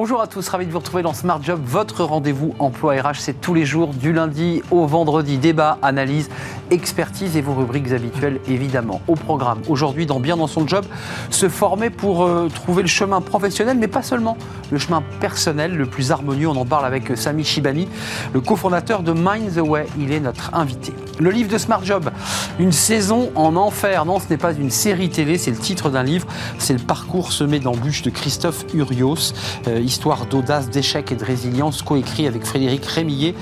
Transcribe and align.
Bonjour 0.00 0.20
à 0.20 0.28
tous, 0.28 0.48
ravi 0.48 0.64
de 0.64 0.70
vous 0.70 0.78
retrouver 0.78 1.02
dans 1.02 1.12
Smart 1.12 1.42
Job, 1.42 1.60
votre 1.64 2.04
rendez-vous 2.04 2.54
emploi 2.60 2.94
RH. 3.02 3.16
C'est 3.16 3.40
tous 3.40 3.52
les 3.52 3.64
jours, 3.64 3.88
du 3.88 4.12
lundi 4.12 4.62
au 4.70 4.86
vendredi. 4.86 5.38
Débat, 5.38 5.76
analyse, 5.82 6.30
expertise 6.70 7.36
et 7.36 7.40
vos 7.40 7.52
rubriques 7.52 7.90
habituelles, 7.90 8.38
évidemment. 8.46 9.00
Au 9.08 9.16
programme, 9.16 9.58
aujourd'hui, 9.68 10.06
dans 10.06 10.20
Bien 10.20 10.36
dans 10.36 10.46
son 10.46 10.68
job, 10.68 10.84
se 11.30 11.48
former 11.48 11.90
pour 11.90 12.22
euh, 12.22 12.48
trouver 12.48 12.82
le 12.82 12.88
chemin 12.88 13.20
professionnel, 13.20 13.76
mais 13.76 13.88
pas 13.88 14.02
seulement, 14.02 14.36
le 14.70 14.78
chemin 14.78 15.02
personnel 15.18 15.74
le 15.74 15.86
plus 15.86 16.12
harmonieux. 16.12 16.48
On 16.48 16.56
en 16.56 16.64
parle 16.64 16.86
avec 16.86 17.16
Sami 17.16 17.42
Shibani, 17.42 17.88
le 18.32 18.40
cofondateur 18.40 19.02
de 19.02 19.12
Mind 19.12 19.56
the 19.56 19.66
Way. 19.66 19.88
Il 19.98 20.12
est 20.12 20.20
notre 20.20 20.54
invité. 20.54 20.92
Le 21.18 21.30
livre 21.30 21.50
de 21.50 21.58
Smart 21.58 21.84
Job, 21.84 22.10
une 22.60 22.70
saison 22.70 23.32
en 23.34 23.56
enfer. 23.56 24.04
Non, 24.04 24.20
ce 24.20 24.28
n'est 24.30 24.36
pas 24.36 24.52
une 24.52 24.70
série 24.70 25.10
télé, 25.10 25.38
c'est 25.38 25.50
le 25.50 25.56
titre 25.56 25.90
d'un 25.90 26.04
livre. 26.04 26.28
C'est 26.58 26.74
le 26.74 26.84
parcours 26.84 27.32
semé 27.32 27.58
d'embûches 27.58 28.02
de 28.02 28.10
Christophe 28.10 28.64
Urios. 28.72 29.32
Euh, 29.66 29.78
euh, 29.78 29.87
histoire 29.88 30.26
d'audace, 30.26 30.68
d'échec 30.68 31.10
et 31.10 31.14
de 31.16 31.24
résilience, 31.24 31.80
coécrit 31.80 32.26
avec 32.26 32.44
Frédéric 32.44 32.84
Rémillet. 32.84 33.34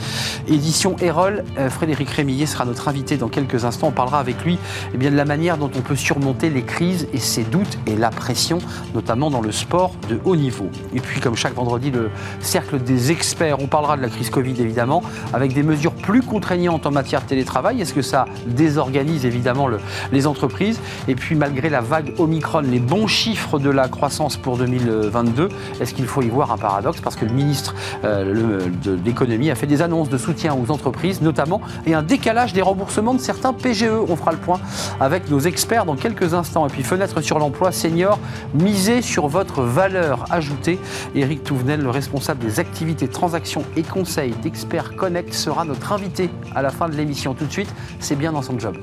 Édition 0.47 0.97
Erol. 1.01 1.45
Euh, 1.59 1.69
Frédéric 1.71 2.09
Rémillet 2.09 2.47
sera 2.47 2.65
notre 2.65 2.87
invité 2.87 3.17
dans 3.17 3.29
quelques 3.29 3.65
instants. 3.65 3.89
On 3.89 3.93
parlera 3.93 4.21
avec 4.21 4.45
lui 4.45 4.57
eh 4.95 4.97
bien, 4.97 5.11
de 5.11 5.17
la 5.17 5.25
manière 5.25 5.59
dont 5.59 5.71
on 5.77 5.81
peut 5.81 5.97
surmonter 5.97 6.49
les 6.49 6.63
crises 6.63 7.09
et 7.13 7.19
ses 7.19 7.43
doutes 7.43 7.79
et 7.87 7.97
la 7.97 8.11
pression, 8.11 8.59
notamment 8.95 9.29
dans 9.29 9.41
le 9.41 9.51
sport 9.51 9.93
de 10.09 10.21
haut 10.25 10.37
niveau. 10.37 10.71
Et 10.95 11.01
puis, 11.01 11.21
comme 11.21 11.35
chaque 11.35 11.55
vendredi, 11.55 11.91
le 11.91 12.11
cercle 12.41 12.79
des 12.81 13.11
experts. 13.11 13.61
On 13.61 13.67
parlera 13.67 13.97
de 13.97 14.03
la 14.03 14.09
crise 14.09 14.31
Covid, 14.31 14.55
évidemment, 14.61 15.03
avec 15.33 15.53
des 15.53 15.65
mesures 15.65 15.95
plus 15.95 16.23
contraignantes 16.23 16.87
en 16.87 16.93
matière 16.93 17.23
de 17.23 17.27
télétravail. 17.27 17.81
Est-ce 17.81 17.93
que 17.93 18.03
ça 18.03 18.27
désorganise, 18.47 19.27
évidemment, 19.27 19.67
le, 19.67 19.81
les 20.13 20.29
entreprises? 20.29 20.81
Et 21.09 21.17
puis, 21.17 21.35
malgré 21.35 21.71
la 21.71 21.81
vague 21.81 22.15
Omicron, 22.19 22.61
les 22.61 22.79
bons 22.79 23.09
chiffres 23.09 23.59
de 23.59 23.71
la 23.71 23.89
croissance 23.89 24.37
pour 24.37 24.57
2022, 24.59 25.49
est-ce 25.81 25.93
qu'il 25.93 26.07
faut 26.07 26.23
y 26.23 26.26
voir 26.29 26.53
un 26.53 26.59
paradoxe 26.59 27.01
parce 27.01 27.17
que 27.17 27.25
le 27.25 27.33
ministre 27.33 27.75
euh, 28.05 28.69
de 28.85 28.99
l'économie 29.05 29.51
a 29.51 29.55
fait 29.55 29.67
des 29.67 29.83
annonces 29.83 30.09
de 30.09 30.19
soutien 30.19 30.55
aux 30.55 30.71
entreprises 30.71 31.23
notamment 31.23 31.61
et 31.87 31.95
un 31.95 32.03
décalage 32.03 32.53
des 32.53 32.63
remboursements 32.63 33.15
de 33.15 33.21
certains 33.21 33.53
PGE. 33.53 33.85
On 34.09 34.17
fera 34.17 34.33
le 34.33 34.39
point 34.39 34.61
avec 35.01 35.31
nos 35.31 35.41
experts 35.41 35.85
dans 35.85 35.97
quelques 35.97 36.35
instants. 36.35 36.67
Et 36.67 36.71
puis 36.71 36.83
fenêtre 36.83 37.21
sur 37.21 37.39
l'emploi 37.39 37.73
senior, 37.73 38.19
misez 38.55 39.03
sur 39.03 39.29
votre 39.29 39.63
valeur 39.63 40.25
ajoutée. 40.31 40.79
Eric 41.15 41.45
Touvenel, 41.45 41.81
le 41.81 41.91
responsable 41.91 42.45
des 42.45 42.61
activités, 42.61 43.09
transactions 43.09 43.65
et 43.77 43.83
conseils 43.83 44.35
d'Expert 44.43 44.97
Connect 44.97 45.33
sera 45.35 45.65
notre 45.65 45.93
invité 45.93 46.31
à 46.55 46.63
la 46.63 46.71
fin 46.71 46.89
de 46.89 46.95
l'émission. 46.95 47.35
Tout 47.35 47.47
de 47.47 47.53
suite, 47.53 47.73
c'est 48.01 48.17
bien 48.17 48.33
dans 48.33 48.43
son 48.43 48.59
job. 48.59 48.77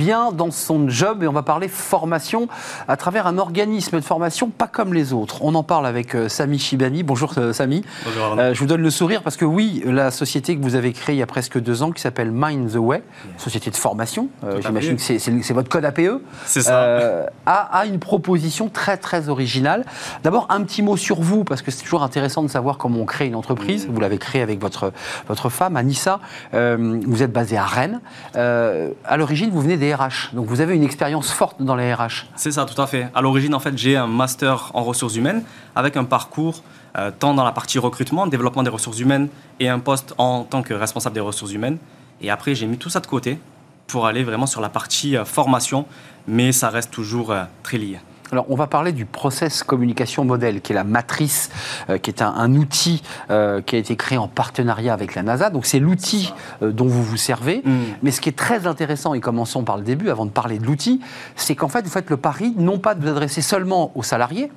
Bien 0.00 0.32
dans 0.32 0.50
son 0.50 0.88
job 0.88 1.22
et 1.22 1.28
on 1.28 1.32
va 1.32 1.42
parler 1.42 1.68
formation 1.68 2.48
à 2.88 2.96
travers 2.96 3.26
un 3.26 3.36
organisme 3.36 3.96
de 3.96 4.04
formation 4.04 4.48
pas 4.48 4.66
comme 4.66 4.94
les 4.94 5.12
autres. 5.12 5.42
On 5.42 5.54
en 5.54 5.62
parle 5.62 5.86
avec 5.86 6.14
euh, 6.14 6.30
Sami 6.30 6.58
Shibani. 6.58 7.02
Bonjour 7.02 7.34
euh, 7.36 7.52
Sami. 7.52 7.84
Bonjour 8.06 8.36
euh, 8.38 8.54
je 8.54 8.60
vous 8.60 8.66
donne 8.66 8.80
le 8.80 8.88
sourire 8.88 9.22
parce 9.22 9.36
que 9.36 9.44
oui, 9.44 9.82
la 9.84 10.10
société 10.10 10.56
que 10.56 10.62
vous 10.62 10.74
avez 10.74 10.94
créée 10.94 11.16
il 11.16 11.18
y 11.18 11.22
a 11.22 11.26
presque 11.26 11.60
deux 11.60 11.82
ans 11.82 11.92
qui 11.92 12.00
s'appelle 12.00 12.30
Mind 12.32 12.72
the 12.72 12.76
Way, 12.76 13.02
société 13.36 13.70
de 13.70 13.76
formation, 13.76 14.30
j'imagine 14.60 14.96
que 14.96 15.02
c'est 15.02 15.52
votre 15.52 15.68
code 15.68 15.84
APE, 15.84 16.22
c'est 16.46 16.62
ça. 16.62 17.26
a, 17.44 17.78
a, 17.78 17.84
une 17.84 17.98
proposition 17.98 18.70
très 18.70 18.96
très 18.96 19.28
originale. 19.28 19.84
D'abord 20.24 20.46
un 20.48 20.62
petit 20.62 20.80
mot 20.80 20.96
sur 20.96 21.20
vous 21.20 21.44
parce 21.44 21.60
que 21.60 21.70
c'est 21.70 21.82
toujours 21.82 22.02
intéressant 22.02 22.42
de 22.42 22.48
savoir 22.48 22.78
comment 22.78 23.00
on 23.00 23.04
crée 23.04 23.26
une 23.26 23.36
entreprise. 23.36 23.86
Vous 23.86 24.00
l'avez 24.00 24.16
créée 24.16 24.40
avec 24.40 24.62
votre, 24.62 24.94
votre 25.28 25.50
femme 25.50 25.76
Anissa. 25.76 26.20
vous 26.54 27.22
êtes 27.22 27.32
basé 27.32 27.58
à 27.58 27.66
Rennes. 27.66 28.00
à 28.34 29.16
l'origine, 29.18 29.50
vous 29.50 29.60
venez 29.60 29.76
des 29.76 29.89
Donc 30.32 30.46
vous 30.46 30.60
avez 30.60 30.74
une 30.74 30.84
expérience 30.84 31.30
forte 31.32 31.62
dans 31.62 31.76
les 31.76 31.92
RH. 31.92 32.26
C'est 32.36 32.52
ça, 32.52 32.64
tout 32.64 32.80
à 32.80 32.86
fait. 32.86 33.08
À 33.14 33.22
l'origine, 33.22 33.54
en 33.54 33.60
fait, 33.60 33.76
j'ai 33.76 33.96
un 33.96 34.06
master 34.06 34.70
en 34.74 34.82
ressources 34.82 35.16
humaines 35.16 35.42
avec 35.74 35.96
un 35.96 36.04
parcours 36.04 36.62
euh, 36.96 37.10
tant 37.16 37.34
dans 37.34 37.44
la 37.44 37.52
partie 37.52 37.78
recrutement, 37.78 38.26
développement 38.26 38.62
des 38.62 38.70
ressources 38.70 38.98
humaines 38.98 39.28
et 39.60 39.68
un 39.68 39.78
poste 39.78 40.14
en 40.18 40.42
tant 40.42 40.62
que 40.62 40.74
responsable 40.74 41.14
des 41.14 41.20
ressources 41.20 41.52
humaines. 41.52 41.78
Et 42.20 42.30
après, 42.30 42.54
j'ai 42.54 42.66
mis 42.66 42.78
tout 42.78 42.90
ça 42.90 43.00
de 43.00 43.06
côté 43.06 43.38
pour 43.86 44.06
aller 44.06 44.24
vraiment 44.24 44.46
sur 44.46 44.60
la 44.60 44.68
partie 44.68 45.16
euh, 45.16 45.24
formation, 45.24 45.86
mais 46.26 46.52
ça 46.52 46.68
reste 46.68 46.90
toujours 46.90 47.32
euh, 47.32 47.44
très 47.62 47.78
lié. 47.78 48.00
Alors, 48.32 48.46
on 48.48 48.54
va 48.54 48.66
parler 48.66 48.92
du 48.92 49.06
process 49.06 49.62
communication 49.64 50.24
modèle, 50.24 50.60
qui 50.60 50.72
est 50.72 50.74
la 50.74 50.84
matrice, 50.84 51.50
euh, 51.88 51.98
qui 51.98 52.10
est 52.10 52.22
un, 52.22 52.54
outil 52.54 53.02
euh, 53.30 53.60
qui 53.60 53.76
a 53.76 53.78
été 53.78 53.96
créé 53.96 54.18
en 54.18 54.28
partenariat 54.28 54.92
avec 54.92 55.14
la 55.14 55.22
NASA. 55.22 55.50
Donc, 55.50 55.66
c'est 55.66 55.80
l'outil 55.80 56.32
euh, 56.62 56.70
dont 56.70 56.86
vous 56.86 57.02
vous 57.02 57.16
servez. 57.16 57.62
Mm. 57.64 57.78
Mais 58.02 58.10
ce 58.12 58.20
qui 58.20 58.28
est 58.28 58.38
très 58.38 58.66
intéressant, 58.66 59.14
et 59.14 59.20
commençons 59.20 59.64
par 59.64 59.76
le 59.76 59.82
début, 59.82 60.10
avant 60.10 60.26
de 60.26 60.30
parler 60.30 60.58
de 60.58 60.64
l'outil, 60.64 61.00
c'est 61.34 61.56
qu'en 61.56 61.68
fait, 61.68 61.82
vous 61.82 61.90
faites 61.90 62.10
le 62.10 62.16
pari, 62.16 62.54
non 62.56 62.78
pas 62.78 62.94
de 62.94 63.02
vous 63.02 63.08
adresser 63.08 63.42
seulement 63.42 63.90
aux 63.96 64.02
salariés, 64.02 64.50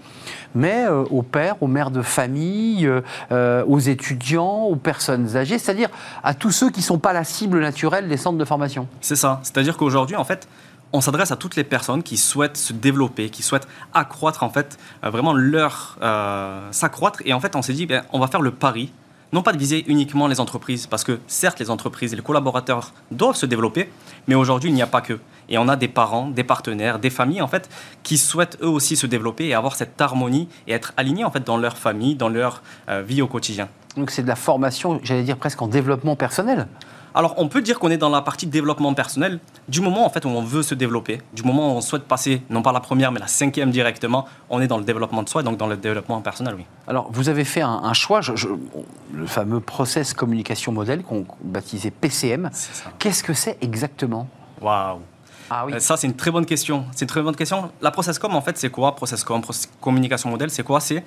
mais 0.53 0.87
aux 0.87 1.23
pères, 1.23 1.55
aux 1.61 1.67
mères 1.67 1.89
de 1.89 2.01
famille, 2.03 2.89
aux 3.31 3.79
étudiants, 3.79 4.63
aux 4.63 4.75
personnes 4.75 5.35
âgées, 5.35 5.57
c'est-à-dire 5.57 5.89
à 6.23 6.33
tous 6.33 6.51
ceux 6.51 6.69
qui 6.69 6.81
ne 6.81 6.85
sont 6.85 6.99
pas 6.99 7.13
la 7.13 7.23
cible 7.23 7.59
naturelle 7.59 8.07
des 8.07 8.17
centres 8.17 8.37
de 8.37 8.45
formation. 8.45 8.87
C'est 9.01 9.15
ça. 9.15 9.39
C'est-à-dire 9.43 9.77
qu'aujourd'hui, 9.77 10.15
en 10.15 10.23
fait, 10.23 10.47
on 10.93 11.01
s'adresse 11.01 11.31
à 11.31 11.35
toutes 11.35 11.55
les 11.55 11.63
personnes 11.63 12.03
qui 12.03 12.17
souhaitent 12.17 12.55
se 12.55 12.71
développer, 12.71 13.29
qui 13.29 13.41
souhaitent 13.41 13.67
accroître 13.93 14.43
en 14.43 14.49
fait 14.49 14.77
euh, 15.03 15.09
vraiment 15.09 15.33
leur 15.33 15.97
euh, 16.01 16.71
s'accroître. 16.71 17.19
Et 17.25 17.33
en 17.33 17.39
fait, 17.39 17.55
on 17.55 17.63
s'est 17.63 17.73
dit, 17.73 17.87
ben, 17.87 18.03
on 18.13 18.19
va 18.19 18.27
faire 18.27 18.41
le 18.41 18.51
pari, 18.51 18.93
non 19.33 19.41
pas 19.41 19.51
de 19.51 19.57
viser 19.57 19.83
uniquement 19.87 20.27
les 20.27 20.39
entreprises, 20.39 20.85
parce 20.85 21.03
que 21.03 21.19
certes, 21.27 21.59
les 21.59 21.71
entreprises 21.71 22.13
et 22.13 22.15
les 22.15 22.21
collaborateurs 22.21 22.93
doivent 23.09 23.35
se 23.35 23.47
développer, 23.47 23.89
mais 24.27 24.35
aujourd'hui, 24.35 24.69
il 24.69 24.75
n'y 24.75 24.83
a 24.83 24.87
pas 24.87 25.01
que. 25.01 25.19
Et 25.49 25.57
on 25.57 25.67
a 25.67 25.75
des 25.75 25.87
parents, 25.87 26.29
des 26.29 26.43
partenaires, 26.43 26.99
des 26.99 27.09
familles 27.09 27.41
en 27.41 27.47
fait 27.47 27.69
qui 28.03 28.17
souhaitent 28.17 28.57
eux 28.61 28.69
aussi 28.69 28.95
se 28.95 29.07
développer 29.07 29.47
et 29.47 29.53
avoir 29.53 29.75
cette 29.75 29.99
harmonie 29.99 30.47
et 30.67 30.73
être 30.73 30.93
alignés 30.95 31.25
en 31.25 31.31
fait 31.31 31.43
dans 31.43 31.57
leur 31.57 31.77
famille, 31.77 32.15
dans 32.15 32.29
leur 32.29 32.61
euh, 32.87 33.01
vie 33.01 33.21
au 33.21 33.27
quotidien. 33.27 33.67
Donc 33.97 34.09
c'est 34.09 34.23
de 34.23 34.27
la 34.27 34.35
formation, 34.35 35.01
j'allais 35.03 35.23
dire 35.23 35.37
presque 35.37 35.61
en 35.61 35.67
développement 35.67 36.15
personnel. 36.15 36.67
Alors, 37.15 37.35
on 37.37 37.47
peut 37.47 37.61
dire 37.61 37.79
qu'on 37.79 37.91
est 37.91 37.97
dans 37.97 38.09
la 38.09 38.21
partie 38.21 38.47
développement 38.47 38.93
personnel. 38.93 39.39
Du 39.67 39.81
moment 39.81 40.05
en 40.05 40.09
fait 40.09 40.25
où 40.25 40.29
on 40.29 40.41
veut 40.41 40.63
se 40.63 40.73
développer, 40.73 41.21
du 41.33 41.43
moment 41.43 41.73
où 41.73 41.77
on 41.77 41.81
souhaite 41.81 42.03
passer 42.03 42.41
non 42.49 42.61
pas 42.61 42.71
la 42.71 42.79
première 42.79 43.11
mais 43.11 43.19
la 43.19 43.27
cinquième 43.27 43.69
directement, 43.69 44.25
on 44.49 44.61
est 44.61 44.67
dans 44.67 44.77
le 44.77 44.83
développement 44.83 45.21
de 45.21 45.29
soi, 45.29 45.43
donc 45.43 45.57
dans 45.57 45.67
le 45.67 45.77
développement 45.77 46.19
personnel, 46.21 46.55
oui. 46.57 46.65
Alors, 46.87 47.09
vous 47.11 47.29
avez 47.29 47.45
fait 47.45 47.61
un, 47.61 47.93
choix, 47.93 48.21
le 49.13 49.27
fameux 49.27 49.59
process 49.59 50.13
communication 50.13 50.71
modèle 50.71 51.03
qu'on 51.03 51.25
baptisait 51.43 51.91
PCM. 51.91 52.49
Qu'est-ce 52.99 53.23
que 53.23 53.33
c'est 53.33 53.57
exactement? 53.61 54.27
Waouh 54.61 54.99
ah 55.55 55.65
oui. 55.67 55.73
Euh, 55.73 55.79
ça, 55.79 55.97
c'est 55.97 56.07
une 56.07 56.15
très 56.15 56.31
bonne 56.31 56.47
question. 56.47 56.85
C'est 56.93 57.05
une 57.05 57.09
très 57.09 57.21
bonne 57.21 57.35
question. 57.35 57.71
La 57.79 57.91
ProcessCom, 57.91 58.35
en 58.35 58.41
fait, 58.41 58.57
c'est 58.57 58.71
quoi 58.71 58.95
ProcessCom, 58.95 59.43
communication 59.79 60.29
modèle, 60.31 60.49
c'est 60.49 60.63
quoi? 60.63 60.79
C'est 60.79 61.03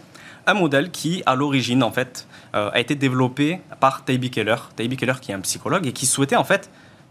un 0.46 0.54
modèle 0.54 0.92
qui, 0.92 1.20
à 1.26 1.34
l'origine, 1.34 1.82
en 1.82 1.90
fait, 1.90 2.28
euh, 2.54 2.70
a 2.72 2.78
été 2.78 2.94
développé 2.94 3.60
par 3.80 4.04
Taibi 4.04 4.30
Keller. 4.30 4.54
Taibi 4.76 4.96
Keller, 4.96 5.14
qui 5.20 5.32
est 5.32 5.34
un 5.34 5.40
psychologue 5.40 5.84
et 5.88 5.92
qui 5.92 6.06
souhaitait, 6.06 6.36
en 6.36 6.44
fait, 6.44 6.70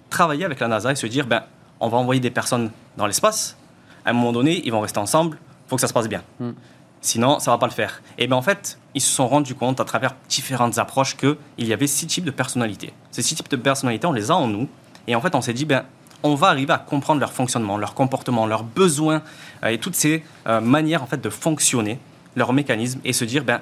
travailler 0.10 0.46
avec 0.46 0.62
la 0.62 0.70
NASA 0.70 0.94
et 0.94 0.96
se 0.96 1.08
dire, 1.08 1.28
ben, 1.28 1.44
on 1.82 1.90
va 1.90 1.98
envoyer 1.98 2.22
des 2.22 2.32
personnes 2.32 2.72
dans 2.96 3.06
l'espace. 3.06 3.58
À 4.06 4.12
un 4.12 4.14
moment 4.14 4.32
donné, 4.32 4.62
ils 4.64 4.72
vont 4.72 4.80
rester 4.80 5.00
ensemble. 5.00 5.38
Il 5.66 5.70
faut 5.70 5.76
que 5.76 5.82
ça 5.82 5.90
se 5.90 5.94
passe 5.94 6.08
bien. 6.08 6.24
Hmm. 6.40 6.52
Sinon, 7.02 7.40
ça 7.40 7.52
va 7.52 7.58
pas 7.58 7.68
le 7.68 7.74
faire. 7.74 8.02
Et 8.18 8.28
bien, 8.28 8.38
en 8.38 8.42
fait, 8.42 8.80
ils 8.94 9.02
se 9.02 9.12
sont 9.12 9.28
rendus 9.28 9.56
compte 9.56 9.82
à 9.82 9.84
travers 9.84 10.16
différentes 10.30 10.78
approches 10.78 11.18
qu'il 11.18 11.36
y 11.58 11.74
avait 11.74 11.88
six 11.88 12.08
types 12.08 12.24
de 12.24 12.32
personnalités. 12.32 12.94
Ces 13.12 13.24
six 13.24 13.36
types 13.36 13.50
de 13.50 13.58
personnalités, 13.58 14.08
on 14.08 14.14
les 14.14 14.32
a 14.32 14.36
en 14.36 14.48
nous. 14.48 14.70
Et 15.08 15.16
en 15.16 15.22
fait, 15.22 15.36
on 15.36 15.42
s'est 15.42 15.54
dit, 15.54 15.66
ben, 15.66 15.84
on 16.24 16.36
va 16.36 16.48
arriver 16.48 16.74
à 16.74 16.78
comprendre 16.78 17.20
leur 17.20 17.32
fonctionnement, 17.32 17.78
leur 17.78 17.94
comportement, 17.94 18.46
leurs 18.46 18.64
besoins 18.64 19.22
euh, 19.64 19.68
et 19.68 19.78
toutes 19.78 19.96
ces 19.96 20.24
euh, 20.48 20.62
manières 20.62 21.04
en 21.04 21.08
fait 21.08 21.22
de 21.22 21.30
fonctionner 21.30 22.00
leur 22.36 22.54
mécanisme 22.54 23.00
et 23.06 23.14
se 23.14 23.26
dire, 23.26 23.44
ben, 23.44 23.62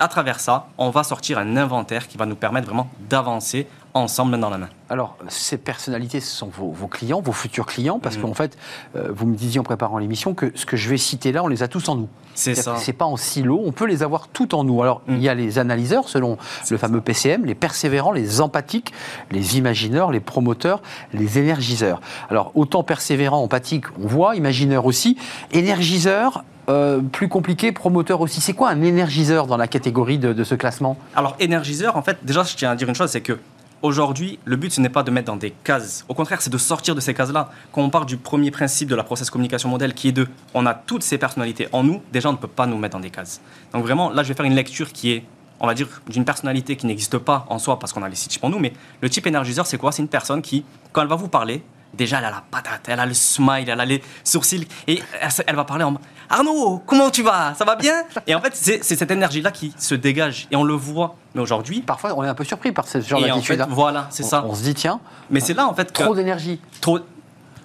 à 0.00 0.08
travers 0.08 0.40
ça, 0.40 0.68
on 0.78 0.90
va 0.90 1.04
sortir 1.04 1.38
un 1.38 1.56
inventaire 1.56 2.08
qui 2.08 2.16
va 2.16 2.26
nous 2.26 2.36
permettre 2.36 2.66
vraiment 2.66 2.90
d'avancer 3.08 3.66
ensemble 3.94 4.32
main 4.32 4.38
dans 4.38 4.50
la 4.50 4.58
main. 4.58 4.68
Alors, 4.90 5.16
ces 5.28 5.56
personnalités, 5.56 6.18
ce 6.18 6.30
sont 6.30 6.48
vos, 6.48 6.88
clients, 6.88 7.20
vos 7.20 7.32
futurs 7.32 7.66
clients, 7.66 8.00
parce 8.00 8.18
mm. 8.18 8.22
qu'en 8.22 8.34
fait, 8.34 8.58
euh, 8.96 9.08
vous 9.14 9.26
me 9.26 9.36
disiez 9.36 9.60
en 9.60 9.62
préparant 9.62 9.98
l'émission 9.98 10.34
que 10.34 10.50
ce 10.56 10.66
que 10.66 10.76
je 10.76 10.90
vais 10.90 10.96
citer 10.96 11.30
là, 11.30 11.44
on 11.44 11.46
les 11.46 11.62
a 11.62 11.68
tous 11.68 11.88
en 11.88 11.94
nous. 11.94 12.08
C'est 12.34 12.56
ça. 12.56 12.76
C'est 12.76 12.92
pas 12.92 13.04
en 13.04 13.16
silo, 13.16 13.62
on 13.64 13.70
peut 13.70 13.86
les 13.86 14.02
avoir 14.02 14.26
tout 14.26 14.56
en 14.56 14.64
nous. 14.64 14.82
Alors, 14.82 15.02
il 15.08 15.22
y 15.22 15.28
a 15.28 15.34
mm. 15.34 15.38
les 15.38 15.58
analyseurs, 15.60 16.08
selon 16.08 16.36
le 16.68 16.76
fameux 16.76 17.00
PCM, 17.00 17.44
les 17.44 17.54
persévérants, 17.54 18.10
les 18.10 18.40
empathiques, 18.40 18.92
les 19.30 19.56
imagineurs, 19.58 20.10
les 20.10 20.20
promoteurs, 20.20 20.82
les 21.12 21.38
énergiseurs. 21.38 22.00
Alors, 22.30 22.50
autant 22.56 22.82
persévérants, 22.82 23.42
empathiques, 23.42 23.86
on 24.02 24.08
voit, 24.08 24.34
imagineurs 24.34 24.86
aussi. 24.86 25.16
Énergiseurs, 25.52 26.44
euh, 26.68 27.00
plus 27.00 27.28
compliqué, 27.28 27.70
promoteur 27.70 28.20
aussi. 28.20 28.40
C'est 28.40 28.54
quoi 28.54 28.70
un 28.70 28.82
énergiseur 28.82 29.46
dans 29.46 29.56
la 29.56 29.68
catégorie 29.68 30.18
de, 30.18 30.32
de 30.32 30.44
ce 30.44 30.56
classement? 30.56 30.96
Alors, 31.14 31.36
énergiseur, 31.38 31.96
en 31.96 32.02
fait, 32.02 32.18
déjà, 32.24 32.42
je 32.42 32.56
tiens 32.56 32.72
à 32.72 32.76
dire 32.76 32.88
une 32.88 32.94
chose, 32.96 33.10
c'est 33.10 33.20
que 33.20 33.38
Aujourd'hui, 33.84 34.38
le 34.46 34.56
but, 34.56 34.72
ce 34.72 34.80
n'est 34.80 34.88
pas 34.88 35.02
de 35.02 35.10
mettre 35.10 35.26
dans 35.26 35.36
des 35.36 35.50
cases. 35.50 36.06
Au 36.08 36.14
contraire, 36.14 36.40
c'est 36.40 36.48
de 36.48 36.56
sortir 36.56 36.94
de 36.94 37.00
ces 37.00 37.12
cases-là. 37.12 37.50
Quand 37.70 37.82
on 37.82 37.90
part 37.90 38.06
du 38.06 38.16
premier 38.16 38.50
principe 38.50 38.88
de 38.88 38.94
la 38.94 39.04
process 39.04 39.28
communication 39.28 39.68
modèle, 39.68 39.92
qui 39.92 40.08
est 40.08 40.12
de, 40.12 40.26
on 40.54 40.64
a 40.64 40.72
toutes 40.72 41.02
ces 41.02 41.18
personnalités 41.18 41.68
en 41.70 41.82
nous, 41.82 42.00
déjà, 42.10 42.30
on 42.30 42.32
ne 42.32 42.38
peut 42.38 42.48
pas 42.48 42.64
nous 42.64 42.78
mettre 42.78 42.94
dans 42.94 43.00
des 43.00 43.10
cases. 43.10 43.42
Donc 43.74 43.82
vraiment, 43.82 44.08
là, 44.08 44.22
je 44.22 44.28
vais 44.28 44.34
faire 44.34 44.46
une 44.46 44.54
lecture 44.54 44.90
qui 44.90 45.12
est 45.12 45.24
on 45.60 45.66
va 45.66 45.74
dire, 45.74 45.86
d'une 46.08 46.24
personnalité 46.24 46.76
qui 46.76 46.86
n'existe 46.86 47.18
pas 47.18 47.44
en 47.50 47.58
soi 47.58 47.78
parce 47.78 47.92
qu'on 47.92 48.02
a 48.02 48.08
les 48.08 48.16
sites 48.16 48.38
pour 48.38 48.48
nous, 48.48 48.58
mais 48.58 48.72
le 49.02 49.10
type 49.10 49.26
énergiseur, 49.26 49.66
c'est 49.66 49.76
quoi? 49.76 49.92
C'est 49.92 50.02
une 50.02 50.08
personne 50.08 50.40
qui, 50.40 50.64
quand 50.92 51.02
elle 51.02 51.08
va 51.08 51.16
vous 51.16 51.28
parler, 51.28 51.62
déjà 51.96 52.18
elle 52.18 52.26
a 52.26 52.30
la 52.30 52.42
patate, 52.50 52.88
elle 52.88 53.00
a 53.00 53.06
le 53.06 53.14
smile, 53.14 53.68
elle 53.68 53.80
a 53.80 53.84
les 53.84 54.02
sourcils, 54.22 54.66
et 54.86 55.02
elle, 55.46 55.56
va 55.56 55.64
parler 55.64 55.84
en 55.84 55.94
Arnaud, 56.28 56.82
comment 56.86 57.10
tu 57.10 57.22
vas? 57.22 57.54
Ça 57.54 57.64
va 57.64 57.76
bien? 57.76 58.02
Et 58.26 58.34
en 58.34 58.40
fait, 58.40 58.54
c'est 58.54 58.82
cette 58.82 59.10
énergie-là 59.10 59.50
qui 59.50 59.74
se 59.76 59.94
dégage, 59.94 60.48
et 60.50 60.56
on 60.56 60.64
le 60.64 60.74
voit. 60.74 61.16
Mais 61.34 61.42
aujourd'hui. 61.42 61.82
Parfois, 61.82 62.14
on 62.16 62.24
est 62.24 62.28
un 62.28 62.34
peu 62.34 62.44
surpris 62.44 62.72
par 62.72 62.86
ce 62.86 63.00
genre 63.00 63.20
d'attitude. 63.20 63.60
En 63.60 63.66
fait, 63.66 63.72
voilà, 63.72 64.06
c'est 64.10 64.22
ça. 64.22 64.44
On 64.46 64.54
se 64.54 64.62
dit, 64.62 64.74
tiens. 64.74 65.00
Mais 65.30 65.40
c'est 65.40 65.54
là, 65.54 65.66
en 65.66 65.74
fait. 65.74 65.92
Trop 65.92 66.14
d'énergie. 66.14 66.60
Trop 66.80 67.00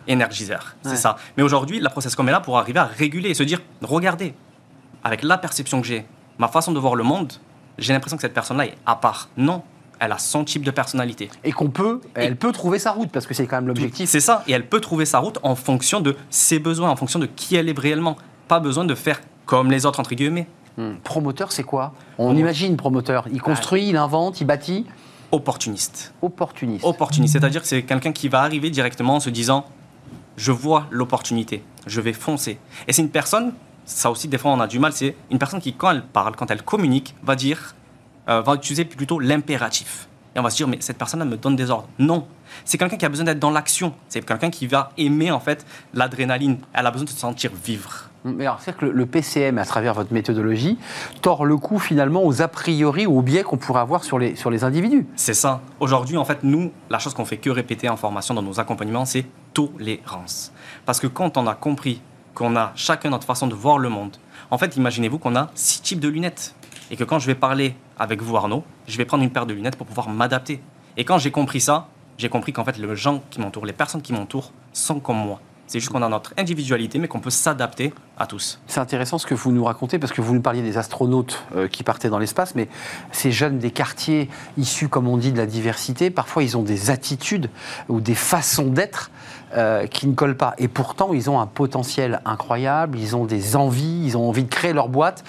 énergiseur, 0.08 0.76
c'est 0.81 0.98
ça. 0.98 1.18
Mais 1.38 1.44
aujourd'hui, 1.44 1.80
la 1.80 1.90
process 1.90 2.16
comme 2.16 2.28
est 2.30 2.31
là 2.31 2.40
pour 2.40 2.58
arriver 2.58 2.80
à 2.80 2.86
réguler 2.86 3.30
et 3.30 3.34
se 3.34 3.44
dire 3.44 3.62
regardez, 3.81 4.34
avec 5.04 5.24
la 5.24 5.38
perception 5.38 5.81
que 5.81 5.88
j'ai, 5.88 6.06
ma 6.40 6.48
façon 6.48 6.72
de 6.72 6.80
voir 6.80 6.96
le 6.96 7.04
monde, 7.04 7.31
j'ai 7.78 7.94
l'impression 7.94 8.18
que 8.18 8.22
cette 8.22 8.34
personne-là 8.34 8.66
est 8.66 8.76
à 8.86 8.96
part. 8.96 9.30
Non, 9.38 9.64
elle 10.00 10.12
a 10.12 10.18
son 10.18 10.44
type 10.44 10.63
de 10.63 10.72
personnalité. 10.72 11.30
Et 11.44 11.51
qu'on 11.51 11.69
peut, 11.69 12.01
elle 12.16 12.36
peut 12.36 12.51
trouver 12.51 12.80
sa 12.80 12.92
route, 12.92 13.10
parce 13.12 13.28
que 13.28 13.34
c'est 13.34 13.46
quand 13.48 13.57
même 13.57 13.68
l'objectif. 13.68 14.10
C'est 14.10 14.19
ça, 14.19 14.44
et 14.48 14.54
elle 14.54 14.68
peut 14.68 14.80
trouver 14.80 15.06
sa 15.06 15.19
route 15.19 15.40
en 15.44 15.56
fonction 15.56 16.01
de 16.01 16.16
ses 16.30 16.60
besoins, 16.60 16.90
en 16.90 16.96
fonction 16.96 17.19
de 17.19 17.25
qui 17.25 17.56
elle 17.56 17.69
est 17.69 17.78
réellement. 17.78 18.18
Pas 18.48 18.60
besoin 18.60 18.86
de 18.86 18.96
faire 18.96 19.22
comme 19.46 19.72
les 19.72 19.86
autres, 19.86 20.00
entre 20.00 20.16
guillemets. 20.16 20.48
Hmm. 20.78 20.96
Promoteur, 21.04 21.51
c'est 21.51 21.63
quoi? 21.63 21.94
On 22.18 22.36
imagine 22.36 22.78
promoteur. 22.78 23.28
Il 23.31 23.42
construit, 23.42 23.90
il 23.90 23.98
invente, 23.98 24.42
il 24.42 24.46
bâtit 24.46 24.86
Opportuniste. 25.31 26.13
Opportuniste. 26.24 26.84
Opportuniste, 26.84 27.34
c'est-à-dire 27.34 27.62
que 27.62 27.68
c'est 27.68 27.84
quelqu'un 27.84 28.12
qui 28.12 28.30
va 28.30 28.42
arriver 28.42 28.72
directement 28.72 29.16
en 29.16 29.19
se 29.19 29.30
disant 29.30 29.66
je 30.38 30.52
vois 30.52 30.88
l'opportunité, 30.90 31.63
je 31.86 32.02
vais 32.02 32.13
foncer. 32.13 32.57
Et 32.88 32.94
c'est 32.94 33.02
une 33.02 33.10
personne 33.10 33.54
ça 33.90 34.12
aussi, 34.12 34.28
des 34.28 34.38
fois, 34.38 34.52
on 34.52 34.60
a 34.60 34.68
du 34.68 34.80
mal. 34.80 34.94
C'est 34.94 35.16
une 35.31 35.40
personne 35.40 35.60
qui, 35.60 35.74
quand 35.74 35.92
elle 35.92 36.04
parle, 36.04 36.36
quand 36.36 36.50
elle 36.52 36.62
communique, 36.62 37.16
va 37.24 37.36
dire, 37.36 37.75
euh, 38.30 38.42
va 38.42 38.56
utiliser 38.56 38.86
plutôt 38.86 39.20
l'impératif. 39.20 40.08
Et 40.36 40.40
on 40.40 40.44
va 40.44 40.52
se 40.52 40.58
dire, 40.58 40.68
mais 40.68 40.78
cette 40.80 40.98
personne-là 40.98 41.26
me 41.26 41.38
donne 41.38 41.56
des 41.56 41.72
ordres. 41.72 41.90
Non. 41.98 42.28
C'est 42.66 42.78
quelqu'un 42.78 42.98
qui 42.98 43.06
a 43.06 43.10
besoin 43.10 43.26
d'être 43.26 43.40
dans 43.40 43.50
l'action. 43.50 43.94
C'est 44.10 44.24
quelqu'un 44.24 44.52
qui 44.52 44.68
va 44.68 44.92
aimer, 44.98 45.31
en 45.31 45.40
fait, 45.40 45.66
l'adrénaline. 45.94 46.58
Elle 46.74 46.86
a 46.86 46.92
besoin 46.92 47.06
de 47.06 47.10
se 47.10 47.18
sentir 47.18 47.52
vivre. 47.64 48.10
Mais 48.26 48.46
alors, 48.46 48.60
c'est 48.60 48.76
que 48.76 48.86
le 48.86 49.06
PCM, 49.06 49.58
à 49.58 49.66
travers 49.66 49.94
votre 49.94 50.14
méthodologie, 50.14 50.78
tord 51.22 51.46
le 51.46 51.58
coup 51.58 51.80
finalement 51.80 52.24
aux 52.24 52.42
a 52.42 52.48
priori 52.50 53.08
ou 53.08 53.20
aux 53.20 53.22
biais 53.22 53.44
qu'on 53.44 53.58
pourrait 53.58 53.80
avoir 53.80 54.04
sur 54.04 54.20
les, 54.20 54.36
sur 54.36 54.52
les 54.52 54.64
individus. 54.64 55.08
C'est 55.16 55.34
ça. 55.34 55.62
Aujourd'hui, 55.80 56.18
en 56.18 56.26
fait, 56.26 56.44
nous, 56.44 56.72
la 56.90 57.00
chose 57.00 57.14
qu'on 57.14 57.26
fait 57.26 57.38
que 57.38 57.50
répéter 57.50 57.88
en 57.90 57.96
formation 57.96 58.34
dans 58.34 58.42
nos 58.42 58.60
accompagnements, 58.60 59.06
c'est 59.06 59.26
tolérance. 59.54 60.52
Parce 60.86 61.00
que 61.00 61.08
quand 61.08 61.38
on 61.38 61.48
a 61.48 61.56
compris 61.56 62.02
qu'on 62.40 62.56
a 62.56 62.72
chacun 62.76 63.10
notre 63.10 63.26
façon 63.26 63.48
de 63.48 63.54
voir 63.54 63.78
le 63.78 63.90
monde. 63.90 64.16
En 64.50 64.58
fait, 64.58 64.78
imaginez-vous 64.78 65.20
qu'on 65.20 65.36
a 65.36 65.50
six 65.56 65.81
types 65.81 66.00
de 66.00 66.08
lunettes. 66.08 66.56
Et 66.92 66.96
que 66.96 67.04
quand 67.04 67.20
je 67.20 67.28
vais 67.28 67.36
parler 67.36 67.76
avec 67.98 68.22
vous, 68.22 68.36
Arnaud, 68.36 68.64
je 68.88 68.98
vais 68.98 69.06
prendre 69.06 69.24
une 69.24 69.30
paire 69.30 69.46
de 69.46 69.54
lunettes 69.54 69.76
pour 69.76 69.86
pouvoir 69.86 70.10
m'adapter. 70.10 70.62
Et 70.98 71.06
quand 71.06 71.18
j'ai 71.18 71.32
compris 71.32 71.62
ça, 71.62 71.88
j'ai 72.18 72.30
compris 72.30 72.52
qu'en 72.52 72.66
fait, 72.66 72.78
les 72.78 72.96
gens 72.96 73.22
qui 73.30 73.40
m'entourent, 73.40 73.66
les 73.66 73.74
personnes 73.74 74.02
qui 74.02 74.14
m'entourent, 74.14 74.52
sont 74.74 75.00
comme 75.00 75.18
moi. 75.18 75.40
C'est 75.69 75.80
juste 75.80 75.92
qu'on 75.92 76.01
a 76.01 76.10
notre 76.10 76.33
individualité, 76.36 76.98
mais 76.98 77.07
qu'on 77.07 77.19
peut 77.19 77.30
s'adapter 77.30 77.94
à 78.18 78.25
tous. 78.25 78.60
C'est 78.66 78.80
intéressant 78.80 79.19
ce 79.19 79.27
que 79.27 79.36
vous 79.36 79.51
nous 79.51 79.63
racontez, 79.63 80.00
parce 80.00 80.12
que 80.12 80.19
vous 80.19 80.33
nous 80.33 80.42
parliez 80.42 80.63
des 80.63 80.80
astronautes 80.80 81.44
euh, 81.56 81.68
qui 81.68 81.83
partaient 81.83 82.10
dans 82.10 82.18
l'espace, 82.18 82.56
mais 82.56 82.68
ces 83.12 83.31
jeunes 83.31 83.60
des 83.60 83.69
quartiers 83.69 84.31
issus, 84.57 84.89
comme 84.89 85.07
on 85.07 85.16
dit, 85.16 85.31
de 85.31 85.38
la 85.38 85.45
diversité, 85.45 86.10
parfois 86.10 86.42
ils 86.42 86.57
ont 86.57 86.63
des 86.63 86.89
attitudes 86.89 87.51
ou 87.88 88.01
des 88.01 88.16
façons 88.16 88.66
d'être 88.66 89.12
euh, 89.56 89.86
qui 89.86 90.07
ne 90.07 90.16
collent 90.16 90.36
pas. 90.36 90.56
Et 90.57 90.68
pourtant, 90.68 91.13
ils 91.13 91.30
ont 91.30 91.39
un 91.39 91.45
potentiel 91.45 92.19
incroyable, 92.25 92.98
ils 92.98 93.16
ont 93.16 93.25
des 93.25 93.56
envies, 93.56 94.01
ils 94.06 94.18
ont 94.18 94.27
envie 94.27 94.45
de 94.45 94.50
créer 94.50 94.74
leur 94.74 94.89
boîte. 94.89 95.24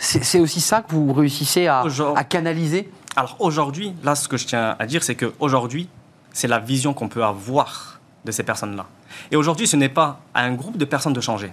C'est 0.00 0.40
aussi 0.40 0.60
ça 0.60 0.80
que 0.80 0.90
vous 0.90 1.12
réussissez 1.12 1.68
à, 1.68 1.84
à 2.16 2.24
canaliser? 2.24 2.90
Alors 3.14 3.36
aujourd'hui, 3.38 3.94
là, 4.02 4.16
ce 4.16 4.26
que 4.26 4.38
je 4.38 4.46
tiens 4.48 4.74
à 4.76 4.86
dire, 4.86 5.04
c'est 5.04 5.14
qu'aujourd'hui, 5.14 5.88
c'est 6.32 6.48
la 6.48 6.58
vision 6.58 6.94
qu'on 6.94 7.08
peut 7.08 7.24
avoir 7.24 8.00
de 8.24 8.32
ces 8.32 8.42
personnes-là. 8.42 8.86
Et 9.30 9.36
aujourd'hui, 9.36 9.66
ce 9.66 9.76
n'est 9.76 9.88
pas 9.88 10.20
à 10.34 10.42
un 10.42 10.54
groupe 10.54 10.76
de 10.76 10.84
personnes 10.84 11.12
de 11.12 11.20
changer. 11.20 11.52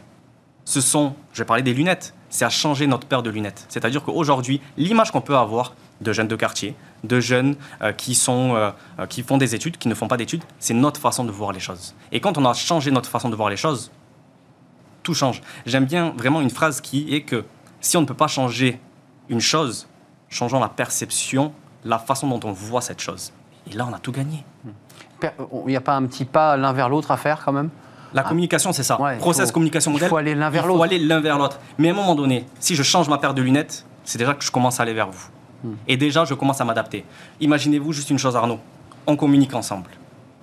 Ce 0.66 0.82
sont, 0.82 1.14
je 1.34 1.40
vais 1.40 1.46
parler 1.46 1.62
des 1.62 1.74
lunettes, 1.74 2.16
c'est 2.30 2.46
à 2.46 2.50
changer 2.50 2.88
notre 2.88 3.08
paire 3.08 3.22
de 3.22 3.30
lunettes. 3.30 3.66
C'est-à-dire 3.70 4.04
qu'aujourd'hui, 4.04 4.62
l'image 4.78 5.12
qu'on 5.12 5.22
peut 5.22 5.38
avoir 5.38 5.76
de 6.02 6.12
jeunes 6.12 6.28
de 6.28 6.36
quartier, 6.36 6.76
de 7.04 7.20
jeunes 7.20 7.56
euh, 7.82 7.94
qui, 7.94 8.16
sont, 8.16 8.56
euh, 8.56 8.72
euh, 9.00 9.06
qui 9.06 9.24
font 9.24 9.38
des 9.38 9.56
études, 9.56 9.78
qui 9.78 9.88
ne 9.88 9.94
font 9.94 10.08
pas 10.08 10.18
d'études, 10.18 10.44
c'est 10.60 10.74
notre 10.74 11.00
façon 11.00 11.24
de 11.24 11.32
voir 11.32 11.52
les 11.52 11.60
choses. 11.60 11.96
Et 12.12 12.20
quand 12.20 12.38
on 12.38 12.46
a 12.46 12.54
changé 12.54 12.92
notre 12.92 13.10
façon 13.10 13.30
de 13.30 13.36
voir 13.36 13.50
les 13.50 13.58
choses, 13.58 13.92
tout 15.04 15.14
change. 15.14 15.42
J'aime 15.66 15.86
bien 15.86 16.14
vraiment 16.18 16.42
une 16.42 16.50
phrase 16.50 16.82
qui 16.82 17.14
est 17.14 17.22
que 17.22 17.46
si 17.80 17.96
on 17.96 18.02
ne 18.02 18.08
peut 18.08 18.16
pas 18.16 18.28
changer 18.28 18.80
une 19.30 19.40
chose, 19.40 19.88
changeons 20.30 20.60
la 20.60 20.70
perception, 20.70 21.54
la 21.84 22.00
façon 22.00 22.28
dont 22.28 22.40
on 22.44 22.52
voit 22.52 22.82
cette 22.82 23.02
chose. 23.02 23.32
Et 23.72 23.76
là, 23.76 23.88
on 23.90 23.94
a 23.94 24.00
tout 24.00 24.12
gagné. 24.12 24.44
Il 25.22 25.68
n'y 25.68 25.76
a 25.76 25.82
pas 25.82 25.96
un 25.96 26.06
petit 26.06 26.26
pas 26.26 26.58
l'un 26.58 26.74
vers 26.74 26.90
l'autre 26.90 27.12
à 27.12 27.18
faire 27.18 27.44
quand 27.44 27.52
même? 27.52 27.70
La 28.14 28.22
ah. 28.22 28.30
communication, 28.30 28.72
c'est 28.72 28.84
ça. 28.84 28.98
Process, 29.20 29.52
communication, 29.52 29.92
modèle. 29.92 30.08
Il 30.08 30.10
faut 30.10 30.18
aller 30.18 30.36
l'un 30.36 30.50
vers 30.50 30.66
l'autre. 30.66 30.86
Il 30.86 30.90
faut 30.90 30.96
aller 30.96 31.00
l'un 31.00 31.20
vers 31.20 31.38
l'autre. 31.38 31.60
Mais 31.78 31.90
à 31.90 31.92
un 31.92 31.96
moment 31.96 32.16
donné, 32.16 32.46
si 32.60 32.76
je 32.76 32.84
change 32.84 33.10
ma 33.10 33.18
paire 33.18 33.34
de 33.34 33.42
lunettes, 33.42 33.86
c'est 34.04 34.18
déjà 34.18 34.34
que 34.34 34.44
je 34.44 34.52
commence 34.52 34.80
à 34.80 34.84
aller 34.84 34.94
vers 34.94 35.10
vous. 35.10 35.28
Hmm. 35.64 35.74
Et 35.88 35.98
déjà, 35.98 36.24
je 36.26 36.34
commence 36.34 36.62
à 36.62 36.66
m'adapter. 36.66 37.04
Imaginez-vous 37.42 37.92
juste 37.92 38.10
une 38.10 38.20
chose, 38.20 38.36
Arnaud. 38.36 38.60
On 39.08 39.16
communique 39.16 39.54
ensemble. 39.54 39.90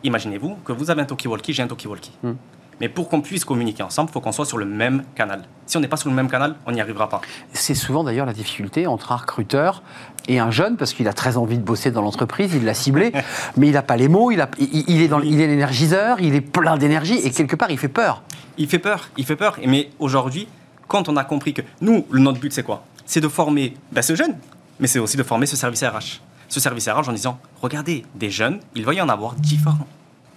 Imaginez-vous 0.04 0.56
que 0.64 0.72
vous 0.72 0.90
avez 0.90 1.02
un 1.02 1.04
talkie-walkie, 1.04 1.52
j'ai 1.52 1.62
un 1.62 1.68
talkie-walkie. 1.68 2.12
Hmm. 2.22 2.34
Mais 2.80 2.88
pour 2.88 3.08
qu'on 3.08 3.20
puisse 3.20 3.44
communiquer 3.44 3.84
ensemble, 3.84 4.10
il 4.10 4.12
faut 4.12 4.20
qu'on 4.20 4.32
soit 4.32 4.44
sur 4.44 4.58
le 4.58 4.64
même 4.64 5.04
canal. 5.14 5.42
Si 5.66 5.76
on 5.76 5.80
n'est 5.80 5.88
pas 5.88 5.96
sur 5.96 6.10
le 6.10 6.16
même 6.16 6.28
canal, 6.28 6.56
on 6.66 6.72
n'y 6.72 6.80
arrivera 6.80 7.08
pas. 7.08 7.20
C'est 7.52 7.76
souvent 7.76 8.02
d'ailleurs 8.02 8.26
la 8.26 8.32
difficulté 8.32 8.88
entre 8.88 9.12
un 9.12 9.16
recruteur 9.16 9.82
et 10.28 10.38
un 10.38 10.50
jeune, 10.50 10.76
parce 10.76 10.92
qu'il 10.92 11.08
a 11.08 11.12
très 11.12 11.36
envie 11.36 11.58
de 11.58 11.62
bosser 11.62 11.90
dans 11.90 12.02
l'entreprise, 12.02 12.52
il 12.54 12.64
l'a 12.64 12.74
ciblé, 12.74 13.12
mais 13.56 13.68
il 13.68 13.72
n'a 13.72 13.82
pas 13.82 13.96
les 13.96 14.08
mots, 14.08 14.30
il, 14.30 14.40
a, 14.40 14.48
il, 14.58 15.00
est 15.00 15.08
dans, 15.08 15.20
il 15.20 15.40
est 15.40 15.46
l'énergiseur, 15.46 16.20
il 16.20 16.34
est 16.34 16.40
plein 16.40 16.76
d'énergie, 16.76 17.18
et 17.18 17.30
quelque 17.30 17.56
part, 17.56 17.70
il 17.70 17.78
fait 17.78 17.88
peur. 17.88 18.22
Il 18.58 18.68
fait 18.68 18.78
peur, 18.78 19.08
il 19.16 19.24
fait 19.24 19.36
peur. 19.36 19.58
Mais 19.66 19.90
aujourd'hui, 19.98 20.46
quand 20.88 21.08
on 21.08 21.16
a 21.16 21.24
compris 21.24 21.54
que 21.54 21.62
nous, 21.80 22.06
notre 22.12 22.38
but, 22.38 22.52
c'est 22.52 22.62
quoi? 22.62 22.84
C'est 23.06 23.20
de 23.20 23.28
former 23.28 23.74
ben, 23.90 24.02
ce 24.02 24.14
jeune, 24.14 24.36
mais 24.78 24.86
c'est 24.86 24.98
aussi 24.98 25.16
de 25.16 25.22
former 25.22 25.46
ce 25.46 25.56
service 25.56 25.82
RH. 25.82 26.20
Ce 26.48 26.60
service 26.60 26.88
RH 26.88 27.08
en 27.08 27.12
disant, 27.12 27.38
regardez, 27.62 28.04
des 28.14 28.30
jeunes, 28.30 28.60
il 28.74 28.84
va 28.84 28.94
y 28.94 29.00
en 29.00 29.08
avoir 29.08 29.34
différents 29.34 29.86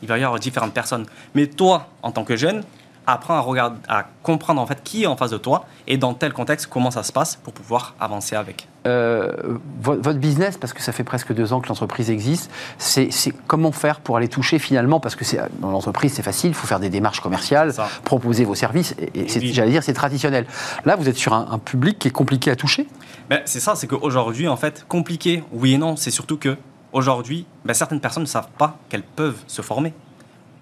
il 0.02 0.08
va 0.08 0.18
y 0.20 0.24
avoir 0.24 0.40
différentes 0.40 0.74
personnes. 0.74 1.06
Mais 1.34 1.48
toi, 1.48 1.88
en 2.04 2.12
tant 2.12 2.24
que 2.24 2.36
jeune, 2.36 2.64
apprends 3.08 3.36
à, 3.36 3.40
regarder, 3.40 3.78
à 3.88 4.06
comprendre 4.24 4.62
en 4.62 4.66
fait 4.66 4.84
qui 4.84 5.04
est 5.04 5.08
en 5.08 5.16
face 5.16 5.32
de 5.32 5.38
toi 5.38 5.66
et 5.88 5.98
dans 5.98 6.14
tel 6.14 6.34
contexte 6.34 6.68
comment 6.68 6.92
ça 6.92 7.04
se 7.04 7.12
passe 7.12 7.36
pour 7.36 7.54
pouvoir 7.54 7.96
avancer 8.00 8.36
avec. 8.36 8.68
Euh, 8.88 9.32
votre 9.82 10.20
business, 10.20 10.58
parce 10.58 10.74
que 10.74 10.82
ça 10.82 10.92
fait 10.92 11.04
presque 11.04 11.34
deux 11.34 11.54
ans 11.54 11.60
que 11.60 11.68
l'entreprise 11.70 12.12
existe, 12.12 12.52
c'est 12.78 13.10
comment 13.48 13.72
faire 13.72 14.00
pour 14.00 14.18
aller 14.18 14.28
toucher 14.28 14.60
finalement, 14.60 15.00
parce 15.00 15.16
que 15.16 15.26
dans 15.60 15.72
l'entreprise 15.72 16.14
c'est 16.14 16.24
facile, 16.24 16.52
il 16.52 16.54
faut 16.54 16.68
faire 16.68 16.80
des 16.80 16.90
démarches 16.90 17.20
commerciales, 17.20 17.74
proposer 18.04 18.46
vos 18.46 18.56
services, 18.56 18.96
et, 19.16 19.28
j'allais 19.28 19.72
dire 19.72 19.84
c'est 19.84 19.94
traditionnel. 19.94 20.46
Là 20.86 20.96
vous 20.96 21.10
êtes 21.10 21.18
sur 21.18 21.34
un, 21.34 21.60
public 21.60 21.98
qui 21.98 22.10
est 22.10 22.12
compliqué 22.12 22.52
à 22.52 22.56
toucher 22.56 22.88
ben, 23.30 23.42
C'est 23.46 23.60
ça, 23.60 23.76
c'est 23.76 23.88
qu'aujourd'hui 23.88 24.48
en 24.48 24.58
fait, 24.58 24.86
compliqué, 24.88 25.44
oui 25.52 25.74
et 25.74 25.78
non, 25.78 25.96
c'est 25.96 26.12
surtout 26.12 26.38
que 26.38 26.58
Aujourd'hui, 26.96 27.46
ben, 27.66 27.74
certaines 27.74 28.00
personnes 28.00 28.24
ne 28.24 28.28
savent 28.28 28.48
pas 28.58 28.78
qu'elles 28.88 29.04
peuvent 29.04 29.44
se 29.48 29.62
former. 29.62 29.94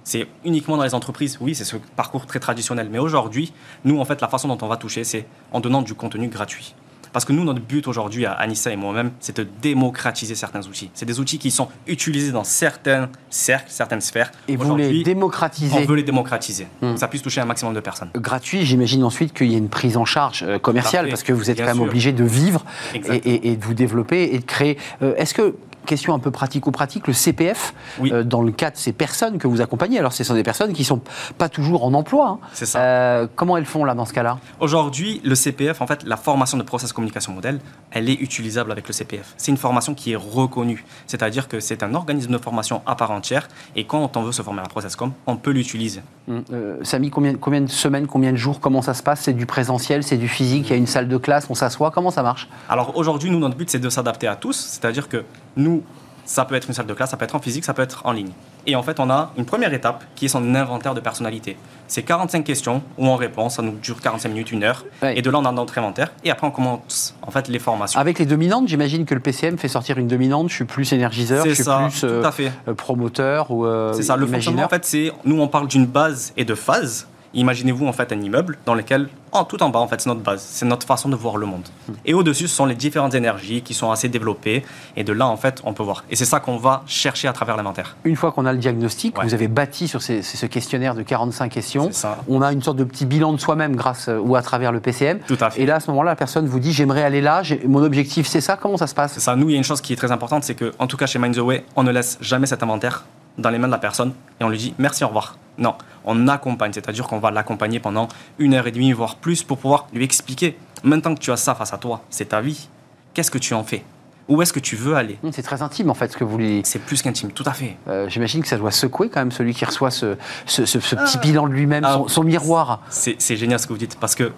C'est 0.04 0.28
uniquement 0.44 0.78
dans 0.78 0.84
les 0.84 0.96
entreprises, 0.96 1.38
oui, 1.40 1.56
c'est 1.56 1.64
ce 1.64 1.78
parcours 1.96 2.26
très 2.26 2.40
traditionnel. 2.40 2.90
Mais 2.92 3.00
aujourd'hui, 3.00 3.54
nous, 3.86 4.00
en 4.00 4.06
fait, 4.06 4.22
la 4.22 4.28
façon 4.28 4.48
dont 4.48 4.58
on 4.62 4.68
va 4.68 4.78
toucher, 4.78 5.04
c'est 5.04 5.26
en 5.52 5.60
donnant 5.60 5.82
du 5.82 5.94
contenu 5.94 6.28
gratuit. 6.28 6.76
Parce 7.14 7.26
que 7.26 7.32
nous, 7.32 7.44
notre 7.44 7.62
but 7.62 7.88
aujourd'hui, 7.88 8.26
à 8.26 8.34
Anissa 8.34 8.72
et 8.72 8.76
moi-même, 8.76 9.12
c'est 9.20 9.38
de 9.38 9.48
démocratiser 9.62 10.34
certains 10.34 10.66
outils. 10.68 10.90
C'est 10.96 11.06
des 11.06 11.20
outils 11.20 11.38
qui 11.38 11.52
sont 11.52 11.70
utilisés 11.88 12.32
dans 12.32 12.44
certains 12.44 13.08
cercles, 13.30 13.68
certaines 13.70 14.02
sphères. 14.02 14.32
Et 14.48 14.56
vous 14.56 14.76
les 14.76 15.04
démocratisez 15.04 15.78
On 15.78 15.86
veut 15.86 15.96
les 15.96 16.04
démocratiser. 16.04 16.68
Hmm. 16.82 16.98
ça 16.98 17.08
puisse 17.08 17.22
toucher 17.22 17.40
un 17.40 17.46
maximum 17.46 17.76
de 17.76 17.80
personnes. 17.80 18.10
Gratuit, 18.16 18.66
j'imagine 18.66 19.04
ensuite 19.04 19.32
qu'il 19.34 19.52
y 19.52 19.56
a 19.56 19.60
une 19.60 19.70
prise 19.70 19.96
en 19.96 20.06
charge 20.06 20.44
euh, 20.44 20.58
commerciale, 20.58 21.08
parce 21.08 21.22
que 21.22 21.34
vous 21.34 21.52
êtes 21.52 21.60
quand 21.60 21.66
même 21.66 21.82
obligé 21.82 22.12
de 22.12 22.24
vivre 22.24 22.66
et, 22.96 23.56
de 23.56 23.64
vous 23.64 23.76
développer 23.76 24.34
et 24.34 24.40
de 24.40 24.46
créer. 24.46 24.80
Euh, 25.04 25.14
est-ce 25.16 25.36
que 25.36 25.56
question 25.86 26.14
un 26.14 26.20
peu 26.20 26.32
pratico-pratique, 26.32 27.08
le 27.08 27.14
CPF, 27.14 27.74
euh, 28.02 28.24
dans 28.24 28.42
le 28.42 28.52
cas 28.52 28.72
de 28.72 28.78
ces 28.78 28.94
personnes 28.94 29.38
que 29.38 29.48
vous 29.48 29.62
accompagnez, 29.62 30.00
alors 30.00 30.14
ce 30.14 30.24
sont 30.24 30.34
des 30.34 30.44
personnes 30.44 30.74
qui 30.74 30.82
ne 30.82 30.88
sont 30.88 31.02
pas 31.38 31.50
toujours 31.50 31.84
en 31.84 31.94
emploi. 31.94 32.28
Hein. 32.28 32.48
C'est 32.54 32.66
ça. 32.66 32.80
Euh, 32.80 33.28
comment 33.36 33.58
elles 33.58 33.66
font 33.66 33.86
là 33.86 33.96
dans 33.96 34.06
ce 34.06 34.14
cas-là? 34.14 34.40
Aujourd'hui, 34.60 35.22
le 35.24 35.36
CPF, 35.36 35.82
en 35.82 35.88
fait, 35.88 36.04
la 36.04 36.18
formation 36.18 36.58
de 36.58 36.64
process 36.64 36.94
communication 36.94 37.34
modèle, 37.34 37.60
elle 37.92 38.10
est 38.10 38.20
utilisable 38.22 38.72
avec 38.72 38.88
le 38.88 38.94
CPF. 38.94 39.34
C'est 39.38 39.52
une 39.52 39.58
formation 39.58 39.94
qui 39.94 40.14
est 40.14 40.18
reconnue, 40.18 40.86
c'est-à-dire 41.08 41.48
que 41.48 41.60
c'est 41.60 41.84
un 41.84 41.94
organisme 41.94 42.32
de 42.32 42.38
formation 42.38 42.82
à 42.86 42.96
part 42.96 43.12
entière 43.12 43.48
et 43.76 43.86
quand 43.86 44.18
on 44.18 44.24
veut 44.24 44.32
se 44.32 44.42
former 44.42 44.62
à 44.62 44.68
process 44.68 44.96
com, 44.96 45.12
on 45.28 45.36
peut 45.36 45.52
l'utiliser. 45.52 46.02
Hum, 46.28 46.44
euh, 46.54 46.78
Samy, 46.84 47.10
combien, 47.10 47.36
combien 47.36 47.62
de 47.62 47.68
semaines, 47.68 48.08
combien 48.08 48.32
de 48.32 48.38
jours, 48.38 48.60
comment 48.60 48.82
ça 48.82 48.94
se 48.94 49.04
passe? 49.04 49.22
C'est 49.22 49.34
du 49.34 49.46
présentiel, 49.46 50.04
c'est 50.04 50.18
du 50.18 50.28
physique, 50.28 50.68
il 50.68 50.72
y 50.72 50.74
a 50.74 50.78
une 50.78 50.88
salle 50.88 51.08
de 51.08 51.18
classe, 51.18 51.48
on 51.50 51.56
s'assoit, 51.56 51.92
comment 51.92 52.12
ça 52.12 52.24
marche? 52.24 52.48
Alors 52.70 52.96
aujourd'hui, 52.98 53.30
nous, 53.30 53.40
notre 53.40 53.56
but, 53.56 53.70
c'est 53.70 53.80
de 53.80 53.90
s'adapter 53.90 54.28
à 54.28 54.36
tous, 54.36 54.56
c'est-à-dire 54.56 55.10
que 55.10 55.24
nous, 55.56 55.84
ça 56.26 56.46
peut 56.46 56.56
être 56.56 56.68
une 56.68 56.74
salle 56.74 56.86
de 56.86 56.94
classe, 56.94 57.12
ça 57.12 57.18
peut 57.18 57.26
être 57.26 57.36
en 57.36 57.40
physique, 57.40 57.66
ça 57.66 57.74
peut 57.74 57.82
être 57.82 58.06
en 58.06 58.12
ligne. 58.12 58.32
Et 58.66 58.76
en 58.76 58.84
fait, 58.84 59.00
on 59.00 59.10
a 59.10 59.32
une 59.38 59.46
première 59.46 59.74
étape 59.74 60.06
qui 60.16 60.26
est 60.26 60.30
son 60.30 60.56
inventaire 60.56 60.94
de 60.94 61.02
personnalité. 61.02 61.58
C'est 61.88 62.04
45 62.04 62.44
questions 62.46 62.82
où 62.98 63.08
on 63.08 63.16
répond, 63.16 63.50
ça 63.50 63.62
nous 63.62 63.74
dure 63.74 64.00
45 64.00 64.30
minutes, 64.30 64.52
une 64.52 64.64
heure. 64.64 64.86
Et 65.04 65.22
de 65.22 65.30
là, 65.30 65.40
on 65.40 65.46
a 65.46 65.52
notre 65.52 65.78
inventaire. 65.78 66.14
Et 66.24 66.32
après, 66.32 66.48
on 66.48 66.52
commence 66.52 67.16
en 67.22 67.32
fait 67.32 67.50
les 67.50 67.60
formations. 67.60 68.00
Avec 68.00 68.20
les 68.20 68.26
dominantes, 68.26 68.70
j'imagine 68.70 69.06
que 69.06 69.14
le 69.14 69.20
PCM 69.20 69.58
fait 69.58 69.68
sortir 69.68 69.98
une 69.98 70.08
dominante. 70.08 70.50
Je 70.50 70.56
suis 70.56 70.66
plus 70.66 70.94
énergiseur, 70.94 71.46
je 71.46 71.54
suis 71.54 71.64
plus 71.64 72.02
tout 72.02 72.26
à 72.26 72.32
fait. 72.32 72.52
Euh, 72.68 72.74
promoteur 72.74 73.52
ou 73.52 73.66
euh, 73.66 73.92
C'est 73.94 74.04
ça. 74.04 74.16
Le 74.16 74.26
fonctionnement, 74.26 74.64
en 74.64 74.70
fait, 74.70 74.86
c'est 74.86 75.12
nous, 75.26 75.42
on 75.42 75.48
parle 75.48 75.68
d'une 75.68 75.86
base 75.86 76.32
et 76.38 76.46
de 76.46 76.56
phase. 76.56 77.08
Imaginez-vous 77.34 77.88
en 77.88 77.94
fait 77.94 78.12
un 78.12 78.22
immeuble 78.22 78.58
dans 78.66 78.76
lequel, 78.76 79.10
en 79.32 79.44
tout 79.44 79.62
en 79.64 79.70
bas, 79.70 79.80
en 79.80 79.88
fait, 79.88 80.02
c'est 80.02 80.10
notre 80.10 80.22
base, 80.22 80.42
c'est 80.42 80.66
notre 80.66 80.86
façon 80.86 81.10
de 81.10 81.16
voir 81.16 81.38
le 81.38 81.46
monde. 81.46 81.68
Hmm. 81.88 81.94
Et 82.06 82.14
au-dessus, 82.14 82.48
ce 82.48 82.56
sont 82.56 82.66
les 82.66 82.76
différentes 82.76 83.16
énergies 83.16 83.62
qui 83.62 83.74
sont 83.74 83.92
assez 83.92 84.10
développées. 84.10 84.64
Et 84.96 85.04
de 85.04 85.14
là, 85.14 85.28
en 85.28 85.38
fait, 85.38 85.62
on 85.64 85.74
peut 85.74 85.84
voir. 85.84 86.04
Et 86.10 86.16
c'est 86.16 86.26
ça 86.26 86.40
qu'on 86.40 86.58
va 86.58 86.84
chercher 86.86 87.28
à 87.28 87.34
travers 87.34 87.58
l'inventaire. 87.58 87.96
Une 88.04 88.16
fois 88.16 88.32
qu'on 88.32 88.46
a 88.46 88.54
le 88.54 88.60
diagnostic, 88.60 89.16
vous 89.22 89.34
avez 89.34 89.48
bâti 89.48 89.88
sur 89.88 90.02
ce 90.02 90.46
questionnaire 90.46 90.96
de 90.96 91.02
45 91.02 91.50
questions. 91.50 91.90
On 92.28 92.42
a 92.42 92.52
une 92.52 92.62
sorte 92.62 92.78
de 92.78 92.84
petit 92.84 93.06
bilan 93.06 93.34
de 93.34 93.40
soi-même 93.40 93.76
grâce 93.76 94.08
euh, 94.08 94.18
ou 94.18 94.36
à 94.36 94.42
travers 94.42 94.72
le 94.72 94.80
PCM. 94.80 95.20
Tout 95.28 95.38
à 95.40 95.50
fait. 95.50 95.62
Et 95.62 95.66
là, 95.66 95.76
à 95.76 95.80
ce 95.80 95.90
moment-là, 95.92 96.12
la 96.12 96.16
personne 96.16 96.46
vous 96.46 96.60
dit 96.60 96.72
j'aimerais 96.72 97.04
aller 97.04 97.22
là, 97.22 97.42
mon 97.66 97.84
objectif 97.84 98.28
c'est 98.28 98.42
ça. 98.42 98.58
Comment 98.58 98.78
ça 98.78 98.88
se 98.88 98.96
passe? 98.96 99.20
Ça. 99.20 99.36
Nous, 99.36 99.50
il 99.50 99.54
y 99.54 99.56
a 99.56 99.58
une 99.58 99.64
chose 99.64 99.82
qui 99.82 99.94
est 99.94 99.96
très 99.96 100.12
importante, 100.12 100.44
c'est 100.44 100.56
que, 100.56 100.74
en 100.80 100.88
tout 100.88 100.98
cas, 100.98 101.06
chez 101.06 101.20
Mind 101.20 101.36
the 101.36 101.40
Way, 101.40 101.66
on 101.76 101.84
ne 101.84 101.92
laisse 101.92 102.18
jamais 102.22 102.48
cet 102.48 102.64
inventaire 102.64 103.06
dans 103.38 103.50
les 103.50 103.58
mains 103.58 103.68
de 103.68 103.74
la 103.74 103.80
personne 103.80 104.14
et 104.40 104.44
on 104.44 104.50
lui 104.50 104.58
dit 104.58 104.74
merci, 104.78 105.04
au 105.04 105.08
revoir. 105.08 105.36
Non, 105.58 105.76
on 106.06 106.28
accompagne, 106.28 106.74
c'est-à-dire 106.74 107.08
qu'on 107.08 107.20
va 107.20 107.32
l'accompagner 107.32 107.80
pendant 107.80 108.08
une 108.40 108.54
heure 108.54 108.68
et 108.68 108.72
demie, 108.72 108.92
voire 108.92 109.16
plus, 109.16 109.44
pour 109.44 109.58
pouvoir 109.58 109.88
lui 109.94 110.04
expliquer 110.04 110.58
maintenant 110.84 111.16
que 111.16 111.20
tu 111.20 111.32
as 111.32 111.38
ça 111.38 111.56
face 111.56 111.74
à 111.74 111.78
toi, 111.78 112.02
c'est 112.10 112.30
ta 112.30 112.42
vie, 112.42 112.68
qu'est-ce 113.14 113.32
que 113.32 113.38
tu 113.38 113.54
en 113.54 113.64
fais? 113.64 113.84
Où 114.30 114.42
est-ce 114.42 114.54
que 114.54 114.60
tu 114.60 114.76
veux 114.76 114.96
aller? 114.96 115.18
Mmh, 115.22 115.30
C'est 115.34 115.44
très 115.44 115.62
intime 115.62 115.90
en 115.90 115.94
fait 115.94 116.12
ce 116.12 116.18
que 116.18 116.24
vous 116.24 116.32
voulez. 116.32 116.62
C'est 116.64 116.80
plus 116.80 117.02
qu'intime, 117.02 117.32
tout 117.32 117.44
à 117.46 117.52
fait. 117.52 117.76
Euh, 117.90 118.08
j'imagine 118.08 118.42
que 118.42 118.48
ça 118.48 118.58
doit 118.58 118.72
secouer 118.72 119.10
quand 119.10 119.20
même 119.20 119.32
celui 119.32 119.54
qui 119.54 119.66
reçoit 119.66 119.92
ce, 119.92 120.16
petit 120.46 121.18
ah. 121.18 121.20
bilan 121.20 121.48
de 121.48 121.54
lui-même, 121.54 121.86
son, 122.08 122.22
ah. 122.22 122.26
miroir. 122.26 122.82
C'est 122.90 123.36
génial 123.36 123.60
ce 123.60 123.68
que 123.68 123.74
vous 123.74 123.80
dites 123.80 124.00
parce 124.00 124.16
que 124.16 124.32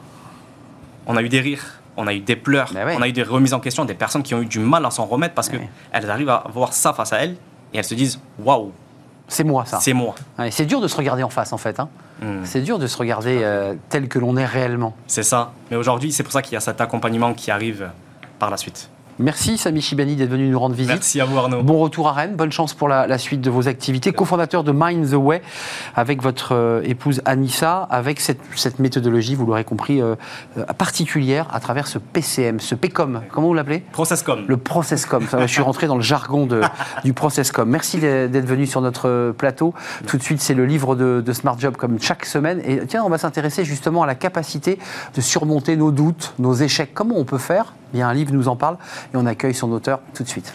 on 1.05 1.15
a 1.15 1.21
eu 1.21 1.29
des 1.29 1.39
rires, 1.39 1.81
on 1.97 2.07
a 2.07 2.13
eu 2.15 2.19
des 2.19 2.35
pleurs, 2.35 2.73
on 2.75 3.01
a 3.01 3.07
eu 3.07 3.11
des 3.11 3.21
remises 3.21 3.53
en 3.53 3.59
question, 3.59 3.85
des 3.85 3.93
personnes 3.93 4.23
qui 4.23 4.33
ont 4.33 4.41
eu 4.41 4.47
du 4.47 4.59
mal 4.59 4.83
à 4.85 4.91
s'en 4.91 5.05
remettre 5.05 5.35
parce 5.35 5.49
qu'elles 5.49 6.09
arrivent 6.09 6.29
à 6.29 6.45
voir 6.51 6.73
ça 6.73 6.91
face 6.93 7.13
à 7.13 7.17
elles 7.17 7.35
et 7.71 7.77
elles 7.77 7.83
se 7.83 7.93
disent 7.93 8.19
waouh, 8.39 8.71
c'est 9.27 9.43
moi, 9.43 9.65
ça. 9.65 9.79
C'est 9.79 9.93
moi. 9.93 10.15
c'est 10.51 10.65
dur 10.65 10.81
de 10.81 10.87
se 10.87 10.95
regarder 10.95 11.23
en 11.23 11.29
face, 11.29 11.53
en 11.53 11.57
fait. 11.57 11.79
Hein. 11.79 11.89
Hmm. 12.21 12.43
C'est 12.43 12.61
dur 12.61 12.79
de 12.79 12.87
se 12.87 12.97
regarder 12.97 13.39
euh, 13.41 13.73
tel 13.89 14.07
que 14.07 14.19
l'on 14.19 14.37
est 14.37 14.45
réellement. 14.45 14.95
C'est 15.07 15.23
ça. 15.23 15.51
Mais 15.69 15.77
aujourd'hui, 15.77 16.11
c'est 16.11 16.23
pour 16.23 16.31
ça 16.31 16.41
qu'il 16.41 16.53
y 16.53 16.57
a 16.57 16.61
cet 16.61 16.79
accompagnement 16.79 17.33
qui 17.33 17.51
arrive 17.51 17.89
par 18.39 18.49
la 18.49 18.57
suite. 18.57 18.89
Merci 19.17 19.57
Sami 19.57 19.79
Chibani 19.79 20.17
d'être 20.17 20.29
venu 20.29 20.49
nous 20.49 20.59
rendre 20.59 20.75
visite. 20.75 20.91
Merci 20.91 21.21
à 21.21 21.25
vous 21.25 21.37
Arnaud. 21.37 21.63
Bon 21.63 21.79
retour 21.79 22.09
à 22.09 22.11
Rennes, 22.11 22.35
bonne 22.35 22.51
chance 22.51 22.73
pour 22.73 22.89
la, 22.89 23.17
suite 23.17 23.39
de 23.39 23.49
vos 23.49 23.69
activités. 23.69 24.11
Co-fondateur 24.11 24.65
de 24.65 24.73
Mind 24.75 25.09
the 25.09 25.13
Way 25.13 25.41
avec 25.95 26.21
votre 26.21 26.53
euh, 26.53 26.81
épouse 26.83 27.21
Anissa, 27.23 27.87
avec 27.89 28.19
cette, 28.19 28.79
méthodologie, 28.79 29.35
vous 29.35 29.45
l'aurez 29.45 29.63
compris, 29.63 30.01
euh, 30.01 30.15
euh, 30.57 30.65
particulière 30.77 31.47
à 31.53 31.61
travers 31.61 31.87
ce 31.87 31.97
PCM, 31.97 32.59
ce 32.59 32.75
PCOM. 32.75 33.21
Comment 33.31 33.47
vous 33.47 33.53
l'appelez? 33.53 33.79
Processcom. 33.93 34.43
Le 34.49 34.57
Processcom. 34.57 35.25
je 35.39 35.47
suis 35.47 35.61
rentré 35.61 35.87
dans 35.87 35.95
le 35.95 36.01
jargon 36.01 36.45
de, 36.45 36.59
du 37.05 37.13
Processcom. 37.13 37.69
Merci 37.69 37.99
d'être 37.99 38.45
venu 38.45 38.65
sur 38.65 38.81
notre 38.81 39.31
plateau. 39.37 39.73
Tout 40.07 40.17
de 40.17 40.23
suite, 40.23 40.41
c'est 40.41 40.53
le 40.53 40.65
livre 40.65 40.97
de, 40.97 41.23
de, 41.25 41.33
Smart 41.33 41.57
Job 41.57 41.77
comme 41.77 42.01
chaque 42.01 42.25
semaine. 42.25 42.61
Et 42.65 42.85
tiens, 42.85 43.03
on 43.05 43.09
va 43.09 43.17
s'intéresser 43.17 43.63
justement 43.63 44.03
à 44.03 44.07
la 44.07 44.15
capacité 44.15 44.77
de 45.15 45.21
surmonter 45.21 45.77
nos 45.77 45.91
doutes, 45.91 46.33
nos 46.37 46.53
échecs. 46.53 46.91
Comment 46.93 47.15
on 47.17 47.23
peut 47.23 47.37
faire? 47.37 47.73
A 48.01 48.07
un 48.09 48.13
livre 48.13 48.33
nous 48.33 48.47
en 48.47 48.55
parle 48.55 48.77
et 49.13 49.17
on 49.17 49.25
accueille 49.25 49.53
son 49.53 49.71
auteur 49.71 49.99
tout 50.13 50.23
de 50.23 50.29
suite. 50.29 50.53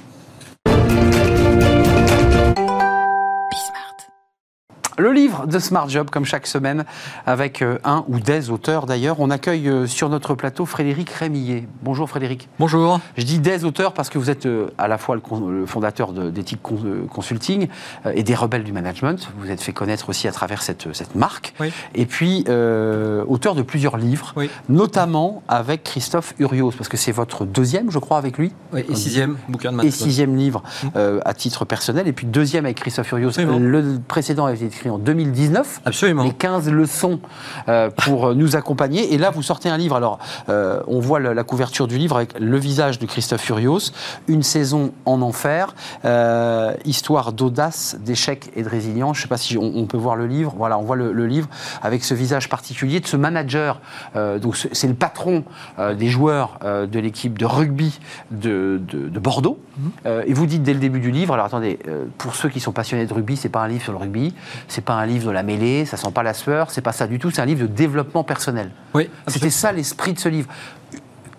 Le 5.00 5.12
livre 5.12 5.47
de 5.47 5.59
Smart 5.59 5.88
Job, 5.88 6.11
comme 6.11 6.26
chaque 6.26 6.47
semaine, 6.47 6.85
avec 7.26 7.62
euh, 7.62 7.78
un 7.85 8.04
ou 8.09 8.21
des 8.21 8.50
auteurs 8.50 8.85
d'ailleurs. 8.85 9.19
On 9.19 9.30
accueille 9.30 9.66
euh, 9.66 9.87
sur 9.87 10.11
notre 10.11 10.35
plateau 10.35 10.66
Frédéric 10.66 11.09
Rémillet. 11.09 11.66
Bonjour 11.83 12.07
Frédéric. 12.07 12.50
Bonjour. 12.59 13.00
Je 13.16 13.25
dis 13.25 13.38
des 13.38 13.64
auteurs 13.64 13.95
parce 13.95 14.11
que 14.11 14.19
vous 14.19 14.28
êtes 14.28 14.45
euh, 14.45 14.69
à 14.76 14.88
la 14.88 14.99
fois 14.99 15.16
le 15.16 15.64
fondateur 15.64 16.12
d'Ethic 16.12 16.61
Consulting 16.61 17.69
et 18.12 18.23
des 18.23 18.35
Rebelles 18.35 18.62
du 18.62 18.75
Management. 18.75 19.30
Vous 19.38 19.50
êtes 19.50 19.62
fait 19.62 19.73
connaître 19.73 20.11
aussi 20.11 20.28
à 20.28 20.33
travers 20.33 20.61
cette, 20.61 20.92
cette 20.92 21.14
marque. 21.14 21.54
Et 21.95 22.04
puis, 22.04 22.45
auteur 22.47 23.54
de 23.54 23.62
plusieurs 23.62 23.97
livres, 23.97 24.35
notamment 24.69 25.42
avec 25.49 25.83
Christophe 25.83 26.35
Urios, 26.38 26.73
parce 26.76 26.90
que 26.90 26.99
c'est 26.99 27.12
votre 27.12 27.47
deuxième, 27.47 27.90
je 27.90 27.99
crois, 27.99 28.19
avec 28.19 28.37
lui. 28.37 28.52
Oui, 28.75 28.85
et 28.87 28.95
sixième 28.95 29.38
bouquin 29.49 29.71
de 29.71 29.76
management. 29.76 29.99
Et 29.99 30.04
sixième 30.04 30.37
livre 30.37 30.62
mmh. 30.83 30.88
à 31.25 31.33
titre 31.33 31.64
personnel. 31.64 32.07
Et 32.07 32.12
puis 32.12 32.26
deuxième 32.26 32.66
avec 32.66 32.78
Christophe 32.78 33.11
Urios. 33.12 33.30
Le 33.38 33.99
précédent 34.07 34.45
avait 34.45 34.57
été 34.57 34.66
écrit 34.66 34.89
en 34.90 34.99
2019. 34.99 35.82
Absolument. 35.85 36.25
Les 36.25 36.32
15 36.32 36.70
leçons 36.70 37.20
euh, 37.68 37.90
pour 37.90 38.35
nous 38.35 38.56
accompagner. 38.56 39.14
Et 39.14 39.18
là, 39.18 39.30
vous 39.30 39.42
sortez 39.42 39.68
un 39.68 39.76
livre. 39.76 39.97
Alors, 39.97 40.18
euh, 40.49 40.80
on 40.87 41.00
voit 41.00 41.20
la, 41.20 41.44
couverture 41.44 41.88
du 41.88 41.99
livre 41.99 42.16
avec 42.16 42.38
le 42.38 42.59
visage 42.59 42.99
de 42.99 43.06
Christophe 43.06 43.40
Furios, 43.40 43.92
Une 44.28 44.42
saison 44.42 44.92
en 45.04 45.23
enfer, 45.23 45.75
euh, 46.04 46.75
histoire 46.85 47.32
d'audace, 47.32 47.97
d'échec 48.00 48.50
et 48.56 48.62
de 48.62 48.68
résilience. 48.68 49.16
Je 49.16 49.20
ne 49.20 49.23
sais 49.23 49.28
pas 49.28 49.37
si 49.37 49.56
on, 49.56 49.87
peut 49.87 49.97
voir 49.97 50.16
le 50.16 50.26
livre. 50.26 50.54
Voilà, 50.56 50.78
on 50.78 50.82
voit 50.82 50.97
le, 50.97 51.26
livre 51.26 51.49
avec 51.82 52.04
ce 52.04 52.14
visage 52.14 52.49
particulier 52.49 53.00
de 53.00 53.06
ce 53.06 53.16
manager. 53.16 53.80
donc, 54.14 54.56
c'est 54.56 54.88
le 54.88 54.94
patron 54.94 55.44
des 55.78 56.09
joueurs 56.09 56.59
de 56.62 56.99
l'équipe 56.99 57.38
de 57.38 57.47
rugby 57.47 57.99
de, 58.30 58.80
de, 58.88 59.20
Bordeaux. 59.20 59.59
Mm-hmm. 59.78 60.25
et 60.26 60.32
vous 60.32 60.47
dites 60.47 60.62
dès 60.62 60.73
le 60.73 60.80
début 60.80 61.00
du 61.00 61.11
livre, 61.11 61.35
alors 61.35 61.47
attendez, 61.47 61.78
pour 62.18 62.35
ceux 62.35 62.49
qui 62.49 62.61
sont 62.61 62.73
passionnés 62.73 63.06
de 63.06 63.12
rugby, 63.12 63.37
c'est 63.37 63.49
pas 63.49 63.61
un 63.61 63.68
livre 63.68 63.82
sur 63.82 63.92
le 63.92 63.99
rugby, 63.99 64.35
c'est 64.68 64.79
pas 64.80 64.94
un 64.94 65.06
livre 65.06 65.26
de 65.26 65.30
la 65.30 65.42
mêlée, 65.42 65.84
ça 65.84 65.96
sent 65.96 66.10
pas 66.12 66.22
la 66.22 66.34
sueur, 66.34 66.70
c'est 66.70 66.80
pas 66.80 66.92
ça 66.92 67.06
du 67.06 67.18
tout, 67.18 67.30
c'est 67.30 67.42
un 67.42 67.46
livre 67.46 67.62
de 67.62 67.66
développement 67.66 68.25
personnel. 68.25 68.70
Oui, 68.94 69.08
C'était 69.26 69.50
ça 69.50 69.72
l'esprit 69.72 70.12
de 70.12 70.18
ce 70.18 70.28
livre. 70.28 70.49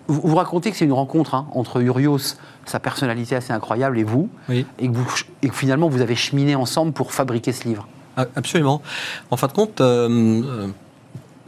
Vous, 0.08 0.20
vous 0.24 0.36
racontez 0.36 0.70
que 0.70 0.76
c'est 0.76 0.84
une 0.84 0.92
rencontre 0.92 1.34
hein, 1.34 1.46
entre 1.52 1.80
Urios, 1.80 2.36
sa 2.64 2.80
personnalité 2.80 3.36
assez 3.36 3.52
incroyable, 3.52 3.98
et 3.98 4.04
vous, 4.04 4.28
et, 4.50 4.64
que 4.64 4.92
vous, 4.94 5.06
et 5.42 5.50
finalement 5.50 5.88
vous 5.88 6.00
avez 6.00 6.16
cheminé 6.16 6.54
ensemble 6.54 6.92
pour 6.92 7.12
fabriquer 7.12 7.52
ce 7.52 7.64
livre. 7.64 7.86
Ah, 8.16 8.26
absolument. 8.36 8.82
En 9.30 9.36
fin 9.36 9.46
de 9.46 9.52
compte, 9.52 9.80
euh, 9.80 10.08
euh, 10.44 10.68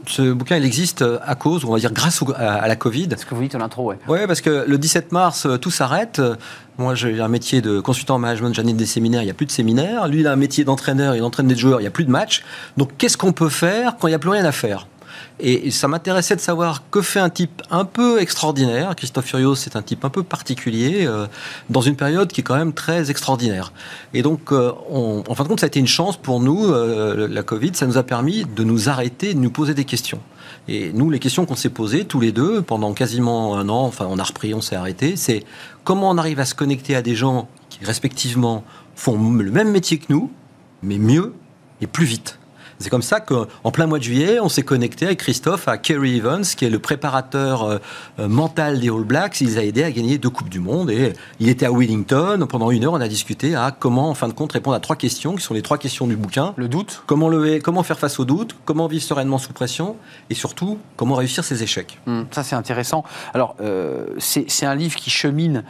ce 0.09 0.31
bouquin, 0.31 0.57
il 0.57 0.65
existe 0.65 1.03
à 1.23 1.35
cause, 1.35 1.65
on 1.65 1.71
va 1.71 1.79
dire 1.79 1.91
grâce 1.91 2.23
à, 2.35 2.67
la 2.67 2.75
Covid. 2.75 3.07
C'est 3.11 3.19
ce 3.19 3.25
que 3.25 3.35
vous 3.35 3.41
dites 3.41 3.55
en 3.55 3.61
intro, 3.61 3.89
oui. 3.89 3.95
Oui, 4.07 4.19
parce 4.27 4.41
que 4.41 4.65
le 4.67 4.77
17 4.77 5.11
mars, 5.11 5.45
euh, 5.45 5.57
tout 5.57 5.71
s'arrête. 5.71 6.21
Moi, 6.77 6.95
j'ai 6.95 7.21
un 7.21 7.27
métier 7.27 7.61
de 7.61 7.79
consultant 7.79 8.15
en 8.15 8.19
management, 8.19 8.53
j'anime 8.53 8.77
des 8.77 8.85
séminaires, 8.85 9.21
il 9.21 9.25
n'y 9.25 9.31
a 9.31 9.35
plus 9.35 9.45
de 9.45 9.51
séminaires. 9.51 10.07
Lui, 10.07 10.21
il 10.21 10.27
a 10.27 10.31
un 10.31 10.35
métier 10.35 10.65
d'entraîneur, 10.65 11.15
il 11.15 11.23
entraîne 11.23 11.47
des 11.47 11.55
joueurs, 11.55 11.79
il 11.79 11.83
n'y 11.83 11.87
a 11.87 11.91
plus 11.91 12.05
de 12.05 12.11
matchs. 12.11 12.43
Donc, 12.77 12.97
qu'est-ce 12.97 13.17
qu'on 13.17 13.31
peut 13.31 13.49
faire 13.49 13.95
quand 13.97 14.07
il 14.07 14.11
n'y 14.11 14.15
a 14.15 14.19
plus 14.19 14.29
rien 14.29 14.45
à 14.45 14.51
faire? 14.51 14.87
Et 15.39 15.69
ça 15.69 15.87
m'intéressait 15.89 16.35
de 16.35 16.41
savoir 16.41 16.83
que 16.89 17.01
fait 17.01 17.19
un 17.19 17.29
type 17.29 17.61
un 17.69 17.83
peu 17.83 18.21
extraordinaire. 18.21 18.95
Christophe 18.95 19.25
Furios, 19.25 19.55
c'est 19.55 19.75
un 19.75 19.81
type 19.81 20.05
un 20.05 20.09
peu 20.09 20.23
particulier, 20.23 21.05
euh, 21.05 21.27
dans 21.69 21.81
une 21.81 21.97
période 21.97 22.31
qui 22.31 22.39
est 22.39 22.43
quand 22.43 22.55
même 22.55 22.73
très 22.73 23.11
extraordinaire. 23.11 23.73
Et 24.13 24.21
donc, 24.21 24.53
euh, 24.53 24.71
en 24.89 25.35
fin 25.35 25.43
de 25.43 25.49
compte, 25.49 25.59
ça 25.59 25.65
a 25.65 25.67
été 25.67 25.79
une 25.79 25.87
chance 25.87 26.15
pour 26.15 26.39
nous, 26.39 26.71
euh, 26.71 27.27
la 27.27 27.43
Covid, 27.43 27.71
ça 27.73 27.85
nous 27.85 27.97
a 27.97 28.03
permis 28.03 28.45
de 28.45 28.63
nous 28.63 28.87
arrêter, 28.87 29.33
de 29.33 29.39
nous 29.39 29.51
poser 29.51 29.73
des 29.73 29.83
questions. 29.83 30.21
Et 30.69 30.93
nous, 30.93 31.09
les 31.09 31.19
questions 31.19 31.45
qu'on 31.45 31.55
s'est 31.55 31.69
posées 31.69 32.05
tous 32.05 32.21
les 32.21 32.31
deux 32.31 32.61
pendant 32.61 32.93
quasiment 32.93 33.57
un 33.57 33.67
an, 33.67 33.83
enfin 33.83 34.07
on 34.09 34.17
a 34.17 34.23
repris, 34.23 34.53
on 34.53 34.61
s'est 34.61 34.75
arrêté, 34.75 35.15
c'est 35.17 35.43
comment 35.83 36.09
on 36.09 36.17
arrive 36.17 36.39
à 36.39 36.45
se 36.45 36.55
connecter 36.55 36.95
à 36.95 37.01
des 37.01 37.13
gens 37.13 37.49
qui 37.69 37.83
respectivement 37.83 38.63
font 38.95 39.17
le 39.37 39.51
même 39.51 39.69
métier 39.69 39.97
que 39.97 40.05
nous, 40.09 40.31
mais 40.81 40.97
mieux 40.97 41.33
et 41.81 41.87
plus 41.87 42.05
vite. 42.05 42.39
C'est 42.79 42.89
comme 42.89 43.01
ça 43.01 43.21
qu'en 43.21 43.71
plein 43.71 43.87
mois 43.87 43.99
de 43.99 44.03
juillet, 44.03 44.39
on 44.41 44.49
s'est 44.49 44.63
connecté 44.63 45.05
avec 45.05 45.19
Christophe 45.19 45.67
à 45.67 45.77
Kerry 45.77 46.17
Evans, 46.17 46.43
qui 46.43 46.65
est 46.65 46.69
le 46.69 46.79
préparateur 46.79 47.63
euh, 47.63 47.77
euh, 48.19 48.27
mental 48.27 48.79
des 48.79 48.89
All 48.89 49.03
Blacks. 49.03 49.39
Il 49.39 49.47
les 49.47 49.57
a 49.57 49.63
aidés 49.63 49.83
à 49.83 49.91
gagner 49.91 50.17
deux 50.17 50.29
Coupes 50.29 50.49
du 50.49 50.59
Monde. 50.59 50.89
Et 50.91 51.13
il 51.39 51.47
était 51.47 51.65
à 51.65 51.71
Wellington. 51.71 52.45
Pendant 52.49 52.71
une 52.71 52.83
heure, 52.83 52.93
on 52.93 53.01
a 53.01 53.07
discuté 53.07 53.55
à 53.55 53.71
comment, 53.71 54.09
en 54.09 54.13
fin 54.13 54.27
de 54.27 54.33
compte, 54.33 54.51
répondre 54.51 54.75
à 54.75 54.79
trois 54.79 54.97
questions, 54.97 55.35
qui 55.35 55.43
sont 55.43 55.53
les 55.53 55.61
trois 55.61 55.77
questions 55.77 56.05
du 56.05 56.17
bouquin. 56.17 56.53
Le 56.57 56.67
doute. 56.67 57.03
Comment, 57.07 57.29
lever, 57.29 57.59
comment 57.59 57.83
faire 57.83 57.97
face 57.97 58.19
au 58.19 58.25
doute, 58.25 58.55
comment 58.65 58.87
vivre 58.87 59.03
sereinement 59.03 59.37
sous 59.37 59.53
pression, 59.53 59.95
et 60.29 60.35
surtout, 60.35 60.77
comment 60.97 61.15
réussir 61.15 61.43
ses 61.43 61.63
échecs? 61.63 61.99
Hmm, 62.05 62.23
ça, 62.31 62.43
c'est 62.43 62.55
intéressant. 62.55 63.03
Alors, 63.33 63.55
euh, 63.61 64.07
c'est 64.19 64.65
un 64.65 64.75
livre 64.75 64.95
qui 64.95 65.09
chemine 65.09 65.63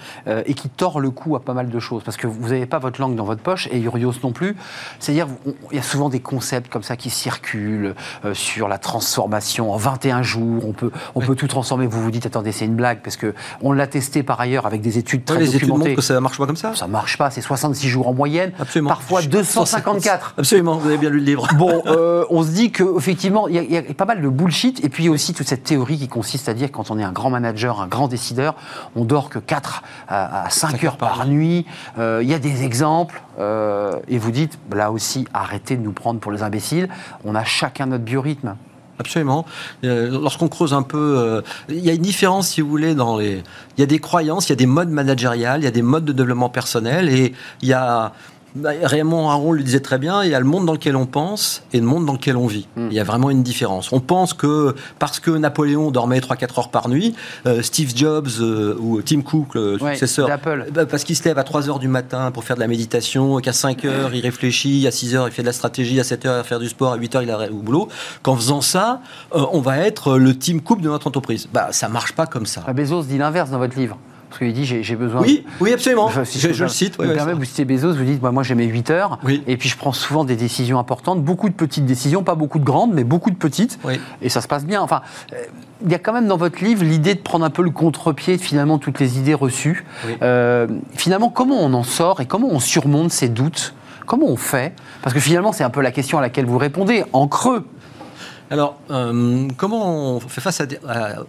et 0.45 0.53
qui 0.53 0.69
tord 0.69 0.99
le 0.99 1.11
cou 1.11 1.35
à 1.35 1.41
pas 1.43 1.53
mal 1.53 1.69
de 1.69 1.79
choses, 1.79 2.03
parce 2.03 2.17
que 2.17 2.27
vous 2.27 2.49
n'avez 2.49 2.65
pas 2.65 2.79
votre 2.79 2.99
langue 2.99 3.15
dans 3.15 3.25
votre 3.25 3.41
poche, 3.41 3.67
et 3.71 3.79
Urios 3.79 4.13
non 4.23 4.31
plus. 4.31 4.55
C'est-à-dire, 4.99 5.27
il 5.71 5.75
y 5.75 5.79
a 5.79 5.83
souvent 5.83 6.09
des 6.09 6.19
concepts 6.19 6.71
comme 6.71 6.83
ça 6.83 6.94
ça 6.95 6.97
qui 6.97 7.09
circule 7.09 7.95
sur 8.33 8.67
la 8.67 8.77
transformation 8.77 9.71
en 9.71 9.77
21 9.77 10.23
jours. 10.23 10.67
On 10.67 10.73
peut, 10.73 10.91
on 11.15 11.21
peut 11.21 11.35
tout 11.35 11.47
transformer. 11.47 11.87
Vous 11.87 12.01
vous 12.01 12.11
dites, 12.11 12.25
attendez, 12.25 12.51
c'est 12.51 12.65
une 12.65 12.75
blague 12.75 12.99
parce 13.03 13.17
que 13.17 13.33
on 13.61 13.71
l'a 13.71 13.87
testé 13.87 14.23
par 14.23 14.39
ailleurs 14.39 14.65
avec 14.65 14.81
des 14.81 14.97
études 14.97 15.25
très 15.25 15.39
les 15.39 15.45
documentées. 15.45 15.63
Études 15.65 15.77
montrent 15.77 15.95
que 15.95 16.01
ça 16.01 16.19
marche 16.19 16.37
pas 16.37 16.45
comme 16.45 16.55
ça. 16.55 16.75
Ça 16.75 16.87
marche 16.87 17.17
pas. 17.17 17.29
C'est 17.29 17.41
66 17.41 17.87
jours 17.89 18.07
en 18.07 18.13
moyenne. 18.13 18.51
Absolument. 18.59 18.89
Parfois 18.89 19.21
254. 19.21 20.35
Absolument. 20.37 20.77
Vous 20.77 20.87
avez 20.87 20.97
bien 20.97 21.09
lu 21.09 21.19
le 21.19 21.25
livre. 21.25 21.47
Bon, 21.57 21.81
on 22.29 22.43
se 22.43 22.49
dit 22.49 22.71
que 22.71 22.97
effectivement, 22.97 23.47
il 23.47 23.55
y, 23.55 23.73
y, 23.73 23.77
a 23.77 23.81
pas 23.93 24.05
mal 24.05 24.21
de 24.21 24.29
bullshit. 24.29 24.83
Et 24.83 24.89
puis 24.89 25.09
aussi 25.09 25.33
toute 25.33 25.47
cette 25.47 25.63
théorie 25.63 25.97
qui 25.97 26.07
consiste 26.07 26.49
à 26.49 26.53
dire 26.53 26.71
quand 26.71 26.91
on 26.91 26.99
est 26.99 27.03
un 27.03 27.11
grand 27.11 27.29
manager, 27.29 27.81
un 27.81 27.87
grand 27.87 28.07
décideur, 28.07 28.55
on 28.95 29.05
dort 29.05 29.29
que 29.29 29.39
4 29.39 29.83
à, 30.07 30.45
5, 30.49 30.83
heures 30.83 30.97
par, 30.97 31.27
nuit. 31.27 31.65
Il 31.97 32.27
y 32.27 32.33
a 32.33 32.39
des 32.39 32.63
exemples. 32.63 33.21
et 33.39 34.17
vous 34.17 34.31
dites, 34.31 34.57
là 34.73 34.91
aussi, 34.91 35.27
arrêtez 35.33 35.75
de 35.75 35.81
nous 35.81 35.91
prendre 35.91 36.19
pour 36.19 36.31
les 36.31 36.43
imbéciles. 36.43 36.84
On 37.23 37.35
a 37.35 37.43
chacun 37.43 37.87
notre 37.87 38.03
biorhythme. 38.03 38.55
Absolument. 38.97 39.45
Euh, 39.83 40.09
lorsqu'on 40.09 40.47
creuse 40.47 40.73
un 40.73 40.81
peu, 40.81 41.17
euh, 41.17 41.41
il 41.67 41.83
y 41.83 41.89
a 41.89 41.93
une 41.93 42.01
différence, 42.01 42.49
si 42.49 42.61
vous 42.61 42.69
voulez, 42.69 42.95
dans 42.95 43.17
les. 43.17 43.43
Il 43.77 43.81
y 43.81 43.83
a 43.83 43.87
des 43.87 43.99
croyances, 43.99 44.47
il 44.47 44.51
y 44.51 44.53
a 44.53 44.55
des 44.55 44.65
modes 44.65 44.89
managériales, 44.89 45.61
il 45.61 45.65
y 45.65 45.67
a 45.67 45.71
des 45.71 45.81
modes 45.81 46.05
de 46.05 46.13
développement 46.13 46.49
personnel, 46.49 47.09
et 47.09 47.33
il 47.61 47.67
y 47.67 47.73
a 47.73 48.13
bah, 48.55 48.71
Raymond 48.83 49.29
Aron 49.29 49.51
le 49.51 49.63
disait 49.63 49.81
très 49.81 49.97
bien, 49.97 50.23
il 50.23 50.31
y 50.31 50.35
a 50.35 50.39
le 50.39 50.45
monde 50.45 50.65
dans 50.65 50.73
lequel 50.73 50.95
on 50.95 51.05
pense 51.05 51.63
et 51.73 51.79
le 51.79 51.85
monde 51.85 52.05
dans 52.05 52.13
lequel 52.13 52.37
on 52.37 52.47
vit. 52.47 52.67
Hmm. 52.75 52.87
Il 52.89 52.93
y 52.93 52.99
a 52.99 53.03
vraiment 53.03 53.29
une 53.29 53.43
différence. 53.43 53.91
On 53.91 53.99
pense 53.99 54.33
que 54.33 54.75
parce 54.97 55.19
que 55.19 55.31
Napoléon 55.31 55.91
dormait 55.91 56.19
3-4 56.19 56.59
heures 56.59 56.69
par 56.69 56.87
nuit, 56.89 57.15
euh, 57.45 57.61
Steve 57.61 57.91
Jobs 57.95 58.29
euh, 58.39 58.77
ou 58.79 59.01
Tim 59.01 59.21
Cook, 59.21 59.55
le 59.55 59.77
successeur, 59.77 60.29
bah, 60.73 60.85
parce 60.85 61.03
qu'il 61.03 61.15
se 61.15 61.23
lève 61.25 61.37
à 61.37 61.43
3 61.43 61.69
heures 61.69 61.79
du 61.79 61.87
matin 61.87 62.31
pour 62.31 62.43
faire 62.43 62.55
de 62.55 62.61
la 62.61 62.67
méditation, 62.67 63.37
qu'à 63.39 63.53
5 63.53 63.83
heures 63.85 64.13
il 64.13 64.21
réfléchit, 64.21 64.87
à 64.87 64.91
6 64.91 65.15
heures 65.15 65.27
il 65.27 65.31
fait 65.33 65.41
de 65.41 65.47
la 65.47 65.53
stratégie, 65.53 65.99
à 65.99 66.03
7 66.03 66.25
heures 66.25 66.35
il 66.35 66.37
va 66.37 66.43
faire 66.43 66.59
du 66.59 66.69
sport, 66.69 66.93
à 66.93 66.97
8 66.97 67.15
heures 67.15 67.23
il 67.23 67.29
est 67.29 67.49
au 67.49 67.61
boulot. 67.61 67.89
Qu'en 68.23 68.35
faisant 68.35 68.61
ça, 68.61 69.01
euh, 69.35 69.45
on 69.51 69.59
va 69.59 69.79
être 69.79 70.17
le 70.17 70.37
Tim 70.37 70.59
Cook 70.59 70.81
de 70.81 70.89
notre 70.89 71.07
entreprise. 71.07 71.47
Bah, 71.51 71.69
ça 71.71 71.89
marche 71.89 72.13
pas 72.13 72.25
comme 72.25 72.45
ça. 72.45 72.61
Bezos 72.73 73.03
dit 73.03 73.17
l'inverse 73.17 73.49
dans 73.49 73.59
votre 73.59 73.77
livre. 73.77 73.97
Parce 74.35 74.51
qu'il 74.51 74.53
dit 74.53 74.65
j'ai 74.65 74.95
besoin. 74.97 75.21
Oui, 75.21 75.45
oui, 75.61 75.71
absolument. 75.71 76.09
je, 76.09 76.19
le 76.19 76.67
cite. 76.67 76.97
Vous 76.99 77.45
citez 77.45 77.63
Bezos, 77.63 77.93
vous 77.93 78.03
dites 78.03 78.21
moi 78.21 78.43
j'ai 78.43 78.55
mes 78.55 78.65
8 78.65 78.89
heures. 78.89 79.19
Et 79.47 79.55
puis 79.55 79.69
je 79.69 79.77
prends 79.77 79.93
souvent 79.93 80.25
des 80.25 80.35
décisions 80.35 80.77
importantes, 80.77 81.23
beaucoup 81.23 81.47
de 81.47 81.53
petites 81.53 81.85
décisions, 81.85 82.21
pas 82.21 82.35
beaucoup 82.35 82.59
de 82.59 82.65
grandes, 82.65 82.93
mais 82.93 83.05
beaucoup 83.05 83.31
de 83.31 83.37
petites. 83.37 83.79
Et 84.21 84.27
ça 84.27 84.41
se 84.41 84.47
passe 84.49 84.65
bien. 84.65 84.81
Enfin, 84.81 85.01
euh, 85.31 85.37
il 85.85 85.91
y 85.91 85.95
a 85.95 85.99
quand 85.99 86.11
même 86.11 86.27
dans 86.27 86.35
votre 86.35 86.61
livre 86.63 86.83
l'idée 86.83 87.15
de 87.15 87.19
prendre 87.21 87.45
un 87.45 87.49
peu 87.49 87.61
le 87.61 87.69
contre-pied 87.69 88.35
de 88.35 88.41
finalement 88.41 88.77
toutes 88.77 88.99
les 88.99 89.17
idées 89.17 89.33
reçues. 89.33 89.85
Euh, 90.21 90.67
finalement, 90.95 91.29
comment 91.29 91.61
on 91.61 91.73
en 91.73 91.83
sort 91.83 92.19
et 92.19 92.25
comment 92.25 92.49
on 92.51 92.59
surmonte 92.59 93.11
ces 93.11 93.29
doutes? 93.29 93.73
Comment 94.05 94.27
on 94.27 94.37
fait? 94.37 94.73
Parce 95.01 95.13
que 95.13 95.21
finalement, 95.21 95.53
c'est 95.53 95.63
un 95.63 95.69
peu 95.69 95.81
la 95.81 95.91
question 95.91 96.17
à 96.17 96.21
laquelle 96.21 96.45
vous 96.45 96.57
répondez, 96.57 97.05
en 97.13 97.29
creux. 97.29 97.65
Alors, 98.51 98.75
euh, 98.91 99.47
comment 99.55 100.15
on 100.15 100.19
fait 100.19 100.41
face 100.41 100.61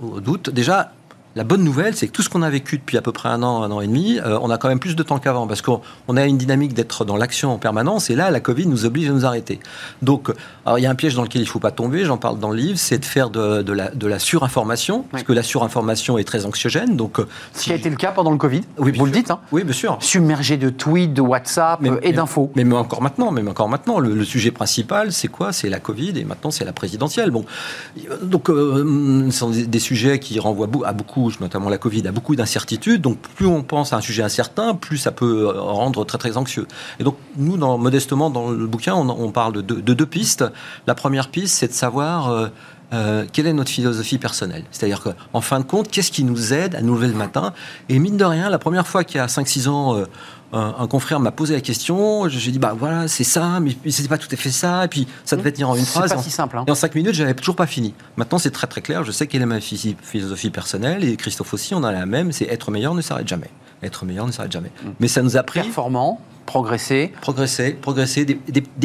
aux 0.02 0.20
doutes? 0.20 0.50
Déjà, 0.50 0.92
la 1.36 1.44
bonne 1.44 1.62
nouvelle, 1.62 1.94
c'est 1.94 2.08
que 2.08 2.12
tout 2.12 2.22
ce 2.22 2.30
qu'on 2.30 2.40
a 2.40 2.48
vécu 2.48 2.78
depuis 2.78 2.96
à 2.96 3.02
peu 3.02 3.12
près 3.12 3.28
un 3.28 3.42
an, 3.42 3.62
un 3.62 3.70
an 3.70 3.82
et 3.82 3.86
demi, 3.86 4.18
euh, 4.18 4.38
on 4.40 4.48
a 4.48 4.56
quand 4.56 4.68
même 4.68 4.78
plus 4.78 4.96
de 4.96 5.02
temps 5.02 5.18
qu'avant 5.18 5.46
parce 5.46 5.60
qu'on 5.60 5.82
a 6.16 6.24
une 6.24 6.38
dynamique 6.38 6.72
d'être 6.72 7.04
dans 7.04 7.18
l'action 7.18 7.52
en 7.52 7.58
permanence 7.58 8.08
et 8.08 8.14
là, 8.14 8.30
la 8.30 8.40
Covid 8.40 8.66
nous 8.66 8.86
oblige 8.86 9.10
à 9.10 9.12
nous 9.12 9.26
arrêter. 9.26 9.60
Donc, 10.00 10.30
alors, 10.64 10.78
il 10.78 10.82
y 10.82 10.86
a 10.86 10.90
un 10.90 10.94
piège 10.94 11.14
dans 11.14 11.22
lequel 11.22 11.42
il 11.42 11.44
ne 11.44 11.50
faut 11.50 11.58
pas 11.60 11.72
tomber, 11.72 12.06
j'en 12.06 12.16
parle 12.16 12.38
dans 12.38 12.50
le 12.50 12.56
livre, 12.56 12.78
c'est 12.78 12.96
de 12.96 13.04
faire 13.04 13.28
de, 13.28 13.70
la, 13.70 13.90
de 13.90 14.06
la 14.06 14.18
surinformation 14.18 15.04
parce 15.10 15.24
que 15.24 15.34
la 15.34 15.42
surinformation 15.42 16.16
est 16.16 16.24
très 16.24 16.46
anxiogène. 16.46 16.96
Donc, 16.96 17.20
euh, 17.20 17.26
Ce 17.52 17.64
qui 17.64 17.72
a 17.72 17.74
été 17.74 17.90
le 17.90 17.96
cas 17.96 18.12
pendant 18.12 18.30
le 18.30 18.38
Covid, 18.38 18.62
oui, 18.78 18.92
vous 18.96 19.04
le 19.04 19.12
dites. 19.12 19.30
Hein 19.30 19.40
oui, 19.52 19.62
bien 19.62 19.74
sûr. 19.74 19.98
Submergé 20.00 20.56
de 20.56 20.70
tweets, 20.70 21.12
de 21.12 21.20
WhatsApp 21.20 21.80
et 22.02 22.14
d'infos. 22.14 22.50
Mais, 22.56 22.64
mais, 22.64 22.76
encore 22.76 23.02
maintenant, 23.02 23.30
même 23.30 23.48
encore 23.48 23.68
maintenant, 23.68 23.98
le, 23.98 24.24
sujet 24.24 24.52
principal, 24.52 25.12
c'est 25.12 25.28
quoi? 25.28 25.52
C'est 25.52 25.68
la 25.68 25.80
Covid 25.80 26.18
et 26.18 26.24
maintenant 26.24 26.50
c'est 26.50 26.64
la 26.64 26.72
présidentielle. 26.72 27.30
Bon, 27.30 27.44
donc, 28.22 28.48
euh, 28.48 29.26
ce 29.30 29.38
sont 29.38 29.50
des, 29.50 29.78
sujets 29.78 30.18
qui 30.18 30.40
renvoient 30.40 30.68
à 30.86 30.92
beaucoup 30.94 31.25
notamment 31.40 31.68
la 31.68 31.78
Covid, 31.78 32.06
a 32.06 32.12
beaucoup 32.12 32.36
d'incertitudes. 32.36 33.00
Donc, 33.00 33.18
plus 33.18 33.46
on 33.46 33.62
pense 33.62 33.92
à 33.92 33.96
un 33.96 34.00
sujet 34.00 34.22
incertain, 34.22 34.74
plus 34.74 34.98
ça 34.98 35.12
peut 35.12 35.48
euh, 35.48 35.60
rendre 35.60 36.04
très 36.04 36.18
très 36.18 36.36
anxieux. 36.36 36.66
Et 37.00 37.04
donc, 37.04 37.16
nous, 37.36 37.56
dans, 37.56 37.78
modestement, 37.78 38.30
dans 38.30 38.50
le 38.50 38.66
bouquin, 38.66 38.94
on, 38.94 39.30
parle 39.30 39.62
de, 39.62 39.94
deux 39.94 40.06
pistes. 40.06 40.44
La 40.86 40.94
première 40.94 41.28
piste, 41.28 41.54
c'est 41.54 41.68
de 41.68 41.72
savoir 41.72 42.28
euh, 42.28 42.48
euh, 42.92 43.24
quelle 43.32 43.46
est 43.46 43.52
notre 43.52 43.70
philosophie 43.70 44.18
personnelle. 44.18 44.64
C'est-à-dire 44.70 45.02
qu'en 45.02 45.40
fin 45.40 45.60
de 45.60 45.64
compte, 45.64 45.90
qu'est-ce 45.90 46.12
qui 46.12 46.24
nous 46.24 46.52
aide 46.52 46.74
à 46.74 46.82
nous 46.82 46.94
lever 46.94 47.08
le 47.08 47.14
matin? 47.14 47.52
Et 47.88 47.98
mine 47.98 48.16
de 48.16 48.24
rien, 48.24 48.48
la 48.48 48.58
première 48.58 48.86
fois 48.86 49.04
qu'il 49.04 49.16
y 49.16 49.20
a 49.20 49.26
5-6 49.26 49.68
ans, 49.68 49.96
un, 50.56 50.86
confrère 50.86 51.20
m'a 51.20 51.32
posé 51.32 51.54
la 51.54 51.60
question. 51.60 52.28
J'ai 52.28 52.50
dit, 52.50 52.58
bah 52.58 52.74
voilà, 52.78 53.08
c'est 53.08 53.24
ça, 53.24 53.60
mais 53.60 53.76
c'est 53.90 54.08
pas 54.08 54.18
tout 54.18 54.28
à 54.30 54.36
fait 54.36 54.50
ça. 54.50 54.84
Et 54.84 54.88
puis, 54.88 55.06
ça 55.24 55.36
devait 55.36 55.52
tenir 55.52 55.70
en 55.70 55.76
une 55.76 55.84
phrase. 55.84 56.10
C'est 56.10 56.16
pas 56.16 56.22
si 56.22 56.30
simple. 56.30 56.58
Hein. 56.58 56.64
Et 56.66 56.70
en 56.70 56.74
cinq 56.74 56.94
minutes, 56.94 57.14
j'avais 57.14 57.34
toujours 57.34 57.56
pas 57.56 57.66
fini. 57.66 57.94
Maintenant, 58.16 58.38
c'est 58.38 58.50
très 58.50 58.66
très 58.66 58.80
clair. 58.80 59.04
Je 59.04 59.12
sais 59.12 59.26
quelle 59.26 59.42
est 59.42 59.46
ma 59.46 59.60
philosophie 59.60 60.50
personnelle. 60.50 61.04
Et 61.04 61.16
Christophe 61.16 61.54
aussi, 61.54 61.74
on 61.74 61.84
a 61.84 61.92
la 61.92 62.06
même. 62.06 62.32
C'est 62.32 62.46
être 62.46 62.70
meilleur 62.70 62.94
ne 62.94 63.02
s'arrête 63.02 63.28
jamais. 63.28 63.50
Être 63.82 64.04
meilleur 64.04 64.26
ne 64.26 64.32
s'arrête 64.32 64.52
jamais. 64.52 64.70
Mm. 64.82 64.88
Mais 65.00 65.08
ça 65.08 65.22
nous 65.22 65.36
a 65.36 65.42
pris. 65.42 65.60
Performant 65.60 66.20
progresser. 66.46 67.12
Progresser, 67.20 67.72
progresser, 67.72 68.24
des, 68.24 68.34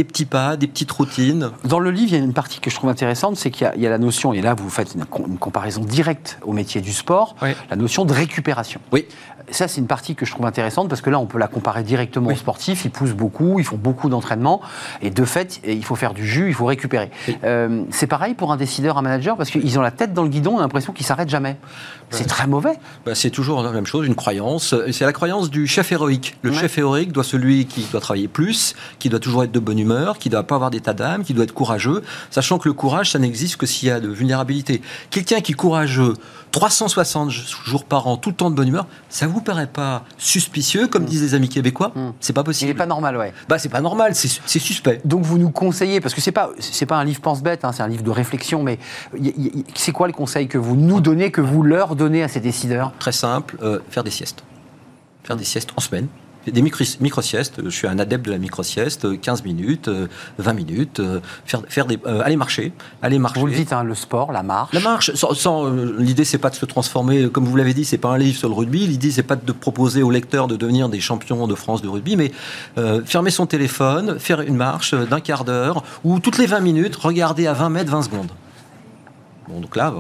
petits 0.03 0.25
pas, 0.25 0.57
des 0.57 0.67
petites 0.67 0.91
routines. 0.91 1.51
Dans 1.63 1.79
le 1.79 1.91
livre, 1.91 2.13
il 2.13 2.17
y 2.17 2.21
a 2.21 2.23
une 2.23 2.33
partie 2.33 2.59
que 2.59 2.69
je 2.69 2.75
trouve 2.75 2.89
intéressante, 2.89 3.37
c'est 3.37 3.51
qu'il 3.51 3.71
y, 3.77 3.85
a 3.85 3.89
la 3.89 3.97
notion, 3.97 4.33
et 4.33 4.41
là 4.41 4.55
vous 4.55 4.69
faites 4.69 4.95
une, 4.95 5.05
comparaison 5.05 5.81
directe 5.81 6.39
au 6.41 6.51
métier 6.51 6.81
du 6.81 6.91
sport, 6.91 7.35
la 7.69 7.75
notion 7.75 8.03
de 8.03 8.13
récupération. 8.13 8.81
Oui. 8.91 9.05
Ça, 9.49 9.67
c'est 9.67 9.81
une 9.81 9.87
partie 9.87 10.15
que 10.15 10.25
je 10.25 10.31
trouve 10.31 10.45
intéressante 10.45 10.89
parce 10.89 11.01
que 11.01 11.09
là, 11.09 11.19
on 11.19 11.25
peut 11.25 11.37
la 11.37 11.47
comparer 11.47 11.83
directement 11.83 12.29
aux 12.29 12.35
sportifs. 12.35 12.85
Ils 12.85 12.91
poussent 12.91 13.13
beaucoup, 13.13 13.59
ils 13.59 13.65
font 13.65 13.77
beaucoup 13.77 14.09
d'entraînement. 14.09 14.61
Et 15.01 15.09
de 15.09 15.25
fait, 15.25 15.61
il 15.67 15.83
faut 15.83 15.95
faire 15.95 16.13
du 16.13 16.25
jus, 16.25 16.47
il 16.47 16.53
faut 16.53 16.65
récupérer. 16.65 17.11
Euh, 17.43 17.83
c'est 17.91 18.07
pareil 18.07 18.33
pour 18.33 18.51
un 18.51 18.57
décideur, 18.57 18.97
un 18.97 19.01
manager, 19.01 19.37
parce 19.37 19.49
qu'ils 19.49 19.77
ont 19.79 19.81
la 19.81 19.91
tête 19.91 20.13
dans 20.13 20.23
le 20.23 20.29
guidon, 20.29 20.55
on 20.55 20.59
a 20.59 20.61
l'impression 20.61 20.93
qu'ils 20.93 21.05
s'arrêtent 21.05 21.29
jamais. 21.29 21.57
C'est 22.09 22.25
très 22.25 22.47
mauvais. 22.47 22.73
Bah, 23.05 23.15
c'est 23.15 23.29
toujours 23.29 23.63
la 23.63 23.71
même 23.71 23.85
chose, 23.85 24.05
une 24.05 24.15
croyance. 24.15 24.75
C'est 24.91 25.05
la 25.05 25.13
croyance 25.13 25.49
du 25.49 25.67
chef 25.67 25.91
héroïque. 25.91 26.37
Le 26.41 26.51
chef 26.51 26.77
héroïque 26.77 27.11
doit 27.11 27.23
celui 27.23 27.65
qui 27.65 27.85
doit 27.91 28.01
travailler 28.01 28.27
plus, 28.27 28.75
qui 28.99 29.09
doit 29.09 29.19
toujours 29.19 29.43
être 29.43 29.51
de 29.51 29.59
bonne 29.59 29.79
humeur, 29.79 30.17
qui 30.17 30.29
ne 30.29 30.31
doit 30.31 30.43
pas 30.43 30.55
avoir 30.55 30.71
d'état 30.71 30.93
d'âme, 30.93 31.23
qui 31.23 31.33
doit 31.33 31.43
être 31.43 31.53
courageux, 31.53 32.03
sachant 32.29 32.57
que 32.57 32.67
le 32.67 32.73
courage, 32.73 33.11
ça 33.11 33.19
n'existe 33.19 33.57
que 33.57 33.65
s'il 33.65 33.87
y 33.87 33.91
a 33.91 33.99
de 33.99 34.09
vulnérabilité. 34.09 34.81
Quelqu'un 35.09 35.41
qui 35.41 35.53
est 35.53 35.55
courageux, 35.55 36.13
360 36.51 37.29
jours 37.29 37.85
par 37.85 38.07
an, 38.07 38.17
tout 38.17 38.29
le 38.29 38.35
temps 38.35 38.49
de 38.49 38.55
bonne 38.55 38.67
humeur, 38.67 38.87
ça 39.09 39.27
vous 39.27 39.41
paraît 39.41 39.67
pas 39.67 40.03
suspicieux, 40.17 40.87
comme 40.87 41.03
mm. 41.03 41.07
disent 41.07 41.21
les 41.21 41.33
amis 41.33 41.49
québécois? 41.49 41.91
Mm. 41.95 42.09
C'est 42.19 42.33
pas 42.33 42.43
possible. 42.43 42.69
Il 42.69 42.73
n'est 42.73 42.77
pas 42.77 42.85
normal, 42.85 43.17
ouais. 43.17 43.33
Bah, 43.47 43.57
c'est 43.57 43.69
pas 43.69 43.81
normal, 43.81 44.15
c'est 44.15 44.59
suspect. 44.59 45.01
Donc 45.05 45.23
vous 45.23 45.37
nous 45.37 45.49
conseillez, 45.49 46.01
parce 46.01 46.13
que 46.13 46.21
c'est 46.21 46.31
pas 46.31 46.51
c'est 46.59 46.85
pas 46.85 46.97
un 46.97 47.03
livre 47.03 47.21
pense-bête, 47.21 47.65
hein, 47.65 47.71
c'est 47.71 47.83
un 47.83 47.87
livre 47.87 48.03
de 48.03 48.11
réflexion, 48.11 48.63
mais 48.63 48.79
c'est 49.75 49.91
quoi 49.91 50.07
les 50.07 50.13
conseils 50.13 50.47
que 50.47 50.57
vous 50.57 50.75
nous 50.75 51.01
donnez, 51.01 51.31
que 51.31 51.41
vous 51.41 51.63
leur 51.63 51.95
donnez 51.95 52.23
à 52.23 52.27
ces 52.27 52.39
décideurs? 52.39 52.91
Très 52.99 53.11
simple, 53.11 53.57
euh, 53.61 53.79
faire 53.89 54.03
des 54.03 54.11
siestes. 54.11 54.43
Faire 55.23 55.35
des 55.35 55.43
siestes 55.43 55.69
en 55.75 55.81
semaine, 55.81 56.07
des 56.47 56.61
micro-siestes. 56.61 57.61
Je 57.63 57.69
suis 57.69 57.87
un 57.87 57.99
adepte 57.99 58.25
de 58.25 58.31
la 58.31 58.37
micro-sieste, 58.37 59.19
15 59.19 59.43
minutes, 59.43 59.89
20 60.37 60.53
minutes, 60.53 60.99
euh, 60.99 61.19
faire, 61.45 61.61
faire 61.67 61.85
des, 61.85 61.99
euh, 62.05 62.21
aller 62.23 62.35
marcher, 62.35 62.73
aller 63.01 63.19
marcher. 63.19 63.39
Vous 63.39 63.47
le 63.47 63.53
dites, 63.53 63.73
hein, 63.73 63.83
le 63.83 63.95
sport, 63.95 64.31
la 64.31 64.43
marche. 64.43 64.73
La 64.73 64.79
marche. 64.79 65.11
Sans, 65.13 65.65
euh, 65.65 65.95
l'idée, 65.99 66.25
c'est 66.25 66.37
pas 66.37 66.49
de 66.49 66.55
se 66.55 66.65
transformer, 66.65 67.29
comme 67.29 67.45
vous 67.45 67.55
l'avez 67.55 67.73
dit, 67.73 67.85
c'est 67.85 67.97
pas 67.97 68.09
un 68.09 68.17
livre 68.17 68.37
sur 68.37 68.49
le 68.49 68.55
rugby. 68.55 68.87
L'idée, 68.87 69.11
c'est 69.11 69.23
pas 69.23 69.35
de 69.35 69.51
proposer 69.51 70.03
aux 70.03 70.11
lecteurs 70.11 70.47
de 70.47 70.55
devenir 70.55 70.89
des 70.89 70.99
champions 70.99 71.47
de 71.47 71.55
France 71.55 71.81
de 71.81 71.87
rugby, 71.87 72.15
mais 72.15 72.31
fermer 73.05 73.31
son 73.31 73.45
téléphone, 73.45 74.19
faire 74.19 74.41
une 74.41 74.55
marche 74.55 74.93
d'un 74.93 75.19
quart 75.19 75.45
d'heure 75.45 75.83
ou 76.03 76.19
toutes 76.19 76.37
les 76.37 76.45
20 76.45 76.59
minutes, 76.59 76.95
regarder 76.95 77.47
à 77.47 77.53
20 77.53 77.69
mètres, 77.69 77.91
20 77.91 78.03
secondes 78.03 78.31
donc 79.49 79.75
là, 79.75 79.93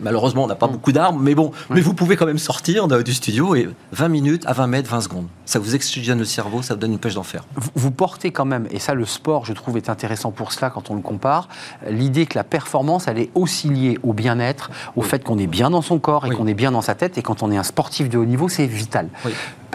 malheureusement, 0.00 0.44
on 0.44 0.46
n'a 0.46 0.54
pas 0.54 0.66
beaucoup 0.66 0.92
d'armes, 0.92 1.20
mais 1.22 1.34
bon, 1.34 1.52
mais 1.70 1.80
vous 1.80 1.94
pouvez 1.94 2.16
quand 2.16 2.26
même 2.26 2.38
sortir 2.38 2.86
du 2.88 3.14
studio 3.14 3.54
et 3.54 3.68
20 3.92 4.08
minutes 4.08 4.42
à 4.46 4.52
20 4.52 4.66
mètres, 4.66 4.90
20 4.90 5.00
secondes. 5.02 5.26
Ça 5.44 5.58
vous 5.58 5.74
oxygène 5.74 6.18
le 6.18 6.24
cerveau, 6.24 6.62
ça 6.62 6.74
vous 6.74 6.80
donne 6.80 6.92
une 6.92 6.98
pêche 6.98 7.14
d'enfer. 7.14 7.44
Vous, 7.54 7.70
vous, 7.74 7.90
portez 7.90 8.30
quand 8.30 8.44
même, 8.44 8.66
et 8.70 8.78
ça, 8.78 8.94
le 8.94 9.04
sport, 9.04 9.44
je 9.44 9.52
trouve, 9.52 9.76
est 9.76 9.88
intéressant 9.88 10.30
pour 10.30 10.52
cela 10.52 10.70
quand 10.70 10.90
on 10.90 10.94
le 10.94 11.00
compare, 11.00 11.48
l'idée 11.88 12.26
que 12.26 12.38
la 12.38 12.44
performance, 12.44 13.08
elle 13.08 13.18
est 13.18 13.30
aussi 13.34 13.68
liée 13.68 13.98
au 14.02 14.12
bien-être, 14.12 14.70
au 14.96 15.02
fait 15.02 15.24
qu'on 15.24 15.38
est 15.38 15.46
bien 15.46 15.70
dans 15.70 15.82
son 15.82 15.98
corps 15.98 16.26
et 16.26 16.30
qu'on 16.30 16.46
est 16.46 16.54
bien 16.54 16.72
dans 16.72 16.82
sa 16.82 16.94
tête. 16.94 17.18
Et 17.18 17.22
quand 17.22 17.42
on 17.42 17.50
est 17.50 17.56
un 17.56 17.62
sportif 17.62 18.08
de 18.08 18.18
haut 18.18 18.24
niveau, 18.24 18.48
c'est 18.48 18.66
vital. 18.66 19.08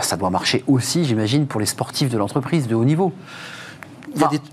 Ça 0.02 0.18
doit 0.18 0.30
marcher 0.30 0.64
aussi, 0.68 1.06
j'imagine, 1.06 1.46
pour 1.46 1.60
les 1.60 1.66
sportifs 1.66 2.10
de 2.10 2.18
l'entreprise 2.18 2.68
de 2.68 2.76
haut 2.76 2.86
niveau. 2.86 3.14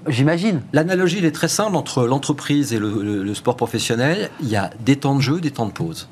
J'imagine. 0.06 0.62
L'analogie, 0.72 1.18
elle 1.18 1.24
est 1.24 1.32
très 1.32 1.48
simple 1.48 1.76
entre 1.76 2.04
l'entreprise 2.04 2.72
et 2.72 2.78
le, 2.78 3.34
sport 3.34 3.56
professionnel. 3.56 4.30
Il 4.40 4.48
y 4.48 4.56
a 4.56 4.70
des 4.84 4.96
temps 4.96 5.14
de 5.14 5.20
jeu, 5.20 5.40
des 5.40 5.50
temps 5.50 5.66
de 5.66 5.72
pause. 5.72 6.08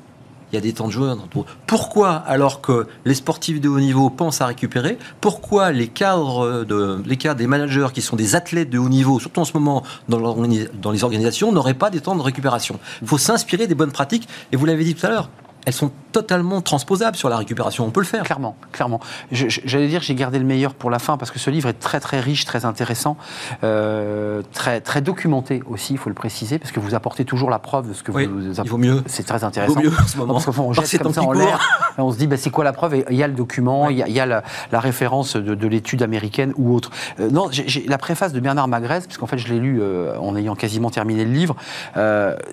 Il 0.51 0.55
y 0.55 0.57
a 0.57 0.61
des 0.61 0.73
temps 0.73 0.87
de 0.87 0.91
jeu, 0.91 1.01
des 1.01 1.15
temps 1.15 1.25
de 1.25 1.29
pause. 1.29 1.45
Pourquoi, 1.67 2.11
alors 2.11 2.61
que 2.61 2.87
les 3.05 3.13
sportifs 3.13 3.61
de 3.61 3.69
haut 3.69 3.79
niveau 3.79 4.09
pensent 4.09 4.41
à 4.41 4.47
récupérer, 4.47 4.97
pourquoi 5.21 5.71
les 5.71 5.87
cadres, 5.87 6.63
de, 6.63 7.01
les 7.05 7.17
cadres 7.17 7.39
des 7.39 7.47
managers 7.47 7.87
qui 7.93 8.01
sont 8.01 8.15
des 8.15 8.35
athlètes 8.35 8.69
de 8.69 8.79
haut 8.79 8.89
niveau, 8.89 9.19
surtout 9.19 9.41
en 9.41 9.45
ce 9.45 9.53
moment 9.53 9.83
dans, 10.07 10.19
dans 10.19 10.91
les 10.91 11.03
organisations, 11.03 11.51
n'auraient 11.51 11.73
pas 11.73 11.89
des 11.89 12.01
temps 12.01 12.15
de 12.15 12.21
récupération? 12.21 12.79
Il 13.01 13.07
faut 13.07 13.17
s'inspirer 13.17 13.67
des 13.67 13.75
bonnes 13.75 13.91
pratiques. 13.91 14.27
Et 14.51 14.55
vous 14.55 14.65
l'avez 14.65 14.83
dit 14.83 14.95
tout 14.95 15.05
à 15.05 15.09
l'heure, 15.09 15.29
elles 15.65 15.73
sont 15.73 15.91
totalement 16.11 16.61
transposables 16.61 17.15
sur 17.15 17.29
la 17.29 17.37
récupération. 17.37 17.85
On 17.85 17.91
peut 17.91 17.99
le 17.99 18.05
faire. 18.05 18.23
Clairement, 18.23 18.55
clairement. 18.71 18.99
J'allais 19.31 19.87
dire, 19.87 20.01
j'ai 20.01 20.15
gardé 20.15 20.39
le 20.39 20.45
meilleur 20.45 20.73
pour 20.73 20.89
la 20.89 20.99
fin 20.99 21.17
parce 21.17 21.31
que 21.31 21.39
ce 21.39 21.49
livre 21.49 21.69
est 21.69 21.73
très 21.73 21.99
très 21.99 22.19
riche, 22.19 22.45
très 22.45 22.65
intéressant, 22.65 23.17
euh, 23.63 24.41
très 24.53 24.81
très 24.81 25.01
documenté 25.01 25.61
aussi. 25.69 25.93
Il 25.93 25.99
faut 25.99 26.09
le 26.09 26.15
préciser 26.15 26.57
parce 26.57 26.71
que 26.71 26.79
vous 26.79 26.95
apportez 26.95 27.25
toujours 27.25 27.49
la 27.49 27.59
preuve 27.59 27.89
de 27.89 27.93
ce 27.93 28.03
que 28.03 28.11
oui, 28.11 28.25
vous. 28.25 28.59
Il 28.63 28.69
vaut 28.69 28.77
mieux. 28.77 29.03
C'est 29.05 29.25
très 29.25 29.43
intéressant. 29.43 29.79
Il 29.79 29.89
vaut 29.89 29.91
mieux 29.91 30.01
en 30.01 30.07
ce 30.07 30.17
moment. 30.17 30.33
Parce 30.33 30.45
qu'au 30.45 30.51
fond, 30.51 30.69
on 30.69 30.73
jette 30.73 31.01
comme 31.01 31.13
ça 31.13 31.23
en 31.23 31.33
l'air. 31.33 31.59
On 31.97 32.11
se 32.11 32.17
dit, 32.17 32.27
bah, 32.27 32.37
c'est 32.37 32.49
quoi 32.49 32.63
la 32.63 32.73
preuve? 32.73 33.03
Il 33.09 33.15
y 33.15 33.23
a 33.23 33.27
le 33.27 33.33
document, 33.33 33.89
il 33.89 33.97
y 33.97 34.19
a, 34.19 34.25
la, 34.25 34.43
référence 34.71 35.35
de, 35.35 35.67
l'étude 35.67 36.01
américaine 36.01 36.53
ou 36.57 36.73
autre. 36.73 36.91
Euh, 37.19 37.29
non, 37.29 37.49
j'ai 37.51 37.85
la 37.87 37.97
préface 37.97 38.31
de 38.31 38.39
Bernard 38.39 38.67
Magrez, 38.67 39.01
parce 39.01 39.17
qu'en 39.17 39.27
fait, 39.27 39.37
je 39.37 39.49
l'ai 39.49 39.59
lu 39.59 39.79
euh, 39.81 40.17
en 40.17 40.35
ayant 40.35 40.55
quasiment 40.55 40.89
terminé 40.89 41.25
le 41.25 41.31
livre. 41.31 41.55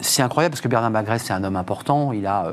c'est 0.01 0.23
incroyable 0.23 0.53
parce 0.53 0.61
que 0.61 0.69
Bernard 0.69 0.91
Magrez, 0.91 1.21
c'est 1.21 1.33
un 1.33 1.45
homme 1.45 1.57
important. 1.57 2.13
Il 2.13 2.27
a 2.27 2.51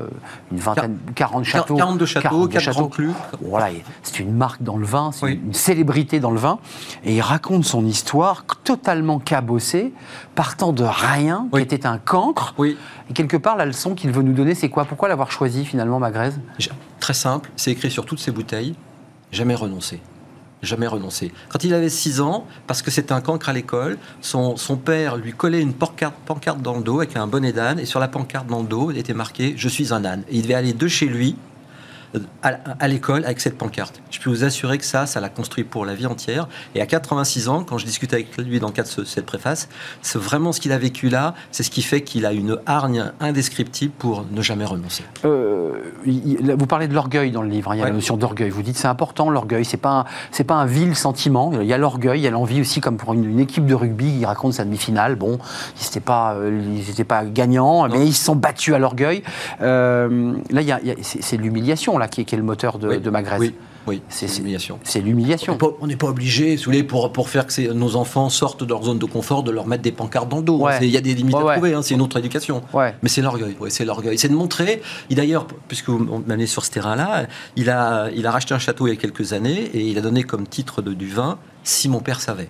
une 0.52 0.58
vingtaine, 0.58 0.98
40 1.14 1.44
châteaux. 1.44 1.76
42 1.76 2.06
châteaux, 2.06 2.48
4 2.48 2.70
grands 2.70 2.88
crus. 2.88 3.12
Voilà, 3.40 3.68
c'est 4.02 4.20
une 4.20 4.34
marque 4.34 4.62
dans 4.62 4.76
le 4.76 4.86
vin, 4.86 5.10
c'est 5.12 5.32
une 5.32 5.54
célébrité 5.54 6.20
dans 6.20 6.30
le 6.30 6.38
vin. 6.38 6.58
Et 7.04 7.16
il 7.16 7.20
raconte 7.20 7.64
son 7.64 7.84
histoire 7.84 8.44
totalement 8.64 9.18
cabossée, 9.18 9.92
partant 10.34 10.72
de 10.72 10.84
rien, 10.84 11.48
qui 11.52 11.60
était 11.60 11.86
un 11.86 11.98
cancre. 11.98 12.54
Oui. 12.58 12.76
Et 13.10 13.12
quelque 13.12 13.36
part, 13.36 13.56
la 13.56 13.66
leçon 13.66 13.94
qu'il 13.94 14.10
veut 14.10 14.22
nous 14.22 14.32
donner, 14.32 14.54
c'est 14.54 14.68
quoi? 14.68 14.84
Pourquoi 14.84 15.08
l'avoir 15.08 15.30
choisi 15.30 15.64
finalement, 15.64 15.98
Magrez 15.98 16.30
Très 17.00 17.14
simple, 17.14 17.50
c'est 17.56 17.72
écrit 17.72 17.90
sur 17.90 18.06
toutes 18.06 18.20
ses 18.20 18.30
bouteilles 18.30 18.74
jamais 19.34 19.54
renoncer 19.54 20.00
jamais 20.64 20.86
renoncer. 20.86 21.32
Quand 21.48 21.64
il 21.64 21.74
avait 21.74 21.88
6 21.88 22.20
ans, 22.20 22.46
parce 22.66 22.82
que 22.82 22.90
c'était 22.90 23.12
un 23.12 23.20
cancre 23.20 23.48
à 23.48 23.52
l'école, 23.52 23.98
son, 24.20 24.56
son, 24.56 24.76
père 24.76 25.16
lui 25.16 25.32
collait 25.32 25.60
une 25.60 25.72
pancarte, 25.72 26.14
dans 26.60 26.76
le 26.76 26.82
dos 26.82 26.98
avec 26.98 27.16
un 27.16 27.26
bonnet 27.26 27.52
d'âne, 27.52 27.78
et 27.78 27.86
sur 27.86 28.00
la 28.00 28.08
pancarte 28.08 28.46
dans 28.46 28.60
le 28.60 28.68
dos, 28.68 28.90
était 28.90 29.14
marqué 29.14 29.54
Je 29.56 29.68
suis 29.68 29.92
un 29.92 30.04
âne. 30.04 30.22
Et 30.28 30.36
il 30.36 30.42
devait 30.42 30.54
aller 30.54 30.72
de 30.72 30.88
chez 30.88 31.06
lui 31.06 31.36
à, 32.42 32.88
l'école 32.88 33.24
avec 33.24 33.40
cette 33.40 33.56
pancarte. 33.56 34.00
Je 34.10 34.20
peux 34.20 34.30
vous 34.30 34.44
assurer 34.44 34.78
que 34.78 34.84
ça, 34.84 35.06
ça 35.06 35.20
l'a 35.20 35.28
construit 35.28 35.64
pour 35.64 35.84
la 35.84 35.94
vie 35.94 36.06
entière. 36.06 36.48
Et 36.74 36.80
à 36.80 36.86
86 36.86 37.48
ans, 37.48 37.64
quand 37.64 37.78
je 37.78 37.86
discute 37.86 38.12
avec 38.12 38.36
lui 38.36 38.60
dans 38.60 38.68
le 38.68 38.72
cadre 38.72 38.88
de 38.96 39.04
cette 39.04 39.26
préface, 39.26 39.68
c'est 40.02 40.18
vraiment 40.18 40.52
ce 40.52 40.60
qu'il 40.60 40.72
a 40.72 40.78
vécu 40.78 41.08
là, 41.08 41.34
c'est 41.50 41.62
ce 41.62 41.70
qui 41.70 41.82
fait 41.82 42.02
qu'il 42.02 42.26
a 42.26 42.32
une 42.32 42.58
hargne 42.66 43.12
indescriptible 43.20 43.92
pour 43.98 44.24
ne 44.30 44.42
jamais 44.42 44.64
renoncer. 44.64 45.04
Euh, 45.24 45.72
vous 46.04 46.66
parlez 46.66 46.88
de 46.88 46.94
l'orgueil 46.94 47.30
dans 47.30 47.42
le 47.42 47.48
livre, 47.48 47.70
hein. 47.70 47.76
il 47.76 47.78
y 47.80 47.82
a 47.82 47.86
la 47.86 47.92
notion 47.92 48.16
d'orgueil. 48.16 48.50
Vous 48.50 48.62
dites 48.62 48.76
c'est 48.76 48.88
important 48.88 49.30
l'orgueil, 49.30 49.64
c'est 49.64 49.76
pas 49.76 50.04
c'est 50.30 50.44
pas 50.44 50.54
un 50.54 50.66
vil 50.66 50.94
sentiment. 50.94 51.52
Il 51.60 51.66
y 51.66 51.72
a 51.72 51.78
l'orgueil, 51.78 52.20
il 52.20 52.24
y 52.24 52.26
a 52.26 52.30
l'envie 52.30 52.60
aussi, 52.60 52.80
comme 52.80 52.96
pour 52.96 53.14
une, 53.14 53.38
équipe 53.38 53.66
de 53.66 53.74
rugby 53.74 54.18
qui 54.18 54.24
raconte 54.24 54.54
sa 54.54 54.64
demi-finale. 54.64 55.16
Bon, 55.16 55.38
ils 55.80 55.84
n'étaient 55.84 56.00
pas, 56.00 56.34
euh, 56.34 57.04
pas 57.06 57.24
gagnants, 57.24 57.88
mais 57.88 58.06
ils 58.06 58.14
se 58.14 58.24
sont 58.24 58.36
battus 58.36 58.74
à 58.74 58.78
l'orgueil. 58.78 59.22
Euh, 59.60 60.34
là, 60.50 60.62
c'est 61.02 61.36
l'humiliation 61.36 61.98
qui, 62.08 62.20
est, 62.20 62.36
le 62.36 62.42
moteur 62.42 62.78
de, 62.78 62.96
de 62.96 63.10
Magrez. 63.10 63.38
Oui. 63.38 63.54
Oui, 63.86 64.00
c'est 64.08 64.26
l'humiliation. 64.38 64.78
C'est 64.82 65.00
l'humiliation. 65.00 65.58
On 65.80 65.86
n'est 65.86 65.96
pas, 65.96 66.06
obligé, 66.06 66.56
pour, 66.88 67.12
pour 67.12 67.28
faire 67.28 67.46
que 67.46 67.72
nos 67.72 67.96
enfants 67.96 68.30
sortent 68.30 68.64
de 68.64 68.68
leur 68.68 68.82
zone 68.84 68.98
de 68.98 69.04
confort, 69.04 69.42
de 69.42 69.50
leur 69.50 69.66
mettre 69.66 69.82
des 69.82 69.92
pancartes 69.92 70.28
dans 70.28 70.38
le 70.38 70.42
dos. 70.42 70.66
Il 70.80 70.88
y 70.88 70.96
a 70.96 71.00
des 71.00 71.14
limites 71.14 71.36
à 71.36 71.52
trouver, 71.54 71.74
hein, 71.74 71.82
c'est 71.82 71.94
une 71.94 72.00
autre 72.00 72.18
éducation. 72.18 72.62
Mais 72.74 73.08
c'est 73.08 73.22
l'orgueil, 73.22 73.56
c'est 73.68 73.84
l'orgueil. 73.84 74.18
C'est 74.18 74.28
de 74.28 74.34
montrer, 74.34 74.82
et 75.10 75.14
d'ailleurs, 75.14 75.46
puisque 75.68 75.88
vous 75.88 75.98
m'amenez 75.98 76.46
sur 76.46 76.64
ce 76.64 76.70
terrain-là, 76.70 77.26
il 77.56 77.70
a, 77.70 78.08
il 78.14 78.26
a 78.26 78.30
racheté 78.30 78.54
un 78.54 78.58
château 78.58 78.86
il 78.86 78.90
y 78.90 78.92
a 78.92 78.96
quelques 78.96 79.32
années 79.32 79.70
et 79.74 79.80
il 79.80 79.98
a 79.98 80.00
donné 80.00 80.22
comme 80.22 80.46
titre 80.46 80.82
de, 80.82 80.92
du 80.94 81.08
vin 81.08 81.38
Si 81.62 81.88
mon 81.88 82.00
père 82.00 82.20
savait. 82.20 82.48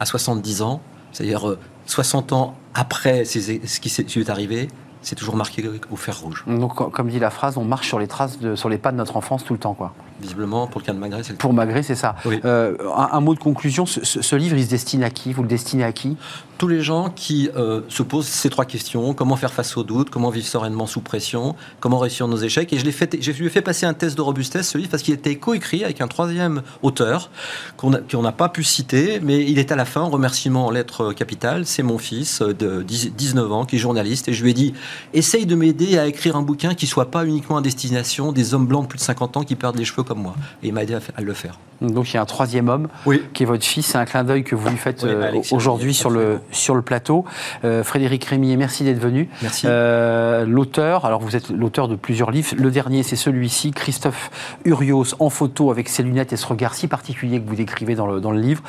À 0.00 0.06
70 0.06 0.62
ans, 0.62 0.80
c'est-à-dire 1.12 1.56
60 1.86 2.32
euh, 2.32 2.34
ans 2.34 2.56
après 2.74 3.24
ce 3.24 3.38
qui 3.80 4.18
lui 4.18 4.24
est 4.24 4.30
arrivé, 4.30 4.68
c'est 5.04 5.14
toujours 5.14 5.36
marqué 5.36 5.62
au 5.90 5.96
fer 5.96 6.18
rouge. 6.18 6.44
Donc, 6.46 6.74
comme 6.74 7.08
dit 7.08 7.18
la 7.18 7.30
phrase, 7.30 7.56
on 7.56 7.64
marche 7.64 7.88
sur 7.88 7.98
les 7.98 8.08
traces, 8.08 8.38
sur 8.54 8.68
les 8.68 8.78
pas 8.78 8.92
de 8.92 8.96
notre 8.96 9.16
enfance 9.16 9.44
tout 9.44 9.52
le 9.52 9.58
temps, 9.58 9.74
quoi. 9.74 9.92
Visiblement, 10.24 10.66
pour 10.66 10.80
le 10.80 10.86
cas 10.86 10.94
de 10.94 10.98
Magré, 10.98 11.22
c'est 11.22 11.32
le 11.32 11.36
Pour 11.36 11.52
Magré, 11.52 11.82
c'est 11.82 11.94
ça. 11.94 12.16
Euh, 12.26 12.78
un, 12.96 13.20
mot 13.20 13.34
de 13.34 13.38
conclusion, 13.38 13.84
ce, 13.84 14.36
livre, 14.36 14.56
il 14.56 14.64
se 14.64 14.70
destine 14.70 15.02
à 15.02 15.10
qui? 15.10 15.34
Vous 15.34 15.42
le 15.42 15.48
destinez 15.48 15.84
à 15.84 15.92
qui? 15.92 16.16
Tous 16.56 16.66
les 16.66 16.80
gens 16.80 17.10
qui 17.10 17.50
euh, 17.56 17.82
se 17.88 18.02
posent 18.02 18.26
ces 18.26 18.48
trois 18.48 18.64
questions. 18.64 19.12
Comment 19.12 19.36
faire 19.36 19.52
face 19.52 19.76
aux 19.76 19.82
doutes? 19.82 20.08
Comment 20.08 20.30
vivre 20.30 20.46
sereinement 20.46 20.86
sous 20.86 21.02
pression? 21.02 21.56
Comment 21.78 21.98
réussir 21.98 22.26
nos 22.26 22.38
échecs? 22.38 22.72
Et 22.72 22.78
je 22.78 22.86
l'ai 22.86 22.92
fait, 22.92 23.18
j'ai 23.20 23.34
fait 23.34 23.60
passer 23.60 23.84
un 23.84 23.92
test 23.92 24.16
de 24.16 24.22
robustesse, 24.22 24.70
ce 24.70 24.78
livre, 24.78 24.88
parce 24.88 25.02
qu'il 25.02 25.12
était 25.12 25.36
coécrit 25.36 25.84
avec 25.84 26.00
un 26.00 26.08
troisième 26.08 26.62
auteur 26.80 27.30
qu'on 27.76 27.90
n'a 27.90 28.32
pas 28.32 28.48
pu 28.48 28.64
citer, 28.64 29.20
mais 29.20 29.44
il 29.44 29.58
est 29.58 29.72
à 29.72 29.76
la 29.76 29.84
fin, 29.84 30.04
remerciement 30.04 30.68
en 30.68 30.70
lettres 30.70 31.12
capitales. 31.12 31.66
C'est 31.66 31.82
mon 31.82 31.98
fils 31.98 32.40
de 32.40 32.82
19 32.82 33.52
ans, 33.52 33.66
qui 33.66 33.76
est 33.76 33.78
journaliste, 33.78 34.28
et 34.28 34.32
je 34.32 34.42
lui 34.42 34.52
ai 34.52 34.54
dit, 34.54 34.72
essaye 35.12 35.44
de 35.44 35.54
m'aider 35.54 35.98
à 35.98 36.06
écrire 36.06 36.36
un 36.36 36.42
bouquin 36.42 36.72
qui 36.72 36.86
soit 36.86 37.10
pas 37.10 37.26
uniquement 37.26 37.58
à 37.58 37.60
destination 37.60 38.32
des 38.32 38.54
hommes 38.54 38.66
blancs 38.66 38.84
de 38.84 38.88
plus 38.88 38.98
de 38.98 39.02
50 39.02 39.36
ans 39.36 39.42
qui 39.42 39.54
perdent 39.54 39.76
les 39.76 39.84
cheveux 39.84 40.02
comme 40.02 40.13
moi. 40.16 40.34
Et 40.62 40.68
il 40.68 40.72
m'a 40.72 40.82
aidé 40.82 40.94
à, 40.94 41.20
le 41.20 41.32
faire. 41.32 41.58
Donc 41.80 42.10
il 42.12 42.14
y 42.14 42.18
a 42.18 42.22
un 42.22 42.26
troisième 42.26 42.68
homme 42.68 42.88
qui 43.32 43.42
est 43.42 43.46
votre 43.46 43.64
fils. 43.64 43.86
C'est 43.86 43.98
un 43.98 44.04
clin 44.04 44.24
d'œil 44.24 44.44
que 44.44 44.54
vous 44.54 44.68
lui 44.68 44.76
faites 44.76 45.04
euh, 45.04 45.40
aujourd'hui 45.50 45.94
sur 45.94 46.10
le, 46.10 46.40
sur 46.50 46.74
le 46.74 46.82
plateau. 46.82 47.24
Euh, 47.64 47.82
Frédéric 47.82 48.24
Rémier, 48.24 48.56
merci 48.56 48.84
d'être 48.84 48.98
venu. 48.98 49.28
Merci. 49.42 49.66
Euh, 49.68 50.44
l'auteur, 50.46 51.04
alors 51.04 51.20
vous 51.20 51.36
êtes 51.36 51.50
l'auteur 51.50 51.88
de 51.88 51.96
plusieurs 51.96 52.30
livres. 52.30 52.54
Le 52.56 52.70
dernier, 52.70 53.02
c'est 53.02 53.16
celui-ci, 53.16 53.72
Christophe 53.72 54.30
Urios, 54.64 55.14
en 55.18 55.30
photo 55.30 55.70
avec 55.70 55.88
ses 55.88 56.02
lunettes 56.02 56.32
et 56.32 56.36
ce 56.36 56.46
regard 56.46 56.74
si 56.74 56.88
particulier 56.88 57.40
que 57.40 57.48
vous 57.48 57.56
décrivez 57.56 57.94
dans 57.94 58.06
le, 58.06 58.20
dans 58.20 58.30
le 58.30 58.40
livre. 58.40 58.62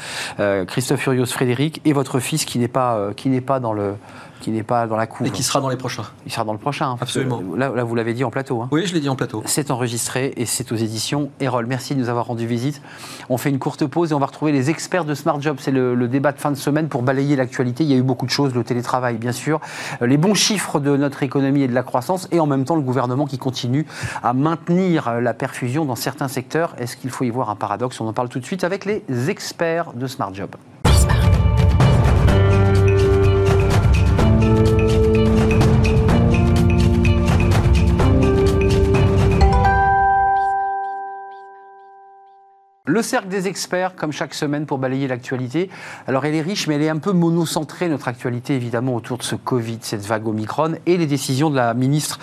Christophe 0.68 1.06
Urios, 1.06 1.28
Frédéric, 1.28 1.82
et 1.86 1.94
votre 1.94 2.20
fils 2.20 2.46
qui 2.46 2.60
n'est 2.60 2.68
pas, 2.68 3.12
qui 3.16 3.30
n'est 3.30 3.42
pas 3.42 3.60
dans 3.60 3.74
le 3.74 3.96
qui 4.42 4.52
n'est 4.52 4.64
pas 4.64 4.88
dans 4.88 4.96
la 4.96 5.08
cour. 5.08 5.26
Et 5.26 5.32
qui 5.32 5.44
sera 5.44 5.62
dans 5.62 5.70
les 5.70 5.78
prochains. 5.78 6.06
Il 6.26 6.32
sera 6.32 6.44
dans 6.44 6.54
le 6.54 6.60
prochain. 6.60 6.92
Hein, 6.92 6.98
Absolument. 7.00 7.42
Là, 7.56 7.70
là, 7.70 7.84
vous 7.84 7.96
l'avez 7.96 8.14
dit 8.14 8.24
en 8.24 8.30
plateau. 8.30 8.62
Hein. 8.62 8.70
Oui, 8.72 8.86
je 8.86 8.94
l'ai 8.94 9.00
dit 9.00 9.10
en 9.10 9.16
plateau. 9.16 9.44
C'est 9.46 9.72
enregistré 9.72 10.34
et 10.38 10.46
c'est 10.46 10.72
aux 10.72 10.76
éditions 10.76 11.30
Erol. 11.40 11.66
Merci 11.66 11.96
de 11.96 12.00
nous 12.00 12.10
avoir 12.10 12.26
rendu 12.28 12.46
visite. 12.46 12.82
On 13.30 13.38
fait 13.38 13.50
une 13.50 13.60
courte 13.60 13.86
pause 13.86 14.12
et 14.12 14.16
on 14.16 14.20
va 14.20 14.26
retrouver 14.26 14.52
les 14.52 14.70
experts 14.70 15.06
de 15.06 15.14
Smart 15.14 15.42
Job. 15.42 15.58
C'est 15.60 15.72
le, 15.72 16.08
débat 16.08 16.32
de 16.32 16.40
fin 16.40 16.52
de 16.52 16.56
semaine 16.56 16.88
pour 16.88 17.02
balayer 17.02 17.36
l'actualité. 17.36 17.84
Il 17.84 17.90
y 17.90 17.94
a 17.94 17.98
eu 17.98 18.04
beaucoup 18.04 18.26
de 18.26 18.32
choses, 18.32 18.54
le 18.54 18.64
télétravail, 18.64 19.18
bien 19.18 19.32
sûr, 19.32 19.60
euh, 20.02 20.08
les 20.08 20.18
bons 20.18 20.36
chiffres 20.36 20.80
de 20.80 20.96
notre 20.96 21.24
économie 21.24 21.64
et 21.64 21.68
de 21.68 21.74
la 21.74 21.84
croissance 21.84 22.28
et 22.32 22.40
en 22.40 22.46
même 22.46 22.64
temps 22.64 22.76
le 22.76 22.82
gouvernement 22.82 23.26
qui 23.26 23.38
continue 23.38 23.86
à 24.24 24.34
maintenir 24.34 25.08
euh, 25.08 25.22
la 25.22 25.34
perfusion 25.34 25.86
dans 25.86 25.96
certains 25.96 26.28
secteurs. 26.28 26.76
Est-ce 26.78 26.98
qu'il 26.98 27.10
faut 27.10 27.24
y 27.24 27.30
voir 27.30 27.50
un 27.50 27.56
paradoxe? 27.56 28.00
On 28.00 28.08
en 28.08 28.14
parle 28.14 28.30
tout 28.30 28.40
de 28.40 28.46
suite 28.46 28.64
avec 28.64 28.86
les 28.86 29.04
experts 29.30 29.94
de 29.94 30.08
Smart 30.08 30.34
Job. 30.34 30.56
Le 42.88 43.02
cercle 43.02 43.30
des 43.30 43.48
experts, 43.48 43.96
comme 43.96 44.12
chaque 44.12 44.36
semaine, 44.36 44.68
pour 44.68 44.78
balayer 44.78 45.08
l'actualité. 45.08 45.72
Alors, 46.06 46.24
elle 46.24 46.36
est 46.36 46.42
riche, 46.42 46.68
mais 46.68 46.76
elle 46.76 46.84
est 46.84 46.90
un 46.90 47.00
peu 47.00 47.14
monocentrée, 47.14 47.90
notre 47.90 48.08
actualité, 48.08 48.54
évidemment, 48.54 48.94
autour 48.94 49.18
de 49.18 49.24
ce 49.24 49.34
Covid, 49.34 49.80
cette 49.82 50.06
vague 50.06 50.28
Omicron, 50.28 50.76
et 50.86 50.96
les 50.96 51.08
décisions 51.08 51.50
de 51.50 51.56
la 51.56 51.74
ministre 51.74 52.20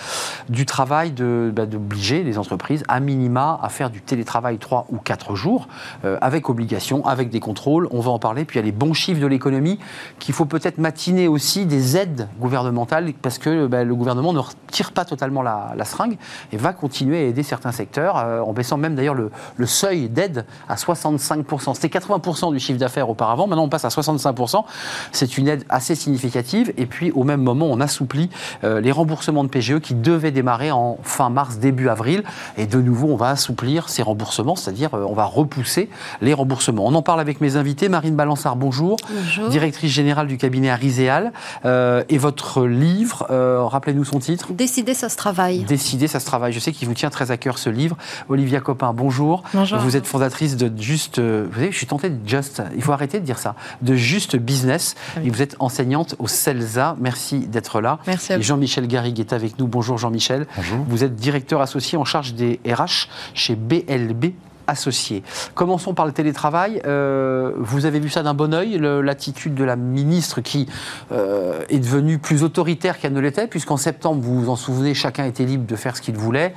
du 0.48 0.64
Travail 0.64 1.10
bah, 1.10 1.66
d'obliger 1.66 2.22
les 2.22 2.38
entreprises, 2.38 2.84
à 2.86 3.00
minima, 3.00 3.58
à 3.60 3.70
faire 3.70 3.90
du 3.90 4.02
télétravail 4.02 4.58
3 4.58 4.86
ou 4.90 4.98
4 4.98 5.34
jours, 5.34 5.66
euh, 6.04 6.16
avec 6.20 6.48
obligation, 6.48 7.04
avec 7.06 7.28
des 7.28 7.40
contrôles. 7.40 7.88
On 7.90 7.98
va 7.98 8.12
en 8.12 8.20
parler. 8.20 8.44
Puis, 8.44 8.60
il 8.60 8.62
y 8.62 8.62
a 8.62 8.66
les 8.66 8.70
bons 8.70 8.92
chiffres 8.92 9.20
de 9.20 9.26
l'économie, 9.26 9.80
qu'il 10.20 10.32
faut 10.32 10.44
peut-être 10.44 10.78
matiner 10.78 11.26
aussi 11.26 11.66
des 11.66 11.96
aides 11.96 12.28
gouvernementales, 12.38 13.14
parce 13.20 13.38
que 13.38 13.66
bah, 13.66 13.82
le 13.82 13.96
gouvernement 13.96 14.32
ne 14.32 14.38
retire 14.38 14.92
pas 14.92 15.04
totalement 15.04 15.42
la, 15.42 15.74
seringue 15.84 16.18
et 16.52 16.56
va 16.56 16.72
continuer 16.72 17.18
à 17.18 17.22
aider 17.22 17.42
certains 17.42 17.72
secteurs, 17.72 18.16
euh, 18.16 18.38
en 18.38 18.52
baissant 18.52 18.76
même 18.76 18.94
d'ailleurs 18.94 19.16
le, 19.16 19.32
le 19.56 19.66
seuil 19.66 20.08
d'aide 20.08 20.46
à 20.68 20.76
65%. 20.76 21.74
C'était 21.74 21.98
80% 21.98 22.52
du 22.52 22.58
chiffre 22.58 22.78
d'affaires 22.78 23.08
auparavant, 23.08 23.46
maintenant 23.46 23.64
on 23.64 23.68
passe 23.68 23.84
à 23.84 23.88
65%. 23.88 24.64
C'est 25.12 25.38
une 25.38 25.48
aide 25.48 25.64
assez 25.68 25.94
significative. 25.94 26.72
Et 26.76 26.86
puis 26.86 27.10
au 27.12 27.24
même 27.24 27.42
moment, 27.42 27.66
on 27.70 27.80
assouplit 27.80 28.30
euh, 28.64 28.80
les 28.80 28.92
remboursements 28.92 29.44
de 29.44 29.48
PGE 29.48 29.78
qui 29.80 29.94
devaient 29.94 30.30
démarrer 30.30 30.70
en 30.70 30.98
fin 31.02 31.30
mars, 31.30 31.58
début 31.58 31.88
avril. 31.88 32.22
Et 32.56 32.66
de 32.66 32.80
nouveau, 32.80 33.08
on 33.08 33.16
va 33.16 33.28
assouplir 33.28 33.88
ces 33.88 34.02
remboursements, 34.02 34.56
c'est-à-dire 34.56 34.94
euh, 34.94 35.04
on 35.08 35.14
va 35.14 35.24
repousser 35.24 35.88
les 36.20 36.34
remboursements. 36.34 36.86
On 36.86 36.94
en 36.94 37.02
parle 37.02 37.20
avec 37.20 37.40
mes 37.40 37.56
invités. 37.56 37.88
Marine 37.88 38.16
Balançard, 38.16 38.56
bonjour. 38.56 38.96
Bonjour. 39.10 39.48
Directrice 39.48 39.92
générale 39.92 40.26
du 40.26 40.38
cabinet 40.38 40.70
Ariséal. 40.70 41.32
Euh, 41.64 42.02
et 42.08 42.18
votre 42.18 42.64
livre, 42.66 43.26
rappelez-nous 43.30 44.04
son 44.04 44.18
titre 44.18 44.52
Décider, 44.52 44.94
ça 44.94 45.08
se 45.08 45.16
travaille. 45.16 45.60
Décider, 45.60 46.08
ça 46.08 46.20
se 46.20 46.26
travaille. 46.26 46.52
Je 46.52 46.60
sais 46.60 46.72
qu'il 46.72 46.88
vous 46.88 46.94
tient 46.94 47.10
très 47.10 47.30
à 47.30 47.36
cœur 47.36 47.58
ce 47.58 47.70
livre. 47.70 47.96
Olivia 48.28 48.60
Copin, 48.60 48.92
bonjour. 48.92 49.42
Bonjour. 49.54 49.78
Vous 49.78 49.96
êtes 49.96 50.06
fondatrice 50.06 50.41
de 50.50 50.70
juste, 50.80 51.18
euh, 51.18 51.46
vous 51.48 51.54
savez, 51.54 51.72
je 51.72 51.76
suis 51.76 51.86
tenté 51.86 52.10
de 52.10 52.28
just, 52.28 52.62
il 52.74 52.82
faut 52.82 52.92
arrêter 52.92 53.20
de 53.20 53.24
dire 53.24 53.38
ça, 53.38 53.54
de 53.80 53.94
juste 53.94 54.36
business. 54.36 54.94
Ah 55.16 55.20
et 55.24 55.30
vous 55.30 55.40
êtes 55.40 55.56
enseignante 55.60 56.16
au 56.18 56.26
CELSA. 56.26 56.96
Merci 57.00 57.40
d'être 57.40 57.80
là. 57.80 57.98
Merci. 58.06 58.32
Et 58.32 58.42
Jean-Michel 58.42 58.88
Garrigue 58.88 59.20
est 59.20 59.32
avec 59.32 59.58
nous. 59.58 59.66
Bonjour 59.66 59.98
Jean-Michel. 59.98 60.46
Bonjour. 60.56 60.84
Vous 60.88 61.04
êtes 61.04 61.14
directeur 61.14 61.60
associé 61.60 61.96
en 61.96 62.04
charge 62.04 62.34
des 62.34 62.60
RH 62.66 63.08
chez 63.34 63.54
BLB 63.54 64.32
associés. 64.66 65.22
Commençons 65.54 65.92
par 65.94 66.06
le 66.06 66.12
télétravail. 66.12 66.80
vous 66.84 67.86
avez 67.86 68.00
vu 68.00 68.08
ça 68.08 68.22
d'un 68.22 68.34
bon 68.34 68.54
oeil, 68.54 68.78
l'attitude 68.78 69.54
de 69.54 69.64
la 69.64 69.76
ministre 69.76 70.40
qui 70.40 70.68
est 71.10 71.78
devenue 71.78 72.18
plus 72.18 72.42
autoritaire 72.44 72.98
qu'elle 72.98 73.12
ne 73.12 73.20
l'était, 73.20 73.48
puisqu'en 73.48 73.76
septembre, 73.76 74.20
vous 74.22 74.40
vous 74.40 74.50
en 74.50 74.56
souvenez, 74.56 74.94
chacun 74.94 75.24
était 75.24 75.44
libre 75.44 75.66
de 75.66 75.76
faire 75.76 75.96
ce 75.96 76.02
qu'il 76.02 76.16
voulait. 76.16 76.54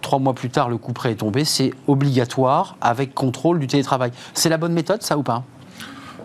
Trois 0.00 0.18
mois 0.18 0.34
plus 0.34 0.50
tard, 0.50 0.68
le 0.68 0.78
coup 0.78 0.92
près 0.92 1.12
est 1.12 1.16
tombé. 1.16 1.44
C'est 1.44 1.72
obligatoire 1.86 2.76
avec 2.80 3.14
contrôle 3.14 3.58
du 3.58 3.66
télétravail. 3.66 4.12
C'est 4.34 4.48
la 4.48 4.56
bonne 4.56 4.72
méthode, 4.72 5.02
ça 5.02 5.18
ou 5.18 5.22
pas? 5.22 5.44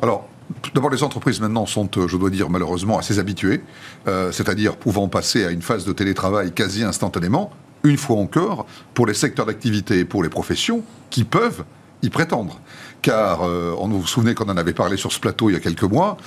Alors, 0.02 0.28
D'abord, 0.74 0.92
les 0.92 1.04
entreprises 1.04 1.40
maintenant 1.40 1.66
sont, 1.66 1.90
euh, 1.98 2.08
je 2.08 2.18
dois 2.18 2.30
dire, 2.30 2.50
malheureusement 2.50 3.00
assez 3.00 3.18
habituées, 3.18 3.64
euh, 4.08 4.32
c'est-à-dire 4.32 4.78
pouvant 4.78 5.08
passer 5.08 5.46
à 5.46 5.50
une 5.50 5.62
phase 5.62 5.86
de 5.86 5.94
télétravail 5.94 6.52
quasi 6.52 6.84
instantanément, 6.84 7.52
une 7.84 7.98
fois 7.98 8.18
encore, 8.18 8.66
pour 8.94 9.08
les 9.08 9.14
secteurs 9.14 9.46
d'activité 9.46 10.00
et 10.00 10.06
pour 10.06 10.22
les 10.22 10.30
professions 10.30 10.84
qui 11.10 11.24
peuvent 11.24 11.64
y 12.02 12.10
prétendre. 12.10 12.60
Car, 13.02 13.44
euh, 13.44 13.76
on 13.78 13.88
vous 13.90 14.08
souvenez 14.08 14.34
qu'on 14.34 14.50
en 14.50 14.58
avait 14.58 14.74
parlé 14.74 14.98
sur 14.98 15.12
ce 15.12 15.20
plateau 15.20 15.50
il 15.50 15.54
y 15.54 15.56
a 15.56 15.60
quelques 15.60 15.84
mois, 15.84 16.18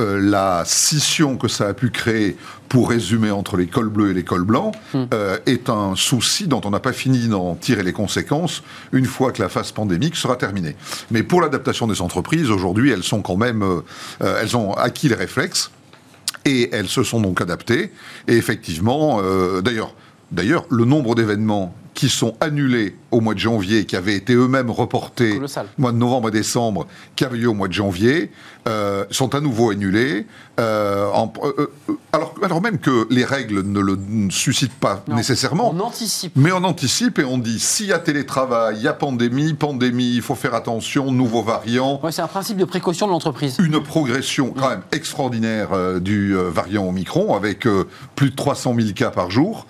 euh, 0.00 0.18
la 0.20 0.64
scission 0.64 1.36
que 1.36 1.48
ça 1.48 1.68
a 1.68 1.74
pu 1.74 1.90
créer, 1.90 2.36
pour 2.68 2.88
résumer, 2.88 3.30
entre 3.30 3.58
les 3.58 3.66
cols 3.66 3.90
bleus 3.90 4.10
et 4.10 4.14
les 4.14 4.24
cols 4.24 4.44
blancs, 4.44 4.74
hmm. 4.94 5.04
euh, 5.12 5.38
est 5.44 5.68
un 5.68 5.94
souci 5.94 6.46
dont 6.46 6.62
on 6.64 6.70
n'a 6.70 6.80
pas 6.80 6.94
fini 6.94 7.28
d'en 7.28 7.54
tirer 7.54 7.82
les 7.82 7.92
conséquences 7.92 8.62
une 8.92 9.04
fois 9.04 9.32
que 9.32 9.42
la 9.42 9.50
phase 9.50 9.72
pandémique 9.72 10.16
sera 10.16 10.36
terminée. 10.36 10.76
Mais 11.10 11.22
pour 11.22 11.42
l'adaptation 11.42 11.86
des 11.86 12.00
entreprises, 12.00 12.50
aujourd'hui, 12.50 12.90
elles 12.90 13.02
sont 13.02 13.20
quand 13.20 13.36
même, 13.36 13.62
euh, 13.62 14.40
elles 14.40 14.56
ont 14.56 14.72
acquis 14.72 15.08
les 15.08 15.14
réflexes 15.14 15.70
et 16.46 16.70
elles 16.72 16.88
se 16.88 17.02
sont 17.02 17.20
donc 17.20 17.42
adaptées. 17.42 17.92
Et 18.26 18.36
effectivement, 18.36 19.20
d'ailleurs, 19.60 19.94
d'ailleurs, 20.32 20.64
le 20.70 20.84
nombre 20.84 21.14
d'événements 21.14 21.74
qui 21.94 22.08
sont 22.08 22.34
annulés 22.40 22.96
au 23.10 23.20
mois 23.20 23.34
de 23.34 23.38
janvier, 23.38 23.84
qui 23.84 23.96
avaient 23.96 24.16
été 24.16 24.34
eux-mêmes 24.34 24.70
reportés 24.70 25.38
au 25.38 25.80
mois 25.80 25.92
de 25.92 25.98
novembre 25.98 26.28
et 26.28 26.32
décembre, 26.32 26.86
qui 27.16 27.24
avaient 27.24 27.36
lieu 27.36 27.48
au 27.48 27.54
mois 27.54 27.68
de 27.68 27.72
janvier, 27.72 28.30
euh, 28.68 29.04
sont 29.10 29.34
à 29.34 29.40
nouveau 29.40 29.70
annulés. 29.70 30.24
Euh, 30.60 31.10
euh, 31.42 31.66
alors, 32.12 32.34
alors, 32.44 32.62
même 32.62 32.78
que 32.78 33.08
les 33.10 33.24
règles 33.24 33.62
ne 33.62 33.80
le 33.80 33.98
suscitent 34.30 34.78
pas 34.78 35.02
nécessairement. 35.08 35.72
On 35.74 35.80
anticipe. 35.80 36.32
Mais 36.36 36.52
on 36.52 36.62
anticipe 36.62 37.18
et 37.18 37.24
on 37.24 37.38
dit 37.38 37.58
s'il 37.58 37.86
y 37.86 37.92
a 37.92 37.98
télétravail, 37.98 38.76
il 38.76 38.82
y 38.82 38.88
a 38.88 38.92
pandémie, 38.92 39.54
pandémie, 39.54 40.14
il 40.14 40.22
faut 40.22 40.36
faire 40.36 40.54
attention, 40.54 41.10
nouveaux 41.10 41.42
variants. 41.42 41.98
Ouais, 42.04 42.12
c'est 42.12 42.22
un 42.22 42.28
principe 42.28 42.56
de 42.56 42.64
précaution 42.64 43.06
de 43.06 43.12
l'entreprise. 43.12 43.56
Une 43.58 43.82
progression 43.82 44.54
quand 44.56 44.68
même 44.68 44.82
extraordinaire 44.92 46.00
du 46.00 46.34
variant 46.34 46.86
Omicron, 46.86 47.34
avec 47.34 47.66
plus 48.14 48.30
de 48.30 48.36
300 48.36 48.74
000 48.78 48.92
cas 48.94 49.10
par 49.10 49.30
jour. 49.30 49.66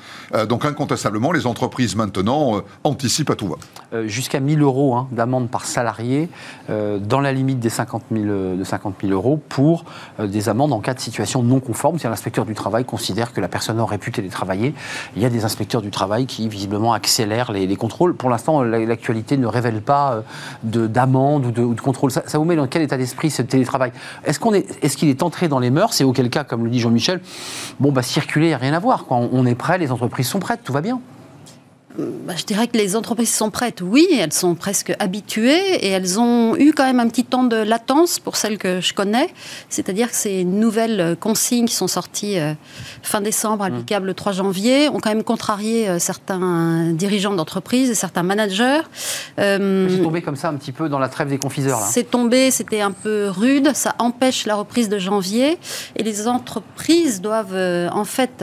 donc 0.49 0.67
incontestablement, 0.67 1.33
les 1.33 1.47
entreprises 1.47 1.97
maintenant 1.97 2.63
anticipent 2.85 3.31
à 3.31 3.37
tout 3.37 3.49
va. 3.49 4.07
Jusqu'à 4.07 4.41
1000 4.41 4.61
euros 4.61 4.97
hein, 4.97 5.09
d'amende 5.13 5.49
par 5.49 5.65
salarié, 5.65 6.29
dans 6.69 7.21
la 7.21 7.33
limite 7.33 7.61
des 7.61 7.71
50 7.71 8.03
000, 8.11 8.57
de 8.57 8.65
50 8.65 8.82
50 8.83 8.95
000 9.03 9.13
euros 9.13 9.41
pour 9.49 9.85
euh, 10.19 10.27
des 10.27 10.49
amendes 10.49 10.73
en 10.73 10.81
cas 10.81 10.95
de 10.95 11.01
situation 11.01 11.43
non 11.43 11.61
conforme. 11.61 11.99
Si 11.99 12.07
l'inspecteur 12.07 12.45
du 12.45 12.55
travail 12.55 12.85
considère 12.85 13.33
que 13.33 13.41
la 13.41 13.49
personne 13.49 13.81
aurait 13.81 13.99
pu 13.99 14.11
télétravailler, 14.11 14.75
il 15.17 15.23
y 15.23 15.25
a 15.25 15.31
des 15.31 15.45
inspecteurs 15.45 15.83
du 15.83 15.91
travail 15.91 16.27
qui 16.27 16.49
visiblement 16.49 16.93
accélèrent 16.93 17.53
les, 17.53 17.77
contrôles. 17.77 18.15
Pour 18.15 18.29
l'instant, 18.29 18.63
l'actualité 18.63 19.37
ne 19.37 19.47
révèle 19.47 19.81
pas 19.81 20.23
euh, 20.65 20.89
d'amende 20.89 21.47
ou 21.47 21.75
de, 21.75 21.81
contrôle. 21.81 22.11
Ça, 22.11 22.23
vous 22.35 22.45
met 22.45 22.57
dans 22.57 22.67
quel 22.67 22.83
état 22.83 22.97
d'esprit 22.97 23.31
ce 23.31 23.43
télétravail? 23.43 23.93
Est-ce 24.25 24.39
qu'il 24.39 24.55
est, 24.55 24.85
est, 24.85 25.03
est, 25.03 25.23
entré 25.23 25.49
dans 25.49 25.59
les 25.59 25.71
mœurs? 25.71 26.01
Et 26.01 26.05
auquel 26.05 26.29
cas, 26.31 26.45
comme 26.45 26.65
le 26.65 26.71
dit 26.71 26.81
Jean-Michel, 26.81 27.21
bon, 27.81 27.93
bah, 27.93 28.03
circuler, 28.03 28.47
il 28.47 28.51
n'y 28.51 28.55
a 28.55 28.59
rien 28.59 28.75
à 28.75 28.79
voir. 28.79 29.07
On 29.09 29.47
est 29.47 29.55
prêt, 29.55 29.79
les 29.79 29.91
entreprises 29.91 30.29
sont 30.29 30.39
prêtes, 30.39 30.61
tout 30.65 30.73
va 30.73 30.81
bien. 30.81 31.01
Bah, 31.99 32.33
je 32.37 32.45
dirais 32.45 32.69
que 32.69 32.79
les 32.79 32.97
entreprises 32.97 33.35
sont 33.35 33.51
prêtes, 33.51 33.83
oui, 33.83 34.09
elles 34.19 34.33
sont 34.33 34.55
presque 34.55 34.95
habituées 34.99 35.85
et 35.85 35.89
elles 35.89 36.19
ont 36.19 36.57
eu 36.57 36.73
quand 36.73 36.87
même 36.87 37.01
un 37.01 37.09
petit 37.09 37.25
temps 37.25 37.45
de 37.45 37.57
latence 37.57 38.19
pour 38.19 38.37
celles 38.37 38.57
que 38.57 38.81
je 38.81 38.95
connais. 38.95 39.29
C'est-à-dire 39.69 40.09
que 40.09 40.17
ces 40.17 40.45
nouvelles 40.45 41.17
consignes 41.21 41.67
qui 41.67 41.75
sont 41.75 41.89
sorties 41.89 42.39
euh, 42.39 42.55
fin 43.03 43.21
décembre, 43.21 43.65
applicables 43.65 44.07
le 44.07 44.15
3 44.15 44.33
janvier, 44.33 44.89
ont 44.89 45.01
quand 45.01 45.11
même 45.11 45.23
contrarié 45.23 45.87
euh, 45.87 45.99
certains 45.99 46.93
dirigeants 46.93 47.35
d'entreprise 47.35 47.91
et 47.91 47.95
certains 47.95 48.23
managers. 48.23 48.81
Euh, 49.39 49.87
c'est 49.91 50.03
tombé 50.03 50.23
comme 50.23 50.37
ça 50.37 50.49
un 50.49 50.55
petit 50.55 50.73
peu 50.73 50.89
dans 50.89 50.99
la 50.99 51.11
trêve 51.11 51.29
des 51.29 51.39
confiseurs. 51.39 51.81
C'est 51.81 52.11
tombé, 52.11 52.51
c'était 52.51 52.81
un 52.81 52.93
peu 52.93 53.29
rude, 53.29 53.73
ça 53.75 53.95
empêche 53.99 54.47
la 54.47 54.55
reprise 54.55 54.89
de 54.89 54.99
janvier 54.99 55.59
et 55.97 56.03
les 56.03 56.27
entreprises 56.27 57.21
doivent 57.21 57.91
en 57.93 58.05
fait 58.05 58.43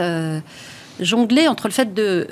jongler 0.99 1.47
entre 1.47 1.67
le 1.67 1.73
fait 1.73 1.93
de 1.93 2.27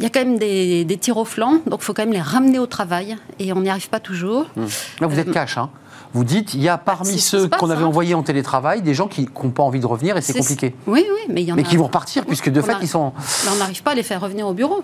il 0.00 0.04
y 0.04 0.06
a 0.06 0.10
quand 0.10 0.24
même 0.24 0.38
des, 0.38 0.98
tirs 1.00 1.18
au 1.18 1.24
flanc, 1.24 1.58
donc 1.66 1.80
il 1.82 1.84
faut 1.84 1.92
quand 1.92 2.02
même 2.02 2.12
les 2.12 2.20
ramener 2.20 2.58
au 2.58 2.66
travail, 2.66 3.16
et 3.38 3.52
on 3.52 3.60
n'y 3.60 3.70
arrive 3.70 3.88
pas 3.88 4.00
toujours. 4.00 4.46
Mmh. 4.56 4.64
Là, 5.00 5.06
vous 5.06 5.18
êtes 5.18 5.28
euh, 5.28 5.32
cash, 5.32 5.58
hein 5.58 5.70
vous 6.12 6.24
dites, 6.24 6.54
il 6.54 6.62
y 6.62 6.68
a 6.68 6.76
parmi 6.76 7.20
ceux 7.20 7.48
qu'on 7.48 7.70
avait 7.70 7.84
envoyés 7.84 8.14
en 8.14 8.22
télétravail 8.22 8.82
des 8.82 8.94
gens 8.94 9.06
qui 9.06 9.28
n'ont 9.42 9.50
pas 9.50 9.62
envie 9.62 9.78
de 9.78 9.86
revenir 9.86 10.16
et 10.16 10.20
c'est 10.20 10.36
compliqué. 10.36 10.74
Oui, 10.86 11.06
oui, 11.08 11.20
mais 11.28 11.42
il 11.42 11.48
y 11.48 11.52
en 11.52 11.56
mais 11.56 11.62
qui 11.62 11.76
vont 11.76 11.84
repartir, 11.84 12.26
puisque 12.26 12.50
de 12.50 12.60
fait, 12.60 12.74
ils 12.82 12.88
sont. 12.88 13.12
on 13.48 13.56
n'arrive 13.56 13.82
pas 13.82 13.92
à 13.92 13.94
les 13.94 14.02
faire 14.02 14.20
revenir 14.20 14.48
au 14.48 14.52
bureau. 14.52 14.82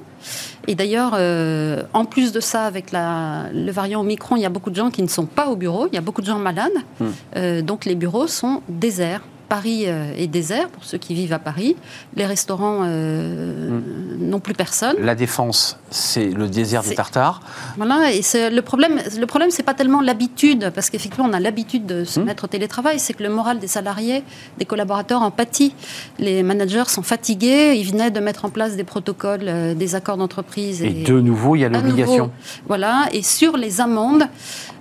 Et 0.69 0.77
d'ailleurs, 0.77 1.13
euh, 1.15 1.83
en 1.95 2.05
plus 2.05 2.31
de 2.31 2.39
ça, 2.39 2.63
avec 2.63 2.93
la, 2.93 3.47
le 3.53 3.73
variant 3.73 4.03
Omicron, 4.03 4.37
il 4.37 4.43
y 4.43 4.47
a 4.47 4.51
beaucoup 4.51 4.71
de 4.71 4.77
gens 4.77 4.91
qui 4.91 5.03
ne 5.03 5.09
sont 5.09 5.27
pas 5.27 5.49
au 5.49 5.57
bureau, 5.57 5.89
il 5.91 5.95
y 5.95 5.99
a 5.99 6.01
beaucoup 6.01 6.21
de 6.21 6.27
gens 6.27 6.39
malades, 6.39 6.71
mmh. 7.01 7.05
euh, 7.37 7.63
donc 7.63 7.87
les 7.87 7.97
bureaux 7.97 8.29
sont 8.29 8.63
déserts. 8.69 9.23
Paris 9.49 9.85
euh, 9.87 10.13
est 10.17 10.27
désert 10.27 10.69
pour 10.69 10.85
ceux 10.85 10.99
qui 10.99 11.15
vivent 11.15 11.33
à 11.33 11.39
Paris. 11.39 11.77
Les 12.15 12.27
restaurants 12.27 12.81
euh, 12.83 13.71
hmm. 13.71 14.29
n'ont 14.29 14.41
plus 14.41 14.55
personne. 14.55 14.97
La 15.01 15.15
défense, 15.15 15.79
c'est 15.91 16.27
le 16.27 16.49
désert 16.49 16.83
des 16.83 16.95
Tartares. 16.95 17.41
Voilà, 17.77 18.13
et 18.13 18.23
le 18.51 18.61
problème, 18.61 19.01
le 19.19 19.27
problème, 19.27 19.51
c'est 19.51 19.63
pas 19.63 19.75
tellement 19.75 20.01
l'habitude, 20.01 20.73
parce 20.75 20.91
qu'effectivement, 20.91 21.29
on 21.29 21.33
a 21.33 21.41
l'habitude 21.41 21.87
de 21.87 22.05
se 22.05 22.19
hmm. 22.19 22.25
mettre 22.25 22.45
au 22.45 22.47
télétravail. 22.49 22.99
C'est 22.99 23.15
que 23.15 23.23
le 23.23 23.29
moral 23.29 23.59
des 23.59 23.69
salariés, 23.69 24.25
des 24.59 24.65
collaborateurs 24.65 25.23
en 25.23 25.31
pâtit. 25.31 25.75
Les 26.19 26.43
managers 26.43 26.89
sont 26.89 27.03
fatigués. 27.03 27.75
Ils 27.77 27.91
venaient 27.91 28.11
de 28.11 28.21
mettre 28.21 28.45
en 28.45 28.51
place 28.51 28.77
des 28.77 28.85
protocoles, 28.85 29.45
euh, 29.45 29.75
des 29.75 29.95
accords 29.95 30.17
d'entreprise. 30.17 30.83
Et, 30.83 30.91
de 31.05 31.21
nouveau, 31.21 31.57
il 31.57 31.61
y 31.61 31.65
a 31.65 31.69
l'obligation. 31.69 32.31
Voilà. 32.67 33.07
Et 33.13 33.23
sur 33.23 33.57
les 33.57 33.81
amendes, 33.81 34.25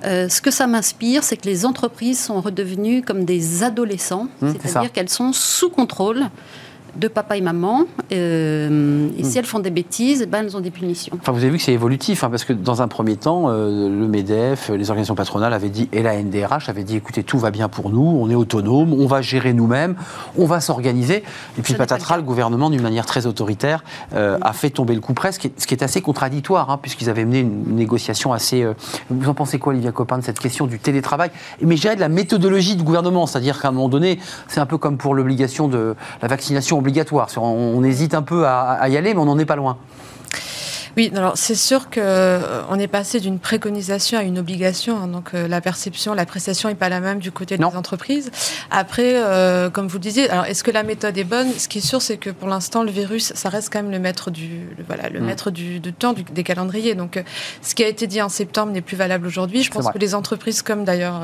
ce 0.04 0.42
que 0.42 0.52
ça 0.52 0.68
m'inspire, 0.68 1.24
c'est 1.24 1.38
que 1.38 1.48
les 1.48 1.66
entreprises 1.66 2.20
sont 2.20 2.40
redevenues 2.42 3.02
comme 3.02 3.26
des 3.26 3.64
adolescents. 3.64 4.28
Hmm. 4.42 4.55
C'est-à-dire 4.62 4.92
qu'elles 4.92 5.10
sont 5.10 5.34
sous 5.34 5.70
contrôle 5.70 6.24
de 6.96 7.08
papa 7.08 7.38
et 7.38 7.42
maman. 7.42 7.86
Euh, 8.12 9.10
et 9.18 9.24
si 9.24 9.36
hmm. 9.36 9.40
elles 9.40 9.46
font 9.46 9.60
des 9.60 9.70
bêtises, 9.70 10.28
ben, 10.30 10.46
elles 10.46 10.56
ont 10.56 10.62
des 10.62 10.72
punitions. 10.72 11.18
Enfin, 11.20 11.32
vous 11.32 11.40
avez 11.40 11.50
vu 11.50 11.58
que 11.58 11.64
c'est 11.64 11.74
évolutif, 11.74 12.24
hein, 12.24 12.30
parce 12.30 12.46
que 12.46 12.54
dans 12.54 12.82
un 12.82 12.88
premier 12.88 13.18
temps, 13.18 13.46
euh, 13.50 13.90
le 13.90 14.08
MEDEF, 14.08 14.70
les 14.70 14.90
organisations 14.90 15.16
patronales 15.16 15.54
avaient 15.54 15.70
dit, 15.70 15.90
et 15.92 16.04
la 16.04 16.16
NDRH 16.22 16.70
avait 16.70 16.84
dit, 16.84 16.98
écoutez, 16.98 17.24
tout 17.24 17.38
va 17.38 17.52
bien 17.52 17.70
pour 17.70 17.90
nous, 17.90 18.02
on 18.02 18.30
est 18.30 18.36
autonome, 18.36 18.94
on 18.94 19.08
va 19.08 19.22
gérer 19.22 19.54
nous-mêmes, 19.54 19.96
on 20.38 20.46
va 20.46 20.62
s'organiser. 20.62 21.24
Et 21.58 21.62
puis 21.62 21.74
patatras, 21.74 22.18
le 22.18 22.24
gouvernement, 22.24 22.70
d'une 22.70 22.82
manière 22.82 23.06
très 23.06 23.26
autoritaire, 23.26 23.84
euh, 24.14 24.38
a 24.42 24.54
fait 24.54 24.70
tomber 24.70 24.96
le 24.96 25.02
coup 25.02 25.14
près, 25.14 25.32
ce 25.32 25.40
qui 25.40 25.48
est, 25.48 25.84
assez 25.84 26.02
contradictoire, 26.02 26.70
hein, 26.70 26.80
puisqu'ils 26.82 27.10
avaient 27.10 27.26
mené 27.26 27.40
une 27.40 27.76
négociation 27.76 28.32
assez... 28.34 28.66
vous 29.10 29.30
en 29.30 29.34
pensez 29.34 29.60
quoi, 29.60 29.74
Olivia 29.74 29.92
Copin, 29.92 30.18
de 30.18 30.24
cette 30.24 30.40
question 30.40 30.68
du 30.68 30.80
télétravail? 30.80 31.32
Mais 31.62 31.76
j'ai 31.76 31.96
de 31.96 32.00
la 32.00 32.10
méthodologie 32.10 32.76
du 32.76 32.84
gouvernement, 32.84 33.28
c'est-à-dire 33.28 33.62
qu'à 33.62 33.68
un 33.68 33.72
moment 33.72 33.90
donné, 33.90 34.20
c'est 34.48 34.60
un 34.60 34.66
peu 34.66 34.78
comme 34.78 34.98
pour 34.98 35.14
l'obligation 35.14 35.68
de 35.68 35.96
la 36.22 36.28
vaccination 36.28 36.78
On, 37.38 37.84
hésite 37.84 38.14
un 38.14 38.22
peu 38.22 38.46
à, 38.48 38.88
y 38.90 38.98
aller, 38.98 39.14
mais 39.14 39.20
on 39.20 39.26
n'en 39.26 39.40
est 39.40 39.46
pas 39.46 39.56
loin. 39.56 39.78
Oui, 40.98 41.12
alors 41.14 41.34
c'est 41.36 41.56
sûr 41.56 41.90
qu'on 41.90 42.00
euh, 42.00 42.76
est 42.76 42.88
passé 42.88 43.20
d'une 43.20 43.38
préconisation 43.38 44.18
à 44.18 44.24
une 44.24 44.40
obligation. 44.40 44.98
Hein, 44.98 45.08
donc 45.08 45.34
euh, 45.34 45.48
la 45.48 45.60
perception, 45.60 46.14
la 46.14 46.26
prestation 46.26 46.70
n'est 46.70 46.76
pas 46.76 46.88
la 46.88 47.02
même 47.02 47.20
du 47.20 47.32
côté 47.32 47.58
des 47.58 47.64
entreprises. 47.66 48.32
Après, 48.72 49.14
euh, 49.16 49.70
comme 49.70 49.88
vous 49.88 49.98
le 49.98 50.04
disiez, 50.04 50.30
alors 50.30 50.46
est-ce 50.46 50.64
que 50.64 50.72
la 50.72 50.84
méthode 50.84 51.18
est 51.18 51.26
bonne? 51.26 51.52
Ce 51.58 51.68
qui 51.68 51.80
est 51.80 51.86
sûr, 51.86 52.02
c'est 52.02 52.16
que 52.16 52.30
pour 52.30 52.48
l'instant, 52.48 52.84
le 52.84 52.92
virus, 52.92 53.34
ça 53.36 53.50
reste 53.50 53.74
quand 53.74 53.84
même 53.84 53.92
le 53.92 54.00
maître 54.00 54.32
du, 54.32 54.68
voilà, 54.88 55.10
le 55.10 55.20
mm. 55.20 55.26
maître 55.26 55.52
du, 55.52 55.82
temps 55.82 56.14
des 56.14 56.44
calendriers. 56.44 56.96
Donc 56.96 57.22
ce 57.62 57.76
qui 57.76 57.84
a 57.84 57.88
été 57.88 58.08
dit 58.08 58.22
en 58.22 58.30
septembre 58.30 58.72
n'est 58.72 58.82
plus 58.82 58.96
valable 58.96 59.28
aujourd'hui. 59.28 59.64
Je 59.64 59.72
pense 59.72 59.90
que 59.90 59.98
les 59.98 60.16
entreprises, 60.16 60.62
comme 60.62 60.86
d'ailleurs 60.86 61.24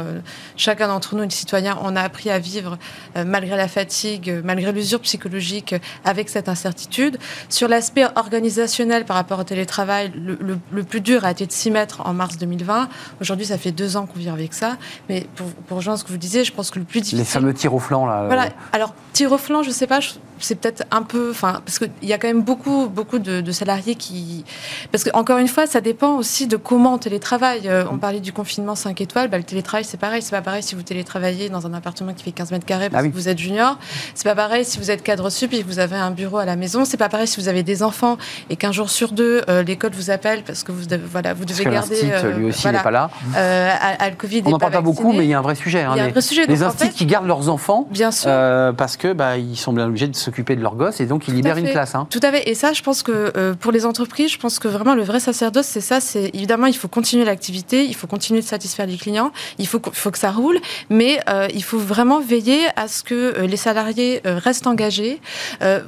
chacun 0.57 0.87
d'entre 0.89 1.15
nous, 1.15 1.23
les 1.23 1.29
citoyens, 1.29 1.77
on 1.81 1.95
a 1.95 2.01
appris 2.01 2.29
à 2.29 2.39
vivre 2.39 2.77
malgré 3.15 3.55
la 3.55 3.67
fatigue, 3.67 4.41
malgré 4.43 4.71
l'usure 4.71 4.99
psychologique, 4.99 5.75
avec 6.03 6.27
cette 6.27 6.49
incertitude. 6.49 7.17
Sur 7.49 7.67
l'aspect 7.67 8.05
organisationnel 8.15 9.05
par 9.05 9.15
rapport 9.15 9.39
au 9.39 9.43
télétravail, 9.43 9.60
travail, 9.65 10.11
le, 10.15 10.83
plus 10.83 11.01
dur 11.01 11.25
a 11.25 11.31
été 11.31 11.45
de 11.45 11.51
s'y 11.51 11.71
mettre 11.71 12.05
en 12.05 12.13
mars 12.13 12.37
2020. 12.37 12.89
Aujourd'hui, 13.19 13.45
ça 13.45 13.57
fait 13.57 13.71
deux 13.71 13.97
ans 13.97 14.05
qu'on 14.05 14.19
vit 14.19 14.29
avec 14.29 14.53
ça. 14.53 14.77
Mais 15.09 15.27
pour, 15.35 15.47
pour 15.67 15.77
rejoindre 15.77 15.99
ce 15.99 16.03
que 16.03 16.11
vous 16.11 16.17
disiez, 16.17 16.43
je 16.43 16.53
pense 16.53 16.71
que 16.71 16.79
le 16.79 16.85
plus 16.85 17.01
difficile. 17.01 17.19
Les 17.19 17.25
fameux 17.25 17.53
tirs 17.53 17.73
au 17.73 17.79
flanc, 17.79 18.05
là. 18.05 18.25
Voilà. 18.25 18.49
Alors, 18.73 18.93
tirs 19.13 19.31
au 19.31 19.37
flanc, 19.37 19.63
je 19.63 19.71
sais 19.71 19.87
pas, 19.87 19.99
c'est 20.39 20.55
peut-être 20.55 20.83
un 20.91 21.03
peu. 21.03 21.29
Enfin, 21.31 21.61
parce 21.65 21.79
qu'il 21.79 21.91
y 22.03 22.13
a 22.13 22.17
quand 22.17 22.27
même 22.27 22.41
beaucoup, 22.41 22.87
beaucoup 22.87 23.19
de, 23.19 23.51
salariés 23.51 23.95
qui. 23.95 24.45
Parce 24.91 25.03
que, 25.03 25.09
encore 25.13 25.37
une 25.37 25.47
fois, 25.47 25.67
ça 25.67 25.81
dépend 25.81 26.15
aussi 26.17 26.47
de 26.47 26.57
comment 26.57 26.95
on 26.95 26.97
télétravaille. 26.97 27.67
Euh, 27.67 27.85
on 27.91 27.97
parlait 27.97 28.19
du 28.19 28.33
confinement 28.33 28.75
5 28.75 28.99
étoiles. 29.01 29.29
Bah, 29.29 29.37
le 29.37 29.43
télétravail, 29.43 29.85
c'est 29.85 29.97
pareil. 29.97 30.21
C'est 30.21 30.31
pas 30.31 30.41
pareil 30.41 30.63
si 30.63 30.75
vous 30.75 30.83
télétravaillez 30.83 31.49
dans 31.49 31.67
un 31.67 31.73
appartement 31.73 32.13
qui 32.13 32.23
fait 32.23 32.31
15 32.31 32.51
mètres 32.51 32.65
carrés 32.65 32.89
parce 32.89 33.03
ah 33.03 33.07
que 33.07 33.13
vous 33.13 33.29
êtes 33.29 33.37
junior. 33.37 33.77
C'est 34.15 34.27
pas 34.27 34.35
pareil 34.35 34.65
si 34.65 34.77
vous 34.79 34.91
êtes 34.91 35.03
cadre 35.03 35.29
sup 35.29 35.53
et 35.53 35.61
que 35.61 35.67
vous 35.67 35.79
avez 35.79 35.95
un 35.97 36.11
bureau 36.11 36.37
à 36.37 36.45
la 36.45 36.55
maison. 36.55 36.85
C'est 36.85 36.97
pas 36.97 37.09
pareil 37.09 37.27
si 37.27 37.39
vous 37.39 37.47
avez 37.47 37.63
des 37.63 37.83
enfants 37.83 38.17
et 38.49 38.55
qu'un 38.55 38.71
jour 38.71 38.89
sur 38.89 39.11
deux, 39.11 39.41
l'école 39.65 39.91
vous 39.93 40.09
appelle 40.09 40.43
parce 40.43 40.63
que 40.63 40.71
vous 40.71 40.85
devez, 40.85 41.01
voilà, 41.05 41.33
vous 41.33 41.45
devez 41.45 41.63
garder. 41.63 41.99
Euh, 42.03 42.37
lui 42.37 42.45
aussi 42.45 42.67
n'est 42.67 42.79
pas 42.79 42.91
là. 42.91 43.09
À, 43.35 44.09
le 44.09 44.15
Covid 44.15 44.43
On 44.45 44.51
n'en 44.51 44.59
parle 44.59 44.73
pas 44.73 44.81
beaucoup, 44.81 45.11
mais 45.13 45.25
il 45.25 45.29
y 45.29 45.33
a 45.33 45.39
un 45.39 45.41
vrai 45.41 45.55
sujet. 45.55 45.81
Hein, 45.81 45.93
il 45.95 45.97
y 45.97 46.01
a 46.01 46.05
un 46.05 46.09
vrai 46.09 46.21
sujet. 46.21 46.45
Les 46.47 46.63
instituts 46.63 46.93
qui 46.93 47.05
gardent 47.05 47.27
leurs 47.27 47.49
enfants, 47.49 47.87
bien 47.89 48.11
sûr, 48.11 48.29
parce 48.77 48.97
que 48.97 49.13
bah, 49.13 49.37
ils 49.37 49.57
sont 49.57 49.73
bien 49.73 49.87
obligés 49.87 50.07
de 50.07 50.15
s'occuper 50.15 50.55
de 50.55 50.61
leurs 50.61 50.75
gosses 50.75 50.99
et 51.01 51.05
donc 51.05 51.27
ils 51.27 51.33
libèrent 51.33 51.57
une 51.57 51.69
classe. 51.69 51.95
Hein. 51.95 52.07
Tout 52.09 52.19
à 52.23 52.31
fait. 52.31 52.49
Et 52.49 52.55
ça, 52.55 52.73
je 52.73 52.81
pense 52.81 53.03
que 53.03 53.53
pour 53.53 53.71
les 53.71 53.85
entreprises, 53.85 54.31
je 54.31 54.37
pense 54.37 54.59
que 54.59 54.67
vraiment 54.67 54.95
le 54.95 55.03
vrai 55.03 55.19
sacerdoce, 55.19 55.65
c'est 55.65 55.81
ça. 55.81 55.99
C'est 55.99 56.31
évidemment, 56.33 56.67
il 56.67 56.75
faut 56.75 56.87
continuer 56.87 57.25
l'activité, 57.25 57.85
il 57.85 57.95
faut 57.95 58.07
continuer 58.07 58.41
de 58.41 58.45
satisfaire 58.45 58.85
les 58.85 58.97
clients, 58.97 59.31
il 59.57 59.67
faut, 59.67 59.81
faut 59.93 60.11
que 60.11 60.17
ça 60.17 60.31
roule, 60.31 60.59
mais 60.89 61.19
il 61.53 61.63
faut 61.63 61.79
vraiment 61.79 62.19
veiller 62.19 62.67
à 62.75 62.87
ce 62.87 63.03
que 63.03 63.41
les 63.41 63.57
salariés 63.57 64.21
restent 64.23 64.67
engagés. 64.67 65.21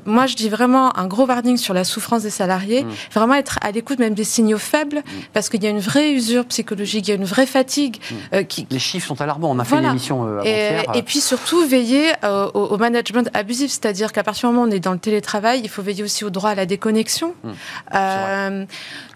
moi, 0.06 0.26
je 0.28 0.36
dis 0.36 0.50
vraiment 0.50 0.98
un 0.98 1.08
gros 1.08 1.26
warning 1.26 1.58
sur 1.58 1.74
la 1.74 1.84
souffrance 1.84 2.24
des 2.24 2.30
salariés. 2.30 2.84
Mmh. 2.84 2.90
Vraiment 3.14 3.36
être 3.36 3.53
à 3.62 3.72
l'écoute 3.72 4.00
même 4.00 4.14
des 4.14 4.24
signaux 4.24 4.58
faibles, 4.58 4.98
mmh. 4.98 5.12
parce 5.34 5.50
qu'il 5.50 5.64
y 5.64 5.68
a 5.68 5.70
une 5.70 5.80
vraie 5.80 6.12
usure 6.12 6.46
psychologique, 6.46 7.08
il 7.08 7.12
y 7.12 7.14
a 7.14 7.16
une 7.16 7.26
vraie 7.26 7.46
fatigue. 7.46 7.98
Mmh. 7.98 8.16
Euh, 8.34 8.44
qui... 8.44 8.68
Les 8.70 8.80
chiffres 8.80 9.08
sont 9.08 9.22
alarmants. 9.22 9.52
On 9.52 9.60
a 9.60 9.64
fait 9.64 9.78
une 9.78 9.86
émission 9.86 10.26
euh, 10.28 10.42
et, 10.44 10.98
et, 10.98 11.04
puis 11.04 11.20
surtout 11.20 11.66
veiller 11.66 12.12
euh, 12.24 12.50
au, 12.54 12.78
management 12.78 13.30
abusif, 13.34 13.72
c'est-à-dire 13.72 14.12
qu'à 14.12 14.24
partir 14.24 14.50
du 14.50 14.56
moment 14.56 14.68
où 14.68 14.70
on 14.70 14.76
est 14.76 14.80
dans 14.80 14.94
le 14.94 15.00
télétravail, 15.00 15.62
il 15.64 15.70
faut 15.70 15.82
veiller 15.82 16.04
aussi 16.04 16.26
au 16.26 16.30
droit 16.30 16.52
à 16.52 16.56
la 16.56 16.66
déconnexion. 16.66 17.34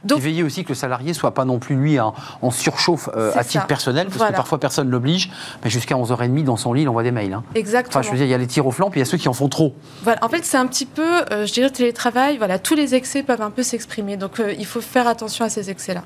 Donc, 0.03 0.19
et 0.19 0.21
veiller 0.21 0.43
aussi 0.43 0.63
que 0.63 0.69
le 0.69 0.75
salarié 0.75 1.13
soit 1.13 1.33
pas 1.33 1.43
non 1.43 1.59
plus 1.59 1.75
lui 1.75 1.99
en, 1.99 2.13
surchauffe 2.51 3.09
à 3.35 3.43
titre 3.43 3.65
personnel, 3.65 4.07
parce 4.07 4.29
que 4.29 4.35
parfois 4.35 4.59
personne 4.59 4.89
l'oblige, 4.89 5.29
mais 5.63 5.69
jusqu'à 5.69 5.95
11h30 5.95 6.43
dans 6.43 6.57
son 6.57 6.73
lit, 6.73 6.83
il 6.83 6.89
envoie 6.89 7.03
des 7.03 7.11
mails. 7.11 7.33
Hein. 7.33 7.43
Exactement. 7.55 7.99
Enfin, 7.99 8.01
je 8.01 8.11
veux 8.11 8.17
dire, 8.17 8.25
il 8.25 8.29
y 8.31 8.33
a 8.33 8.37
les 8.37 8.47
tirs 8.47 8.65
au 8.65 8.71
flanc, 8.71 8.89
puis 8.89 8.99
il 8.99 9.03
y 9.03 9.07
a 9.07 9.09
ceux 9.09 9.17
qui 9.17 9.27
en 9.27 9.33
font 9.33 9.49
trop. 9.49 9.73
Voilà. 10.03 10.23
En 10.23 10.29
fait, 10.29 10.45
c'est 10.45 10.57
un 10.57 10.67
petit 10.67 10.85
peu, 10.85 11.25
je 11.31 11.51
dirais, 11.51 11.69
télétravail, 11.69 12.37
voilà, 12.37 12.59
tous 12.59 12.75
les 12.75 12.95
excès 12.95 13.23
peuvent 13.23 13.41
un 13.41 13.51
peu 13.51 13.63
s'exprimer. 13.63 14.17
Donc 14.27 14.41
euh, 14.41 14.53
il 14.59 14.65
faut 14.65 14.81
faire 14.81 15.07
attention 15.07 15.45
à 15.45 15.49
ces 15.49 15.69
excès-là. 15.69 16.03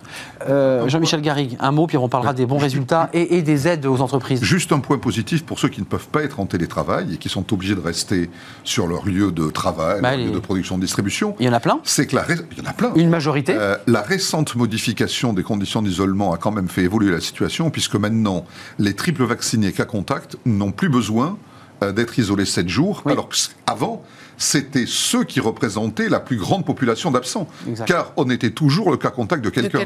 Euh, 0.47 0.87
Jean-Michel 0.87 1.21
Garrigue, 1.21 1.57
un 1.59 1.71
mot, 1.71 1.87
puis 1.87 1.97
on 1.97 2.07
parlera 2.07 2.33
des 2.33 2.45
bons 2.45 2.59
résultats 2.59 3.09
et, 3.13 3.41
des 3.41 3.67
aides 3.67 3.87
aux 3.87 3.99
entreprises. 3.99 4.43
Juste 4.43 4.71
un 4.71 4.77
point 4.77 4.99
positif 4.99 5.43
pour 5.43 5.57
ceux 5.57 5.69
qui 5.69 5.79
ne 5.79 5.87
peuvent 5.87 6.07
pas 6.07 6.21
être 6.21 6.39
en 6.39 6.45
télétravail 6.45 7.15
et 7.15 7.17
qui 7.17 7.29
sont 7.29 7.51
obligés 7.51 7.73
de 7.73 7.79
rester 7.79 8.29
sur 8.63 8.85
leur 8.85 9.07
lieu 9.07 9.31
de 9.31 9.49
travail, 9.49 10.01
bah, 10.01 10.15
leur 10.15 10.27
lieu 10.27 10.31
de 10.33 10.39
production 10.39 10.77
de 10.77 10.83
distribution. 10.83 11.35
Il 11.39 11.47
y 11.47 11.49
en 11.49 11.53
a 11.53 11.59
plein 11.59 11.79
C'est 11.83 12.05
que 12.05 12.15
la 12.15 12.25
il 12.29 12.59
y 12.59 12.61
en 12.61 12.69
a 12.69 12.73
plein. 12.73 12.93
Une 12.93 13.09
majorité 13.09 13.55
euh, 13.57 13.75
La 13.87 14.01
récente 14.01 14.55
modification 14.55 15.33
des 15.33 15.41
conditions 15.41 15.81
d'isolement 15.81 16.31
a 16.31 16.37
quand 16.37 16.51
même 16.51 16.69
fait 16.69 16.83
évoluer 16.83 17.11
la 17.11 17.21
situation, 17.21 17.71
puisque 17.71 17.95
maintenant, 17.95 18.45
les 18.77 18.93
triples 18.93 19.23
vaccinés 19.23 19.71
cas 19.71 19.85
contact 19.85 20.37
n'ont 20.45 20.71
plus 20.71 20.89
besoin 20.89 21.39
d'être 21.81 22.19
isolés 22.19 22.45
7 22.45 22.69
jours, 22.69 23.01
alors 23.07 23.27
qu'avant, 23.29 24.03
c'était 24.37 24.85
ceux 24.87 25.23
qui 25.23 25.39
représentaient 25.39 26.09
la 26.09 26.19
plus 26.19 26.37
grande 26.37 26.65
population 26.65 27.11
d'absents. 27.11 27.47
Car 27.85 28.11
on 28.17 28.29
était 28.29 28.51
toujours 28.51 28.91
le 28.91 28.97
cas 28.97 29.09
contact 29.09 29.43
de 29.43 29.49
quelqu'un. 29.49 29.85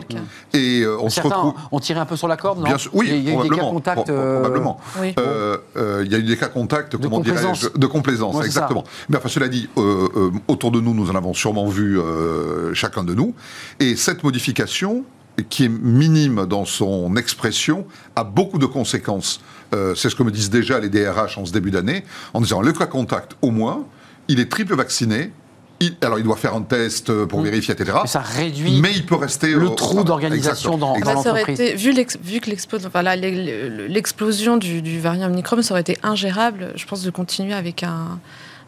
et 0.54 0.82
euh, 0.82 0.98
on 1.00 1.10
se 1.10 1.22
retrouve. 1.22 1.54
On 1.72 1.80
tirait 1.80 2.00
un 2.00 2.06
peu 2.06 2.16
sur 2.16 2.28
la 2.28 2.38
corde, 2.38 2.60
non 2.60 2.76
Oui, 2.94 3.08
il 3.10 3.24
y 3.24 3.32
a 3.32 3.34
eu. 3.34 3.50
Des 3.50 3.50
cas 3.50 3.62
contact, 3.64 4.10
euh, 4.10 4.42
probablement. 4.42 4.80
Euh, 5.20 5.58
il 6.06 6.12
y 6.12 6.16
a 6.16 6.18
eu 6.18 6.24
des 6.24 6.38
cas 6.38 6.48
contacts, 6.48 6.98
comment 6.98 7.20
dirais-je, 7.20 7.70
de 7.76 7.88
complaisance, 7.88 8.44
exactement. 8.46 8.84
Mais 9.10 9.18
enfin, 9.18 9.30
cela 9.30 9.48
dit, 9.48 9.70
autour 10.48 10.72
de 10.72 10.80
nous, 10.80 10.94
nous 10.94 11.10
en 11.10 11.16
avons 11.16 11.34
sûrement 11.34 11.68
vu 11.68 12.00
chacun 12.74 13.04
de 13.04 13.14
nous. 13.14 13.34
Et 13.80 13.96
cette 13.96 14.24
modification, 14.24 15.04
qui 15.50 15.66
est 15.66 15.70
minime 15.70 16.46
dans 16.46 16.64
son 16.64 17.16
expression, 17.18 17.86
a 18.16 18.24
beaucoup 18.24 18.58
de 18.58 18.66
conséquences. 18.66 19.42
c'est 19.72 20.10
ce 20.10 20.16
que 20.16 20.24
me 20.24 20.32
disent 20.32 20.50
déjà 20.50 20.80
les 20.80 20.90
DRH 20.90 21.38
en 21.38 21.46
ce 21.46 21.52
début 21.52 21.72
d'année, 21.72 22.06
en 22.34 22.42
disant 22.42 22.62
le 22.62 22.72
cas 22.72 22.86
contact 22.86 23.36
au 23.42 23.52
moins, 23.52 23.86
il 24.28 24.40
est 24.40 24.50
triple 24.50 24.76
vacciné. 24.76 25.32
alors, 26.02 26.20
il 26.20 26.24
doit 26.24 26.36
faire 26.36 26.56
un 26.56 26.62
test 26.62 27.26
pour 27.26 27.42
mmh. 27.42 27.44
vérifier, 27.44 27.74
etc. 27.74 27.98
Mais 28.04 28.08
ça 28.08 28.22
réduit. 28.22 28.80
Mais 28.82 28.92
il 28.94 29.06
peut 29.06 29.16
rester 29.16 29.54
le 29.54 29.70
trou 29.70 30.04
d'organisation 30.04 30.78
dans, 30.78 31.00
dans 31.00 31.14
l'entreprise. 31.14 31.60
Vu, 31.76 31.94
vu 32.24 32.40
que 32.40 32.50
l'explosion 33.90 34.58
du, 34.58 34.82
du 34.82 35.00
variant 35.00 35.28
Omicron, 35.28 35.62
ça 35.62 35.74
aurait 35.74 35.82
été 35.82 35.98
ingérable, 36.04 36.74
je 36.76 36.86
pense, 36.86 37.04
de 37.04 37.10
continuer 37.10 37.54
avec 37.54 37.84
un 37.84 38.20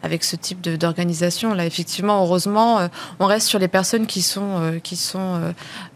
avec 0.02 0.24
ce 0.24 0.36
type 0.36 0.60
d'organisation. 0.60 1.54
Là, 1.54 1.66
effectivement, 1.66 2.22
heureusement, 2.22 2.78
euh, 2.78 2.88
on 3.18 3.26
reste 3.26 3.48
sur 3.48 3.58
les 3.58 3.68
personnes 3.68 4.06
qui 4.06 4.22
sont, 4.22 4.60
euh, 4.60 4.78
qui 4.78 4.96
sont 4.96 5.40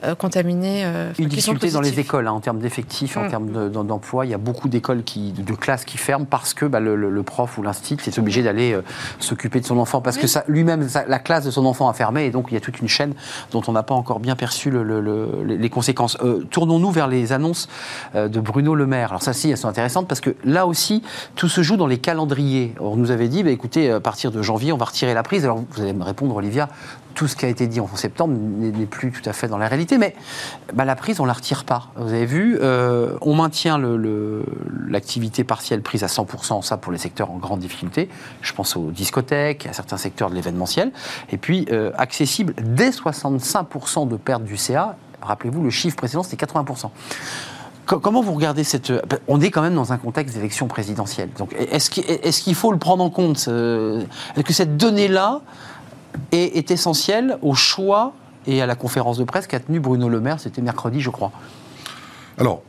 euh, 0.04 0.14
contaminées. 0.14 0.84
Une 1.18 1.28
difficulté 1.28 1.70
dans 1.70 1.80
les 1.80 2.00
écoles, 2.00 2.26
hein, 2.26 2.32
en 2.32 2.40
termes 2.40 2.58
d'effectifs, 2.58 3.16
en 3.16 3.24
mm. 3.24 3.28
termes 3.28 3.70
d'emploi. 3.70 4.26
Il 4.26 4.30
y 4.30 4.34
a 4.34 4.38
beaucoup 4.38 4.68
d'écoles, 4.68 5.04
qui, 5.04 5.32
de 5.32 5.54
classes 5.54 5.84
qui 5.84 5.98
ferment 5.98 6.26
parce 6.26 6.54
que 6.54 6.66
bah, 6.66 6.80
le, 6.80 7.22
prof 7.22 7.56
ou 7.58 7.62
l'institut 7.62 8.08
est 8.08 8.18
obligé 8.18 8.42
d'aller 8.42 8.76
s'occuper 9.20 9.60
de 9.60 9.64
son 9.64 9.78
enfant 9.78 10.00
parce 10.00 10.16
que 10.16 10.26
lui-même, 10.50 10.88
la 11.06 11.18
classe 11.20 11.44
de 11.44 11.50
son 11.52 11.64
enfant 11.66 11.88
a 11.88 11.92
fermé 11.92 12.24
et 12.24 12.30
donc 12.30 12.46
il 12.50 12.54
y 12.54 12.56
a 12.56 12.60
toute 12.60 12.80
une 12.80 12.88
chaîne 12.88 13.14
dont 13.52 13.62
on 13.68 13.72
n'a 13.72 13.84
pas 13.84 13.94
encore 13.94 14.18
bien 14.18 14.34
perçu 14.34 14.72
les 14.72 15.70
conséquences. 15.70 16.18
Tournons-nous 16.50 16.90
vers 16.90 17.06
les 17.06 17.32
annonces 17.32 17.68
de 18.14 18.40
Bruno 18.40 18.74
Le 18.74 18.86
Maire. 18.86 19.10
Alors 19.10 19.22
ça, 19.22 19.32
si, 19.32 19.50
elles 19.50 19.56
sont 19.56 19.68
intéressantes 19.68 20.08
parce 20.08 20.20
que 20.20 20.34
là 20.44 20.66
aussi, 20.66 21.02
tout 21.36 21.48
se 21.48 21.62
joue 21.62 21.76
dans 21.76 21.86
les 21.86 21.98
calendriers. 21.98 22.74
On 22.80 22.96
nous 22.96 23.12
avait 23.12 23.28
dit, 23.28 23.44
bah, 23.44 23.50
écoutez, 23.50 23.91
à 23.92 24.00
partir 24.00 24.30
de 24.30 24.42
janvier, 24.42 24.72
on 24.72 24.76
va 24.76 24.86
retirer 24.86 25.14
la 25.14 25.22
prise. 25.22 25.44
Alors 25.44 25.62
vous 25.70 25.82
allez 25.82 25.92
me 25.92 26.04
répondre, 26.04 26.34
Olivia, 26.34 26.68
tout 27.14 27.28
ce 27.28 27.36
qui 27.36 27.44
a 27.44 27.48
été 27.48 27.66
dit 27.66 27.80
en 27.80 27.88
septembre 27.94 28.34
n'est 28.34 28.86
plus 28.86 29.12
tout 29.12 29.28
à 29.28 29.32
fait 29.32 29.48
dans 29.48 29.58
la 29.58 29.68
réalité, 29.68 29.98
mais 29.98 30.14
bah, 30.72 30.84
la 30.84 30.96
prise, 30.96 31.20
on 31.20 31.24
ne 31.24 31.28
la 31.28 31.34
retire 31.34 31.64
pas. 31.64 31.88
Vous 31.96 32.12
avez 32.12 32.26
vu, 32.26 32.58
euh, 32.60 33.16
on 33.20 33.34
maintient 33.34 33.80
l'activité 34.88 35.44
partielle 35.44 35.82
prise 35.82 36.04
à 36.04 36.06
100%, 36.06 36.62
ça 36.62 36.76
pour 36.76 36.92
les 36.92 36.98
secteurs 36.98 37.30
en 37.30 37.36
grande 37.36 37.60
difficulté. 37.60 38.08
Je 38.40 38.52
pense 38.52 38.76
aux 38.76 38.90
discothèques, 38.90 39.66
à 39.66 39.72
certains 39.72 39.96
secteurs 39.98 40.30
de 40.30 40.34
l'événementiel. 40.34 40.92
Et 41.30 41.36
puis, 41.36 41.66
euh, 41.70 41.90
accessible 41.96 42.54
dès 42.62 42.90
65% 42.90 44.08
de 44.08 44.16
perte 44.16 44.44
du 44.44 44.56
CA. 44.56 44.96
Rappelez-vous, 45.20 45.62
le 45.62 45.70
chiffre 45.70 45.96
précédent, 45.96 46.22
c'était 46.22 46.44
80%. 46.44 46.90
Comment 47.86 48.22
vous 48.22 48.34
regardez 48.34 48.64
cette... 48.64 48.92
On 49.28 49.40
est 49.40 49.50
quand 49.50 49.62
même 49.62 49.74
dans 49.74 49.92
un 49.92 49.98
contexte 49.98 50.36
d'élection 50.36 50.68
présidentielle. 50.68 51.30
Donc, 51.38 51.54
est-ce 51.54 51.90
qu'il 52.42 52.54
faut 52.54 52.72
le 52.72 52.78
prendre 52.78 53.02
en 53.02 53.10
compte 53.10 53.38
Est-ce 53.38 54.42
que 54.42 54.52
cette 54.52 54.76
donnée-là 54.76 55.40
est, 56.30 56.56
est, 56.56 56.70
essentielle 56.70 57.38
au 57.42 57.54
choix 57.54 58.12
et 58.46 58.62
à 58.62 58.66
la 58.66 58.74
conférence 58.76 59.18
de 59.18 59.24
presse 59.24 59.46
qu'a 59.46 59.60
tenue 59.60 59.80
Bruno 59.80 60.08
Le 60.08 60.20
Maire, 60.20 60.40
c'était 60.40 60.62
mercredi, 60.62 61.00
je 61.00 61.10
crois 61.10 61.32
Alors, 62.38 62.62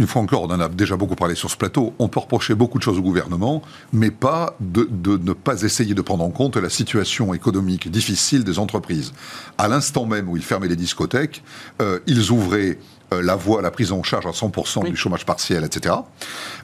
une 0.00 0.06
fois 0.06 0.22
encore, 0.22 0.44
on 0.44 0.50
en 0.50 0.60
a 0.60 0.68
déjà 0.68 0.96
beaucoup 0.96 1.14
parlé 1.14 1.34
sur 1.34 1.50
ce 1.50 1.58
plateau, 1.58 1.92
on 1.98 2.08
peut 2.08 2.20
reprocher 2.20 2.54
beaucoup 2.54 2.78
de 2.78 2.82
choses 2.82 2.98
au 2.98 3.02
gouvernement, 3.02 3.60
mais 3.92 4.10
pas 4.10 4.56
de, 4.58 4.88
ne 5.04 5.34
pas 5.34 5.62
essayer 5.62 5.92
de 5.92 6.00
prendre 6.00 6.24
en 6.24 6.30
compte 6.30 6.56
la 6.56 6.70
situation 6.70 7.34
économique 7.34 7.90
difficile 7.90 8.42
des 8.42 8.58
entreprises. 8.58 9.12
À 9.58 9.68
l'instant 9.68 10.06
même 10.06 10.26
où 10.30 10.38
ils 10.38 10.42
fermaient 10.42 10.68
les 10.68 10.76
discothèques, 10.76 11.42
euh, 11.82 11.98
ils 12.06 12.30
ouvraient 12.30 12.78
euh, 13.12 13.22
la 13.22 13.34
voie 13.34 13.58
à 13.60 13.62
la 13.62 13.70
prise 13.70 13.92
en 13.92 14.02
charge 14.02 14.26
à 14.26 14.30
100% 14.30 14.88
du 14.88 14.96
chômage 14.96 15.26
partiel, 15.26 15.64
etc. 15.64 15.94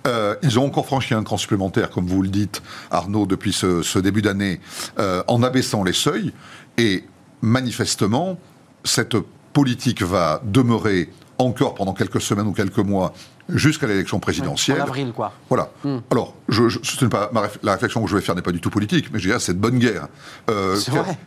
Euh, 0.07 0.37
ils 0.43 0.59
ont 0.59 0.65
encore 0.65 0.87
franchi 0.87 1.15
un 1.15 1.23
cran 1.25 1.37
supplémentaire, 1.37 1.91
comme 1.91 2.07
vous 2.07 2.23
le 2.23 2.29
dites, 2.29 2.63
Arnaud, 2.91 3.27
depuis 3.27 3.53
ce, 3.53 3.99
début 3.99 4.23
d'année, 4.23 4.61
euh, 4.99 5.23
en 5.27 5.43
abaissant 5.43 5.83
les 5.83 5.93
seuils. 5.93 6.33
Et 6.79 7.05
manifestement, 7.43 8.39
cette 8.85 9.17
politique 9.53 10.03
va 10.03 10.41
demeurer 10.45 11.11
encore 11.39 11.75
pendant 11.75 11.95
quelques 11.95 12.21
semaines 12.21 12.47
ou 12.47 12.53
quelques 12.53 12.79
mois 12.79 13.13
jusqu'à 13.49 13.87
l'élection 13.87 14.19
présidentielle. 14.19 14.81
en 14.81 14.85
avril, 14.85 15.13
quoi. 15.15 15.33
Voilà. 15.49 15.71
Hmm. 15.85 15.99
Alors, 16.11 16.35
je, 16.49 16.69
ce 16.69 17.05
n'est 17.05 17.11
pas 17.11 17.31
la 17.63 17.73
réflexion 17.73 18.03
que 18.03 18.11
je 18.11 18.17
vais 18.17 18.23
faire 18.23 18.35
n'est 18.35 18.43
pas 18.43 18.53
du 18.53 18.61
tout 18.61 18.71
politique, 18.71 19.07
mais 19.13 19.19
je 19.19 19.29
dirais 19.29 19.41
c'est 19.41 19.55
de 19.55 19.59
bonne 19.59 19.79
guerre. 19.79 20.09
Euh, 20.51 20.79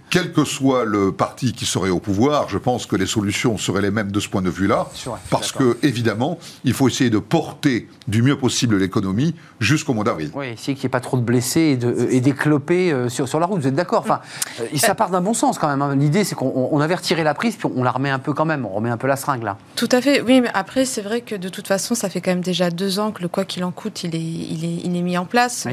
quel, 0.09 0.31
que 0.31 0.45
soit 0.45 0.85
le 0.85 1.11
parti 1.11 1.53
qui 1.53 1.65
serait 1.65 1.89
au 1.89 1.99
pouvoir, 1.99 2.49
je 2.49 2.57
pense 2.57 2.85
que 2.85 2.95
les 2.95 3.05
solutions 3.05 3.57
seraient 3.57 3.81
les 3.81 3.91
mêmes 3.91 4.11
de 4.11 4.19
ce 4.19 4.29
point 4.29 4.41
de 4.41 4.49
vue-là, 4.49 4.87
parce 5.29 5.51
que 5.51 5.77
évidemment, 5.83 6.39
il 6.63 6.73
faut 6.73 6.87
essayer 6.87 7.09
de 7.09 7.19
porter 7.19 7.87
du 8.07 8.21
mieux 8.21 8.37
possible 8.37 8.77
l'économie 8.77 9.35
jusqu'au 9.59 9.93
mois 9.93 10.03
d'avril. 10.03 10.31
Oui, 10.33 10.47
essayer 10.49 10.73
qu'il 10.73 10.83
n'y 10.83 10.87
ait 10.87 10.89
pas 10.89 10.99
trop 10.99 11.17
de 11.17 11.21
blessés 11.21 11.77
et 12.09 12.21
d'éclopés 12.21 12.91
euh, 12.91 13.09
sur, 13.09 13.27
sur 13.27 13.39
la 13.39 13.45
route. 13.45 13.61
Vous 13.61 13.67
êtes 13.67 13.75
d'accord 13.75 13.99
Enfin, 13.99 14.21
euh, 14.61 14.65
ça 14.75 14.95
part 14.95 15.09
d'un 15.09 15.21
bon 15.21 15.33
sens 15.33 15.57
quand 15.57 15.67
même. 15.67 15.81
Hein. 15.81 15.95
L'idée, 15.95 16.23
c'est 16.23 16.35
qu'on 16.35 16.79
avait 16.79 16.95
retiré 16.95 17.23
la 17.23 17.33
prise, 17.33 17.55
puis 17.55 17.69
on 17.75 17.83
la 17.83 17.91
remet 17.91 18.09
un 18.09 18.19
peu 18.19 18.33
quand 18.33 18.45
même. 18.45 18.65
On 18.65 18.69
remet 18.69 18.89
un 18.89 18.97
peu 18.97 19.07
la 19.07 19.15
seringue 19.15 19.43
là. 19.43 19.57
Tout 19.75 19.89
à 19.91 20.01
fait. 20.01 20.21
Oui, 20.21 20.41
mais 20.41 20.49
après, 20.53 20.85
c'est 20.85 21.01
vrai 21.01 21.21
que 21.21 21.35
de 21.35 21.49
toute 21.49 21.67
façon, 21.67 21.95
ça 21.95 22.08
fait 22.09 22.21
quand 22.21 22.31
même 22.31 22.41
déjà 22.41 22.69
deux 22.69 22.99
ans 22.99 23.11
que 23.11 23.21
le 23.21 23.27
quoi 23.27 23.45
qu'il 23.45 23.63
en 23.63 23.71
coûte, 23.71 24.03
il 24.03 24.15
est, 24.15 24.19
il 24.19 24.65
est, 24.65 24.81
il 24.83 24.95
est 24.95 25.01
mis 25.01 25.17
en 25.17 25.25
place. 25.25 25.67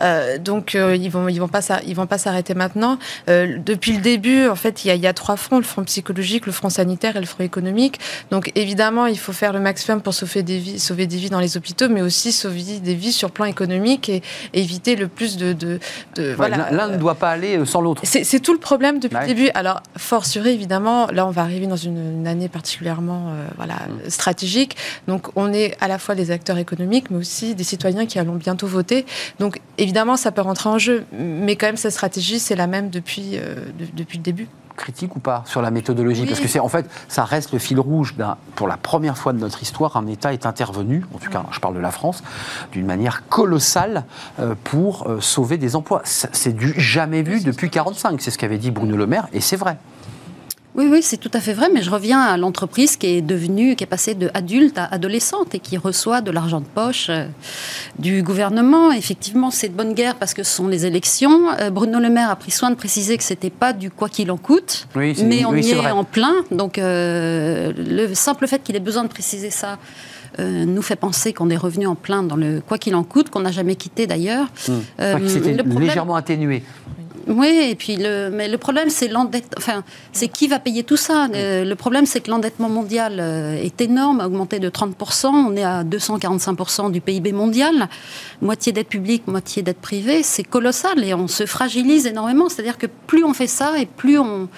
Euh, 0.00 0.38
donc 0.38 0.74
euh, 0.74 0.96
ils 0.96 1.10
vont, 1.10 1.28
ils 1.28 1.38
vont 1.38 1.48
pas, 1.48 1.60
ils 1.86 1.94
vont 1.94 2.06
pas 2.06 2.18
s'arrêter 2.18 2.54
maintenant. 2.54 2.98
Euh, 3.28 3.58
depuis 3.58 3.92
le 3.92 4.00
début, 4.00 4.48
en 4.48 4.56
fait, 4.56 4.84
il 4.84 4.88
y, 4.88 4.90
a, 4.90 4.94
y, 4.94 5.06
a, 5.06 5.12
trois 5.12 5.36
fronts 5.36 5.58
le 5.58 5.64
front 5.64 5.84
psychologique, 5.84 6.46
le 6.46 6.52
front 6.52 6.70
sanitaire 6.70 7.16
et 7.16 7.20
le 7.20 7.26
front 7.26 7.44
économique. 7.44 7.98
Donc 8.30 8.52
évidemment, 8.54 9.06
il 9.06 9.18
faut 9.18 9.32
faire 9.32 9.52
le 9.52 9.60
maximum 9.60 10.00
pour 10.00 10.14
sauver 10.14 10.42
des 10.42 10.58
vies, 10.58 10.78
sauver 10.78 11.06
des 11.06 11.16
vies 11.16 11.30
dans 11.30 11.40
les 11.40 11.56
hôpitaux, 11.56 11.88
mais 11.88 12.02
aussi 12.02 12.32
sauver 12.32 12.78
des 12.82 12.94
vies 12.94 13.12
sur 13.12 13.30
plan 13.30 13.44
économique 13.44 14.08
et, 14.08 14.22
éviter 14.52 14.96
le 14.96 15.08
plus 15.08 15.36
de, 15.36 15.52
de, 15.52 15.78
voilà. 16.34 16.70
L'un 16.70 16.88
ne 16.88 16.96
doit 16.96 17.14
pas 17.14 17.30
aller 17.30 17.64
sans 17.64 17.80
l'autre. 17.80 18.02
C'est 18.04 18.40
tout 18.40 18.52
le 18.52 18.58
problème 18.58 18.98
depuis 18.98 19.18
le 19.20 19.26
début. 19.26 19.50
Alors 19.54 19.82
fortiori 19.96 20.50
évidemment, 20.50 21.06
là 21.08 21.26
on 21.26 21.30
va 21.30 21.42
arriver 21.42 21.66
dans 21.66 21.76
une, 21.76 22.26
année 22.26 22.48
particulièrement 22.48 23.32
voilà 23.56 23.74
mm. 23.74 24.10
stratégique. 24.10 24.76
Donc 25.08 25.28
on 25.36 25.52
est 25.52 25.69
à 25.80 25.88
la 25.88 25.98
fois 25.98 26.14
les 26.14 26.30
acteurs 26.30 26.58
économiques, 26.58 27.10
mais 27.10 27.18
aussi 27.18 27.54
des 27.54 27.64
citoyens 27.64 28.06
qui 28.06 28.18
allont 28.18 28.34
bientôt 28.34 28.66
voter. 28.66 29.06
Donc 29.38 29.60
évidemment, 29.78 30.16
ça 30.16 30.32
peut 30.32 30.42
rentrer 30.42 30.68
en 30.68 30.78
jeu, 30.78 31.04
mais 31.12 31.56
quand 31.56 31.66
même, 31.66 31.76
cette 31.76 31.92
stratégie, 31.92 32.38
c'est 32.38 32.56
la 32.56 32.66
même 32.66 32.90
depuis, 32.90 33.32
euh, 33.34 33.54
depuis 33.94 34.18
le 34.18 34.24
début. 34.24 34.48
critique 34.76 35.14
ou 35.14 35.20
pas 35.20 35.42
sur 35.46 35.60
la 35.60 35.70
méthodologie? 35.70 36.24
Parce 36.24 36.40
que 36.40 36.48
c'est 36.48 36.58
en 36.58 36.68
fait, 36.68 36.86
ça 37.08 37.24
reste 37.24 37.52
le 37.52 37.58
fil 37.58 37.78
rouge. 37.78 38.14
Pour 38.54 38.66
la 38.66 38.76
première 38.76 39.18
fois 39.18 39.32
de 39.32 39.38
notre 39.38 39.62
histoire, 39.62 39.96
un 39.96 40.06
État 40.06 40.32
est 40.32 40.46
intervenu, 40.46 41.04
en 41.14 41.18
tout 41.18 41.30
cas, 41.30 41.44
je 41.50 41.60
parle 41.60 41.74
de 41.74 41.80
la 41.80 41.90
France, 41.90 42.22
d'une 42.72 42.86
manière 42.86 43.28
colossale 43.28 44.04
euh, 44.38 44.54
pour 44.64 45.06
euh, 45.06 45.20
sauver 45.20 45.58
des 45.58 45.76
emplois. 45.76 46.00
C'est 46.04 46.56
du 46.56 46.72
jamais 46.80 47.22
vu 47.22 47.40
depuis 47.40 47.68
45. 47.68 48.20
C'est 48.22 48.30
ce 48.30 48.38
qu'avait 48.38 48.58
dit 48.58 48.70
Bruno 48.70 48.96
Le 48.96 49.06
Maire, 49.06 49.28
et 49.32 49.40
c'est 49.40 49.56
vrai. 49.56 49.76
Oui, 50.76 50.86
oui, 50.88 51.02
c'est 51.02 51.16
tout 51.16 51.30
à 51.34 51.40
fait 51.40 51.52
vrai, 51.52 51.68
mais 51.72 51.82
je 51.82 51.90
reviens 51.90 52.20
à 52.20 52.36
l'entreprise 52.36 52.96
qui 52.96 53.08
est 53.08 53.22
devenue, 53.22 53.74
qui 53.74 53.82
est 53.82 53.88
passée 53.88 54.14
de 54.14 54.30
adulte 54.34 54.78
à 54.78 54.84
adolescente 54.84 55.54
et 55.54 55.58
qui 55.58 55.76
reçoit 55.76 56.20
de 56.20 56.30
l'argent 56.30 56.60
de 56.60 56.66
poche 56.66 57.08
euh, 57.10 57.26
du 57.98 58.22
gouvernement. 58.22 58.92
Effectivement, 58.92 59.50
c'est 59.50 59.68
de 59.68 59.74
bonne 59.74 59.94
guerre 59.94 60.14
parce 60.14 60.32
que 60.32 60.44
ce 60.44 60.54
sont 60.54 60.68
les 60.68 60.86
élections. 60.86 61.50
Euh, 61.60 61.70
Bruno 61.70 61.98
Le 61.98 62.08
Maire 62.08 62.30
a 62.30 62.36
pris 62.36 62.52
soin 62.52 62.70
de 62.70 62.76
préciser 62.76 63.18
que 63.18 63.24
c'était 63.24 63.50
pas 63.50 63.72
du 63.72 63.90
quoi 63.90 64.08
qu'il 64.08 64.30
en 64.30 64.36
coûte, 64.36 64.86
mais 64.94 65.44
on 65.44 65.56
y 65.56 65.70
est, 65.70 65.90
en 65.90 66.04
plein. 66.04 66.34
Donc, 66.52 66.78
euh, 66.78 67.72
le 67.76 68.14
simple 68.14 68.46
fait 68.46 68.62
qu'il 68.62 68.76
ait 68.76 68.80
besoin 68.80 69.02
de 69.02 69.08
préciser 69.08 69.50
ça. 69.50 69.78
nous 70.38 70.82
fait 70.82 70.96
penser 70.96 71.32
qu'on 71.32 71.50
est 71.50 71.56
revenu 71.56 71.88
en 71.88 71.96
plein 71.96 72.22
dans 72.22 72.36
le 72.36 72.62
quoi 72.66 72.78
qu'il 72.78 72.94
en 72.94 73.02
coûte, 73.02 73.28
qu'on 73.30 73.40
n'a 73.40 73.50
jamais 73.50 73.74
quitté 73.74 74.06
d'ailleurs. 74.06 74.46
Mmh. 74.68 75.26
C'était 75.26 75.56
légèrement 75.64 76.14
atténué. 76.14 76.62
Oui, 77.30 77.68
et 77.70 77.76
puis 77.76 77.96
le, 77.96 78.28
mais 78.28 78.48
le 78.48 78.58
problème, 78.58 78.90
c'est 78.90 79.06
l'endettement. 79.06 79.54
Enfin, 79.56 79.84
c'est 80.12 80.26
qui 80.26 80.48
va 80.48 80.58
payer 80.58 80.82
tout 80.82 80.96
ça? 80.96 81.28
Euh, 81.32 81.64
Le 81.64 81.74
problème, 81.76 82.04
c'est 82.04 82.20
que 82.20 82.30
l'endettement 82.30 82.68
mondial 82.68 83.18
euh, 83.20 83.54
est 83.54 83.80
énorme, 83.80 84.20
a 84.20 84.26
augmenté 84.26 84.58
de 84.58 84.68
30%. 84.68 85.26
On 85.28 85.56
est 85.56 85.62
à 85.62 85.84
245% 85.84 86.90
du 86.90 87.00
PIB 87.00 87.30
mondial. 87.32 87.88
Moitié 88.42 88.72
dette 88.72 88.88
publique, 88.88 89.28
moitié 89.28 89.62
dette 89.62 89.80
privée. 89.80 90.24
C'est 90.24 90.42
colossal 90.42 91.04
et 91.04 91.14
on 91.14 91.28
se 91.28 91.46
fragilise 91.46 92.06
énormément. 92.06 92.48
C'est-à-dire 92.48 92.78
que 92.78 92.88
plus 93.06 93.22
on 93.22 93.32
fait 93.32 93.46
ça 93.46 93.78
et 93.78 93.86
plus 93.86 94.18
on, 94.18 94.48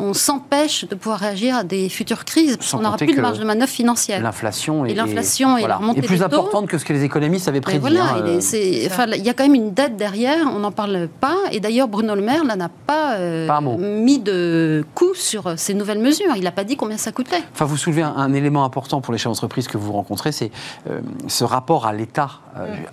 on 0.00 0.14
s'empêche 0.14 0.86
de 0.86 0.94
pouvoir 0.94 1.20
réagir 1.20 1.56
à 1.56 1.64
des 1.64 1.88
futures 1.88 2.24
crises, 2.24 2.56
parce 2.56 2.72
qu'on 2.72 2.80
n'aura 2.80 2.96
plus 2.96 3.14
de 3.14 3.20
marge 3.20 3.38
de 3.38 3.44
manœuvre 3.44 3.70
financière. 3.70 4.22
L'inflation 4.22 4.84
et, 4.84 4.94
l'inflation 4.94 5.58
et, 5.58 5.66
la 5.66 5.76
remontée 5.76 6.00
est 6.00 6.02
plus 6.02 6.22
importante 6.22 6.66
que 6.66 6.78
ce 6.78 6.84
que 6.84 6.92
les 6.92 7.04
économistes 7.04 7.48
avaient 7.48 7.60
prédit. 7.60 7.78
Voilà, 7.78 8.14
hein, 8.14 8.24
euh. 8.24 9.14
il 9.16 9.24
y 9.24 9.28
a 9.28 9.34
quand 9.34 9.44
même 9.44 9.54
une 9.54 9.72
dette 9.72 9.96
derrière, 9.96 10.46
on 10.54 10.60
n'en 10.60 10.72
parle 10.72 11.08
pas. 11.08 11.36
Et 11.52 11.60
d'ailleurs, 11.60 11.88
Bruno 11.88 12.14
Le 12.14 12.22
Maire 12.22 12.44
n'a 12.44 12.68
pas, 12.68 13.14
euh, 13.14 13.48
mis 13.78 14.18
de 14.18 14.84
coût 14.94 15.14
sur 15.14 15.58
ces 15.58 15.74
nouvelles 15.74 16.00
mesures. 16.00 16.34
Il 16.36 16.44
n'a 16.44 16.52
pas 16.52 16.64
dit 16.64 16.76
combien 16.76 16.96
ça 16.96 17.12
coûtait. 17.12 17.42
Enfin, 17.52 17.64
vous 17.64 17.76
soulevez 17.76 18.02
un, 18.02 18.32
élément 18.32 18.64
important 18.64 19.00
pour 19.00 19.12
les 19.12 19.18
chefs 19.18 19.32
d'entreprise 19.32 19.66
que 19.66 19.76
vous 19.76 19.92
rencontrez, 19.92 20.32
c'est 20.32 20.50
euh, 20.88 21.00
ce 21.26 21.44
rapport 21.44 21.86
à 21.86 21.92
l'État 21.92 22.30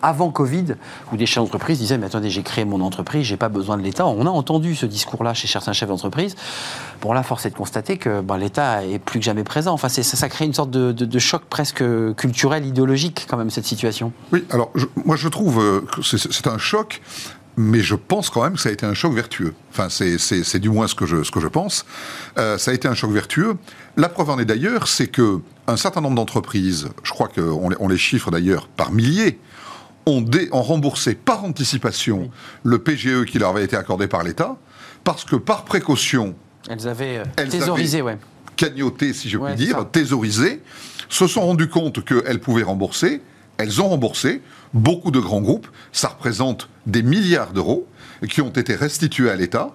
avant 0.02 0.30
Covid, 0.30 0.76
où 1.12 1.18
des 1.18 1.26
chefs 1.26 1.44
d'entreprise 1.44 1.80
disaient 1.80 1.98
mais 1.98 2.06
attendez, 2.06 2.30
j'ai 2.30 2.44
créé 2.44 2.64
mon 2.64 2.82
entreprise, 2.82 3.24
j'ai 3.26 3.38
pas 3.38 3.50
besoin 3.50 3.78
de 3.78 3.82
l'État. 3.82 4.06
On 4.06 4.26
a 4.26 4.30
entendu 4.30 4.76
ce 4.76 4.86
discours-là 4.86 5.34
chez 5.34 5.48
certains 5.48 5.74
chefs 5.74 5.90
d'entreprise. 5.90 6.36
Bon, 7.02 7.14
là, 7.14 7.24
force 7.24 7.46
est 7.46 7.52
de 7.52 7.56
constater 7.56 7.98
que 7.98 8.22
ben, 8.22 8.38
l'État 8.38 8.86
est 8.86 9.00
plus 9.00 9.20
que 9.20 9.26
jamais 9.26 9.44
présent. 9.44 9.74
Enfin, 9.74 9.90
ça, 9.90 10.04
ça 10.04 10.30
crée 10.30 10.46
une 10.46 10.54
sorte 10.54 10.72
de, 10.72 11.20
choc 11.20 11.44
presque 11.50 11.84
culturel, 12.16 12.66
idéologique, 12.66 13.28
quand 13.30 13.38
même, 13.38 13.50
cette 13.50 13.66
situation. 13.66 14.12
Oui, 14.32 14.46
alors, 14.52 14.72
moi, 15.06 15.16
je 15.16 15.28
trouve 15.28 15.60
euh, 15.60 15.82
que 15.82 16.02
c'est 16.02 16.48
un 16.48 16.58
choc 16.58 17.02
mais 17.60 17.80
je 17.80 17.96
pense 17.96 18.30
quand 18.30 18.44
même 18.44 18.54
que 18.54 18.60
ça 18.60 18.70
a 18.70 18.72
été 18.72 18.86
un 18.86 18.94
choc 18.94 19.14
vertueux. 19.14 19.56
Enfin, 19.72 19.90
c'est 19.90 20.60
du 20.60 20.70
moins 20.70 20.88
ce 20.88 20.94
que 20.94 21.08
je, 21.08 21.24
ce 21.24 21.32
que 21.32 21.40
je 21.40 21.48
pense. 21.48 21.86
Euh, 22.38 22.60
ça 22.60 22.70
a 22.70 22.74
été 22.76 22.88
un 22.88 22.94
choc 22.94 23.12
vertueux. 23.12 23.58
La 23.98 24.10
preuve 24.10 24.30
en 24.30 24.38
est 24.38 24.46
d'ailleurs, 24.46 24.88
c'est 24.88 25.08
que 25.08 25.40
un 25.66 25.76
certain 25.76 26.02
nombre 26.02 26.16
d'entreprises, 26.16 26.90
je 27.02 27.12
crois 27.12 27.28
qu'on 27.28 27.72
on 27.80 27.88
les 27.88 27.98
chiffre 27.98 28.30
d'ailleurs 28.30 28.68
par 28.68 28.92
milliers, 28.92 29.40
ont, 30.06 30.24
ont, 30.52 30.62
remboursé 30.62 31.16
par 31.16 31.44
anticipation 31.44 32.30
le 32.64 32.78
PGE 32.78 33.26
qui 33.26 33.40
leur 33.40 33.50
avait 33.50 33.66
été 33.66 33.76
accordé 33.76 34.08
par 34.08 34.24
l'État, 34.24 34.56
parce 35.04 35.26
que 35.26 35.36
par 35.36 35.66
précaution, 35.66 36.36
elles 36.70 36.88
avaient 36.88 37.20
euh, 37.20 37.46
thésaurisé, 37.50 38.02
ouais. 38.02 38.18
Cagnoté, 38.56 39.14
si 39.14 39.30
je 39.30 39.38
puis 39.38 39.56
dire, 39.56 39.86
thésaurisé, 39.92 40.62
se 41.10 41.28
sont 41.28 41.42
rendues 41.42 41.70
compte 41.70 42.04
qu'elles 42.04 42.40
pouvaient 42.40 42.64
rembourser. 42.64 43.22
Elles 43.58 43.82
ont 43.82 43.90
remboursé. 43.90 44.42
Beaucoup 44.74 45.12
de 45.12 45.20
grands 45.20 45.42
groupes, 45.42 45.68
ça 45.92 46.10
représente 46.10 46.70
des 46.86 47.04
milliards 47.04 47.54
d'euros 47.54 47.88
qui 48.30 48.42
ont 48.42 48.50
été 48.50 48.76
restitués 48.76 49.30
à 49.30 49.36
l'État. 49.36 49.74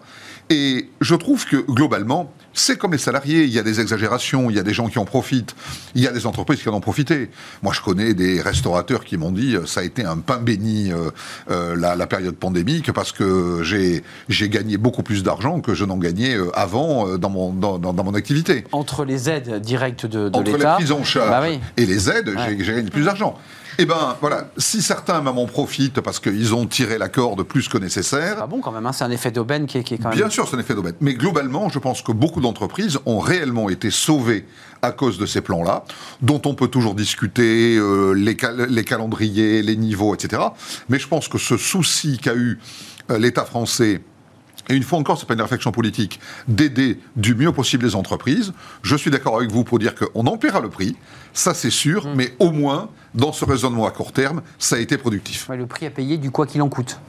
Et 0.51 0.91
je 1.01 1.15
trouve 1.15 1.47
que 1.47 1.57
globalement, 1.57 2.33
c'est 2.55 2.79
comme 2.79 2.93
les 2.93 2.99
salariés, 2.99 3.45
il 3.45 3.51
y 3.51 3.59
a 3.59 3.63
des 3.63 3.81
exagérations, 3.81 4.51
il 4.51 4.57
y 4.57 4.59
a 4.59 4.63
des 4.63 4.75
gens 4.75 4.89
qui 4.89 4.99
en 4.99 5.05
profitent, 5.05 5.55
il 5.95 6.03
y 6.03 6.07
a 6.07 6.13
des 6.13 6.27
entreprises 6.27 6.63
qui 6.63 6.69
en 6.69 6.75
ont 6.75 6.81
profité. 6.81 7.31
Moi, 7.63 7.73
je 7.73 7.81
connais 7.81 8.15
des 8.15 8.41
restaurateurs 8.41 9.05
qui 9.05 9.17
m'ont 9.17 9.33
dit 9.33 9.57
ça 9.67 9.81
a 9.81 9.83
été 9.83 10.05
un 10.05 10.19
pain 10.19 10.39
béni 10.39 10.93
euh, 10.93 11.11
euh, 11.51 11.77
la, 11.77 12.07
période 12.07 12.37
pandémique 12.37 12.93
parce 12.93 13.13
que 13.13 13.63
j'ai 13.63 14.49
gagné 14.49 14.77
beaucoup 14.77 15.03
plus 15.03 15.23
d'argent 15.23 15.61
que 15.61 15.75
je 15.75 15.85
n'en 15.85 15.97
gagnais 15.97 16.35
euh, 16.35 16.51
avant 16.55 17.17
dans, 17.17 17.31
mon, 17.31 17.53
dans, 17.53 17.79
dans, 17.79 18.05
mon 18.05 18.15
activité. 18.15 18.65
Entre 18.73 19.05
les 19.05 19.31
aides 19.31 19.61
directes 19.61 20.07
de, 20.07 20.29
de 20.29 20.39
l'État... 20.41 20.51
Entre 20.51 20.59
les 20.59 20.75
prises 20.77 20.93
en 20.93 21.05
charge 21.05 21.31
bah 21.31 21.43
et 21.77 21.87
les 21.87 22.11
aides, 22.11 22.35
j'ai 22.47 22.75
gagné 22.75 22.91
plus 22.91 23.05
d'argent. 23.05 23.39
Eh 23.79 23.87
ben 23.87 24.17
voilà, 24.21 24.49
si 24.59 24.83
certains 24.83 25.23
même 25.23 25.39
en 25.39 25.47
profitent 25.47 26.01
parce 26.01 26.21
qu'ils 26.21 26.55
ont 26.55 26.67
tiré 26.67 26.99
la 26.99 27.09
corde 27.09 27.43
plus 27.43 27.69
que 27.69 27.79
nécessaire. 27.79 28.37
Ah 28.41 28.47
bon 28.47 28.61
quand 28.61 28.71
même, 28.71 28.85
hein, 28.85 28.93
c'est 28.93 29.05
un 29.05 29.11
effet 29.11 29.31
d'aubaine 29.31 29.67
qui, 29.67 29.79
est 29.79 29.83
quand 29.83 30.11
même. 30.11 30.19
Bien 30.19 30.29
sûr, 30.29 30.47
c'est 30.47 30.57
un 30.57 30.59
effet 30.59 30.75
d'aubaine. 30.75 30.95
Mais 31.01 31.15
globalement, 31.15 31.71
je 31.71 31.79
pense 31.79 32.03
que 32.03 32.13
beaucoup 32.13 32.41
d'entreprises 32.43 32.99
ont 33.07 33.19
réellement 33.19 33.71
été 33.71 33.91
sauvées 33.91 34.47
à 34.83 34.91
cause 34.91 35.17
de 35.19 35.27
ces 35.27 35.41
plans-là, 35.41 35.85
dont 36.21 36.43
on 36.45 36.55
peut 36.55 36.69
toujours 36.69 36.95
discuter, 36.95 37.77
euh, 37.77 38.13
les, 38.13 38.37
les, 38.69 38.85
calendriers, 38.85 39.63
les 39.63 39.77
niveaux, 39.77 40.15
etc. 40.15 40.43
Mais 40.89 40.99
je 40.99 41.07
pense 41.07 41.29
que 41.29 41.39
ce 41.39 41.57
souci 41.57 42.19
qu'a 42.19 42.35
eu 42.35 42.59
euh, 43.11 43.19
l'État 43.19 43.45
français 43.45 44.03
et 44.69 44.75
une 44.75 44.83
fois 44.83 44.99
encore, 44.99 45.19
ce 45.19 45.23
n'est 45.23 45.27
pas 45.27 45.35
une 45.35 45.43
réflexion 45.43 45.73
politique, 45.73 46.21
d'aider 46.47 47.01
du 47.17 47.35
mieux 47.35 47.53
possible 47.53 47.85
les 47.85 47.97
entreprises. 47.97 48.53
Je 48.83 48.95
suis 48.95 49.11
d'accord 49.11 49.37
avec 49.37 49.51
vous 49.51 49.65
pour 49.65 49.79
dire 49.79 49.95
qu'on 49.95 50.27
en 50.27 50.37
paiera 50.37 50.61
le 50.61 50.71
prix, 50.71 50.97
ça 51.33 51.53
c'est 51.55 51.71
sûr, 51.71 52.07
mm. 52.07 52.15
mais 52.15 52.35
au 52.39 52.53
moins, 52.53 52.89
dans 53.15 53.33
ce 53.33 53.45
raisonnement 53.45 53.87
à 53.87 53.91
court 53.91 54.13
terme, 54.13 54.43
ça 54.59 54.77
a 54.77 54.79
été 54.79 54.99
productif. 54.99 55.49
le 55.49 55.67
prix 55.67 55.87
à 55.87 55.91
payer 55.91 56.17
du 56.17 56.31
quoi 56.31 56.47
qu'il 56.47 56.63
en 56.63 56.69
coûte. 56.69 57.01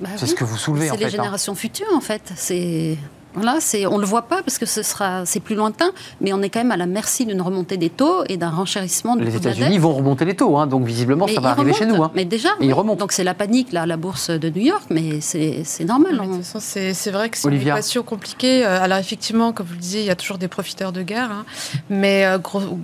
Bah 0.00 0.10
c'est 0.16 0.26
ce 0.26 0.34
que 0.34 0.44
vous 0.44 0.58
soulevez 0.58 0.90
en 0.90 0.94
fait. 0.94 0.98
C'est 0.98 1.04
les 1.04 1.06
hein. 1.06 1.22
générations 1.22 1.54
futures 1.54 1.94
en 1.94 2.00
fait. 2.00 2.32
C'est 2.36 2.98
voilà, 3.36 3.58
c'est, 3.60 3.86
on 3.86 3.96
ne 3.96 4.00
le 4.00 4.06
voit 4.06 4.22
pas 4.22 4.42
parce 4.42 4.58
que 4.58 4.66
ce 4.66 4.82
sera, 4.82 5.26
c'est 5.26 5.40
plus 5.40 5.54
lointain, 5.54 5.90
mais 6.20 6.32
on 6.32 6.40
est 6.40 6.48
quand 6.48 6.60
même 6.60 6.72
à 6.72 6.76
la 6.76 6.86
merci 6.86 7.26
d'une 7.26 7.42
remontée 7.42 7.76
des 7.76 7.90
taux 7.90 8.24
et 8.28 8.38
d'un 8.38 8.48
renchérissement 8.48 9.14
du 9.14 9.24
Les 9.24 9.36
États-Unis 9.36 9.78
vont 9.78 9.92
remonter 9.92 10.24
les 10.24 10.34
taux, 10.34 10.56
hein, 10.56 10.66
donc 10.66 10.86
visiblement 10.86 11.28
ça 11.28 11.40
va 11.40 11.50
arriver 11.50 11.74
chez 11.74 11.84
nous. 11.84 12.02
Hein. 12.02 12.10
Mais 12.14 12.24
déjà, 12.24 12.48
ils 12.60 12.72
remontent. 12.72 13.00
donc 13.00 13.12
c'est 13.12 13.24
la 13.24 13.34
panique 13.34 13.72
là, 13.72 13.82
à 13.82 13.86
la 13.86 13.98
bourse 13.98 14.30
de 14.30 14.48
New 14.48 14.62
York, 14.62 14.84
mais 14.90 15.20
c'est, 15.20 15.64
normal. 15.84 16.20
Hein. 16.20 16.40
c'est, 16.42 17.10
vrai 17.10 17.28
que 17.28 17.36
c'est 17.36 17.48
une 17.48 17.60
équation 17.60 18.02
compliquée. 18.02 18.64
Euh, 18.64 18.82
alors 18.82 18.98
effectivement, 18.98 19.52
comme 19.52 19.66
vous 19.66 19.74
le 19.74 19.80
disiez, 19.80 20.00
il 20.00 20.06
y 20.06 20.10
a 20.10 20.16
toujours 20.16 20.38
des 20.38 20.48
profiteurs 20.48 20.92
de 20.92 21.02
guerre, 21.02 21.30
hein. 21.30 21.44
mais 21.90 22.24
euh, 22.24 22.38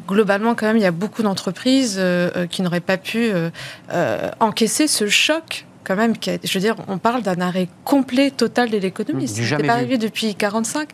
globalement 0.06 0.54
quand 0.54 0.66
même, 0.66 0.76
il 0.76 0.82
y 0.82 0.86
a 0.86 0.90
beaucoup 0.90 1.22
d'entreprises 1.22 1.96
euh, 1.98 2.46
qui 2.46 2.60
n'auraient 2.62 2.80
pas 2.80 2.98
pu 2.98 3.32
encaisser 4.40 4.86
ce 4.86 5.08
choc 5.08 5.64
quand 5.84 5.96
même, 5.96 6.14
je 6.22 6.52
veux 6.54 6.60
dire, 6.60 6.76
on 6.88 6.98
parle 6.98 7.22
d'un 7.22 7.40
arrêt 7.40 7.68
complet, 7.84 8.30
total 8.30 8.70
de 8.70 8.78
l'économie. 8.78 9.26
Ce 9.26 9.54
n'est 9.54 9.66
pas 9.66 9.74
arrivé 9.74 9.98
depuis 9.98 10.34
45. 10.34 10.88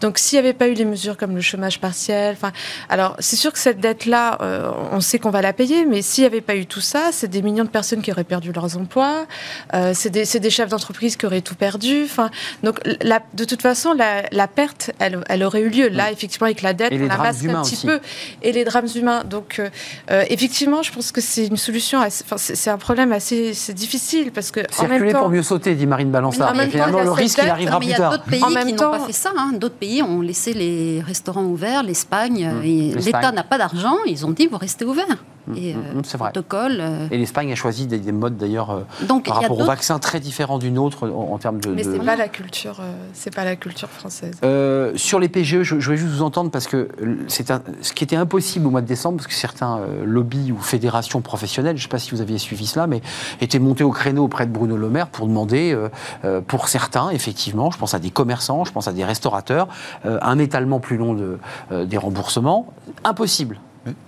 Donc, 0.00 0.18
s'il 0.18 0.36
n'y 0.36 0.40
avait 0.40 0.52
pas 0.52 0.68
eu 0.68 0.74
les 0.74 0.84
mesures 0.84 1.16
comme 1.16 1.34
le 1.34 1.40
chômage 1.40 1.80
partiel, 1.80 2.34
enfin, 2.34 2.52
alors 2.88 3.16
c'est 3.20 3.36
sûr 3.36 3.52
que 3.52 3.58
cette 3.58 3.80
dette-là, 3.80 4.38
euh, 4.40 4.70
on 4.90 5.00
sait 5.00 5.18
qu'on 5.18 5.30
va 5.30 5.42
la 5.42 5.52
payer, 5.52 5.86
mais 5.86 6.02
s'il 6.02 6.22
n'y 6.22 6.26
avait 6.26 6.40
pas 6.40 6.56
eu 6.56 6.66
tout 6.66 6.80
ça, 6.80 7.10
c'est 7.12 7.28
des 7.28 7.42
millions 7.42 7.64
de 7.64 7.68
personnes 7.68 8.02
qui 8.02 8.10
auraient 8.10 8.24
perdu 8.24 8.52
leurs 8.52 8.76
emplois, 8.76 9.26
euh, 9.74 9.92
c'est 9.94 10.10
des, 10.10 10.24
des, 10.24 10.50
chefs 10.50 10.70
d'entreprise 10.70 11.16
qui 11.16 11.26
auraient 11.26 11.40
tout 11.40 11.54
perdu. 11.54 12.02
Enfin, 12.04 12.30
donc, 12.62 12.80
la, 13.02 13.20
de 13.34 13.44
toute 13.44 13.62
façon, 13.62 13.92
la, 13.92 14.24
la 14.32 14.48
perte, 14.48 14.90
elle, 14.98 15.20
elle, 15.28 15.44
aurait 15.44 15.60
eu 15.60 15.68
lieu. 15.68 15.88
Là, 15.88 16.10
effectivement, 16.10 16.46
avec 16.46 16.62
la 16.62 16.72
dette, 16.72 16.92
on 16.92 17.06
la 17.06 17.16
masque 17.16 17.44
un 17.44 17.62
petit 17.62 17.86
peu, 17.86 18.00
et 18.42 18.52
les 18.52 18.64
drames 18.64 18.88
humains. 18.94 19.22
Donc, 19.24 19.60
euh, 19.60 20.24
effectivement, 20.28 20.82
je 20.82 20.92
pense 20.92 21.12
que 21.12 21.20
c'est 21.20 21.46
une 21.46 21.56
solution, 21.56 22.00
c'est 22.36 22.70
un 22.70 22.78
problème 22.78 23.12
assez 23.12 23.52
difficile 23.72 24.31
parce 24.34 24.50
que 24.50 24.60
en 24.78 24.88
même 24.88 25.12
temps, 25.12 25.20
pour 25.20 25.30
mieux 25.30 25.42
sauter, 25.42 25.74
dit 25.74 25.86
Marine 25.86 26.10
Balançard. 26.10 26.54
Mais, 26.54 26.68
finalement, 26.68 27.02
le 27.02 27.10
risque, 27.10 27.40
il 27.42 27.48
arrivera 27.48 27.78
plus 27.78 27.88
tard. 27.88 27.96
Il 27.96 28.02
y 28.02 28.04
a 28.04 28.10
d'autres 28.10 28.24
pays 28.24 28.64
qui 28.66 28.72
n'ont 28.72 28.90
pas 28.90 29.00
fait 29.00 29.12
ça. 29.12 29.32
Hein. 29.36 29.52
D'autres 29.54 29.76
pays 29.76 30.02
ont 30.02 30.20
laissé 30.20 30.52
les 30.52 31.02
restaurants 31.02 31.44
ouverts. 31.44 31.82
L'Espagne, 31.82 32.50
mmh. 32.52 32.96
l'État 32.98 33.32
n'a 33.32 33.44
pas 33.44 33.58
d'argent. 33.58 33.96
Ils 34.06 34.24
ont 34.26 34.30
dit, 34.30 34.46
vous 34.46 34.58
restez 34.58 34.84
ouverts. 34.84 35.06
Mmh, 35.46 35.54
et, 35.56 35.74
mmh, 35.74 35.78
euh, 35.78 36.00
c'est 36.04 36.18
vrai. 36.18 36.30
Protocole. 36.30 36.78
Euh, 36.80 37.08
et 37.10 37.18
l'Espagne 37.18 37.50
a 37.50 37.54
choisi 37.54 37.86
des, 37.86 38.12
modes 38.12 38.36
d'ailleurs 38.36 38.70
euh, 38.70 39.20
par 39.24 39.40
rapport 39.40 39.58
au 39.58 39.64
vaccin 39.64 39.98
très 39.98 40.20
différents 40.20 40.58
d'une 40.58 40.78
autre 40.78 41.08
en, 41.08 41.38
termes 41.38 41.60
de. 41.60 41.70
Mais 41.70 41.82
c'est 41.82 41.98
pas 41.98 42.16
la 42.16 42.28
culture, 42.28 42.80
c'est 43.12 43.34
pas 43.34 43.44
la 43.44 43.56
culture 43.56 43.88
française. 43.88 44.34
sur 44.96 45.18
les 45.18 45.28
PGE, 45.28 45.62
je, 45.62 45.90
vais 45.90 45.96
juste 45.96 46.12
vous 46.12 46.22
entendre 46.22 46.50
parce 46.50 46.66
que 46.66 46.88
c'est 47.28 47.50
ce 47.80 47.92
qui 47.92 48.04
était 48.04 48.16
impossible 48.16 48.66
au 48.66 48.70
mois 48.70 48.82
de 48.82 48.86
décembre, 48.86 49.16
parce 49.16 49.26
que 49.26 49.34
certains 49.34 49.80
lobbies 50.04 50.52
ou 50.52 50.58
fédérations 50.58 51.20
professionnelles, 51.20 51.76
je 51.76 51.82
ne 51.82 51.84
sais 51.84 51.88
pas 51.88 51.98
si 51.98 52.12
vous 52.12 52.20
aviez 52.20 52.38
suivi 52.38 52.66
cela, 52.66 52.86
mais 52.86 53.00
étaient 53.40 53.58
montés 53.58 53.84
au 53.84 53.90
créneau 53.90 54.24
auprès 54.24 54.46
de 54.46 54.52
Bruno 54.52 54.76
Le 54.76 54.88
Maire 54.88 55.08
pour 55.08 55.26
demander, 55.26 55.76
pour 56.46 56.68
certains, 56.68 57.10
effectivement, 57.10 57.70
je 57.70 57.78
pense 57.78 57.94
à 57.94 57.98
des 57.98 58.10
commerçants, 58.10 58.64
je 58.64 58.72
pense 58.72 58.88
à 58.88 58.92
des 58.92 59.04
restaurateurs, 59.04 59.68
un 60.04 60.38
étalement 60.38 60.80
plus 60.80 60.96
long 60.96 61.14
de, 61.14 61.38
des 61.84 61.98
remboursements. 61.98 62.72
Impossible. 63.04 63.58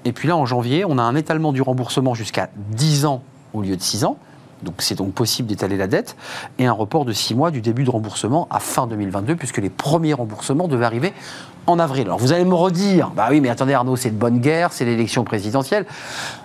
Et 0.05 0.13
puis 0.13 0.29
là, 0.29 0.37
en 0.37 0.47
janvier, 0.47 0.85
on 0.85 0.99
a 0.99 1.03
un 1.03 1.15
étalement 1.15 1.53
du 1.53 1.63
remboursement 1.63 2.15
jusqu'à 2.15 2.49
10 2.71 3.07
ans 3.07 3.23
au 3.53 3.63
lieu 3.63 3.77
de 3.77 3.83
6 3.83 4.05
ans. 4.05 4.19
donc 4.63 4.77
c'est 4.79 4.95
donc 4.95 5.13
possible 5.13 5.49
d'étaler 5.49 5.77
la 5.77 5.87
dette, 5.87 6.17
et 6.59 6.67
un 6.67 6.73
report 6.73 7.05
de 7.05 7.13
6 7.13 7.35
mois 7.35 7.51
du 7.51 7.61
début 7.61 7.85
de 7.85 7.91
remboursement 7.91 8.49
à 8.51 8.61
fin 8.61 8.87
2022, 8.87 9.37
puisque 9.37 9.59
les 9.59 9.71
premiers 9.71 10.15
remboursements 10.15 10.69
devaient 10.69 10.87
arriver 10.87 11.13
en 11.67 11.79
avril. 11.79 12.07
Alors 12.07 12.19
vous 12.19 12.33
allez 12.33 12.45
me 12.45 12.55
redire, 12.55 13.11
bah 13.11 13.29
oui, 13.31 13.41
mais 13.41 13.49
attendez 13.49 13.75
Arnaud, 13.75 13.97
c'est 13.97 14.11
de 14.11 14.17
bonne 14.17 14.39
guerre, 14.39 14.73
c'est 14.73 14.85
l'élection 14.85 15.25
présidentielle. 15.25 15.87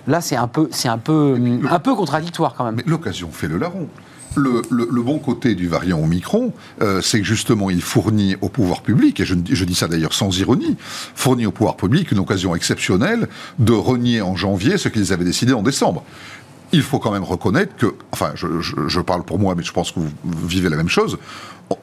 Là, 0.08 0.22
c'est 0.22 0.36
un 0.36 0.48
peu, 0.48 0.70
c'est 0.72 0.90
un 0.90 0.98
peu, 0.98 1.38
un 1.70 1.80
peu 1.80 1.96
contradictoire 1.96 2.54
quand 2.56 2.66
même. 2.66 2.76
Mais 2.76 2.84
l'occasion 2.86 3.30
fait 3.32 3.48
le 3.48 3.58
larron. 3.58 3.88
Le, 4.36 5.02
bon 5.02 5.20
côté 5.20 5.56
du 5.56 5.68
variant 5.68 6.00
Omicron, 6.00 6.54
euh, 6.82 7.02
c'est 7.02 7.20
que 7.20 7.26
justement, 7.26 7.70
il 7.70 7.82
fournit 7.82 8.36
au 8.42 8.50
pouvoir 8.50 8.82
public, 8.82 9.20
et 9.20 9.26
je, 9.26 9.36
je 9.50 9.66
dis 9.66 9.76
ça 9.76 9.88
d'ailleurs 9.88 10.14
sans 10.14 10.38
ironie, 10.40 10.78
fournit 11.16 11.46
au 11.46 11.52
pouvoir 11.52 11.76
public 11.76 12.12
une 12.12 12.20
occasion 12.20 12.56
exceptionnelle 12.56 13.28
de 13.58 13.74
renier 13.74 14.22
en 14.22 14.36
janvier 14.36 14.78
ce 14.78 14.90
qu'ils 14.90 15.14
avaient 15.14 15.26
décidé 15.26 15.54
en 15.54 15.64
décembre 15.64 16.04
il 16.72 16.84
faut 16.84 17.00
quand 17.00 17.12
même 17.12 17.24
reconnaître 17.24 17.76
que, 17.76 17.88
enfin, 18.12 18.34
je, 18.36 19.00
parle 19.02 19.24
pour 19.24 19.40
moi, 19.40 19.56
mais 19.56 19.64
je 19.64 19.72
pense 19.72 19.92
que 19.92 20.00
vous 20.00 20.48
vivez 20.48 20.70
la 20.70 20.78
même 20.78 20.90
chose. 20.90 21.18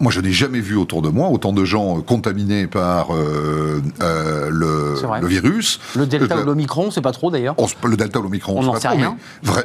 Moi, 0.00 0.10
je 0.10 0.20
n'ai 0.20 0.32
jamais 0.32 0.60
vu 0.60 0.76
autour 0.76 1.00
de 1.00 1.08
moi 1.08 1.28
autant 1.28 1.52
de 1.52 1.64
gens 1.64 2.00
contaminés 2.00 2.66
par 2.66 3.14
euh, 3.14 3.80
euh, 4.02 4.48
le, 4.50 5.26
virus. 5.26 5.80
Le 5.94 6.06
Delta 6.06 6.38
ou 6.38 6.44
l'Omicron, 6.44 6.90
c'est 6.90 7.00
pas 7.00 7.12
trop 7.12 7.30
d'ailleurs. 7.30 7.54
Le 7.84 7.96
Delta 7.96 8.18
ou 8.18 8.22
l'Omicron, 8.22 8.58
on 8.58 8.62
n'en 8.62 8.80
sait 8.80 8.88
rien. 8.88 9.16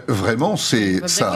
vraiment, 0.08 0.58
c'est 0.58 1.08
ça. 1.08 1.36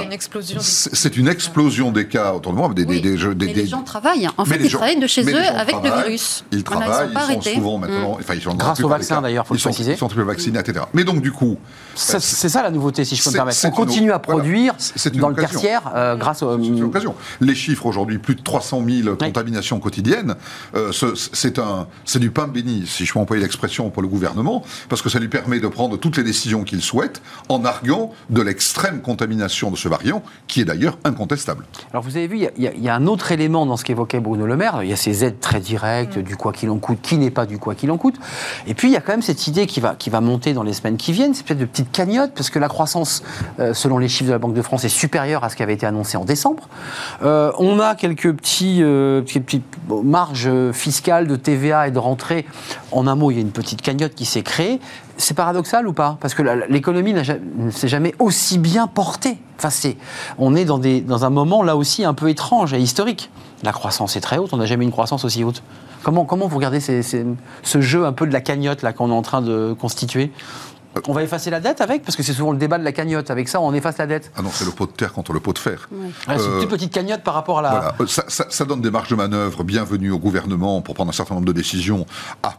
C'est 0.59 1.17
une 1.17 1.27
explosion 1.27 1.91
des 1.91 2.07
cas 2.07 2.33
autour 2.33 2.53
de 2.53 2.57
moi. 2.57 2.71
Des, 2.73 2.85
des, 2.85 3.01
mais 3.35 3.53
les 3.53 3.67
gens 3.67 3.81
travaillent. 3.81 4.29
En 4.37 4.45
fait, 4.45 4.59
ils 4.63 4.71
travaillent 4.71 4.99
de 4.99 5.07
chez 5.07 5.23
eux 5.23 5.35
avec 5.35 5.75
le 5.83 5.89
virus. 5.89 6.45
Ils 6.51 6.63
travaillent. 6.63 7.09
ils, 7.11 7.43
sont 7.43 7.53
souvent 7.55 7.77
maintenant. 7.77 8.17
Enfin, 8.19 8.35
ils 8.35 8.41
sont 8.41 8.55
Grâce 8.55 8.81
au 8.81 8.87
vaccin 8.87 9.21
d'ailleurs, 9.21 9.47
faut 9.47 9.53
le 9.53 9.59
préciser. 9.59 9.93
Ils 9.93 9.97
sont 9.97 10.07
plus 10.07 10.23
vaccinés, 10.23 10.59
etc. 10.59 10.85
Mais 10.93 11.03
donc 11.03 11.21
du 11.21 11.31
coup, 11.31 11.57
c'est 11.95 12.19
ça 12.19 12.61
la 12.61 12.71
nouveauté, 12.71 13.03
si 13.05 13.15
je 13.15 13.23
peux 13.23 13.31
me 13.31 13.35
permettre. 13.35 13.59
On 13.65 13.71
continue 13.71 14.11
à 14.11 14.19
produire 14.19 14.75
dans 15.15 15.29
le 15.29 15.35
tertiaire 15.35 15.91
euh, 15.95 16.15
grâce. 16.15 16.39
C'est 16.39 16.67
une 16.67 16.83
occasion. 16.83 17.15
Les 17.41 17.55
chiffres 17.55 17.85
aujourd'hui, 17.85 18.17
plus 18.17 18.35
de 18.35 18.41
300 18.41 18.74
000 18.83 19.15
contaminations 19.15 19.79
quotidiennes, 19.79 20.35
euh, 20.75 20.91
c'est 21.33 21.59
un, 21.59 21.87
c'est 22.05 22.19
du 22.19 22.31
pain 22.31 22.47
béni, 22.47 22.85
si 22.87 23.05
je 23.05 23.13
peux 23.13 23.19
employer 23.19 23.41
l'expression 23.43 23.89
pour 23.89 24.01
le 24.01 24.07
gouvernement, 24.07 24.63
parce 24.89 25.01
que 25.01 25.09
ça 25.09 25.19
lui 25.19 25.27
permet 25.27 25.59
de 25.59 25.67
prendre 25.67 25.97
toutes 25.97 26.17
les 26.17 26.23
décisions 26.23 26.63
qu'il 26.63 26.81
souhaite 26.81 27.21
en 27.49 27.63
arguant 27.65 28.11
de 28.29 28.41
l'extrême 28.41 29.01
contamination 29.01 29.71
de 29.71 29.75
ce 29.75 29.87
variant, 29.87 30.23
qui 30.47 30.61
est 30.61 30.65
d'ailleurs 30.65 30.97
incontestable. 31.03 31.65
Alors 31.91 32.03
vous 32.03 32.17
avez 32.17 32.27
vu, 32.27 32.47
il 32.57 32.83
y, 32.83 32.89
a 32.89 32.95
un 32.95 33.07
autre 33.07 33.31
élément 33.31 33.65
dans 33.65 33.77
ce 33.77 33.83
qu'évoquait 33.83 34.19
Bruno 34.19 34.45
Le 34.45 34.55
Maire. 34.55 34.83
Il 34.83 34.89
y 34.89 34.93
a 34.93 34.97
ces 34.97 35.23
aides 35.23 35.39
très 35.39 35.59
directes, 35.59 36.17
mm. 36.17 36.21
du 36.23 36.35
quoi 36.35 36.53
qu'il 36.53 36.69
en 36.69 36.77
coûte, 36.77 36.99
qui 37.01 37.17
n'est 37.17 37.31
pas 37.31 37.45
du 37.45 37.57
quoi 37.57 37.75
qu'il 37.75 37.91
en 37.91 37.97
coûte. 37.97 38.15
Et 38.67 38.73
puis 38.73 38.89
il 38.89 38.91
y 38.91 38.97
a 38.97 39.01
quand 39.01 39.13
même 39.13 39.21
cette 39.21 39.47
idée 39.47 39.67
qui 39.67 39.79
va, 39.79 39.95
qui 39.95 40.09
va 40.09 40.21
monter 40.21 40.53
dans 40.53 40.63
les 40.63 40.73
semaines 40.73 40.97
qui 40.97 41.11
viennent, 41.11 41.33
c'est 41.33 41.45
peut-être 41.45 41.59
de 41.59 41.65
petites 41.65 41.91
cagnottes, 41.91 42.33
parce 42.33 42.49
que 42.49 42.59
la 42.59 42.67
croissance, 42.67 43.23
euh, 43.59 43.73
selon 43.73 43.97
les 43.97 44.07
chiffres 44.07 44.27
de 44.27 44.33
la 44.33 44.39
Banque 44.39 44.53
de 44.53 44.61
France, 44.61 44.83
est 44.83 44.89
supérieure 44.89 45.43
à 45.43 45.49
ce 45.49 45.55
qui 45.55 45.63
avait 45.63 45.73
été 45.73 45.85
annoncé 45.85 46.17
en 46.17 46.25
décembre. 46.25 46.67
Euh, 47.23 47.51
on 47.57 47.79
a 47.79 47.95
quelques 47.95 48.33
petits 48.33 48.64
euh, 48.81 49.21
petite 49.21 49.63
marge 49.89 50.49
fiscale 50.71 51.27
de 51.27 51.35
TVA 51.35 51.87
et 51.87 51.91
de 51.91 51.99
rentrée. 51.99 52.45
En 52.91 53.07
un 53.07 53.15
mot, 53.15 53.31
il 53.31 53.35
y 53.35 53.37
a 53.37 53.41
une 53.41 53.51
petite 53.51 53.81
cagnotte 53.81 54.15
qui 54.15 54.25
s'est 54.25 54.41
créée. 54.41 54.79
C'est 55.17 55.33
paradoxal 55.33 55.87
ou 55.87 55.93
pas? 55.93 56.17
Parce 56.19 56.33
que 56.33 56.43
l'économie 56.69 57.13
ne 57.13 57.71
s'est 57.71 57.87
jamais 57.87 58.13
aussi 58.19 58.57
bien 58.57 58.87
portée. 58.87 59.37
Enfin, 59.57 59.69
on 60.37 60.55
est 60.55 60.65
dans, 60.65 60.77
des, 60.77 61.01
dans 61.01 61.23
un 61.23 61.29
moment 61.29 61.63
là 61.63 61.77
aussi 61.77 62.03
un 62.03 62.13
peu 62.13 62.29
étrange 62.29 62.73
et 62.73 62.79
historique. 62.79 63.31
La 63.63 63.71
croissance 63.71 64.15
est 64.15 64.21
très 64.21 64.37
haute, 64.37 64.53
on 64.53 64.57
n'a 64.57 64.65
jamais 64.65 64.83
eu 64.83 64.87
une 64.87 64.91
croissance 64.91 65.23
aussi 65.23 65.43
haute. 65.43 65.63
Comment, 66.03 66.25
comment 66.25 66.47
vous 66.47 66.57
regardez 66.57 66.81
ce 66.81 67.81
jeu 67.81 68.05
un 68.05 68.13
peu 68.13 68.27
de 68.27 68.33
la 68.33 68.41
cagnotte 68.41 68.85
qu'on 68.93 69.09
est 69.09 69.13
en 69.13 69.21
train 69.21 69.41
de 69.41 69.73
constituer? 69.79 70.31
On 71.07 71.13
va 71.13 71.23
effacer 71.23 71.49
la 71.49 71.59
dette 71.59 71.81
avec 71.81 72.03
Parce 72.03 72.15
que 72.15 72.23
c'est 72.23 72.33
souvent 72.33 72.51
le 72.51 72.57
débat 72.57 72.77
de 72.77 72.83
la 72.83 72.91
cagnotte. 72.91 73.29
Avec 73.31 73.47
ça, 73.47 73.59
on 73.61 73.73
efface 73.73 73.97
la 73.97 74.07
dette. 74.07 74.31
Ah 74.35 74.41
non, 74.41 74.49
c'est 74.51 74.65
le 74.65 74.71
pot 74.71 74.85
de 74.85 74.91
terre 74.91 75.13
contre 75.13 75.33
le 75.33 75.39
pot 75.39 75.53
de 75.53 75.59
fer. 75.59 75.89
Ah, 76.27 76.37
c'est 76.37 76.45
une 76.45 76.51
euh, 76.51 76.65
petite 76.65 76.93
cagnotte 76.93 77.23
par 77.23 77.33
rapport 77.33 77.59
à 77.59 77.61
la. 77.61 77.69
Voilà. 77.69 77.95
Ça, 78.07 78.45
ça, 78.49 78.65
donne 78.65 78.81
des 78.81 78.91
marges 78.91 79.09
de 79.09 79.15
manœuvre 79.15 79.63
bienvenues 79.63 80.11
au 80.11 80.19
gouvernement 80.19 80.81
pour 80.81 80.95
prendre 80.95 81.09
un 81.09 81.13
certain 81.13 81.35
nombre 81.35 81.47
de 81.47 81.53
décisions 81.53 82.05
à 82.43 82.55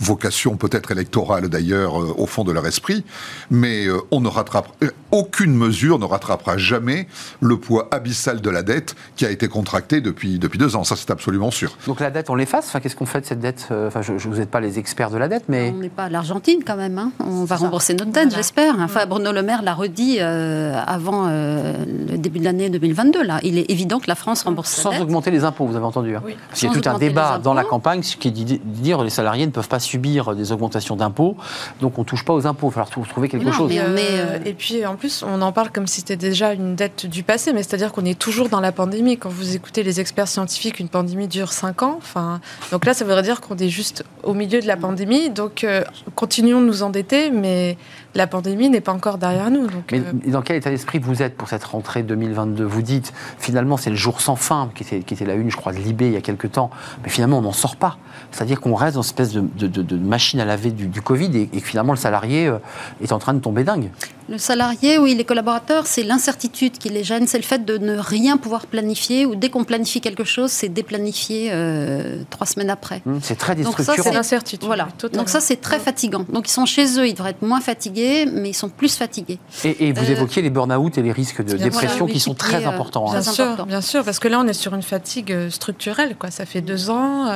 vocation 0.00 0.56
peut-être 0.56 0.90
électorale 0.90 1.48
d'ailleurs 1.48 2.00
euh, 2.00 2.14
au 2.16 2.26
fond 2.26 2.44
de 2.44 2.52
leur 2.52 2.66
esprit, 2.66 3.04
mais 3.50 3.86
euh, 3.86 3.98
on 4.10 4.20
ne 4.20 4.28
rattrape 4.28 4.68
euh, 4.82 4.90
aucune 5.10 5.54
mesure 5.54 5.98
ne 5.98 6.04
rattrapera 6.04 6.56
jamais 6.56 7.06
le 7.40 7.58
poids 7.58 7.88
abyssal 7.90 8.40
de 8.40 8.50
la 8.50 8.62
dette 8.62 8.94
qui 9.16 9.26
a 9.26 9.30
été 9.30 9.48
contractée 9.48 10.00
depuis 10.00 10.38
depuis 10.38 10.58
deux 10.58 10.76
ans. 10.76 10.84
Ça 10.84 10.96
c'est 10.96 11.10
absolument 11.10 11.50
sûr. 11.50 11.76
Donc 11.86 12.00
la 12.00 12.10
dette, 12.10 12.30
on 12.30 12.34
l'efface? 12.34 12.66
Enfin, 12.68 12.80
qu'est-ce 12.80 12.96
qu'on 12.96 13.06
fait 13.06 13.20
de 13.20 13.26
cette 13.26 13.40
dette? 13.40 13.68
Enfin, 13.70 14.02
je, 14.02 14.12
vous 14.12 14.36
n'êtes 14.36 14.50
pas 14.50 14.60
les 14.60 14.78
experts 14.78 15.10
de 15.10 15.18
la 15.18 15.28
dette, 15.28 15.44
mais 15.48 15.72
on 15.74 15.78
n'est 15.78 15.88
pas 15.88 16.08
l'Argentine 16.08 16.60
quand 16.64 16.76
même. 16.76 16.98
Hein. 16.98 17.12
On 17.20 17.44
va 17.44 17.56
rembourser 17.56 17.94
notre 17.94 18.12
dette, 18.12 18.34
j'espère. 18.34 18.76
Enfin, 18.78 19.06
Bruno 19.06 19.32
Le 19.32 19.42
Maire 19.42 19.62
l'a 19.62 19.74
redit 19.74 20.20
avant 20.20 21.28
le 21.28 22.16
début 22.16 22.38
de 22.38 22.44
l'année 22.44 22.70
2022. 22.70 23.22
Là, 23.22 23.40
il 23.42 23.58
est 23.58 23.70
évident 23.70 23.98
que 23.98 24.08
la 24.08 24.14
France 24.14 24.42
rembourse 24.42 24.70
sans 24.70 24.90
dette. 24.90 25.02
augmenter 25.02 25.30
les 25.30 25.44
impôts. 25.44 25.66
Vous 25.66 25.76
avez 25.76 25.84
entendu 25.84 26.16
hein. 26.16 26.22
Parce 26.48 26.60
qu'il 26.60 26.68
y 26.68 26.72
a 26.72 26.80
tout 26.80 26.88
un 26.88 26.98
débat 26.98 27.38
dans 27.38 27.54
la 27.54 27.64
campagne 27.64 28.00
qui 28.00 28.28
est 28.28 28.30
de 28.30 28.58
dire 28.64 29.02
les 29.02 29.10
salariés 29.10 29.46
ne 29.46 29.50
peuvent 29.52 29.68
pas 29.68 29.80
subir 29.90 30.34
des 30.34 30.52
augmentations 30.52 30.96
d'impôts, 30.96 31.36
donc 31.80 31.98
on 31.98 32.02
ne 32.02 32.06
touche 32.06 32.24
pas 32.24 32.32
aux 32.32 32.46
impôts. 32.46 32.68
Il 32.68 32.74
va 32.74 32.84
falloir 32.84 33.08
trouver 33.08 33.28
quelque 33.28 33.50
chose. 33.50 33.72
Euh, 33.74 33.96
euh, 33.98 34.38
et 34.44 34.54
puis 34.54 34.86
en 34.86 34.96
plus, 34.96 35.24
on 35.26 35.42
en 35.42 35.52
parle 35.52 35.70
comme 35.70 35.86
si 35.86 36.00
c'était 36.00 36.16
déjà 36.16 36.52
une 36.52 36.76
dette 36.76 37.06
du 37.06 37.22
passé, 37.22 37.52
mais 37.52 37.62
c'est-à-dire 37.62 37.92
qu'on 37.92 38.04
est 38.04 38.18
toujours 38.18 38.48
dans 38.48 38.60
la 38.60 38.72
pandémie. 38.72 39.16
Quand 39.16 39.30
vous 39.30 39.56
écoutez 39.56 39.82
les 39.82 40.00
experts 40.00 40.28
scientifiques, 40.28 40.78
une 40.80 40.88
pandémie 40.88 41.28
dure 41.28 41.52
5 41.52 41.82
ans. 41.82 41.96
Enfin, 41.98 42.40
donc 42.70 42.84
là, 42.84 42.94
ça 42.94 43.04
voudrait 43.04 43.22
dire 43.22 43.40
qu'on 43.40 43.56
est 43.56 43.68
juste 43.68 44.04
au 44.22 44.34
milieu 44.34 44.60
de 44.60 44.66
la 44.66 44.76
pandémie. 44.76 45.30
Donc 45.30 45.64
euh, 45.64 45.82
continuons 46.14 46.60
de 46.60 46.66
nous 46.66 46.82
endetter, 46.82 47.30
mais 47.30 47.76
la 48.14 48.26
pandémie 48.26 48.68
n'est 48.68 48.80
pas 48.80 48.92
encore 48.92 49.18
derrière 49.18 49.50
nous. 49.50 49.66
Donc, 49.66 49.92
mais 49.92 50.30
dans 50.30 50.42
quel 50.42 50.56
état 50.56 50.70
d'esprit 50.70 50.98
vous 50.98 51.22
êtes 51.22 51.36
pour 51.36 51.48
cette 51.48 51.64
rentrée 51.64 52.02
2022 52.02 52.64
Vous 52.64 52.82
dites, 52.82 53.12
finalement, 53.38 53.76
c'est 53.76 53.90
le 53.90 53.96
jour 53.96 54.20
sans 54.20 54.36
fin, 54.36 54.70
qui 54.74 54.82
était, 54.82 55.00
qui 55.00 55.14
était 55.14 55.24
la 55.24 55.34
une, 55.34 55.50
je 55.50 55.56
crois, 55.56 55.72
de 55.72 55.78
Libé 55.78 56.06
il 56.06 56.12
y 56.12 56.16
a 56.16 56.20
quelques 56.20 56.52
temps, 56.52 56.70
mais 57.02 57.08
finalement, 57.08 57.38
on 57.38 57.42
n'en 57.42 57.52
sort 57.52 57.76
pas. 57.76 57.98
C'est-à-dire 58.32 58.60
qu'on 58.60 58.74
reste 58.74 58.96
dans 58.96 59.02
une 59.02 59.06
espèce 59.06 59.32
de, 59.32 59.40
de, 59.66 59.79
machine 59.96 60.40
à 60.40 60.44
laver 60.44 60.70
du, 60.70 61.02
Covid 61.02 61.36
et, 61.36 61.42
et, 61.42 61.60
que 61.60 61.66
finalement 61.66 61.92
le 61.92 61.98
salarié 61.98 62.46
euh, 62.46 62.58
est 63.02 63.12
en 63.12 63.18
train 63.18 63.34
de 63.34 63.40
tomber 63.40 63.64
dingue. 63.64 63.90
Le 64.30 64.38
salarié, 64.38 64.96
oui, 64.96 65.16
les 65.16 65.24
collaborateurs, 65.24 65.88
c'est 65.88 66.04
l'incertitude 66.04 66.78
qui 66.78 66.88
les 66.88 67.02
gêne, 67.02 67.26
c'est 67.26 67.36
le 67.36 67.42
fait 67.42 67.64
de 67.64 67.78
ne 67.78 67.98
rien 67.98 68.36
pouvoir 68.36 68.66
planifier, 68.66 69.26
ou 69.26 69.34
dès 69.34 69.48
qu'on 69.48 69.64
planifie 69.64 70.00
quelque 70.00 70.22
chose, 70.22 70.52
c'est 70.52 70.68
déplanifier 70.68 71.48
euh, 71.50 72.22
trois 72.30 72.46
semaines 72.46 72.70
après. 72.70 73.02
Mmh, 73.04 73.18
c'est 73.22 73.34
très 73.34 73.56
déstructurant. 73.56 73.86
Donc 73.86 73.96
ça, 73.96 74.08
c'est 74.08 74.14
l'incertitude. 74.14 74.66
Voilà. 74.66 74.86
Donc 75.12 75.28
ça, 75.28 75.40
c'est 75.40 75.60
très 75.60 75.80
fatigant. 75.80 76.24
Donc 76.32 76.48
ils 76.48 76.52
sont 76.52 76.64
chez 76.64 77.00
eux, 77.00 77.08
ils 77.08 77.14
devraient 77.14 77.30
être 77.30 77.42
moins 77.42 77.60
fatigués, 77.60 78.24
mais 78.32 78.50
ils 78.50 78.54
sont 78.54 78.68
plus 78.68 78.96
fatigués. 78.96 79.40
Et, 79.64 79.92
vous 79.92 80.04
euh, 80.04 80.12
évoquiez 80.12 80.42
les 80.42 80.50
burn-out 80.50 80.96
et 80.96 81.02
les 81.02 81.10
risques 81.10 81.42
de 81.42 81.56
dépression 81.56 82.06
qui 82.06 82.20
sont 82.20 82.34
très 82.34 82.64
importants. 82.66 83.08
Hein. 83.08 83.20
Bien, 83.20 83.32
sûr, 83.32 83.66
bien 83.66 83.80
sûr, 83.80 84.04
parce 84.04 84.20
que 84.20 84.28
là, 84.28 84.38
on 84.38 84.46
est 84.46 84.52
sur 84.52 84.76
une 84.76 84.82
fatigue 84.82 85.48
structurelle. 85.48 86.14
Quoi. 86.16 86.30
Ça 86.30 86.46
fait 86.46 86.60
deux 86.60 86.88
ans. 86.88 87.26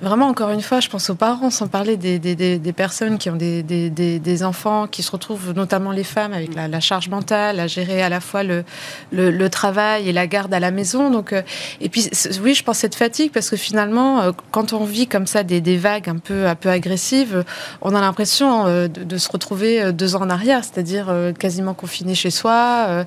vraiment, 0.00 0.28
encore 0.28 0.48
une 0.48 0.62
fois, 0.62 0.80
je 0.80 0.88
pense 0.88 1.10
aux 1.10 1.14
parents, 1.14 1.50
sans 1.50 1.66
parler 1.66 1.98
des, 1.98 2.18
des, 2.18 2.34
des 2.58 2.72
personnes 2.72 3.18
qui 3.18 3.28
ont 3.28 3.36
des, 3.36 4.42
enfants, 4.44 4.86
qui 4.86 5.02
se 5.02 5.10
retrouvent, 5.10 5.52
notamment 5.52 5.90
les 5.90 6.04
femmes, 6.04 6.21
avec 6.32 6.54
la, 6.54 6.80
charge 6.80 7.08
mentale, 7.08 7.58
à 7.60 7.66
gérer 7.66 8.02
à 8.02 8.08
la 8.08 8.20
fois 8.20 8.42
le, 8.42 8.64
le, 9.10 9.48
travail 9.48 10.08
et 10.08 10.12
la 10.12 10.26
garde 10.26 10.52
à 10.54 10.60
la 10.60 10.70
maison. 10.70 11.10
Donc, 11.10 11.32
euh, 11.32 11.42
et 11.80 11.88
puis, 11.88 12.08
oui, 12.42 12.54
je 12.54 12.62
pense 12.62 12.78
cette 12.78 12.94
fatigue, 12.94 13.32
parce 13.32 13.50
que 13.50 13.56
finalement, 13.56 14.20
euh, 14.20 14.32
quand 14.50 14.72
on 14.72 14.84
vit 14.84 15.06
comme 15.06 15.26
ça 15.26 15.42
des, 15.42 15.76
vagues 15.76 16.08
un 16.08 16.18
peu, 16.18 16.46
un 16.46 16.54
peu 16.54 16.68
agressives, 16.68 17.44
on 17.80 17.94
a 17.94 18.00
l'impression 18.00 18.66
euh, 18.66 18.88
de, 18.88 19.18
se 19.18 19.30
retrouver 19.30 19.92
deux 19.92 20.16
ans 20.16 20.22
en 20.22 20.30
arrière, 20.30 20.64
c'est-à-dire 20.64 21.12
quasiment 21.38 21.74
confiné 21.74 22.14
chez 22.14 22.30
soi. 22.30 23.04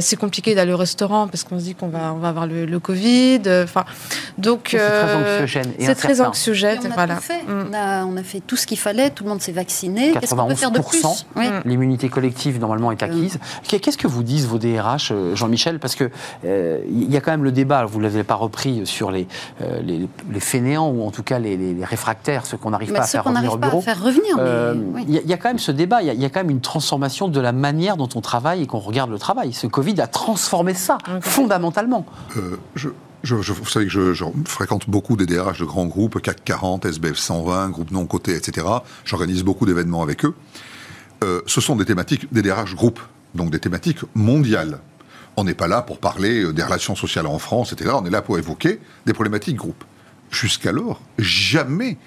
c'est 0.00 0.16
compliqué 0.16 0.54
d'aller 0.54 0.72
au 0.72 0.76
restaurant 0.76 1.28
parce 1.28 1.44
qu'on 1.44 1.58
se 1.58 1.64
dit 1.64 1.74
qu'on 1.74 1.88
va, 1.88 2.12
on 2.14 2.18
va 2.18 2.28
avoir 2.28 2.46
le, 2.46 2.80
Covid. 2.80 3.42
Enfin, 3.64 3.84
donc 4.38 4.68
c'est 4.70 4.78
très 4.78 5.14
anxiogène. 5.14 5.72
C'est 5.78 5.94
très 5.94 6.20
anxiogène. 6.20 6.78
on, 6.82 6.90
a 6.90 6.94
voilà. 6.94 7.16
fait. 7.16 7.42
Mm. 7.42 7.66
On, 7.68 7.74
a, 7.74 8.04
on, 8.04 8.16
a, 8.16 8.22
fait 8.22 8.40
tout 8.40 8.56
ce 8.56 8.66
qu'il 8.66 8.78
fallait. 8.78 9.10
Tout 9.10 9.24
le 9.24 9.30
monde 9.30 9.42
s'est 9.42 9.52
vacciné. 9.52 10.12
Qu'est-ce 10.12 10.34
qu'on 10.34 10.46
peut 10.46 10.54
faire 10.54 10.70
de 10.70 10.80
plus? 10.80 11.02
L'immunité 11.64 12.08
collective 12.08 12.39
normalement 12.48 12.92
est 12.92 13.02
acquise. 13.02 13.38
Qu'est-ce 13.68 13.98
que 13.98 14.06
vous 14.06 14.22
disent 14.22 14.46
vos 14.46 14.58
DRH, 14.58 15.10
euh, 15.12 15.34
Jean-Michel? 15.36 15.78
Parce 15.78 15.94
que 15.94 16.10
euh, 16.44 16.80
il 16.88 17.10
y 17.10 17.16
a 17.16 17.20
quand 17.20 17.30
même 17.30 17.44
le 17.44 17.52
débat. 17.52 17.84
Vous 17.84 18.00
l'avez 18.00 18.24
pas 18.24 18.34
repris 18.34 18.86
sur 18.86 19.10
les, 19.10 19.26
euh, 19.62 19.80
les, 19.82 20.40
fainéants 20.40 20.88
ou 20.88 21.02
en 21.02 21.10
tout 21.10 21.22
cas 21.22 21.38
les, 21.38 21.76
réfractaires, 21.84 22.46
ceux 22.46 22.56
qu'on 22.56 22.70
n'arrive 22.70 22.92
pas 22.92 23.02
à 23.02 23.06
faire 23.06 23.24
revenir 23.24 23.52
au 23.52 23.56
bureau. 23.56 23.80
faire 23.80 24.02
revenir. 24.02 24.36
Il 25.06 25.14
y, 25.14 25.32
a 25.32 25.36
quand 25.36 25.48
même 25.48 25.58
ce 25.58 25.72
débat. 25.72 26.02
Il 26.02 26.20
y, 26.20 26.24
a 26.24 26.30
quand 26.30 26.40
même 26.40 26.50
une 26.50 26.60
transformation 26.60 27.28
de 27.28 27.40
la 27.40 27.52
manière 27.52 27.96
dont 27.96 28.08
on 28.14 28.20
travaille 28.20 28.62
et 28.62 28.66
qu'on 28.66 28.78
regarde 28.78 29.10
le 29.10 29.18
travail. 29.18 29.52
Ce 29.52 29.66
Covid 29.66 30.00
a 30.00 30.06
transformé 30.06 30.74
ça 30.74 30.98
fondamentalement. 31.20 32.06
je 32.74 32.90
je, 33.22 33.34
vous 33.52 33.66
savez 33.66 33.86
que 33.86 34.14
je, 34.14 34.24
fréquente 34.46 34.88
beaucoup 34.88 35.16
des 35.16 35.26
DRH 35.26 35.60
de 35.60 35.64
grands 35.64 35.86
groupes, 35.86 36.20
CAC 36.20 36.42
40, 36.44 36.86
SBF 36.86 37.16
120, 37.16 37.70
groupes 37.70 37.90
non 37.90 38.06
cotés, 38.06 38.34
etc. 38.34 38.66
J'organise 39.04 39.44
beaucoup 39.44 39.66
d'événements 39.66 40.02
avec 40.02 40.24
eux. 40.24 40.34
Euh, 41.24 41.42
ce 41.46 41.60
sont 41.60 41.76
des 41.76 41.84
thématiques, 41.84 42.32
des 42.32 42.42
DRH 42.42 42.74
groupes, 42.74 43.00
donc 43.34 43.50
des 43.50 43.58
thématiques 43.58 44.00
mondiales. 44.14 44.80
On 45.36 45.44
n'est 45.44 45.54
pas 45.54 45.68
là 45.68 45.82
pour 45.82 45.98
parler 45.98 46.42
euh, 46.42 46.52
des 46.52 46.62
relations 46.62 46.96
sociales 46.96 47.26
en 47.26 47.38
France, 47.38 47.72
etc. 47.72 47.92
On 47.94 48.04
est 48.04 48.10
là 48.10 48.22
pour 48.22 48.38
évoquer 48.38 48.80
des 49.06 49.12
problématiques 49.12 49.56
groupes. 49.56 49.84
Jusqu'alors, 50.30 51.00
jamais 51.18 51.98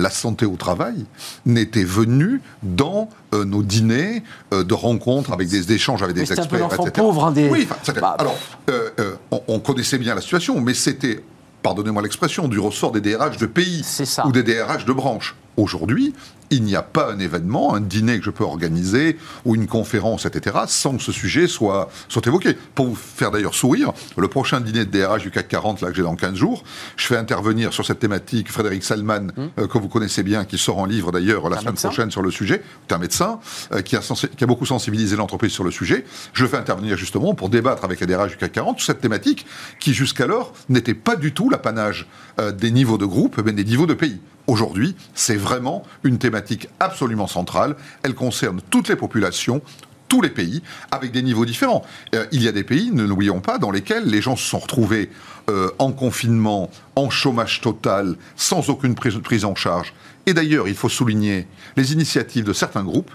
la 0.00 0.10
santé 0.10 0.46
au 0.46 0.56
travail 0.56 1.04
n'était 1.46 1.84
venue 1.84 2.40
dans 2.62 3.08
euh, 3.34 3.44
nos 3.44 3.62
dîners 3.62 4.22
euh, 4.52 4.64
de 4.64 4.74
rencontres 4.74 5.32
avec 5.32 5.48
des 5.48 5.72
échanges 5.72 6.02
avec 6.02 6.16
des 6.16 6.32
experts, 6.32 6.64
un 6.64 6.84
peu 6.84 6.90
pauvre, 6.90 7.26
hein, 7.26 7.32
des... 7.32 7.48
Oui, 7.48 7.68
bah, 8.00 8.16
alors, 8.18 8.36
euh, 8.70 8.90
on, 9.30 9.60
connaissait 9.60 9.98
bien 9.98 10.14
la 10.14 10.20
situation, 10.20 10.60
mais 10.60 10.74
c'était, 10.74 11.22
pardonnez-moi 11.62 12.02
l'expression, 12.02 12.48
du 12.48 12.58
ressort 12.58 12.92
des 12.92 13.00
DRH 13.00 13.36
de 13.36 13.46
pays 13.46 13.84
ou 14.24 14.32
des 14.32 14.42
DRH 14.42 14.84
de 14.84 14.92
branches. 14.92 15.36
Aujourd'hui, 15.60 16.14
il 16.48 16.62
n'y 16.62 16.74
a 16.74 16.82
pas 16.82 17.12
un 17.12 17.18
événement, 17.18 17.74
un 17.74 17.82
dîner 17.82 18.18
que 18.18 18.24
je 18.24 18.30
peux 18.30 18.44
organiser 18.44 19.18
ou 19.44 19.54
une 19.54 19.66
conférence, 19.66 20.24
etc., 20.24 20.56
sans 20.66 20.96
que 20.96 21.02
ce 21.02 21.12
sujet 21.12 21.46
soit, 21.46 21.90
soit 22.08 22.26
évoqué. 22.26 22.56
Pour 22.74 22.86
vous 22.86 22.94
faire 22.94 23.30
d'ailleurs 23.30 23.54
sourire, 23.54 23.92
le 24.16 24.26
prochain 24.26 24.62
dîner 24.62 24.86
de 24.86 24.90
DRH 24.90 25.20
du 25.20 25.30
CAC 25.30 25.48
40, 25.48 25.82
là, 25.82 25.90
que 25.90 25.94
j'ai 25.94 26.02
dans 26.02 26.16
15 26.16 26.34
jours, 26.34 26.64
je 26.96 27.06
fais 27.06 27.18
intervenir 27.18 27.74
sur 27.74 27.84
cette 27.84 27.98
thématique 27.98 28.50
Frédéric 28.50 28.82
Salman, 28.82 29.20
mmh. 29.20 29.42
euh, 29.58 29.66
que 29.66 29.76
vous 29.76 29.88
connaissez 29.88 30.22
bien, 30.22 30.46
qui 30.46 30.56
sort 30.56 30.78
en 30.78 30.86
livre 30.86 31.12
d'ailleurs 31.12 31.50
la 31.50 31.58
semaine 31.58 31.74
prochaine 31.74 32.10
sur 32.10 32.22
le 32.22 32.30
sujet. 32.30 32.62
C'est 32.88 32.94
un 32.94 32.98
médecin 32.98 33.38
euh, 33.72 33.82
qui, 33.82 33.96
a 33.96 34.00
qui, 34.00 34.42
a 34.42 34.46
beaucoup 34.46 34.66
sensibilisé 34.66 35.16
l'entreprise 35.16 35.52
sur 35.52 35.62
le 35.62 35.70
sujet. 35.70 36.06
Je 36.32 36.42
le 36.42 36.48
fais 36.48 36.56
intervenir 36.56 36.96
justement 36.96 37.34
pour 37.34 37.50
débattre 37.50 37.84
avec 37.84 38.00
les 38.00 38.06
DRH 38.06 38.30
du 38.30 38.36
CAC 38.38 38.52
40 38.52 38.78
sur 38.78 38.86
cette 38.86 39.02
thématique 39.02 39.44
qui 39.78 39.92
jusqu'alors 39.92 40.54
n'était 40.70 40.94
pas 40.94 41.16
du 41.16 41.34
tout 41.34 41.50
l'apanage 41.50 42.08
euh, 42.38 42.50
des 42.50 42.70
niveaux 42.70 42.98
de 42.98 43.06
groupe, 43.06 43.40
mais 43.44 43.52
des 43.52 43.64
niveaux 43.64 43.86
de 43.86 43.94
pays. 43.94 44.20
Aujourd'hui, 44.50 44.96
c'est 45.14 45.36
vraiment 45.36 45.84
une 46.02 46.18
thématique 46.18 46.68
absolument 46.80 47.28
centrale. 47.28 47.76
Elle 48.02 48.16
concerne 48.16 48.60
toutes 48.68 48.88
les 48.88 48.96
populations, 48.96 49.62
tous 50.08 50.22
les 50.22 50.28
pays, 50.28 50.60
avec 50.90 51.12
des 51.12 51.22
niveaux 51.22 51.44
différents. 51.44 51.84
Euh, 52.16 52.26
il 52.32 52.42
y 52.42 52.48
a 52.48 52.52
des 52.52 52.64
pays, 52.64 52.90
ne 52.90 53.04
l'oublions 53.04 53.38
pas, 53.38 53.58
dans 53.58 53.70
lesquels 53.70 54.06
les 54.06 54.20
gens 54.20 54.34
se 54.34 54.42
sont 54.44 54.58
retrouvés 54.58 55.08
euh, 55.48 55.70
en 55.78 55.92
confinement, 55.92 56.68
en 56.96 57.10
chômage 57.10 57.60
total, 57.60 58.16
sans 58.34 58.70
aucune 58.70 58.96
prise, 58.96 59.44
en 59.44 59.54
charge. 59.54 59.94
Et 60.26 60.34
d'ailleurs, 60.34 60.66
il 60.66 60.74
faut 60.74 60.88
souligner 60.88 61.46
les 61.76 61.92
initiatives 61.92 62.42
de 62.42 62.52
certains 62.52 62.82
groupes 62.82 63.12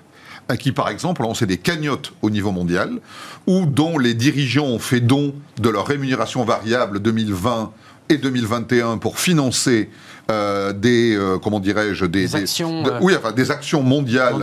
euh, 0.50 0.56
qui, 0.56 0.72
par 0.72 0.88
exemple, 0.88 1.22
ont 1.22 1.28
lancé 1.28 1.46
des 1.46 1.58
cagnottes 1.58 2.14
au 2.22 2.30
niveau 2.30 2.54
mondial, 2.54 3.02
ou 3.46 3.66
dont 3.66 3.98
les 3.98 4.14
dirigeants 4.14 4.68
ont 4.68 4.80
fait 4.80 5.02
don 5.02 5.36
de 5.60 5.68
leur 5.68 5.86
rémunération 5.86 6.46
variable 6.46 7.02
2020 7.02 7.74
et 8.08 8.18
2021 8.18 9.00
pour 9.00 9.20
financer 9.20 9.90
euh, 10.32 10.74
des 10.74 11.16
euh, 11.16 11.38
comment 11.38 11.60
dirais-je 11.60 12.06
des, 12.06 12.36
actions 12.36 12.84
euh, 12.88 13.00
oui 13.02 13.14
enfin, 13.16 13.32
des 13.32 13.52
actions 13.52 13.84
mondiales, 13.84 14.36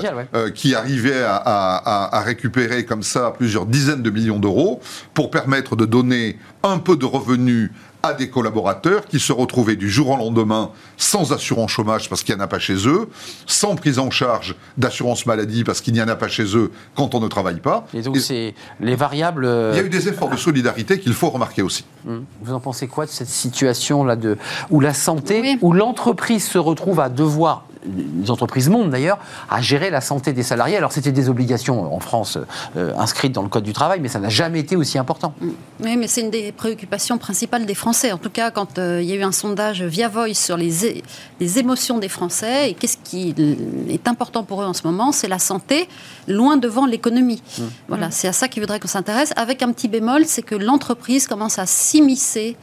qui 0.55 0.77
arrivaient 0.77 1.25
à, 1.25 2.15
à, 2.15 2.21
récupérer 2.21 2.85
comme 2.85 3.03
ça 3.03 3.33
plusieurs 3.37 3.67
dizaines 3.67 4.03
de 4.03 4.11
millions 4.11 4.39
d'euros 4.39 4.81
pour 5.13 5.31
permettre 5.31 5.75
de 5.75 5.85
donner 5.85 6.39
un 6.63 6.79
peu 6.79 6.97
de 6.97 7.05
revenus 7.05 7.73
à 8.03 8.15
des 8.15 8.29
collaborateurs 8.29 9.07
qui 9.07 9.21
se 9.21 9.33
retrouvaient 9.33 9.77
du 9.77 9.91
jour 9.91 10.11
au 10.11 10.17
lendemain 10.17 10.71
sans 10.97 11.33
assurance 11.33 11.71
chômage 11.71 12.09
parce 12.09 12.23
qu'il 12.23 12.35
n'y 12.35 12.41
en 12.41 12.45
a 12.45 12.49
pas 12.49 12.59
chez 12.59 12.89
eux, 12.89 13.09
sans 13.47 13.77
prise 13.77 13.99
en 13.99 14.11
charge 14.11 14.57
d'assurance 14.77 15.27
maladie 15.27 15.65
parce 15.65 15.81
qu'il 15.81 15.95
n'y 15.95 16.03
en 16.03 16.09
a 16.09 16.17
pas 16.17 16.29
chez 16.29 16.57
eux 16.57 16.73
quand 16.97 17.15
on 17.15 17.21
ne 17.21 17.29
travaille 17.29 17.61
pas. 17.61 17.87
Et 17.95 18.03
donc 18.03 18.17
c'est 18.19 18.55
les 18.81 18.97
variables. 18.97 19.45
Il 19.73 19.77
y 19.77 19.81
a 19.81 19.85
eu 19.85 19.89
des 19.89 20.09
efforts 20.09 20.31
de 20.31 20.37
solidarité 20.37 20.99
qu'il 20.99 21.13
faut 21.13 21.31
remarquer 21.31 21.63
aussi. 21.63 21.85
Hum. 22.07 22.25
Vous 22.43 22.53
en 22.53 22.61
pensez 22.61 22.89
quoi 22.89 23.07
de 23.07 23.11
cette 23.11 23.29
situation 23.29 24.05
là 24.05 24.17
de 24.17 24.37
où 24.71 24.81
la 24.81 24.95
santé, 24.95 25.59
où 25.61 25.73
l'entreprise 25.73 26.45
se 26.45 26.59
retrouve 26.59 27.01
à 27.01 27.09
devoir 27.09 27.65
les 27.85 28.31
entreprises 28.31 28.69
montent 28.69 28.91
d'ailleurs, 28.91 29.19
à 29.51 29.61
gérer 29.61 29.91
la 29.91 30.01
santé 30.01 30.33
des 30.33 30.43
salariés. 30.43 30.77
Alors 30.77 30.93
c'était 30.93 31.13
des 31.13 31.29
obligations 31.29 31.95
en 31.95 32.01
France 32.01 32.39
euh, 32.77 32.93
inscrites 32.97 33.33
dans 33.33 33.43
le 33.43 33.49
Code 33.49 33.65
du 33.65 33.73
travail, 33.73 34.01
mais 34.01 34.09
ça 34.09 34.21
n'a 34.21 34.29
jamais 34.29 34.61
été 34.61 34.77
aussi 34.77 34.99
important. 34.99 35.35
Mm. 35.41 35.49
Oui, 35.85 35.97
mais 35.97 36.07
c'est 36.07 36.21
une 36.21 36.31
des 36.31 36.53
préoccupations 36.53 37.19
principales 37.19 37.67
des 37.67 37.75
Français. 37.75 38.13
En 38.13 38.19
tout 38.19 38.31
cas, 38.31 38.51
quand 38.51 38.79
euh, 38.79 39.01
il 39.03 39.09
y 39.09 39.13
a 39.13 39.17
eu 39.17 39.23
un 39.23 39.33
sondage 39.33 39.83
via 39.83 40.09
Voice 40.09 40.35
sur 40.35 40.57
les, 40.57 41.03
les 41.41 41.59
émotions 41.59 41.99
des 41.99 42.09
Français, 42.09 42.71
et 42.71 42.75
qu'est-ce 42.75 42.99
qui 43.03 43.35
est 43.89 44.09
important 44.09 44.45
pour 44.45 44.63
eux 44.63 44.67
en 44.67 44.75
ce 44.75 44.87
moment, 44.87 45.13
c'est 45.13 45.29
la 45.29 45.39
santé, 45.39 45.89
loin 46.29 46.57
devant 46.57 46.87
l'économie. 46.87 47.43
Mm. 47.59 47.63
Voilà, 47.89 48.11
c'est 48.11 48.29
à 48.29 48.33
ça 48.33 48.49
qu'ils 48.49 48.63
voudraient 48.63 48.81
qu'on 48.81 48.89
s'intéresse, 48.89 49.33
avec 49.37 49.63
un 49.63 49.73
petit 49.73 49.89
bémol, 49.89 50.25
c'est 50.27 50.43
que 50.43 50.55
l'entreprise 50.55 51.27
commence 51.27 51.59
à 51.59 51.67
s'immiscer 51.67 52.57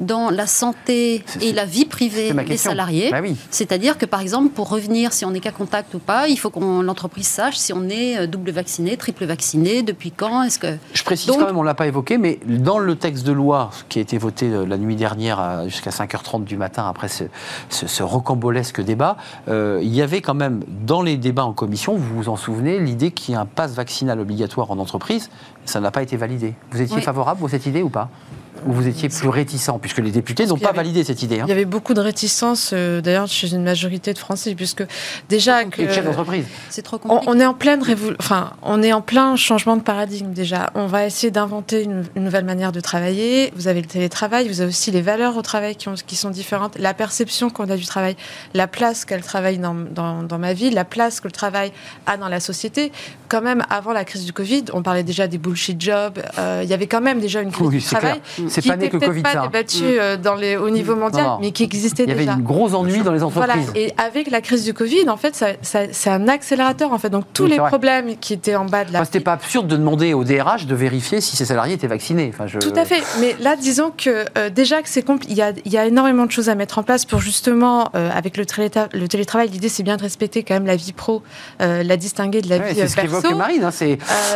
dans 0.00 0.30
la 0.30 0.46
santé 0.46 1.24
et 1.40 1.52
la 1.52 1.64
vie 1.64 1.84
privée 1.84 2.32
des 2.32 2.56
salariés. 2.56 3.10
Bah 3.10 3.20
C'est-à-dire 3.50 3.98
que, 3.98 4.06
par 4.06 4.20
exemple, 4.20 4.48
pour 4.48 4.68
revenir, 4.68 5.12
si 5.12 5.24
on 5.24 5.32
est 5.34 5.40
cas 5.40 5.52
contact 5.52 5.94
ou 5.94 5.98
pas, 5.98 6.26
il 6.28 6.36
faut 6.36 6.50
que 6.50 6.58
l'entreprise 6.82 7.28
sache 7.28 7.56
si 7.56 7.72
on 7.72 7.88
est 7.88 8.18
euh, 8.18 8.26
double 8.26 8.50
vacciné, 8.50 8.96
triple 8.96 9.26
vacciné, 9.26 9.82
depuis 9.82 10.10
quand, 10.10 10.42
est-ce 10.42 10.58
que... 10.58 10.76
Je 10.92 11.04
précise 11.04 11.30
quand 11.30 11.46
même, 11.46 11.56
on 11.56 11.62
ne 11.62 11.66
l'a 11.66 11.74
pas 11.74 11.86
évoqué, 11.86 12.18
mais 12.18 12.40
dans 12.46 12.78
le 12.78 12.96
texte 12.96 13.24
de 13.24 13.32
loi 13.32 13.70
qui 13.88 13.98
a 13.98 14.02
été 14.02 14.18
voté 14.18 14.46
euh, 14.46 14.64
la 14.64 14.78
nuit 14.78 14.96
dernière 14.96 15.68
jusqu'à 15.68 15.90
5h30 15.90 16.44
du 16.44 16.56
matin, 16.56 16.86
après 16.88 17.08
ce, 17.08 18.02
rocambolesque 18.02 18.80
débat, 18.80 19.16
euh, 19.48 19.80
il 19.82 19.94
y 19.94 20.02
avait 20.02 20.20
quand 20.20 20.34
même, 20.34 20.62
dans 20.86 21.02
les 21.02 21.16
débats 21.16 21.44
en 21.44 21.52
commission, 21.52 21.94
vous 21.94 22.16
vous 22.16 22.28
en 22.28 22.36
souvenez, 22.36 22.78
l'idée 22.78 23.10
qu'il 23.10 23.34
y 23.34 23.36
ait 23.36 23.40
un 23.40 23.46
pass 23.46 23.74
vaccinal 23.74 24.20
obligatoire 24.20 24.70
en 24.70 24.78
entreprise, 24.78 25.30
ça 25.64 25.80
n'a 25.80 25.90
pas 25.90 26.02
été 26.02 26.16
validé. 26.16 26.54
Vous 26.70 26.80
étiez 26.80 27.00
favorable 27.00 27.44
à 27.44 27.48
cette 27.48 27.66
idée 27.66 27.82
ou 27.82 27.90
pas? 27.90 28.08
Ou 28.66 28.72
vous 28.72 28.86
étiez 28.86 29.08
plus 29.08 29.28
réticent, 29.28 29.70
puisque 29.80 29.98
les 29.98 30.10
députés 30.10 30.46
n'ont 30.46 30.58
pas 30.58 30.72
validé 30.72 31.04
cette 31.04 31.22
idée. 31.22 31.40
Hein. 31.40 31.44
Il 31.46 31.50
y 31.50 31.52
avait 31.52 31.64
beaucoup 31.64 31.94
de 31.94 32.00
réticence, 32.00 32.70
euh, 32.72 33.00
d'ailleurs, 33.00 33.26
chez 33.26 33.52
une 33.52 33.62
majorité 33.62 34.12
de 34.12 34.18
Français, 34.18 34.54
puisque 34.54 34.84
déjà 35.28 35.64
que 35.64 36.02
d'entreprise, 36.04 36.44
c'est 36.68 36.82
trop 36.82 36.98
compliqué. 36.98 37.24
On, 37.26 37.38
est 37.38 37.46
en 37.46 37.54
pleine 37.54 37.82
enfin, 38.18 38.52
on 38.62 38.82
est 38.82 38.92
en 38.92 39.00
plein 39.00 39.36
changement 39.36 39.76
de 39.76 39.82
paradigme 39.82 40.32
déjà. 40.32 40.70
On 40.74 40.86
va 40.86 41.06
essayer 41.06 41.30
d'inventer 41.30 41.84
une, 41.84 42.04
nouvelle 42.16 42.44
manière 42.44 42.72
de 42.72 42.80
travailler. 42.80 43.52
Vous 43.56 43.68
avez 43.68 43.80
le 43.80 43.86
télétravail, 43.86 44.48
vous 44.48 44.60
avez 44.60 44.70
aussi 44.70 44.90
les 44.90 45.02
valeurs 45.02 45.36
au 45.36 45.42
travail 45.42 45.76
qui, 45.76 45.88
ont, 45.88 45.94
qui 45.94 46.16
sont 46.16 46.30
différentes, 46.30 46.76
la 46.78 46.94
perception 46.94 47.50
qu'on 47.50 47.68
a 47.70 47.76
du 47.76 47.86
travail, 47.86 48.16
la 48.54 48.66
place 48.66 49.04
qu'elle 49.04 49.22
travaille 49.22 49.58
dans, 49.58 49.74
dans, 49.74 50.22
dans, 50.22 50.38
ma 50.38 50.52
vie, 50.52 50.70
la 50.70 50.84
place 50.84 51.20
que 51.20 51.28
le 51.28 51.32
travail 51.32 51.72
a 52.06 52.16
dans 52.16 52.28
la 52.28 52.40
société. 52.40 52.92
Quand 53.28 53.42
même, 53.42 53.64
avant 53.70 53.92
la 53.92 54.04
crise 54.04 54.24
du 54.24 54.32
Covid, 54.32 54.64
on 54.72 54.82
parlait 54.82 55.02
déjà 55.02 55.26
des 55.26 55.38
bullshit 55.38 55.80
jobs. 55.80 56.18
Euh, 56.38 56.60
il 56.62 56.68
y 56.68 56.74
avait 56.74 56.86
quand 56.86 57.00
même 57.00 57.20
déjà 57.20 57.40
une 57.40 57.52
crise 57.52 57.68
du 57.68 57.82
travail 57.82 58.20
c'est 58.50 58.66
pas 58.66 58.76
né 58.76 58.88
que 58.88 58.96
Covid, 58.96 59.22
pas 59.22 59.42
débattu 59.42 59.84
euh, 59.84 60.16
dans 60.16 60.34
les, 60.34 60.56
au 60.56 60.70
niveau 60.70 60.96
mondial, 60.96 61.38
mais 61.40 61.52
qui 61.52 61.62
existait 61.62 62.06
déjà. 62.06 62.20
Il 62.20 62.26
y 62.26 62.28
avait 62.28 62.38
une 62.38 62.44
gros 62.44 62.74
ennui 62.74 63.00
dans 63.02 63.12
les 63.12 63.22
entreprises. 63.22 63.66
Voilà. 63.66 63.78
Et 63.78 63.92
avec 63.96 64.30
la 64.30 64.40
crise 64.40 64.64
du 64.64 64.74
Covid, 64.74 65.08
en 65.08 65.16
fait, 65.16 65.42
c'est 65.62 66.10
un 66.10 66.28
accélérateur. 66.28 66.92
En 66.92 66.98
fait, 66.98 67.10
donc 67.10 67.24
tous 67.32 67.46
les 67.46 67.56
problèmes 67.56 68.16
qui 68.16 68.32
étaient 68.32 68.56
en 68.56 68.64
bas 68.64 68.84
de 68.84 68.92
la. 68.92 69.00
Enfin, 69.00 69.06
C'était 69.06 69.24
pas 69.24 69.32
absurde 69.32 69.66
de 69.66 69.76
demander 69.76 70.14
au 70.14 70.24
DRH 70.24 70.66
de 70.66 70.74
vérifier 70.74 71.20
si 71.20 71.36
ses 71.36 71.44
salariés 71.44 71.74
étaient 71.74 71.86
vaccinés. 71.86 72.30
Enfin, 72.32 72.46
je... 72.46 72.58
Tout 72.58 72.72
à 72.76 72.84
fait. 72.84 73.02
Mais 73.20 73.36
là, 73.40 73.56
disons 73.56 73.92
que 73.96 74.24
euh, 74.36 74.50
déjà 74.50 74.82
que 74.82 74.88
c'est 74.88 75.04
il 75.28 75.34
y 75.34 75.42
a, 75.42 75.52
il 75.64 75.72
y 75.72 75.78
a 75.78 75.86
énormément 75.86 76.26
de 76.26 76.30
choses 76.30 76.48
à 76.48 76.54
mettre 76.54 76.78
en 76.78 76.82
place 76.82 77.04
pour 77.04 77.20
justement, 77.20 77.90
euh, 77.94 78.10
avec 78.14 78.36
le, 78.36 78.44
le 78.92 79.08
télétravail, 79.08 79.48
l'idée 79.48 79.68
c'est 79.68 79.82
bien 79.82 79.96
de 79.96 80.02
respecter 80.02 80.42
quand 80.42 80.54
même 80.54 80.66
la 80.66 80.76
vie 80.76 80.92
pro, 80.92 81.22
la 81.58 81.96
distinguer 81.96 82.42
de 82.42 82.48
la 82.48 82.58
vie 82.58 82.74
perso. 82.74 82.80
C'est 82.80 82.88
ce 82.88 82.96
qu'évoque 82.96 83.34
Marine. 83.34 83.64
Hein, 83.64 83.70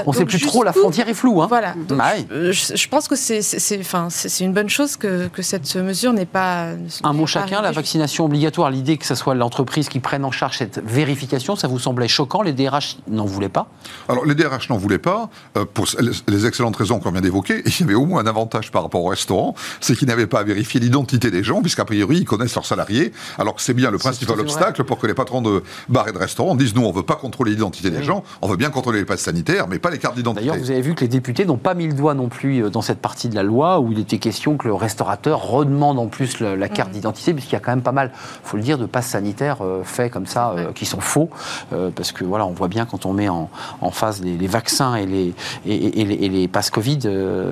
on 0.06 0.10
ne 0.10 0.16
sait 0.16 0.24
plus 0.24 0.40
trop, 0.40 0.62
la 0.62 0.72
frontière 0.72 1.08
est 1.08 1.14
floue. 1.14 1.42
Hein. 1.42 1.46
Voilà. 1.48 1.74
Donc, 1.88 1.98
bah 1.98 2.12
je, 2.30 2.74
je, 2.74 2.88
pense 2.88 3.08
que 3.08 3.16
c'est, 3.16 3.40
enfin, 3.80 4.03
c'est 4.10 4.44
une 4.44 4.52
bonne 4.52 4.68
chose 4.68 4.96
que, 4.96 5.28
cette 5.40 5.76
mesure 5.76 6.12
n'est 6.12 6.26
pas. 6.26 6.70
Un 7.02 7.12
mot 7.12 7.26
chacun, 7.26 7.60
la 7.60 7.72
vaccination 7.72 8.24
obligatoire, 8.24 8.70
l'idée 8.70 8.96
que 8.96 9.06
ce 9.06 9.14
soit 9.14 9.34
l'entreprise 9.34 9.88
qui 9.88 10.00
prenne 10.00 10.24
en 10.24 10.30
charge 10.30 10.58
cette 10.58 10.80
vérification, 10.84 11.56
ça 11.56 11.68
vous 11.68 11.78
semblait 11.78 12.08
choquant 12.08 12.42
Les 12.42 12.52
DRH 12.52 12.98
n'en 13.08 13.24
voulaient 13.24 13.48
pas? 13.48 13.68
Alors, 14.08 14.24
les 14.24 14.34
DRH 14.34 14.70
n'en 14.70 14.76
voulaient 14.76 14.98
pas, 14.98 15.28
euh, 15.56 15.64
pour 15.64 15.86
les 16.28 16.46
excellentes 16.46 16.76
raisons 16.76 16.98
qu'on 17.00 17.10
vient 17.10 17.20
d'évoquer. 17.20 17.62
Il 17.66 17.80
y 17.80 17.82
avait 17.84 17.94
au 17.94 18.06
moins 18.06 18.22
un 18.22 18.26
avantage 18.26 18.70
par 18.70 18.82
rapport 18.82 19.04
au 19.04 19.08
restaurant, 19.08 19.54
c'est 19.80 19.96
qu'ils 19.96 20.08
n'avaient 20.08 20.26
pas 20.26 20.40
à 20.40 20.44
vérifier 20.44 20.80
l'identité 20.80 21.30
des 21.30 21.42
gens, 21.42 21.60
puisqu'a 21.60 21.84
priori, 21.84 22.18
ils 22.18 22.24
connaissent 22.24 22.54
leurs 22.54 22.66
salariés. 22.66 23.12
Alors 23.38 23.54
que 23.54 23.62
c'est 23.62 23.74
bien 23.74 23.90
le 23.90 23.98
principal 23.98 24.40
obstacle 24.40 24.84
pour 24.84 24.98
que 24.98 25.06
les 25.06 25.14
patrons 25.14 25.42
de 25.42 25.62
bars 25.88 26.08
et 26.08 26.12
de 26.12 26.18
restaurants 26.18 26.54
disent 26.54 26.74
nous, 26.74 26.82
on 26.82 26.90
ne 26.90 26.96
veut 26.96 27.02
pas 27.02 27.16
contrôler 27.16 27.52
l'identité 27.52 27.90
des 27.90 28.02
gens, 28.02 28.24
on 28.42 28.48
veut 28.48 28.56
bien 28.56 28.70
contrôler 28.70 29.00
les 29.00 29.04
passes 29.04 29.22
sanitaires, 29.22 29.68
mais 29.68 29.78
pas 29.78 29.90
les 29.90 29.98
cartes 29.98 30.16
d'identité. 30.16 30.46
D'ailleurs, 30.46 30.62
vous 30.62 30.70
avez 30.70 30.80
vu 30.80 30.94
que 30.94 31.00
les 31.00 31.08
députés 31.08 31.44
n'ont 31.44 31.56
pas 31.56 31.74
mis 31.74 31.86
le 31.86 31.94
doigt 31.94 32.14
non 32.14 32.28
plus 32.28 32.64
euh, 32.64 32.70
dans 32.70 32.82
cette 32.82 33.00
partie 33.00 33.28
de 33.28 33.34
la 33.34 33.42
loi 33.42 33.80
où 33.80 33.93
il 33.94 34.00
était 34.00 34.18
question 34.18 34.56
que 34.56 34.66
le 34.66 34.74
restaurateur 34.74 35.42
redemande 35.42 35.98
en 35.98 36.06
plus 36.06 36.40
la 36.40 36.68
carte 36.68 36.90
mm. 36.90 36.94
d'identité, 36.94 37.32
puisqu'il 37.32 37.54
y 37.54 37.56
a 37.56 37.60
quand 37.60 37.72
même 37.72 37.82
pas 37.82 37.92
mal, 37.92 38.10
il 38.12 38.48
faut 38.48 38.56
le 38.56 38.62
dire, 38.62 38.78
de 38.78 38.86
passes 38.86 39.06
sanitaires 39.06 39.58
euh, 39.60 39.82
faits 39.84 40.12
comme 40.12 40.26
ça, 40.26 40.50
euh, 40.50 40.72
qui 40.72 40.84
sont 40.84 41.00
faux, 41.00 41.30
euh, 41.72 41.90
parce 41.94 42.12
que 42.12 42.24
voilà, 42.24 42.46
on 42.46 42.50
voit 42.50 42.68
bien 42.68 42.86
quand 42.86 43.06
on 43.06 43.12
met 43.12 43.28
en, 43.28 43.48
en 43.80 43.90
phase 43.90 44.22
les, 44.22 44.46
vaccins 44.46 44.96
et 44.96 45.06
les, 45.06 45.34
et, 45.66 46.28
les, 46.28 46.48
passes 46.48 46.70
Covid, 46.70 46.98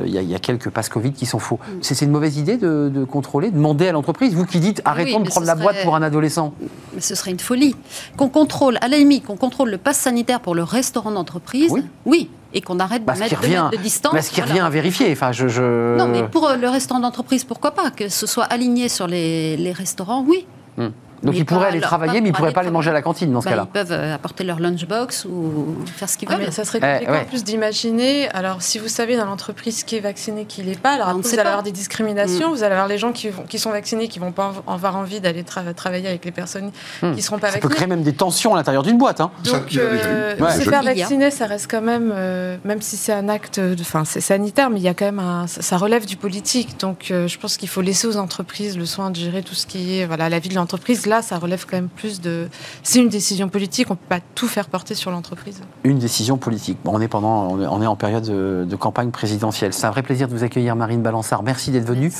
il 0.05 0.11
y, 0.11 0.35
a 0.35 0.39
quelques 0.39 0.71
passes 0.71 0.89
Covid 0.89 1.13
qui 1.13 1.27
sont 1.27 1.39
faux. 1.39 1.59
Mm. 1.67 1.79
C'est 1.81 2.03
une 2.03 2.11
mauvaise 2.11 2.37
idée 2.37 2.57
de, 2.57 3.07
contrôler, 3.09 3.51
de 3.51 3.57
demander 3.57 3.89
à 3.89 3.93
l'entreprise, 3.93 4.35
vous 4.35 4.47
qui 4.47 4.61
dites 4.61 4.83
arrêtons 4.85 5.21
de 5.21 5.29
prendre 5.29 5.47
la 5.47 5.55
boîte 5.55 5.83
pour 5.85 5.95
un 5.95 6.03
adolescent. 6.03 6.55
Mais 6.95 7.01
ce 7.01 7.15
serait 7.15 7.31
une 7.31 7.41
folie. 7.41 7.77
Qu'on 8.17 8.29
contrôle, 8.29 8.79
à 8.81 8.89
la 8.89 8.99
limite, 8.99 9.25
qu'on 9.25 9.37
contrôle 9.37 9.71
le 9.71 9.79
pass 9.79 9.99
sanitaire 9.99 10.41
pour 10.41 10.55
le 10.55 10.63
restaurant 10.63 11.13
d'entreprise, 11.13 11.71
oui. 11.71 11.85
oui 12.05 12.31
et 12.55 12.61
qu'on 12.61 12.79
arrête 12.79 13.05
de 13.05 13.19
mettre, 13.19 13.71
de 13.71 13.77
distance. 13.77 14.13
Mais 14.13 14.23
ce 14.23 14.31
qui 14.31 14.41
revient 14.41 14.61
à 14.61 14.71
vérifier. 14.71 15.11
Enfin, 15.13 15.33
je, 15.33 15.97
Non, 15.97 16.09
mais 16.09 16.23
pour 16.25 16.49
euh, 16.49 16.57
le 16.57 16.69
restaurant 16.69 17.01
d'entreprise, 17.01 17.45
pourquoi 17.45 17.73
pas 17.73 17.91
Que 17.91 18.09
ce 18.09 18.27
soit 18.27 18.45
aligné 18.45 18.89
sur 18.89 19.07
les, 19.07 19.73
restaurants, 19.73 20.25
oui. 20.27 20.47
Hmm. 20.77 20.89
Donc 21.23 21.37
ils 21.37 21.45
pourraient 21.45 21.69
aller 21.69 21.81
travailler, 21.81 22.21
mais 22.21 22.29
ils 22.29 22.33
ne 22.33 22.37
pourraient 22.37 22.53
pas 22.53 22.61
aller 22.61 22.71
manger 22.71 22.91
à 22.91 22.93
la 22.93 23.03
cantine 23.03 23.33
dans 23.33 23.41
ce 23.41 23.47
bah, 23.47 23.53
cas-là. 23.53 23.67
Ils 23.69 23.73
peuvent 23.73 23.93
euh, 23.93 24.15
apporter 24.15 24.45
leur 24.45 24.59
lunchbox 24.59 25.25
ou 25.25 25.77
faire 25.87 26.09
ce 26.09 26.17
qu'ils 26.19 26.29
ah, 26.31 26.37
veulent. 26.37 26.47
Mais 26.47 26.51
ça 26.51 26.65
serait 26.65 26.81
compliqué 26.81 27.13
en 27.13 27.25
plus 27.25 27.45
d'imaginer. 27.45 28.29
Alors 28.31 28.63
si 28.63 28.79
vous 28.79 28.89
savez 28.89 29.17
dans 29.17 29.25
l'entreprise 29.25 29.85
qui 29.85 29.97
est 29.97 30.01
vacciné, 30.01 30.45
qui 30.45 30.63
l'est 30.63 30.79
pas, 30.79 30.93
alors 30.93 31.09
après, 31.09 31.23
vous 31.23 31.35
allez 31.35 31.49
avoir 31.49 31.63
des 31.63 31.73
discriminations, 31.73 32.51
mm. 32.51 32.55
vous 32.55 32.63
allez 32.63 32.73
avoir 32.73 32.89
les 32.89 32.99
gens 32.99 33.13
qui, 33.13 33.29
vont, 33.29 33.45
qui 33.45 33.59
sont 33.59 33.71
vaccinés, 33.71 34.09
qui 34.09 34.19
vont 34.19 34.33
pas 34.33 34.53
avoir 34.67 34.97
envie 34.97 35.21
d'aller 35.21 35.45
travailler 35.45 36.09
avec 36.09 36.25
les 36.25 36.33
personnes 36.33 36.71
mm. 37.03 37.15
qui 37.15 37.23
seront 37.23 37.39
pas 37.39 37.49
vaccinées. 37.49 37.63
Ça 37.63 37.69
peut 37.69 37.75
créer 37.75 37.87
même 37.87 38.03
des 38.03 38.15
tensions 38.15 38.55
à 38.55 38.57
l'intérieur 38.57 38.83
d'une 38.83 38.99
boîte. 38.99 39.21
Hein. 39.21 39.31
Donc 39.45 39.77
euh, 39.77 40.37
se 40.51 40.69
faire 40.69 40.83
vacciner, 40.83 41.31
ça 41.31 41.47
reste 41.47 41.71
quand 41.71 41.83
même, 41.83 42.13
euh, 42.15 42.57
même 42.65 42.83
si 42.83 42.97
c'est 42.97 43.13
un 43.13 43.29
acte, 43.29 43.61
enfin 43.81 44.05
c'est 44.05 44.21
sanitaire, 44.21 44.71
mais 44.71 44.81
il 44.81 44.85
y 44.85 44.89
a 44.89 44.95
quand 44.95 45.07
même 45.07 45.21
un, 45.21 45.47
ça 45.47 45.77
relève 45.77 46.07
du 46.07 46.17
politique. 46.17 46.81
Donc 46.81 47.07
je 47.11 47.39
pense 47.39 47.57
qu'il 47.57 47.69
faut 47.69 47.83
laisser 47.83 48.07
aux 48.07 48.17
entreprises 48.17 48.77
le 48.77 48.87
soin 48.87 49.11
de 49.11 49.17
gérer 49.17 49.43
tout 49.43 49.55
ce 49.55 49.67
qui 49.67 49.99
est 49.99 50.07
voilà 50.07 50.29
la 50.29 50.39
vie 50.39 50.49
de 50.49 50.55
l'entreprise. 50.55 51.07
Là, 51.13 51.21
ça 51.21 51.39
relève 51.39 51.67
quand 51.67 51.77
même 51.77 51.91
plus 51.91 52.23
de. 52.23 52.49
C'est 52.83 52.99
une 52.99 53.11
décision 53.11 53.51
politique, 53.51 53.91
on 53.91 53.93
ne 53.93 53.99
peut 53.99 54.07
pas 54.09 54.21
tout 54.35 54.49
faire 54.49 54.67
porter 54.69 54.95
sur 54.95 55.11
l'entreprise. 55.11 55.61
Une 55.85 55.99
décision 55.99 56.39
politique. 56.39 56.79
Bon, 56.87 56.93
on, 56.95 57.03
est 57.03 57.09
pendant, 57.09 57.51
on 57.51 57.83
est 57.83 57.87
en 57.87 57.97
période 57.97 58.25
de, 58.25 58.77
campagne 58.77 59.11
présidentielle. 59.11 59.75
C'est 59.75 59.85
un 59.85 59.91
vrai 59.91 60.03
plaisir 60.03 60.27
de 60.27 60.33
vous 60.33 60.43
accueillir, 60.43 60.75
Marine 60.75 61.03
Balançard. 61.03 61.43
Merci 61.43 61.71
d'être 61.71 61.85
venue. 61.85 62.11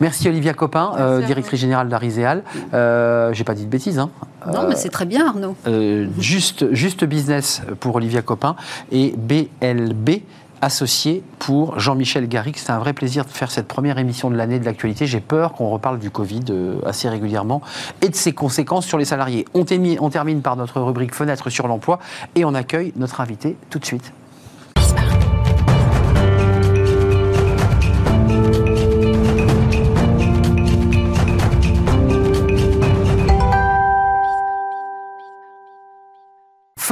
Merci. 0.00 0.28
Olivia 0.28 0.52
Copin, 0.52 0.92
euh, 0.98 1.24
directrice 1.24 1.60
générale 1.60 1.88
d'Ariséal. 1.88 2.42
Euh, 2.74 3.32
J'ai 3.32 3.44
pas 3.44 3.54
dit 3.54 3.64
de 3.64 3.70
bêtises. 3.70 3.98
Hein. 3.98 4.10
Non, 4.52 4.68
mais 4.68 4.76
c'est 4.76 4.90
très 4.90 5.06
bien, 5.06 5.28
Arnaud. 5.28 5.56
Euh, 5.66 6.08
juste, 6.18 6.74
juste 6.74 7.06
business 7.06 7.62
pour 7.80 7.94
Olivia 7.94 8.20
Copin 8.20 8.54
et 8.90 9.14
BLB 9.16 10.20
associé 10.62 11.22
pour 11.38 11.78
Jean-Michel 11.78 12.28
Garrick. 12.28 12.56
C'est 12.56 12.70
un 12.70 12.78
vrai 12.78 12.94
plaisir 12.94 13.24
de 13.26 13.30
faire 13.30 13.50
cette 13.50 13.68
première 13.68 13.98
émission 13.98 14.30
de 14.30 14.36
l'année 14.36 14.58
de 14.58 14.64
l'actualité. 14.64 15.06
J'ai 15.06 15.20
peur 15.20 15.52
qu'on 15.52 15.68
reparle 15.68 15.98
du 15.98 16.10
Covid 16.10 16.44
euh, 16.50 16.80
assez 16.86 17.08
régulièrement 17.08 17.60
et 18.00 18.08
de 18.08 18.14
ses 18.14 18.32
conséquences 18.32 18.86
sur 18.86 18.96
les 18.96 19.04
salariés. 19.04 19.44
On 19.52 19.64
termine 19.64 20.40
par 20.40 20.56
notre 20.56 20.80
rubrique 20.80 21.14
Fenêtre 21.14 21.50
sur 21.50 21.68
l'emploi 21.68 21.98
et 22.36 22.44
on 22.44 22.54
accueille 22.54 22.92
notre 22.96 23.20
invité 23.20 23.56
tout 23.68 23.80
de 23.80 23.84
suite. 23.84 24.12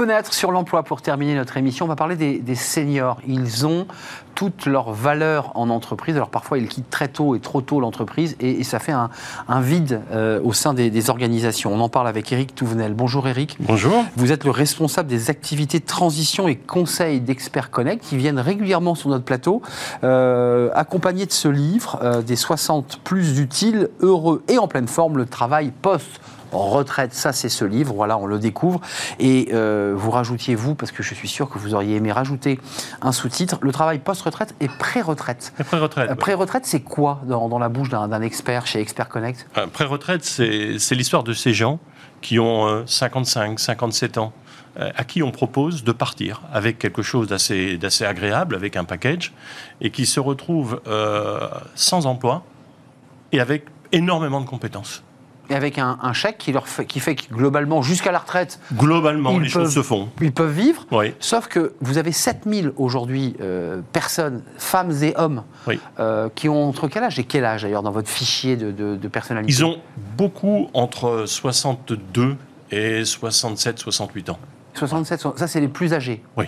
Fenêtre 0.01 0.33
sur 0.33 0.51
l'emploi 0.51 0.83
pour 0.83 1.03
terminer 1.03 1.35
notre 1.35 1.59
émission. 1.59 1.85
On 1.85 1.89
va 1.89 1.95
parler 1.95 2.17
des, 2.17 2.55
seniors. 2.55 3.19
Ils 3.29 3.67
ont 3.67 3.87
toute 4.35 4.65
leur 4.65 4.93
valeur 4.95 5.53
en 5.57 5.69
entreprise. 5.69 6.17
Alors 6.17 6.31
parfois, 6.31 6.57
ils 6.57 6.69
quittent 6.69 6.89
très 6.89 7.09
tôt 7.09 7.35
et 7.35 7.41
trop 7.41 7.61
tôt 7.61 7.81
l'entreprise 7.81 8.35
et, 8.41 8.65
ça 8.65 8.79
fait 8.79 8.93
un, 8.93 9.11
vide 9.61 10.01
euh, 10.11 10.41
au 10.43 10.55
sein 10.55 10.73
des, 10.73 11.11
organisations. 11.11 11.75
On 11.75 11.81
en 11.81 11.91
parle 11.91 12.09
avec 12.09 12.33
Eric 12.33 12.55
Touvenel. 12.55 12.95
Bonjour 12.95 13.29
Eric. 13.29 13.59
Bonjour. 13.61 14.03
Vous 14.17 14.33
êtes 14.33 14.45
le 14.45 14.51
responsable 14.51 15.07
des 15.07 15.29
activités 15.29 15.81
de 15.81 15.85
transition 15.85 16.49
et 16.49 16.57
conseil 16.57 17.21
d'Experts 17.21 17.71
Connect 17.71 18.03
qui 18.03 18.17
viennent 18.17 18.41
régulièrement 18.41 18.95
sur 18.95 19.11
notre 19.11 19.27
plateau, 19.27 19.61
euh, 20.03 20.71
accompagné 20.75 21.27
de 21.27 21.33
ce 21.33 21.49
livre, 21.49 21.99
euh, 22.03 22.23
des 22.23 22.37
60 22.37 23.01
plus 23.05 23.39
utiles, 23.39 23.91
heureux 24.01 24.43
et 24.49 24.57
en 24.57 24.67
pleine 24.67 24.89
forme, 24.89 25.19
le 25.19 25.27
travail 25.27 25.73
post 25.83 26.23
retraite. 26.53 27.15
Ça, 27.15 27.33
c'est 27.33 27.49
ce 27.49 27.65
livre. 27.65 27.93
Voilà, 27.95 28.19
on 28.19 28.27
le 28.27 28.39
découvre. 28.39 28.81
Et 29.19 29.51
euh, 29.53 29.95
vous 29.97 30.11
rajoutiez, 30.11 30.55
vous, 30.55 30.75
parce 30.75 30.93
que 30.93 31.03
je 31.03 31.15
suis 31.15 31.29
sûr 31.29 31.49
que 31.49 31.59
vous 31.59 31.75
auriez 31.75 31.97
aimé 31.97 32.13
rajouter 32.13 32.61
un 33.03 33.13
sous-titre, 33.13 33.59
le 33.61 33.73
travail 33.73 33.99
post-retraite 33.99 34.55
et 34.61 34.69
pré-retraite. 34.69 35.53
Pré-retraite. 35.67 36.11
Euh, 36.11 36.15
pré-retraite, 36.15 36.67
c'est 36.67 36.81
quoi 36.81 37.21
dans, 37.27 37.59
la 37.59 37.69
bouche 37.69 37.89
d'un 37.89 38.23
expert 38.23 38.67
chez 38.67 38.81
Expert 38.81 39.09
Connect? 39.09 39.47
Euh, 39.57 39.67
Pré-retraite, 39.67 40.25
c'est 40.25 40.95
l'histoire 40.95 41.25
de 41.25 41.33
ces 41.33 41.53
gens 41.53 41.79
qui 42.21 42.39
ont 42.39 42.85
55, 42.87 43.59
57 43.59 44.19
ans 44.19 44.33
à 44.77 45.05
qui 45.05 45.23
on 45.23 45.31
propose 45.31 45.85
de 45.85 45.93
partir 45.93 46.43
avec 46.53 46.79
quelque 46.79 47.03
chose 47.03 47.27
d'assez 47.29 48.05
agréable, 48.05 48.55
avec 48.55 48.77
un 48.77 48.85
package, 48.85 49.33
et 49.81 49.91
qui 49.91 50.07
se 50.07 50.21
retrouvent 50.21 50.81
sans 51.75 52.07
emploi 52.07 52.43
et 53.33 53.41
avec 53.41 53.65
énormément 53.93 54.41
de 54.41 54.47
compétences 54.47 55.03
et 55.51 55.55
avec 55.55 55.79
un, 55.79 56.13
chèque 56.13 56.39
qui, 56.39 56.53
leur 56.53 56.69
fait, 56.69 56.87
qui 56.87 57.01
fait 57.01 57.17
que 57.17 57.33
globalement, 57.33 57.83
jusqu'à 57.83 58.13
la 58.13 58.21
retraite, 58.21 58.61
globalement, 58.75 59.39
les 59.39 59.49
choses 59.49 59.75
se 59.75 59.83
font. 59.83 60.09
Ils 60.21 60.33
peuvent 60.33 60.53
vivre, 60.53 60.87
oui. 60.93 61.13
sauf 61.19 61.49
que 61.49 61.75
vous 61.81 61.99
avez 61.99 62.13
7000 62.13 62.73
aujourd'hui 62.77 63.37
euh, 63.41 63.81
personnes, 63.93 64.43
femmes 64.57 64.93
et 65.03 65.13
hommes, 65.17 65.43
euh, 65.99 66.29
qui 66.35 66.49
ont 66.49 66.69
entre 66.69 66.89
quel 66.89 67.03
âge 67.03 67.19
et 67.19 67.25
quel 67.25 67.45
âge 67.45 67.63
d'ailleurs 67.63 67.83
dans 67.83 67.91
votre 67.91 68.09
fichier 68.09 68.57
de, 68.57 68.71
de, 68.71 69.09
personnalité? 69.09 69.53
Ils 69.53 69.65
ont 69.65 69.79
beaucoup 70.17 70.71
entre 70.73 71.25
62 71.27 72.37
et 72.71 73.05
67, 73.05 73.81
68 73.81 74.31
ans. 74.31 74.39
67, 74.75 75.27
ça 75.37 75.49
c'est 75.49 75.61
les 75.61 75.69
plus 75.69 75.93
âgés. 75.93 76.23
Oui. 76.37 76.47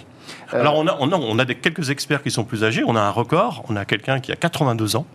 Euh, 0.55 0.61
Alors 0.61 0.77
on 0.77 0.87
a, 0.87 0.97
on 1.01 1.11
a, 1.11 1.17
on 1.17 1.39
a 1.41 1.45
des, 1.45 1.57
quelques 1.57 1.91
experts 1.91 2.23
qui 2.23 2.31
sont 2.31 2.45
plus 2.45 2.63
âgés. 2.63 2.85
On 2.87 2.95
a 2.95 3.01
un 3.01 3.11
record. 3.11 3.65
On 3.69 3.75
a 3.75 3.85
quelqu'un 3.85 4.21
qui 4.21 4.31
a 4.31 4.37
82 4.37 4.95
ans. 4.95 5.07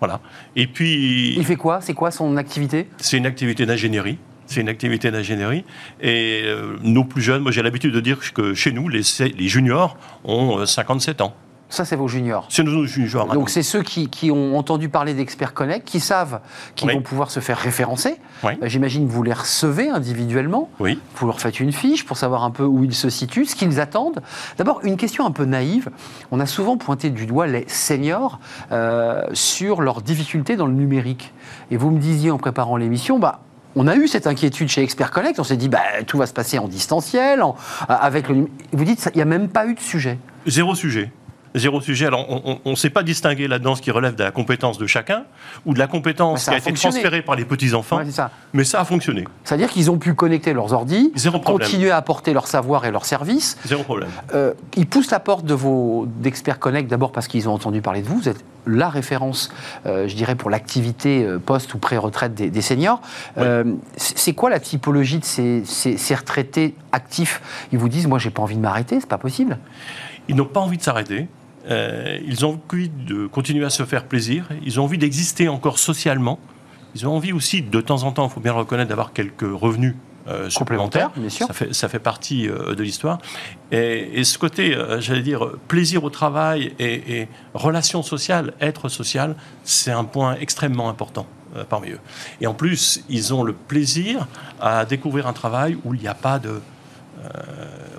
Voilà. 0.00 0.20
Et 0.56 0.66
puis. 0.66 1.34
Il 1.36 1.44
fait 1.44 1.56
quoi? 1.56 1.80
C'est 1.80 1.94
quoi 1.94 2.10
son 2.10 2.36
activité? 2.36 2.88
C'est 2.98 3.16
une 3.16 3.26
activité 3.26 3.66
d'ingénierie. 3.66 4.18
C'est 4.46 4.62
une 4.62 4.68
activité 4.68 5.10
d'ingénierie. 5.10 5.64
Et 6.00 6.42
euh, 6.44 6.76
nos 6.82 7.04
plus 7.04 7.20
jeunes, 7.20 7.42
moi 7.42 7.52
j'ai 7.52 7.62
l'habitude 7.62 7.92
de 7.92 8.00
dire 8.00 8.18
que 8.32 8.54
chez 8.54 8.72
nous, 8.72 8.88
les, 8.88 9.02
les 9.20 9.48
juniors 9.48 9.98
ont 10.24 10.64
57 10.64 11.20
euh, 11.20 11.24
ans. 11.24 11.34
Ça, 11.70 11.84
c'est 11.84 11.96
vos 11.96 12.08
juniors. 12.08 12.46
C'est 12.48 12.62
nos 12.62 12.86
juniors. 12.86 13.26
Donc, 13.26 13.50
c'est 13.50 13.62
ceux 13.62 13.82
qui, 13.82 14.08
qui, 14.08 14.30
ont 14.30 14.56
entendu 14.56 14.88
parler 14.88 15.12
d'Expert 15.12 15.52
Connect, 15.52 15.86
qui 15.86 16.00
savent 16.00 16.40
qu'ils 16.74 16.90
vont 16.90 17.02
pouvoir 17.02 17.30
se 17.30 17.40
faire 17.40 17.58
référencer. 17.58 18.16
Oui. 18.42 18.52
Euh, 18.62 18.68
j'imagine 18.68 19.06
que 19.06 19.12
vous 19.12 19.22
les 19.22 19.34
recevez 19.34 19.90
individuellement. 19.90 20.70
Oui. 20.80 20.98
Vous 21.16 21.26
leur 21.26 21.40
faites 21.40 21.60
une 21.60 21.72
fiche 21.72 22.06
pour 22.06 22.16
savoir 22.16 22.42
un 22.44 22.50
peu 22.50 22.64
où 22.64 22.84
ils 22.84 22.94
se 22.94 23.10
situent, 23.10 23.44
ce 23.44 23.54
qu'ils 23.54 23.80
attendent. 23.80 24.22
D'abord, 24.56 24.80
une 24.82 24.96
question 24.96 25.26
un 25.26 25.30
peu 25.30 25.44
naïve. 25.44 25.90
On 26.30 26.40
a 26.40 26.46
souvent 26.46 26.78
pointé 26.78 27.10
du 27.10 27.26
doigt 27.26 27.46
les 27.46 27.66
seniors 27.68 28.40
euh, 28.72 29.22
sur 29.34 29.82
leurs 29.82 30.00
difficultés 30.00 30.56
dans 30.56 30.66
le 30.66 30.74
numérique. 30.74 31.32
Et 31.70 31.76
vous 31.76 31.90
me 31.90 31.98
disiez 31.98 32.30
en 32.30 32.38
préparant 32.38 32.76
l'émission, 32.78 33.18
bah, 33.18 33.40
on 33.76 33.86
a 33.86 33.94
eu 33.94 34.08
cette 34.08 34.26
inquiétude 34.26 34.68
chez 34.68 34.82
Expert 34.82 35.10
Connect. 35.10 35.38
On 35.38 35.44
s'est 35.44 35.58
dit, 35.58 35.68
bah, 35.68 35.82
tout 36.06 36.16
va 36.16 36.26
se 36.26 36.32
passer 36.32 36.58
en 36.58 36.66
distanciel, 36.66 37.42
en, 37.42 37.56
avec 37.88 38.28
le. 38.28 38.48
Vous 38.72 38.84
dites, 38.84 39.10
il 39.14 39.18
n'y 39.18 39.22
a 39.22 39.26
même 39.26 39.48
pas 39.48 39.66
eu 39.66 39.74
de 39.74 39.80
sujet. 39.80 40.18
Zéro 40.46 40.74
sujet. 40.74 41.12
Zéro 41.54 41.80
sujet. 41.80 42.06
Alors, 42.06 42.26
on 42.64 42.70
ne 42.70 42.76
sait 42.76 42.90
pas 42.90 43.02
distinguer 43.02 43.48
là-dedans 43.48 43.74
ce 43.74 43.82
qui 43.82 43.90
relève 43.90 44.14
de 44.14 44.24
la 44.24 44.30
compétence 44.30 44.78
de 44.78 44.86
chacun 44.86 45.24
ou 45.66 45.74
de 45.74 45.78
la 45.78 45.86
compétence 45.86 46.44
qui 46.44 46.50
a, 46.50 46.58
été 46.58 46.72
transférée 46.72 47.22
par 47.22 47.36
les 47.36 47.44
petits-enfants. 47.44 48.00
mais 48.52 48.64
ça 48.64 48.80
a 48.80 48.84
fonctionné. 48.84 49.24
C'est-à-dire 49.44 49.70
qu'ils 49.70 49.90
ont 49.90 49.98
pu 49.98 50.14
connecter 50.14 50.52
leurs 50.52 50.72
ordis, 50.72 51.12
continuer 51.44 51.90
à 51.90 51.96
apporter 51.96 52.32
leur 52.32 52.46
savoir 52.46 52.84
et 52.84 52.90
leurs 52.90 53.04
services. 53.04 53.58
Zéro 53.64 53.82
problème. 53.82 54.08
Euh, 54.34 54.54
ils 54.76 54.86
poussent 54.86 55.10
la 55.10 55.20
porte 55.20 55.44
de 55.44 55.54
vos 55.54 56.06
d'Experts 56.06 56.58
Connect 56.58 56.88
d'abord 56.88 57.12
parce 57.12 57.28
qu'ils 57.28 57.48
ont 57.48 57.52
entendu 57.52 57.80
parler 57.80 58.02
de 58.02 58.06
vous. 58.06 58.18
Vous 58.18 58.28
êtes 58.28 58.44
la 58.66 58.90
référence, 58.90 59.50
euh, 59.86 60.08
je 60.08 60.14
dirais, 60.14 60.34
pour 60.34 60.50
l'activité 60.50 61.24
euh, 61.24 61.38
post- 61.38 61.72
ou 61.74 61.78
pré-retraite 61.78 62.34
des, 62.34 62.62
seniors. 62.62 63.00
c'est 63.96 64.34
quoi 64.34 64.50
la 64.50 64.60
typologie 64.60 65.18
de 65.18 65.24
ces, 65.24 65.62
ces 65.64 66.14
retraités 66.14 66.74
actifs? 66.92 67.40
Ils 67.72 67.78
vous 67.78 67.88
disent, 67.88 68.06
moi, 68.06 68.18
j'ai 68.18 68.30
pas 68.30 68.42
envie 68.42 68.56
de 68.56 68.60
m'arrêter, 68.60 69.00
c'est 69.00 69.08
pas 69.08 69.18
possible. 69.18 69.58
Ils 70.28 70.36
n'ont 70.36 70.44
pas 70.44 70.60
envie 70.60 70.76
de 70.76 70.82
s'arrêter. 70.82 71.28
Euh, 71.70 72.18
ils 72.24 72.46
ont 72.46 72.60
envie 72.70 72.88
de 72.88 73.26
continuer 73.26 73.64
à 73.64 73.70
se 73.70 73.84
faire 73.84 74.04
plaisir. 74.04 74.48
Ils 74.64 74.80
ont 74.80 74.84
envie 74.84 74.98
d'exister 74.98 75.48
encore 75.48 75.78
socialement. 75.78 76.38
Ils 76.94 77.06
ont 77.06 77.14
envie 77.14 77.32
aussi, 77.32 77.62
de 77.62 77.80
temps 77.80 78.04
en 78.04 78.12
temps, 78.12 78.26
il 78.28 78.30
faut 78.32 78.40
bien 78.40 78.52
le 78.52 78.58
reconnaître, 78.58 78.88
d'avoir 78.88 79.12
quelques 79.12 79.42
revenus 79.42 79.94
euh, 80.28 80.48
supplémentaires. 80.50 81.10
Bien 81.16 81.28
sûr. 81.28 81.46
Ça 81.46 81.52
fait, 81.52 81.74
ça 81.74 81.88
fait 81.88 81.98
partie 81.98 82.48
euh, 82.48 82.74
de 82.74 82.82
l'histoire. 82.82 83.18
Et, 83.72 84.24
ce 84.24 84.38
côté, 84.38 84.76
j'allais 84.98 85.22
dire, 85.22 85.46
plaisir 85.68 86.04
au 86.04 86.10
travail 86.10 86.72
et, 86.78 87.20
et 87.20 87.28
relation 87.54 88.02
sociale, 88.02 88.54
être 88.60 88.88
social, 88.88 89.36
c'est 89.64 89.92
un 89.92 90.04
point 90.04 90.36
extrêmement 90.40 90.88
important 90.88 91.26
parmi 91.68 91.90
eux. 91.90 92.00
Et 92.40 92.46
en 92.46 92.54
plus, 92.54 93.02
ils 93.08 93.32
ont 93.32 93.42
le 93.42 93.54
plaisir 93.54 94.26
à 94.60 94.84
découvrir 94.84 95.26
un 95.26 95.32
travail 95.32 95.78
où 95.84 95.94
il 95.94 96.00
n'y 96.00 96.08
a 96.08 96.14
pas 96.14 96.38
de 96.38 96.60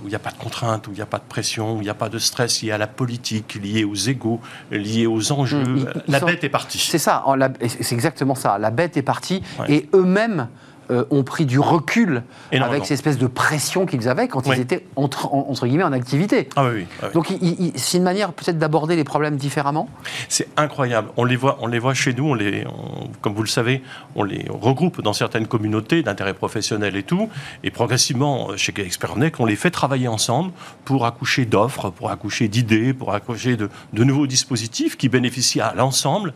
il 0.09 0.13
n'y 0.13 0.15
a 0.15 0.19
pas 0.19 0.31
de 0.31 0.37
contraintes, 0.37 0.87
où 0.87 0.91
il 0.91 0.95
n'y 0.95 1.01
a 1.01 1.05
pas 1.05 1.19
de 1.19 1.23
pression, 1.29 1.75
où 1.75 1.81
il 1.81 1.83
n'y 1.83 1.89
a 1.89 1.93
pas 1.93 2.09
de 2.09 2.17
stress 2.17 2.63
lié 2.63 2.71
à 2.71 2.79
la 2.79 2.87
politique, 2.87 3.59
lié 3.61 3.83
aux 3.83 3.93
égaux, 3.93 4.39
lié 4.71 5.05
aux 5.05 5.31
enjeux. 5.31 5.63
Mmh, 5.63 5.85
la 6.07 6.19
bête 6.19 6.43
est 6.43 6.49
partie. 6.49 6.79
C'est 6.79 6.97
ça, 6.97 7.23
c'est 7.67 7.93
exactement 7.93 8.33
ça. 8.33 8.57
La 8.57 8.71
bête 8.71 8.97
est 8.97 9.03
partie 9.03 9.43
et 9.67 9.87
eux-mêmes 9.93 10.47
euh, 10.91 11.05
ont 11.11 11.23
pris 11.23 11.45
du 11.45 11.59
recul 11.59 12.23
avec 12.51 12.83
cette 12.83 12.91
espèce 12.91 13.17
de 13.17 13.27
pression 13.27 13.85
qu'ils 13.85 14.07
avaient 14.07 14.27
quand 14.27 14.45
ils 14.47 14.59
étaient 14.59 14.85
entre, 14.95 15.33
entre, 15.33 15.67
guillemets 15.67 15.83
en 15.83 15.91
activité. 15.91 16.49
Ah 16.55 16.65
oui, 16.73 16.85
Donc 17.13 17.33
c'est 17.75 17.97
une 17.97 18.03
manière 18.03 18.33
peut-être 18.33 18.57
d'aborder 18.57 18.95
les 18.95 19.03
problèmes 19.03 19.37
différemment? 19.37 19.89
C'est 20.27 20.47
incroyable. 20.57 21.09
On 21.17 21.25
les 21.25 21.35
voit, 21.35 21.57
on 21.61 21.67
les 21.67 21.79
voit 21.79 21.93
chez 21.93 22.13
nous. 22.13 22.29
On 22.29 22.33
les, 22.33 22.65
comme 23.21 23.33
vous 23.33 23.43
le 23.43 23.49
savez, 23.49 23.83
on 24.15 24.23
les 24.23 24.45
regroupe 24.49 25.01
dans 25.01 25.13
certaines 25.13 25.47
communautés 25.47 26.01
d'intérêt 26.01 26.33
professionnel 26.33 26.95
et 26.95 27.03
tout. 27.03 27.29
Et 27.63 27.71
progressivement, 27.71 28.55
chez 28.57 28.73
Expernec, 28.77 29.39
on 29.39 29.45
les 29.45 29.55
fait 29.55 29.71
travailler 29.71 30.07
ensemble 30.07 30.51
pour 30.85 31.05
accoucher 31.05 31.45
d'offres, 31.45 31.89
pour 31.89 32.09
accoucher 32.09 32.47
d'idées, 32.47 32.93
pour 32.93 33.13
accoucher 33.13 33.57
de, 33.57 33.69
de 33.93 34.03
nouveaux 34.03 34.27
dispositifs 34.27 34.97
qui 34.97 35.09
bénéficient 35.09 35.61
à 35.61 35.73
l'ensemble 35.75 36.33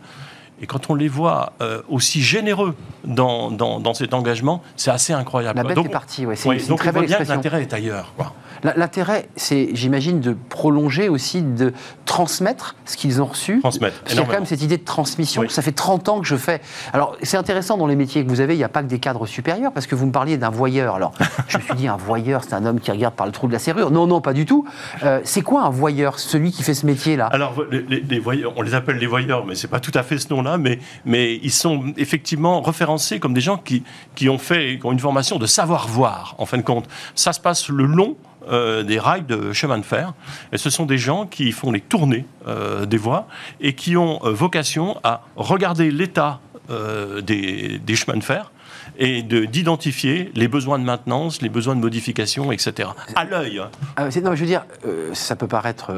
Et 0.60 0.66
quand 0.66 0.88
on 0.88 0.94
les 0.94 1.08
voit 1.08 1.52
euh, 1.60 1.82
aussi 1.88 2.22
généreux 2.22 2.74
dans, 3.04 3.50
dans, 3.50 3.94
cet 3.94 4.14
engagement, 4.14 4.62
c'est 4.76 4.90
assez 4.90 5.12
incroyable. 5.12 5.58
La 5.58 5.64
bête 5.64 5.84
est 5.84 5.88
partie, 5.88 6.26
ouais. 6.26 6.36
c'est 6.36 6.48
une 6.48 6.66
donc 6.66 6.78
très 6.78 6.92
belle 6.92 7.06
bien 7.06 7.18
que 7.18 7.28
l'intérêt 7.28 7.62
est 7.62 7.72
ailleurs. 7.72 8.12
Quoi. 8.16 8.32
L'intérêt, 8.64 9.28
c'est, 9.36 9.70
j'imagine, 9.74 10.20
de 10.20 10.34
prolonger 10.48 11.10
aussi, 11.10 11.42
de 11.42 11.74
transmettre 12.06 12.76
ce 12.86 12.96
qu'ils 12.96 13.20
ont 13.20 13.26
reçu. 13.26 13.60
Transmettre. 13.60 13.96
Il 14.08 14.16
y 14.16 14.18
a 14.18 14.24
quand 14.24 14.32
même 14.32 14.46
cette 14.46 14.62
idée 14.62 14.78
de 14.78 14.84
transmission. 14.84 15.44
Ça 15.48 15.60
fait 15.60 15.72
30 15.72 16.08
ans 16.08 16.20
que 16.20 16.26
je 16.26 16.36
fais. 16.36 16.62
Alors, 16.94 17.16
c'est 17.22 17.36
intéressant 17.36 17.76
dans 17.76 17.86
les 17.86 17.96
métiers 17.96 18.24
que 18.24 18.30
vous 18.30 18.40
avez, 18.40 18.54
il 18.54 18.58
n'y 18.58 18.64
a 18.64 18.70
pas 18.70 18.82
que 18.82 18.88
des 18.88 18.98
cadres 18.98 19.26
supérieurs, 19.26 19.70
parce 19.72 19.86
que 19.86 19.94
vous 19.94 20.06
me 20.06 20.12
parliez 20.12 20.38
d'un 20.38 20.48
voyeur. 20.48 20.94
Alors, 20.94 21.12
je 21.48 21.58
me 21.58 21.62
suis 21.62 21.74
dit, 21.74 21.88
un 21.88 21.98
voyeur, 21.98 22.42
c'est 22.42 22.54
un 22.54 22.64
homme 22.64 22.80
qui 22.80 22.90
regarde 22.90 23.14
par 23.14 23.26
le 23.26 23.32
trou 23.32 23.48
de 23.48 23.52
la 23.52 23.58
serrure. 23.58 23.90
Non, 23.90 24.06
non, 24.06 24.22
pas 24.22 24.32
du 24.32 24.46
tout. 24.46 24.64
Euh, 25.02 25.20
c'est 25.24 25.42
quoi 25.42 25.64
un 25.64 25.70
voyeur, 25.70 26.18
celui 26.18 26.50
qui 26.50 26.62
fait 26.62 26.74
ce 26.74 26.86
métier-là? 26.86 27.26
Alors, 27.26 27.54
les, 27.70 28.18
voyeurs, 28.18 28.54
on 28.56 28.62
les 28.62 28.74
appelle 28.74 28.96
les 28.96 29.06
voyeurs, 29.06 29.44
mais 29.44 29.56
c'est 29.56 29.68
pas 29.68 29.80
tout 29.80 29.92
à 29.94 30.02
fait 30.02 30.16
ce 30.16 30.32
nom-là, 30.32 30.56
mais, 30.56 30.78
mais 31.04 31.34
ils 31.42 31.52
sont 31.52 31.92
effectivement 31.98 32.62
référencés 32.62 33.20
comme 33.20 33.34
des 33.34 33.42
gens 33.42 33.58
qui, 33.58 33.82
qui 34.14 34.30
ont 34.30 34.38
fait, 34.38 34.78
qui 34.78 34.86
ont 34.86 34.92
une 34.92 35.00
formation 35.00 35.38
de 35.38 35.46
savoir-voir, 35.46 36.34
en 36.38 36.46
fin 36.46 36.56
de 36.56 36.62
compte. 36.62 36.88
Ça 37.14 37.34
se 37.34 37.40
passe 37.40 37.68
le 37.68 37.84
long 37.84 38.16
euh, 38.48 38.82
des 38.82 38.98
rails 38.98 39.24
de 39.24 39.52
chemin 39.52 39.78
de 39.78 39.84
fer. 39.84 40.14
Et 40.52 40.58
ce 40.58 40.70
sont 40.70 40.86
des 40.86 40.98
gens 40.98 41.26
qui 41.26 41.52
font 41.52 41.72
les 41.72 41.80
tournées 41.80 42.26
euh, 42.46 42.86
des 42.86 42.96
voies 42.96 43.26
et 43.60 43.74
qui 43.74 43.96
ont 43.96 44.20
euh, 44.24 44.30
vocation 44.32 44.98
à 45.02 45.22
regarder 45.36 45.90
l'état 45.90 46.40
des, 47.22 47.78
des, 47.78 47.94
chemins 47.94 48.16
de 48.16 48.24
fer 48.24 48.50
et 48.96 49.22
d'identifier 49.22 50.32
les 50.34 50.48
besoins 50.48 50.78
de 50.78 50.84
maintenance, 50.84 51.42
les 51.42 51.50
besoins 51.50 51.76
de 51.76 51.80
modification, 51.82 52.52
etc. 52.52 52.88
À 53.16 53.26
l'œil. 53.26 53.58
Hein. 53.58 53.68
Ah, 53.96 54.04
non, 54.22 54.34
je 54.34 54.40
veux 54.40 54.46
dire, 54.46 54.64
ça 55.12 55.36
peut 55.36 55.46
paraître 55.46 55.92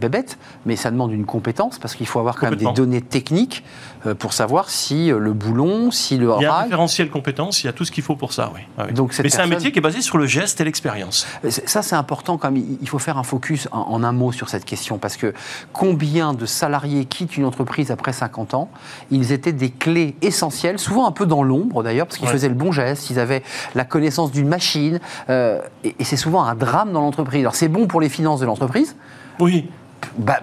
bébête, 0.00 0.38
mais 0.66 0.76
ça 0.76 0.92
demande 0.92 1.10
une 1.10 1.26
compétence 1.26 1.80
parce 1.80 1.96
qu'il 1.96 2.06
faut 2.06 2.20
avoir 2.20 2.36
quand 2.36 2.48
même 2.48 2.60
des 2.60 2.72
données 2.72 3.02
techniques 3.02 3.64
euh, 3.64 3.91
pour 4.18 4.32
savoir 4.32 4.70
si 4.70 5.10
euh, 5.10 5.18
le 5.18 5.32
boulon, 5.32 5.90
si 5.90 6.16
le 6.16 6.32
Il 6.38 6.42
y 6.42 6.46
a 6.46 6.54
un 6.54 6.62
référentiel 6.62 7.10
compétence, 7.10 7.62
il 7.62 7.66
y 7.66 7.70
a 7.70 7.72
tout 7.72 7.84
ce 7.84 7.92
qu'il 7.92 8.02
faut 8.02 8.16
pour 8.16 8.32
ça, 8.32 8.50
oui. 8.54 8.60
Ah 8.78 8.86
Donc, 8.88 9.14
Mais 9.22 9.28
c'est 9.28 9.40
un 9.40 9.46
métier 9.46 9.72
qui 9.72 9.78
est 9.78 9.82
basé 9.82 10.00
sur 10.00 10.18
le 10.18 10.26
geste 10.26 10.60
et 10.60 10.64
l'expérience. 10.64 11.26
Euh, 11.44 11.50
ça, 11.50 11.82
c'est 11.82 11.94
important 11.94 12.38
quand 12.38 12.50
même. 12.50 12.64
Il 12.80 12.88
faut 12.88 12.98
faire 12.98 13.18
un 13.18 13.22
focus 13.22 13.68
en, 13.70 14.02
un 14.02 14.12
mot 14.12 14.32
sur 14.32 14.48
cette 14.48 14.64
question 14.64 14.98
parce 14.98 15.16
que 15.16 15.32
combien 15.72 16.34
de 16.34 16.46
salariés 16.46 17.04
quittent 17.04 17.36
une 17.36 17.44
entreprise 17.44 17.90
après 17.90 18.12
50 18.12 18.54
ans? 18.54 18.70
Ils 19.10 19.32
étaient 19.32 19.52
des 19.52 19.70
clés 19.70 20.16
essentielles, 20.22 20.78
souvent 20.78 21.06
un 21.06 21.12
peu 21.12 21.26
dans 21.26 21.42
l'ombre 21.42 21.82
d'ailleurs, 21.82 22.06
parce 22.06 22.18
qu'ils 22.18 22.28
faisaient 22.28 22.48
le 22.48 22.54
bon 22.54 22.72
geste, 22.72 23.10
ils 23.10 23.18
avaient 23.18 23.42
la 23.74 23.84
connaissance 23.84 24.32
d'une 24.32 24.48
machine, 24.48 25.00
et, 25.28 25.94
c'est 26.02 26.16
souvent 26.16 26.44
un 26.44 26.54
drame 26.54 26.92
dans 26.92 27.00
l'entreprise. 27.00 27.40
Alors 27.40 27.54
c'est 27.54 27.68
bon 27.68 27.86
pour 27.86 28.00
les 28.00 28.08
finances 28.08 28.40
de 28.40 28.46
l'entreprise? 28.46 28.96
Oui. 29.38 29.68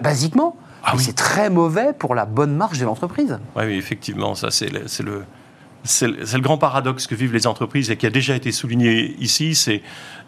basiquement. 0.00 0.56
Ah 0.84 0.94
c'est 0.98 1.14
très 1.14 1.50
mauvais 1.50 1.92
pour 1.92 2.14
la 2.14 2.24
bonne 2.24 2.54
marche 2.56 2.78
de 2.78 2.84
l'entreprise. 2.84 3.38
Oui, 3.56 3.74
effectivement, 3.74 4.34
ça 4.34 4.50
c'est 4.50 4.70
le, 4.70 4.84
le 5.04 5.24
c'est 5.84 6.06
le, 6.08 6.40
grand 6.40 6.58
paradoxe 6.58 7.06
que 7.06 7.14
vivent 7.14 7.32
les 7.32 7.46
entreprises 7.46 7.90
et 7.90 7.96
qui 7.96 8.06
a 8.06 8.10
déjà 8.10 8.36
été 8.36 8.52
souligné 8.52 9.16
ici. 9.18 9.54
C'est, 9.54 9.82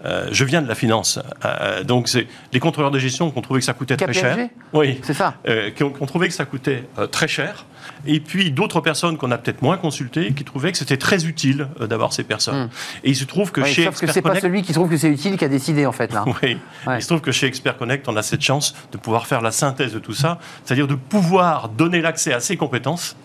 euh, 0.05 0.29
je 0.33 0.45
viens 0.45 0.63
de 0.63 0.69
la 0.69 0.75
finance, 0.75 1.19
euh, 1.45 1.85
donc 1.85 2.09
c'est 2.09 2.27
les 2.53 2.61
contrôleurs 2.61 2.91
de 2.91 2.99
gestion 2.99 3.31
qui 3.31 3.39
ont 3.39 3.43
trouvé 3.43 3.61
que 3.61 3.67
ça 3.67 3.73
coûtait 3.73 3.97
très 3.97 4.13
cher. 4.13 4.49
Oui, 4.73 4.99
c'est 5.03 5.15
ça. 5.15 5.35
Euh, 5.49 5.71
qui, 5.71 5.85
ont, 5.85 5.91
trouvé 6.07 6.29
que 6.29 6.35
ça 6.35 6.45
coûtait 6.45 6.85
très 7.11 7.29
cher. 7.29 7.67
Et 8.07 8.21
puis 8.21 8.51
d'autres 8.51 8.81
personnes 8.81 9.17
qu'on 9.17 9.31
a 9.31 9.39
peut-être 9.39 9.63
moins 9.63 9.77
consultées 9.77 10.33
qui 10.33 10.45
trouvaient 10.45 10.73
que 10.73 10.79
c'était 10.79 10.97
très 10.97 11.27
utile 11.27 11.69
d'avoir 11.81 12.13
ces 12.13 12.25
personnes. 12.25 12.65
Hmm. 12.65 12.71
Et 13.05 13.11
il 13.11 13.17
se 13.17 13.25
trouve 13.25 13.53
que 13.53 13.65
chez 13.65 13.85
sauf 13.85 14.01
que 14.01 14.07
c'est 14.07 14.23
pas 14.23 14.41
celui 14.41 14.63
qui 14.63 14.73
trouve 14.73 14.89
que 14.89 14.97
c'est 14.97 15.11
utile 15.11 15.37
qui 15.37 15.45
a 15.45 15.49
décidé 15.49 15.87
en 15.87 15.93
fait 15.93 16.13
là. 16.13 16.25
Oui. 16.43 16.57
Il 16.87 17.03
se 17.03 17.09
trouve 17.09 17.21
que 17.21 17.33
chez 17.33 17.47
Expert 17.47 17.77
Connect, 17.77 18.09
on 18.09 18.17
a 18.17 18.23
cette 18.23 18.41
chance 18.41 18.75
de 18.93 18.99
pouvoir 18.99 19.27
faire 19.27 19.41
la 19.41 19.51
synthèse 19.51 19.93
de 19.93 19.99
tout 19.99 20.15
ça, 20.15 20.39
c'est-à-dire 20.65 20.87
de 20.87 20.95
pouvoir 20.95 21.69
donner 21.69 22.01
l'accès 22.01 22.33
à 22.33 22.41
ces 22.41 22.57
compétences 22.57 23.17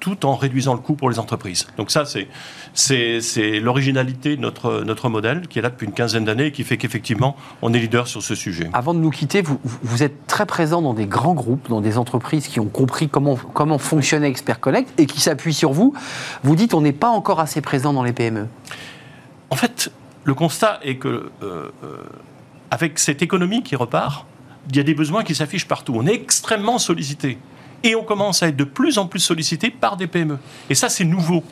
tout 0.00 0.26
en 0.26 0.34
réduisant 0.34 0.74
le 0.74 0.80
coût 0.80 0.94
pour 0.94 1.10
les 1.10 1.18
entreprises. 1.18 1.66
Donc 1.76 1.90
ça, 1.90 2.04
c'est 2.74 3.60
l'originalité 3.60 4.36
de 4.36 4.40
notre, 4.40 4.82
notre 4.82 5.08
modèle 5.08 5.46
qui 5.48 5.58
est 5.58 5.62
là 5.62 5.70
depuis 5.70 5.86
une 5.86 5.92
quinzaine 5.92 6.24
d'années 6.24 6.46
et 6.46 6.52
qui 6.52 6.64
fait 6.64 6.76
qu'effectivement, 6.76 7.36
on 7.62 7.72
est 7.72 7.78
leader 7.78 8.08
sur 8.08 8.22
ce 8.22 8.34
sujet. 8.34 8.68
Avant 8.72 8.94
de 8.94 8.98
nous 8.98 9.10
quitter, 9.10 9.42
vous, 9.42 9.60
vous, 9.62 10.02
êtes 10.02 10.26
très 10.26 10.46
présent 10.46 10.82
dans 10.82 10.94
des 10.94 11.06
grands 11.06 11.34
groupes, 11.34 11.68
dans 11.68 11.80
des 11.80 11.98
entreprises 11.98 12.48
qui 12.48 12.58
ont 12.58 12.68
compris 12.68 13.08
comment, 13.08 13.36
comment 13.36 13.78
fonctionnait 13.78 14.28
Expert 14.28 14.60
Connect 14.60 14.98
et 14.98 15.06
qui 15.06 15.20
s'appuient 15.20 15.54
sur 15.54 15.72
vous. 15.72 15.94
Vous 16.42 16.56
dites 16.56 16.74
on 16.74 16.80
n'est 16.80 16.92
pas 16.92 17.10
encore 17.10 17.40
assez 17.40 17.60
présent 17.60 17.92
dans 17.92 18.02
les 18.02 18.12
PME. 18.12 18.46
En 19.50 19.56
fait, 19.56 19.92
le 20.24 20.34
constat 20.34 20.80
est 20.82 20.96
que 20.96 21.08
euh, 21.08 21.70
euh, 21.84 21.96
avec 22.70 22.98
cette 22.98 23.22
économie 23.22 23.62
qui 23.62 23.76
repart, 23.76 24.26
il 24.68 24.76
y 24.76 24.80
a 24.80 24.82
des 24.82 24.94
besoins 24.94 25.24
qui 25.24 25.34
s'affichent 25.34 25.66
partout. 25.66 25.94
On 25.96 26.06
est 26.06 26.14
extrêmement 26.14 26.78
sollicité 26.78 27.38
et 27.82 27.94
on 27.94 28.04
commence 28.04 28.42
à 28.42 28.48
être 28.48 28.56
de 28.56 28.64
plus 28.64 28.98
en 28.98 29.06
plus 29.06 29.20
sollicité 29.20 29.70
par 29.70 29.96
des 29.96 30.06
PME. 30.06 30.38
Et 30.68 30.74
ça, 30.74 30.88
c'est 30.88 31.04
nouveau. 31.04 31.44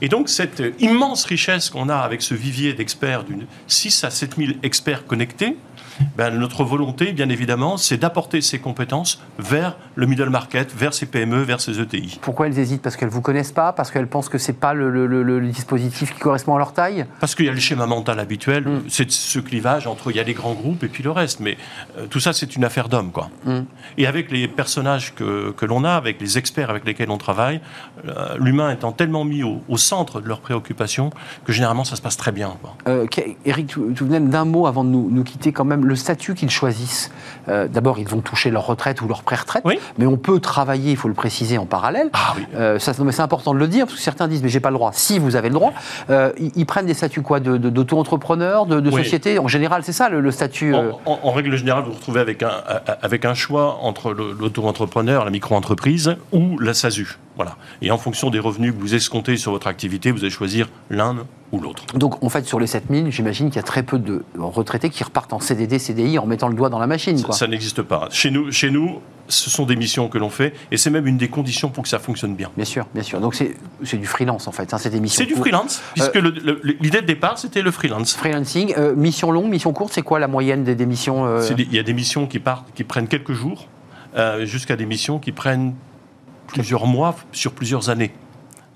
Et 0.00 0.08
donc, 0.08 0.28
cette 0.28 0.62
immense 0.80 1.24
richesse 1.24 1.70
qu'on 1.70 1.88
a 1.88 1.96
avec 1.96 2.22
ce 2.22 2.34
vivier 2.34 2.74
d'experts, 2.74 3.24
d'une 3.24 3.46
6 3.68 4.04
à 4.04 4.10
7 4.10 4.36
000 4.36 4.52
experts 4.62 5.06
connectés, 5.06 5.56
ben, 6.16 6.30
notre 6.30 6.64
volonté, 6.64 7.12
bien 7.12 7.28
évidemment, 7.28 7.76
c'est 7.76 7.96
d'apporter 7.96 8.40
ces 8.40 8.58
compétences 8.58 9.20
vers 9.38 9.76
le 9.94 10.06
middle 10.06 10.30
market, 10.30 10.74
vers 10.74 10.94
ces 10.94 11.06
PME, 11.06 11.42
vers 11.42 11.60
ces 11.60 11.80
ETI. 11.80 12.18
Pourquoi 12.22 12.46
elles 12.46 12.58
hésitent? 12.58 12.82
Parce 12.82 12.96
qu'elles 12.96 13.08
ne 13.08 13.14
vous 13.14 13.20
connaissent 13.20 13.52
pas? 13.52 13.72
Parce 13.72 13.90
qu'elles 13.90 14.08
pensent 14.08 14.28
que 14.28 14.38
ce 14.38 14.50
n'est 14.50 14.58
pas 14.58 14.74
le, 14.74 15.40
dispositif 15.52 16.14
qui 16.14 16.20
correspond 16.20 16.54
à 16.54 16.58
leur 16.58 16.72
taille? 16.72 17.06
Parce 17.20 17.34
qu'il 17.34 17.46
y 17.46 17.48
a 17.48 17.52
le 17.52 17.60
schéma 17.60 17.86
mental 17.86 18.18
habituel, 18.18 18.64
mm. 18.64 18.82
c'est 18.88 19.10
ce 19.10 19.38
clivage 19.38 19.86
entre 19.86 20.10
il 20.10 20.16
y 20.16 20.20
a 20.20 20.24
les 20.24 20.34
grands 20.34 20.54
groupes 20.54 20.82
et 20.84 20.88
puis 20.88 21.02
le 21.02 21.10
reste. 21.10 21.40
Mais 21.40 21.56
euh, 21.98 22.06
tout 22.06 22.20
ça, 22.20 22.32
c'est 22.32 22.56
une 22.56 22.64
affaire 22.64 22.88
d'hommes. 22.88 23.12
quoi. 23.12 23.30
Mm. 23.44 23.60
Et 23.98 24.06
avec 24.06 24.30
les 24.30 24.48
personnages 24.48 25.14
que, 25.14 25.52
que 25.52 25.66
l'on 25.66 25.84
a, 25.84 25.92
avec 25.92 26.20
les 26.20 26.38
experts 26.38 26.70
avec 26.70 26.84
lesquels 26.84 27.10
on 27.10 27.18
travaille, 27.18 27.60
euh, 28.08 28.36
l'humain 28.38 28.70
étant 28.70 28.92
tellement 28.92 29.24
mis 29.24 29.42
au, 29.42 29.60
centre 29.76 30.20
de 30.20 30.28
leurs 30.28 30.40
préoccupations 30.40 31.10
que 31.44 31.52
généralement, 31.52 31.84
ça 31.84 31.96
se 31.96 32.02
passe 32.02 32.16
très 32.16 32.32
bien. 32.32 32.56
Quoi. 32.62 32.76
Euh, 32.86 33.06
Eric, 33.44 33.74
tout 33.94 34.06
d'un 34.06 34.44
mot 34.44 34.66
avant 34.66 34.84
de 34.84 34.88
nous, 34.88 35.10
nous 35.10 35.24
quitter 35.24 35.52
quand 35.52 35.64
même 35.64 35.83
le 35.84 35.96
statut 35.96 36.34
qu'ils 36.34 36.50
choisissent, 36.50 37.10
euh, 37.48 37.68
d'abord, 37.68 37.98
ils 37.98 38.08
vont 38.08 38.20
toucher 38.20 38.50
leur 38.50 38.66
retraite 38.66 39.00
ou 39.02 39.08
leur 39.08 39.22
pré-retraite, 39.22 39.64
mais 39.98 40.06
on 40.06 40.16
peut 40.16 40.40
travailler, 40.40 40.92
il 40.92 40.96
faut 40.96 41.08
le 41.08 41.14
préciser, 41.14 41.58
en 41.58 41.66
parallèle. 41.66 42.10
Ah, 42.12 42.34
oui. 42.36 42.44
Euh, 42.54 42.78
ça, 42.78 42.92
c'est 42.94 43.20
important 43.20 43.54
de 43.54 43.58
le 43.58 43.68
dire, 43.68 43.86
parce 43.86 43.96
que 43.96 44.02
certains 44.02 44.28
disent, 44.28 44.42
mais 44.42 44.48
j'ai 44.48 44.60
pas 44.60 44.70
le 44.70 44.76
droit. 44.76 44.90
Si, 44.92 45.18
vous 45.18 45.36
avez 45.36 45.48
le 45.48 45.54
droit. 45.54 45.72
Euh, 46.10 46.32
ils, 46.38 46.66
prennent 46.66 46.86
des 46.86 46.94
statuts 46.94 47.22
quoi 47.22 47.40
D'auto-entrepreneur, 47.40 48.66
de, 48.66 48.80
de, 48.80 48.90
société 48.90 49.38
En 49.38 49.48
général, 49.48 49.82
c'est 49.84 49.92
ça 49.92 50.08
le, 50.08 50.30
statut 50.30 50.74
en, 50.74 51.32
règle 51.32 51.56
générale, 51.56 51.84
vous 51.84 51.90
vous 51.90 51.96
retrouvez 51.96 52.20
avec 52.20 52.42
un, 52.42 52.50
avec 53.02 53.24
un 53.24 53.34
choix 53.34 53.78
entre 53.82 54.12
l'auto-entrepreneur, 54.12 55.24
la 55.24 55.30
micro-entreprise 55.30 56.16
ou 56.32 56.58
la 56.58 56.74
SASU. 56.74 57.18
Voilà. 57.36 57.56
Et 57.82 57.90
en 57.90 57.98
fonction 57.98 58.30
des 58.30 58.38
revenus 58.38 58.72
que 58.72 58.78
vous 58.78 58.94
escomptez 58.94 59.36
sur 59.36 59.52
votre 59.52 59.66
activité, 59.66 60.10
vous 60.10 60.20
allez 60.20 60.30
choisir 60.30 60.68
l'un 60.90 61.16
ou 61.54 61.60
l'autre. 61.60 61.84
Donc, 61.94 62.22
en 62.22 62.28
fait, 62.28 62.44
sur 62.44 62.60
les 62.60 62.66
7000, 62.66 63.10
j'imagine 63.10 63.48
qu'il 63.48 63.56
y 63.56 63.60
a 63.60 63.62
très 63.62 63.82
peu 63.82 63.98
de 63.98 64.24
retraités 64.38 64.90
qui 64.90 65.04
repartent 65.04 65.32
en 65.32 65.40
CDD, 65.40 65.78
CDI 65.78 66.18
en 66.18 66.26
mettant 66.26 66.48
le 66.48 66.54
doigt 66.54 66.68
dans 66.68 66.78
la 66.78 66.86
machine. 66.86 67.16
Ça, 67.16 67.46
n'existe 67.46 67.82
pas. 67.82 68.08
Chez 68.10 68.30
nous, 68.30 68.50
chez 68.50 68.70
nous, 68.70 69.00
ce 69.28 69.48
sont 69.48 69.64
des 69.64 69.76
missions 69.76 70.08
que 70.08 70.18
l'on 70.18 70.28
fait 70.28 70.52
et 70.70 70.76
c'est 70.76 70.90
même 70.90 71.06
une 71.06 71.16
des 71.16 71.28
conditions 71.28 71.70
pour 71.70 71.84
que 71.84 71.88
ça 71.88 71.98
fonctionne 71.98 72.34
bien. 72.34 72.50
Bien 72.56 72.64
sûr, 72.64 72.86
bien 72.92 73.02
sûr. 73.02 73.20
Donc, 73.20 73.34
c'est 73.34 73.96
du 73.96 74.06
freelance, 74.06 74.48
en 74.48 74.52
fait, 74.52 74.74
hein, 74.74 74.78
c'est 74.78 74.90
des 74.90 75.00
missions. 75.00 75.24
C'est 75.24 75.32
du 75.32 75.36
freelance, 75.36 75.80
puisque 75.94 76.16
euh, 76.16 76.60
l'idée 76.80 77.00
de 77.00 77.06
départ, 77.06 77.38
c'était 77.38 77.62
le 77.62 77.70
freelance. 77.70 78.14
Freelancing. 78.14 78.74
Euh, 78.76 78.94
mission 78.94 79.30
longue, 79.30 79.48
mission 79.48 79.72
courte, 79.72 79.92
c'est 79.94 80.02
quoi 80.02 80.18
la 80.18 80.28
moyenne 80.28 80.64
des, 80.64 80.86
missions 80.86 81.26
euh 81.26 81.48
Il 81.56 81.74
y 81.74 81.78
a 81.78 81.82
des 81.82 81.94
missions 81.94 82.26
qui, 82.26 82.38
partent, 82.38 82.66
qui 82.74 82.84
prennent 82.84 83.08
quelques 83.08 83.32
jours, 83.32 83.68
jusqu'à 84.42 84.76
des 84.76 84.86
missions 84.86 85.18
qui 85.18 85.32
prennent 85.32 85.74
plusieurs 86.46 86.86
mois 86.86 87.16
sur 87.32 87.52
plusieurs 87.52 87.90
années. 87.90 88.12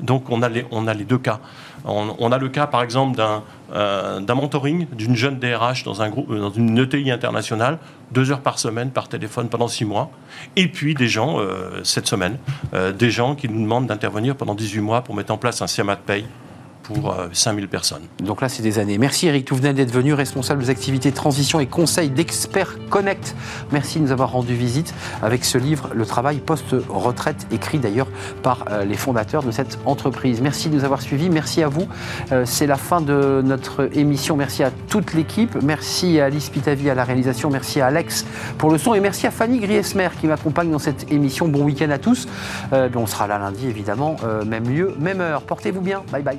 Donc 0.00 0.30
on 0.30 0.42
a 0.42 0.48
les, 0.48 0.64
on 0.70 0.86
a 0.86 0.94
les 0.94 1.04
deux 1.04 1.18
cas. 1.18 1.40
On, 1.88 2.32
a 2.32 2.38
le 2.38 2.48
cas 2.48 2.66
par 2.66 2.82
exemple 2.82 3.16
d'un 3.16 3.42
euh, 3.72 4.20
mentoring 4.20 4.86
d'une 4.92 5.16
jeune 5.16 5.38
DRH 5.38 5.84
groupe, 6.10 6.34
dans 6.34 6.50
une 6.50 6.78
ETI 6.78 7.10
internationale, 7.10 7.78
deux 8.12 8.30
heures 8.30 8.40
par 8.40 8.58
semaine 8.58 8.90
par 8.90 9.08
téléphone 9.08 9.48
pendant 9.48 9.68
six 9.68 9.84
mois. 9.84 10.10
Et 10.56 10.68
puis 10.68 10.94
des 10.94 11.08
gens, 11.08 11.40
euh, 11.40 11.80
cette 11.84 12.06
semaine, 12.06 12.38
euh, 12.74 12.92
des 12.92 13.10
gens 13.10 13.34
qui 13.34 13.48
nous 13.48 13.60
demandent 13.60 13.86
d'intervenir 13.86 14.36
pendant 14.36 14.54
18 14.54 14.80
mois 14.80 15.00
pour 15.02 15.14
mettre 15.14 15.32
en 15.32 15.38
place 15.38 15.62
un 15.62 15.66
schéma 15.66 15.94
de 15.96 16.00
paye 16.00 16.26
pour 16.88 17.14
5000 17.32 17.64
euh, 17.64 17.68
personnes. 17.68 18.02
Donc 18.22 18.40
là, 18.40 18.48
c'est 18.48 18.62
des 18.62 18.78
années. 18.78 18.98
Merci 18.98 19.26
Eric 19.28 19.44
Touvenel 19.44 19.74
d'être 19.74 19.92
venu, 19.92 20.14
responsable 20.14 20.62
des 20.62 20.70
activités 20.70 21.12
transition 21.12 21.60
et 21.60 21.66
conseil 21.66 22.10
d'Experts 22.10 22.76
Connect. 22.88 23.34
Merci 23.72 23.98
de 23.98 24.04
nous 24.04 24.12
avoir 24.12 24.32
rendu 24.32 24.54
visite 24.54 24.94
avec 25.22 25.44
ce 25.44 25.58
livre, 25.58 25.90
Le 25.94 26.06
travail 26.06 26.38
post-retraite, 26.38 27.46
écrit 27.50 27.78
d'ailleurs 27.78 28.08
par 28.42 28.64
euh, 28.70 28.84
les 28.84 28.96
fondateurs 28.96 29.42
de 29.42 29.50
cette 29.50 29.78
entreprise. 29.84 30.40
Merci 30.40 30.68
de 30.70 30.76
nous 30.76 30.84
avoir 30.84 31.02
suivis. 31.02 31.28
Merci 31.28 31.62
à 31.62 31.68
vous. 31.68 31.86
Euh, 32.32 32.44
c'est 32.46 32.66
la 32.66 32.76
fin 32.76 33.00
de 33.00 33.42
notre 33.44 33.90
émission. 33.96 34.36
Merci 34.36 34.62
à 34.62 34.70
toute 34.88 35.14
l'équipe. 35.14 35.56
Merci 35.62 36.20
à 36.20 36.26
Alice 36.26 36.48
Pitavi 36.48 36.88
à 36.90 36.94
la 36.94 37.04
réalisation. 37.04 37.50
Merci 37.50 37.80
à 37.80 37.86
Alex 37.86 38.24
pour 38.56 38.70
le 38.70 38.78
son. 38.78 38.94
Et 38.94 39.00
merci 39.00 39.26
à 39.26 39.30
Fanny 39.30 39.58
Griesmer 39.58 40.08
qui 40.20 40.26
m'accompagne 40.26 40.70
dans 40.70 40.78
cette 40.78 41.10
émission. 41.12 41.48
Bon 41.48 41.64
week-end 41.64 41.90
à 41.90 41.98
tous. 41.98 42.26
on 42.72 43.06
sera 43.06 43.26
là 43.26 43.38
lundi, 43.38 43.66
évidemment. 43.66 44.16
même 44.46 44.68
lieu, 44.68 44.94
même 44.98 45.20
heure. 45.20 45.42
Portez-vous 45.42 45.80
bien. 45.80 46.02
Bye 46.10 46.22
bye. 46.22 46.38